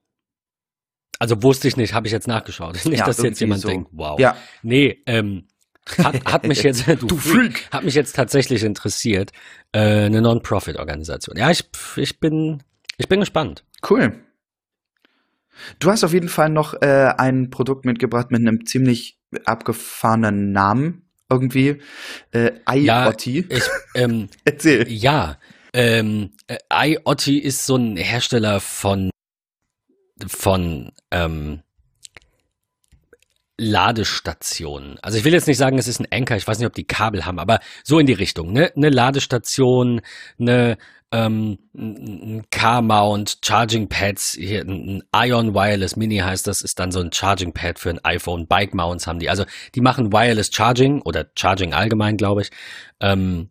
Also 1.21 1.43
wusste 1.43 1.69
ich 1.69 1.77
nicht, 1.77 1.95
habe 1.95 2.09
ich 2.09 2.13
jetzt 2.13 2.29
nachgeschaut. 2.29 2.75
Nicht, 2.85 3.01
ja, 3.01 3.07
dass 3.07 3.23
jetzt 3.23 3.41
jemand 3.41 3.61
so. 3.61 3.69
denkt, 3.69 3.91
wow. 3.93 4.19
Ja. 4.19 4.37
Nee, 4.63 5.03
ähm, 5.07 5.49
hat, 5.99 6.25
hat 6.25 6.47
mich 6.47 6.63
jetzt, 6.63 6.87
du, 6.87 6.95
du 7.07 7.17
Freak, 7.17 7.69
hat 7.73 7.85
mich 7.85 7.95
jetzt 7.95 8.15
tatsächlich 8.15 8.63
interessiert. 8.63 9.33
Äh, 9.73 10.07
eine 10.07 10.23
Non-Profit-Organisation. 10.23 11.37
Ja, 11.37 11.51
ich, 11.51 11.65
ich 11.97 12.21
bin, 12.21 12.63
ich 12.99 13.09
bin 13.09 13.21
gespannt. 13.21 13.65
Cool. 13.89 14.25
Du 15.79 15.91
hast 15.91 16.05
auf 16.05 16.13
jeden 16.13 16.29
Fall 16.29 16.51
noch 16.51 16.75
äh, 16.81 17.13
ein 17.17 17.51
Produkt 17.51 17.85
mitgebracht 17.85 18.31
mit 18.31 18.41
einem 18.41 18.67
ziemlich 18.67 19.19
abgefahrenen 19.45 20.53
Namen 20.53 21.09
irgendwie. 21.31 21.81
Äh, 22.33 22.53
IoT. 22.69 23.27
Ja, 23.27 23.45
ähm, 23.95 24.29
Erzähl. 24.45 24.91
Ja, 24.91 25.39
ähm, 25.73 26.31
äh, 26.47 26.59
IoT 26.73 27.29
ist 27.29 27.67
so 27.67 27.77
ein 27.77 27.97
Hersteller 27.97 28.61
von 28.61 29.11
von 30.27 30.91
ähm, 31.11 31.63
Ladestationen. 33.59 34.99
Also 35.03 35.19
ich 35.19 35.25
will 35.25 35.33
jetzt 35.33 35.49
nicht 35.49 35.59
sagen, 35.59 35.79
es 35.79 35.89
ist 35.89 36.01
ein 36.01 36.09
Anker, 36.11 36.37
ich 36.37 36.47
weiß 36.47 36.59
nicht, 36.59 36.67
ob 36.67 36.75
die 36.75 36.87
Kabel 36.87 37.27
haben, 37.27 37.39
aber 37.39 37.59
so 37.85 37.99
in 37.99 38.07
die 38.07 38.13
Richtung. 38.13 38.53
Ne? 38.53 38.73
Eine 38.77 38.89
Ladestation, 38.89 40.01
eine 40.39 40.79
ähm, 41.11 41.59
ein 41.75 42.45
Car-Mount, 42.51 43.39
Charging 43.43 43.89
Pads, 43.89 44.33
hier 44.33 44.63
ein 44.63 45.03
Ion 45.15 45.55
Wireless 45.55 45.97
Mini 45.97 46.19
heißt 46.19 46.47
das, 46.47 46.61
ist 46.61 46.79
dann 46.79 46.93
so 46.93 47.01
ein 47.01 47.13
Charging 47.13 47.53
Pad 47.53 47.79
für 47.79 47.91
ein 47.91 48.05
iPhone. 48.05 48.47
Bike 48.47 48.75
Mounts 48.75 49.07
haben 49.07 49.19
die. 49.19 49.31
Also 49.31 49.45
die 49.75 49.81
machen 49.81 50.13
Wireless 50.13 50.51
Charging 50.53 51.01
oder 51.03 51.27
Charging 51.35 51.73
allgemein, 51.73 52.17
glaube 52.17 52.43
ich. 52.43 52.51
Ähm, 53.01 53.51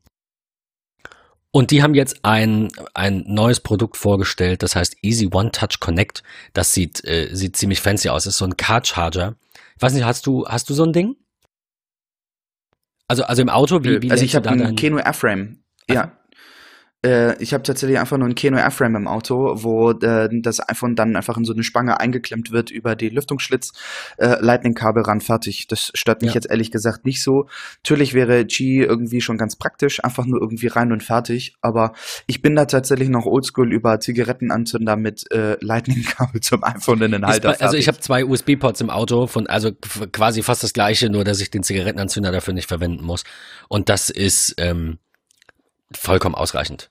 und 1.51 1.71
die 1.71 1.81
haben 1.81 1.95
jetzt 1.95 2.23
ein, 2.23 2.69
ein 2.93 3.23
neues 3.25 3.59
Produkt 3.59 3.97
vorgestellt, 3.97 4.61
das 4.61 4.75
heißt 4.75 4.97
Easy 5.01 5.29
One 5.31 5.51
Touch 5.51 5.79
Connect. 5.79 6.21
Das 6.53 6.73
sieht, 6.73 7.03
äh, 7.05 7.29
sieht 7.33 7.57
ziemlich 7.57 7.81
fancy 7.81 8.09
aus. 8.09 8.25
Das 8.25 8.33
ist 8.33 8.37
so 8.37 8.45
ein 8.45 8.57
Car 8.57 8.85
Charger. 8.85 9.35
Ich 9.75 9.81
weiß 9.81 9.93
nicht, 9.93 10.05
hast 10.05 10.27
du, 10.27 10.45
hast 10.47 10.69
du 10.69 10.75
so 10.75 10.83
ein 10.83 10.93
Ding? 10.93 11.15
Also, 13.07 13.23
also 13.23 13.41
im 13.41 13.49
Auto, 13.49 13.83
wie, 13.83 14.01
wie 14.01 14.11
Also 14.11 14.23
ich 14.23 14.35
habe 14.35 14.49
einen 14.49 14.75
Keno 14.75 14.97
Airframe. 14.99 15.63
Ja. 15.89 16.11
Äh, 17.07 17.41
ich 17.41 17.53
habe 17.53 17.63
tatsächlich 17.63 17.99
einfach 17.99 18.17
nur 18.17 18.25
einen 18.25 18.35
Keno 18.35 18.57
Airframe 18.57 18.95
im 18.97 19.07
Auto, 19.07 19.55
wo 19.63 19.91
äh, 19.91 20.27
das 20.41 20.59
iPhone 20.67 20.95
dann 20.95 21.15
einfach 21.15 21.37
in 21.37 21.45
so 21.45 21.53
eine 21.53 21.63
Spange 21.63 21.99
eingeklemmt 21.99 22.51
wird 22.51 22.69
über 22.69 22.95
die 22.95 23.09
Lüftungsschlitz, 23.09 23.71
äh, 24.17 24.35
Lightning-Kabel 24.41 25.03
ran, 25.03 25.21
fertig. 25.21 25.67
Das 25.67 25.91
stört 25.93 26.21
mich 26.21 26.31
Ja. 26.31 26.35
jetzt 26.35 26.49
ehrlich 26.49 26.71
gesagt 26.71 27.05
nicht 27.05 27.23
so. 27.23 27.47
Natürlich 27.83 28.13
wäre 28.13 28.43
G 28.45 28.83
irgendwie 28.83 29.21
schon 29.21 29.37
ganz 29.37 29.55
praktisch, 29.55 30.03
einfach 30.03 30.25
nur 30.25 30.41
irgendwie 30.41 30.67
rein 30.67 30.91
und 30.91 31.03
fertig. 31.03 31.55
Aber 31.61 31.93
ich 32.25 32.41
bin 32.41 32.55
da 32.55 32.65
tatsächlich 32.65 33.09
noch 33.09 33.25
oldschool 33.25 33.71
über 33.71 33.99
Zigarettenanzünder 33.99 34.97
mit 34.97 35.31
äh, 35.31 35.55
Lightning-Kabel 35.61 36.41
zum 36.41 36.63
iPhone 36.63 37.01
in 37.03 37.11
den 37.13 37.23
Ist 37.23 37.29
Halter. 37.29 37.51
bei, 37.53 37.59
also 37.61 37.77
ich 37.77 37.87
habe 37.87 37.99
zwei 37.99 38.25
USB-Ports 38.25 38.81
im 38.81 38.89
Auto, 38.89 39.27
von 39.27 39.47
also 39.47 39.69
qu- 39.69 40.07
quasi 40.11 40.43
fast 40.43 40.63
das 40.63 40.73
gleiche, 40.73 41.09
nur 41.09 41.23
dass 41.23 41.39
ich 41.39 41.51
den 41.51 41.63
Zigarettenanzünder 41.63 42.31
dafür 42.31 42.53
nicht 42.53 42.67
verwenden 42.67 43.03
muss. 43.05 43.23
Und 43.69 43.87
das 43.89 44.09
ist 44.09 44.55
ähm, 44.57 44.97
vollkommen 45.95 46.35
ausreichend. 46.35 46.89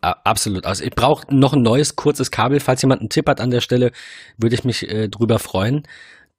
Absolut 0.00 0.66
aus. 0.66 0.80
Ich 0.80 0.90
brauche 0.90 1.34
noch 1.34 1.52
ein 1.54 1.62
neues 1.62 1.96
kurzes 1.96 2.30
Kabel. 2.30 2.60
Falls 2.60 2.82
jemand 2.82 3.00
einen 3.00 3.10
Tipp 3.10 3.28
hat 3.28 3.40
an 3.40 3.50
der 3.50 3.60
Stelle, 3.60 3.90
würde 4.36 4.54
ich 4.54 4.64
mich 4.64 4.88
äh, 4.88 5.08
drüber 5.08 5.38
freuen. 5.38 5.82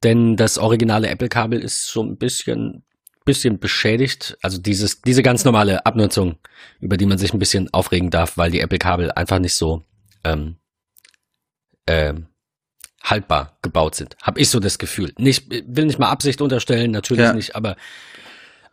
Denn 0.02 0.36
das 0.36 0.58
originale 0.58 1.08
Apple-Kabel 1.08 1.60
ist 1.60 1.86
so 1.86 2.02
ein 2.02 2.16
bisschen, 2.16 2.84
bisschen 3.24 3.58
beschädigt. 3.58 4.36
Also 4.42 4.58
dieses, 4.58 5.02
diese 5.02 5.22
ganz 5.22 5.44
normale 5.44 5.84
Abnutzung, 5.86 6.36
über 6.80 6.96
die 6.96 7.06
man 7.06 7.18
sich 7.18 7.32
ein 7.32 7.38
bisschen 7.38 7.72
aufregen 7.72 8.10
darf, 8.10 8.36
weil 8.36 8.50
die 8.50 8.60
Apple-Kabel 8.60 9.12
einfach 9.12 9.38
nicht 9.38 9.54
so 9.56 9.82
ähm, 10.24 10.56
ähm, 11.86 12.26
haltbar 13.02 13.58
gebaut 13.62 13.94
sind. 13.94 14.16
Habe 14.22 14.40
ich 14.40 14.48
so 14.48 14.60
das 14.60 14.78
Gefühl. 14.78 15.12
Nicht, 15.18 15.50
will 15.50 15.84
nicht 15.84 15.98
mal 15.98 16.10
Absicht 16.10 16.40
unterstellen, 16.40 16.90
natürlich 16.90 17.24
Ja. 17.24 17.32
nicht, 17.34 17.54
aber 17.54 17.76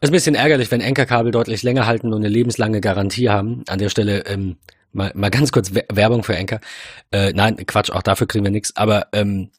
ist 0.02 0.10
ein 0.10 0.14
bisschen 0.14 0.36
ärgerlich, 0.36 0.72
wenn 0.72 0.82
Ankerkabel 0.82 1.32
deutlich 1.32 1.64
länger 1.64 1.86
halten 1.86 2.08
und 2.08 2.20
eine 2.22 2.30
lebenslange 2.30 2.82
Garantie 2.82 3.30
haben. 3.30 3.64
An 3.68 3.80
der 3.80 3.90
Stelle 3.90 4.26
ähm, 4.26 4.58
mal, 4.92 5.12
mal 5.14 5.30
ganz 5.30 5.52
kurz 5.52 5.74
We- 5.74 5.86
Werbung 5.92 6.24
für 6.24 6.36
Anker. 6.36 6.60
Äh, 7.12 7.34
nein, 7.34 7.56
Quatsch, 7.68 7.92
auch 7.92 8.02
dafür 8.02 8.28
kriegen 8.28 8.44
wir 8.44 8.52
nichts. 8.52 8.76
Aber 8.76 9.08
ähm, 9.14 9.52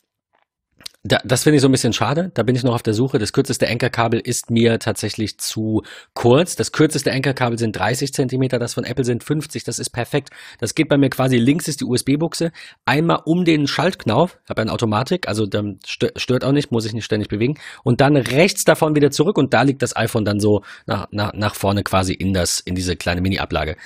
da, 1.04 1.18
das 1.24 1.42
finde 1.42 1.56
ich 1.56 1.62
so 1.62 1.68
ein 1.68 1.72
bisschen 1.72 1.92
schade. 1.92 2.30
Da 2.34 2.44
bin 2.44 2.54
ich 2.54 2.62
noch 2.62 2.74
auf 2.74 2.82
der 2.84 2.94
Suche. 2.94 3.18
Das 3.18 3.32
kürzeste 3.32 3.68
Ankerkabel 3.68 4.20
ist 4.20 4.50
mir 4.52 4.78
tatsächlich 4.78 5.36
zu 5.38 5.82
kurz. 6.14 6.54
Das 6.54 6.70
kürzeste 6.70 7.10
Ankerkabel 7.10 7.58
sind 7.58 7.76
30 7.76 8.12
Zentimeter, 8.12 8.60
das 8.60 8.74
von 8.74 8.84
Apple 8.84 9.04
sind 9.04 9.24
50. 9.24 9.64
Das 9.64 9.80
ist 9.80 9.90
perfekt. 9.90 10.30
Das 10.60 10.76
geht 10.76 10.88
bei 10.88 10.96
mir 10.98 11.10
quasi 11.10 11.38
links 11.38 11.66
ist 11.66 11.80
die 11.80 11.86
USB-Buchse. 11.86 12.52
Einmal 12.84 13.22
um 13.24 13.44
den 13.44 13.66
Schaltknauf. 13.66 14.38
Habe 14.48 14.62
eine 14.62 14.72
Automatik, 14.72 15.26
also 15.26 15.46
dann 15.46 15.80
stö- 15.84 16.16
stört 16.16 16.44
auch 16.44 16.52
nicht, 16.52 16.70
muss 16.70 16.84
ich 16.84 16.92
nicht 16.92 17.04
ständig 17.04 17.28
bewegen. 17.28 17.58
Und 17.82 18.00
dann 18.00 18.16
rechts 18.16 18.62
davon 18.62 18.94
wieder 18.94 19.10
zurück 19.10 19.38
und 19.38 19.52
da 19.54 19.62
liegt 19.62 19.82
das 19.82 19.96
iPhone 19.96 20.24
dann 20.24 20.38
so 20.38 20.62
nach, 20.86 21.08
nach, 21.10 21.32
nach 21.32 21.56
vorne 21.56 21.82
quasi 21.82 22.12
in 22.12 22.32
das 22.32 22.60
in 22.60 22.76
diese 22.76 22.94
kleine 22.94 23.20
Mini-Ablage. 23.22 23.76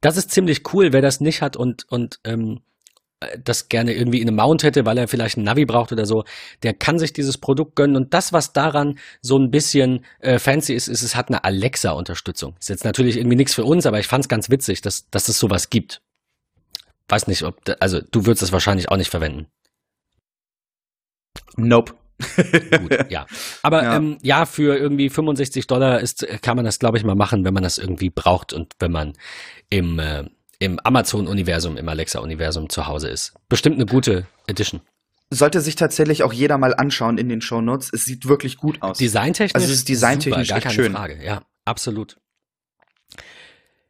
Das 0.00 0.16
ist 0.16 0.32
ziemlich 0.32 0.62
cool, 0.72 0.92
wer 0.92 1.02
das 1.02 1.20
nicht 1.20 1.42
hat 1.42 1.56
und 1.56 1.84
und 1.90 2.18
ähm, 2.24 2.60
das 3.44 3.68
gerne 3.68 3.92
irgendwie 3.92 4.20
in 4.20 4.28
einem 4.28 4.36
Mount 4.36 4.62
hätte, 4.62 4.86
weil 4.86 4.96
er 4.96 5.06
vielleicht 5.08 5.36
ein 5.36 5.44
Navi 5.44 5.66
braucht 5.66 5.92
oder 5.92 6.06
so, 6.06 6.24
der 6.62 6.72
kann 6.72 6.98
sich 6.98 7.12
dieses 7.12 7.36
Produkt 7.36 7.76
gönnen. 7.76 7.96
Und 7.96 8.14
das, 8.14 8.32
was 8.32 8.52
daran 8.52 8.98
so 9.20 9.38
ein 9.38 9.50
bisschen 9.50 10.04
äh, 10.20 10.38
fancy 10.38 10.74
ist, 10.74 10.88
ist, 10.88 11.02
es 11.02 11.14
hat 11.16 11.28
eine 11.28 11.44
Alexa-Unterstützung. 11.44 12.56
Ist 12.58 12.70
jetzt 12.70 12.84
natürlich 12.84 13.18
irgendwie 13.18 13.36
nichts 13.36 13.54
für 13.54 13.64
uns, 13.64 13.84
aber 13.84 14.00
ich 14.00 14.06
fand 14.06 14.24
es 14.24 14.28
ganz 14.28 14.48
witzig, 14.48 14.80
dass, 14.80 15.10
dass 15.10 15.28
es 15.28 15.38
sowas 15.38 15.68
gibt. 15.68 16.00
Weiß 17.08 17.26
nicht, 17.26 17.42
ob, 17.42 17.62
da, 17.64 17.74
also 17.80 18.00
du 18.00 18.24
würdest 18.24 18.42
es 18.42 18.52
wahrscheinlich 18.52 18.88
auch 18.88 18.96
nicht 18.96 19.10
verwenden. 19.10 19.46
Nope. 21.56 21.94
Gut, 22.80 23.10
ja. 23.10 23.26
Aber 23.62 23.82
Ja. 23.82 23.90
ja, 23.90 23.96
ähm, 23.96 24.18
ja 24.22 24.46
für 24.46 24.76
irgendwie 24.76 25.10
65 25.10 25.66
Dollar 25.66 26.00
ist, 26.00 26.26
kann 26.42 26.56
man 26.56 26.64
das, 26.64 26.78
glaube 26.78 26.98
ich, 26.98 27.04
mal 27.04 27.14
machen, 27.14 27.44
wenn 27.44 27.54
man 27.54 27.62
das 27.62 27.78
irgendwie 27.78 28.10
braucht 28.10 28.52
und 28.52 28.74
wenn 28.78 28.92
man 28.92 29.12
im, 29.68 29.98
äh, 29.98 30.24
im 30.60 30.78
Amazon-Universum, 30.78 31.76
im 31.76 31.88
Alexa-Universum 31.88 32.68
zu 32.68 32.86
Hause 32.86 33.08
ist. 33.08 33.32
Bestimmt 33.48 33.76
eine 33.76 33.86
gute 33.86 34.26
Edition. 34.46 34.80
Sollte 35.30 35.60
sich 35.60 35.74
tatsächlich 35.74 36.22
auch 36.22 36.32
jeder 36.32 36.58
mal 36.58 36.74
anschauen 36.74 37.18
in 37.18 37.28
den 37.28 37.40
Shownotes. 37.40 37.90
Es 37.92 38.04
sieht 38.04 38.28
wirklich 38.28 38.58
gut 38.58 38.82
aus. 38.82 38.98
Designtechnisch. 38.98 39.54
Also 39.54 39.72
es 39.72 39.78
ist 39.78 39.88
designtechnisch 39.88 40.48
super, 40.48 40.60
gar 40.60 40.70
keine 40.70 40.74
schön. 40.74 40.92
Frage. 40.92 41.24
Ja, 41.24 41.42
absolut. 41.64 42.18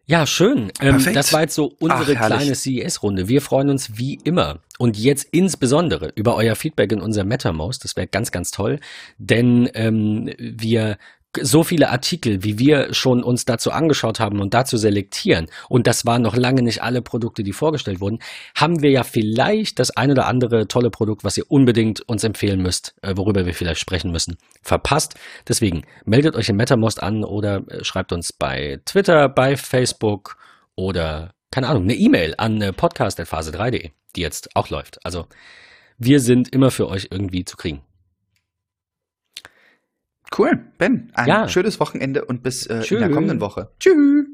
Ja, 0.06 0.26
schön. 0.26 0.72
Ähm, 0.80 1.04
das 1.14 1.32
war 1.32 1.42
jetzt 1.42 1.54
so 1.54 1.74
unsere 1.78 2.16
Ach, 2.18 2.26
kleine 2.26 2.54
CES-Runde. 2.54 3.28
Wir 3.28 3.40
freuen 3.40 3.70
uns 3.70 3.96
wie 3.96 4.14
immer 4.24 4.60
und 4.78 4.96
jetzt 4.98 5.28
insbesondere 5.30 6.12
über 6.14 6.34
euer 6.36 6.56
Feedback 6.56 6.92
in 6.92 7.00
unser 7.00 7.24
MetaMost. 7.24 7.84
Das 7.84 7.96
wäre 7.96 8.06
ganz, 8.06 8.32
ganz 8.32 8.50
toll, 8.50 8.80
denn 9.18 9.70
ähm, 9.74 10.32
wir 10.38 10.98
so 11.40 11.62
viele 11.62 11.90
Artikel, 11.90 12.42
wie 12.42 12.58
wir 12.58 12.92
schon 12.92 13.22
uns 13.22 13.44
dazu 13.44 13.70
angeschaut 13.70 14.18
haben 14.18 14.40
und 14.40 14.52
dazu 14.52 14.76
selektieren, 14.76 15.46
und 15.68 15.86
das 15.86 16.04
waren 16.04 16.22
noch 16.22 16.36
lange 16.36 16.62
nicht 16.62 16.82
alle 16.82 17.02
Produkte, 17.02 17.42
die 17.42 17.52
vorgestellt 17.52 18.00
wurden, 18.00 18.18
haben 18.54 18.82
wir 18.82 18.90
ja 18.90 19.04
vielleicht 19.04 19.78
das 19.78 19.96
ein 19.96 20.10
oder 20.10 20.26
andere 20.26 20.66
tolle 20.66 20.90
Produkt, 20.90 21.22
was 21.22 21.36
ihr 21.36 21.48
unbedingt 21.48 22.00
uns 22.08 22.24
empfehlen 22.24 22.62
müsst, 22.62 22.94
äh, 23.02 23.16
worüber 23.16 23.46
wir 23.46 23.54
vielleicht 23.54 23.80
sprechen 23.80 24.10
müssen, 24.10 24.38
verpasst. 24.62 25.14
Deswegen 25.46 25.82
meldet 26.04 26.34
euch 26.34 26.48
in 26.48 26.56
MetaMost 26.56 27.02
an 27.02 27.24
oder 27.24 27.62
äh, 27.68 27.84
schreibt 27.84 28.12
uns 28.12 28.32
bei 28.32 28.80
Twitter, 28.84 29.28
bei 29.28 29.56
Facebook 29.56 30.36
oder, 30.74 31.32
keine 31.50 31.68
Ahnung, 31.68 31.84
eine 31.84 31.94
E-Mail 31.94 32.34
an 32.38 32.60
äh, 32.60 32.72
podcast.phase3.de, 32.72 33.90
die 34.16 34.20
jetzt 34.20 34.56
auch 34.56 34.68
läuft. 34.70 34.98
Also 35.04 35.26
wir 35.96 36.18
sind 36.20 36.52
immer 36.52 36.70
für 36.70 36.88
euch 36.88 37.08
irgendwie 37.10 37.44
zu 37.44 37.56
kriegen. 37.56 37.82
Cool. 40.36 40.60
Ben, 40.78 41.10
ein 41.14 41.28
Ja. 41.28 41.48
schönes 41.48 41.80
Wochenende 41.80 42.24
und 42.24 42.42
bis 42.42 42.66
äh, 42.66 42.82
in 42.88 43.00
der 43.00 43.10
kommenden 43.10 43.40
Woche. 43.40 43.70
Tschüss. 43.80 44.26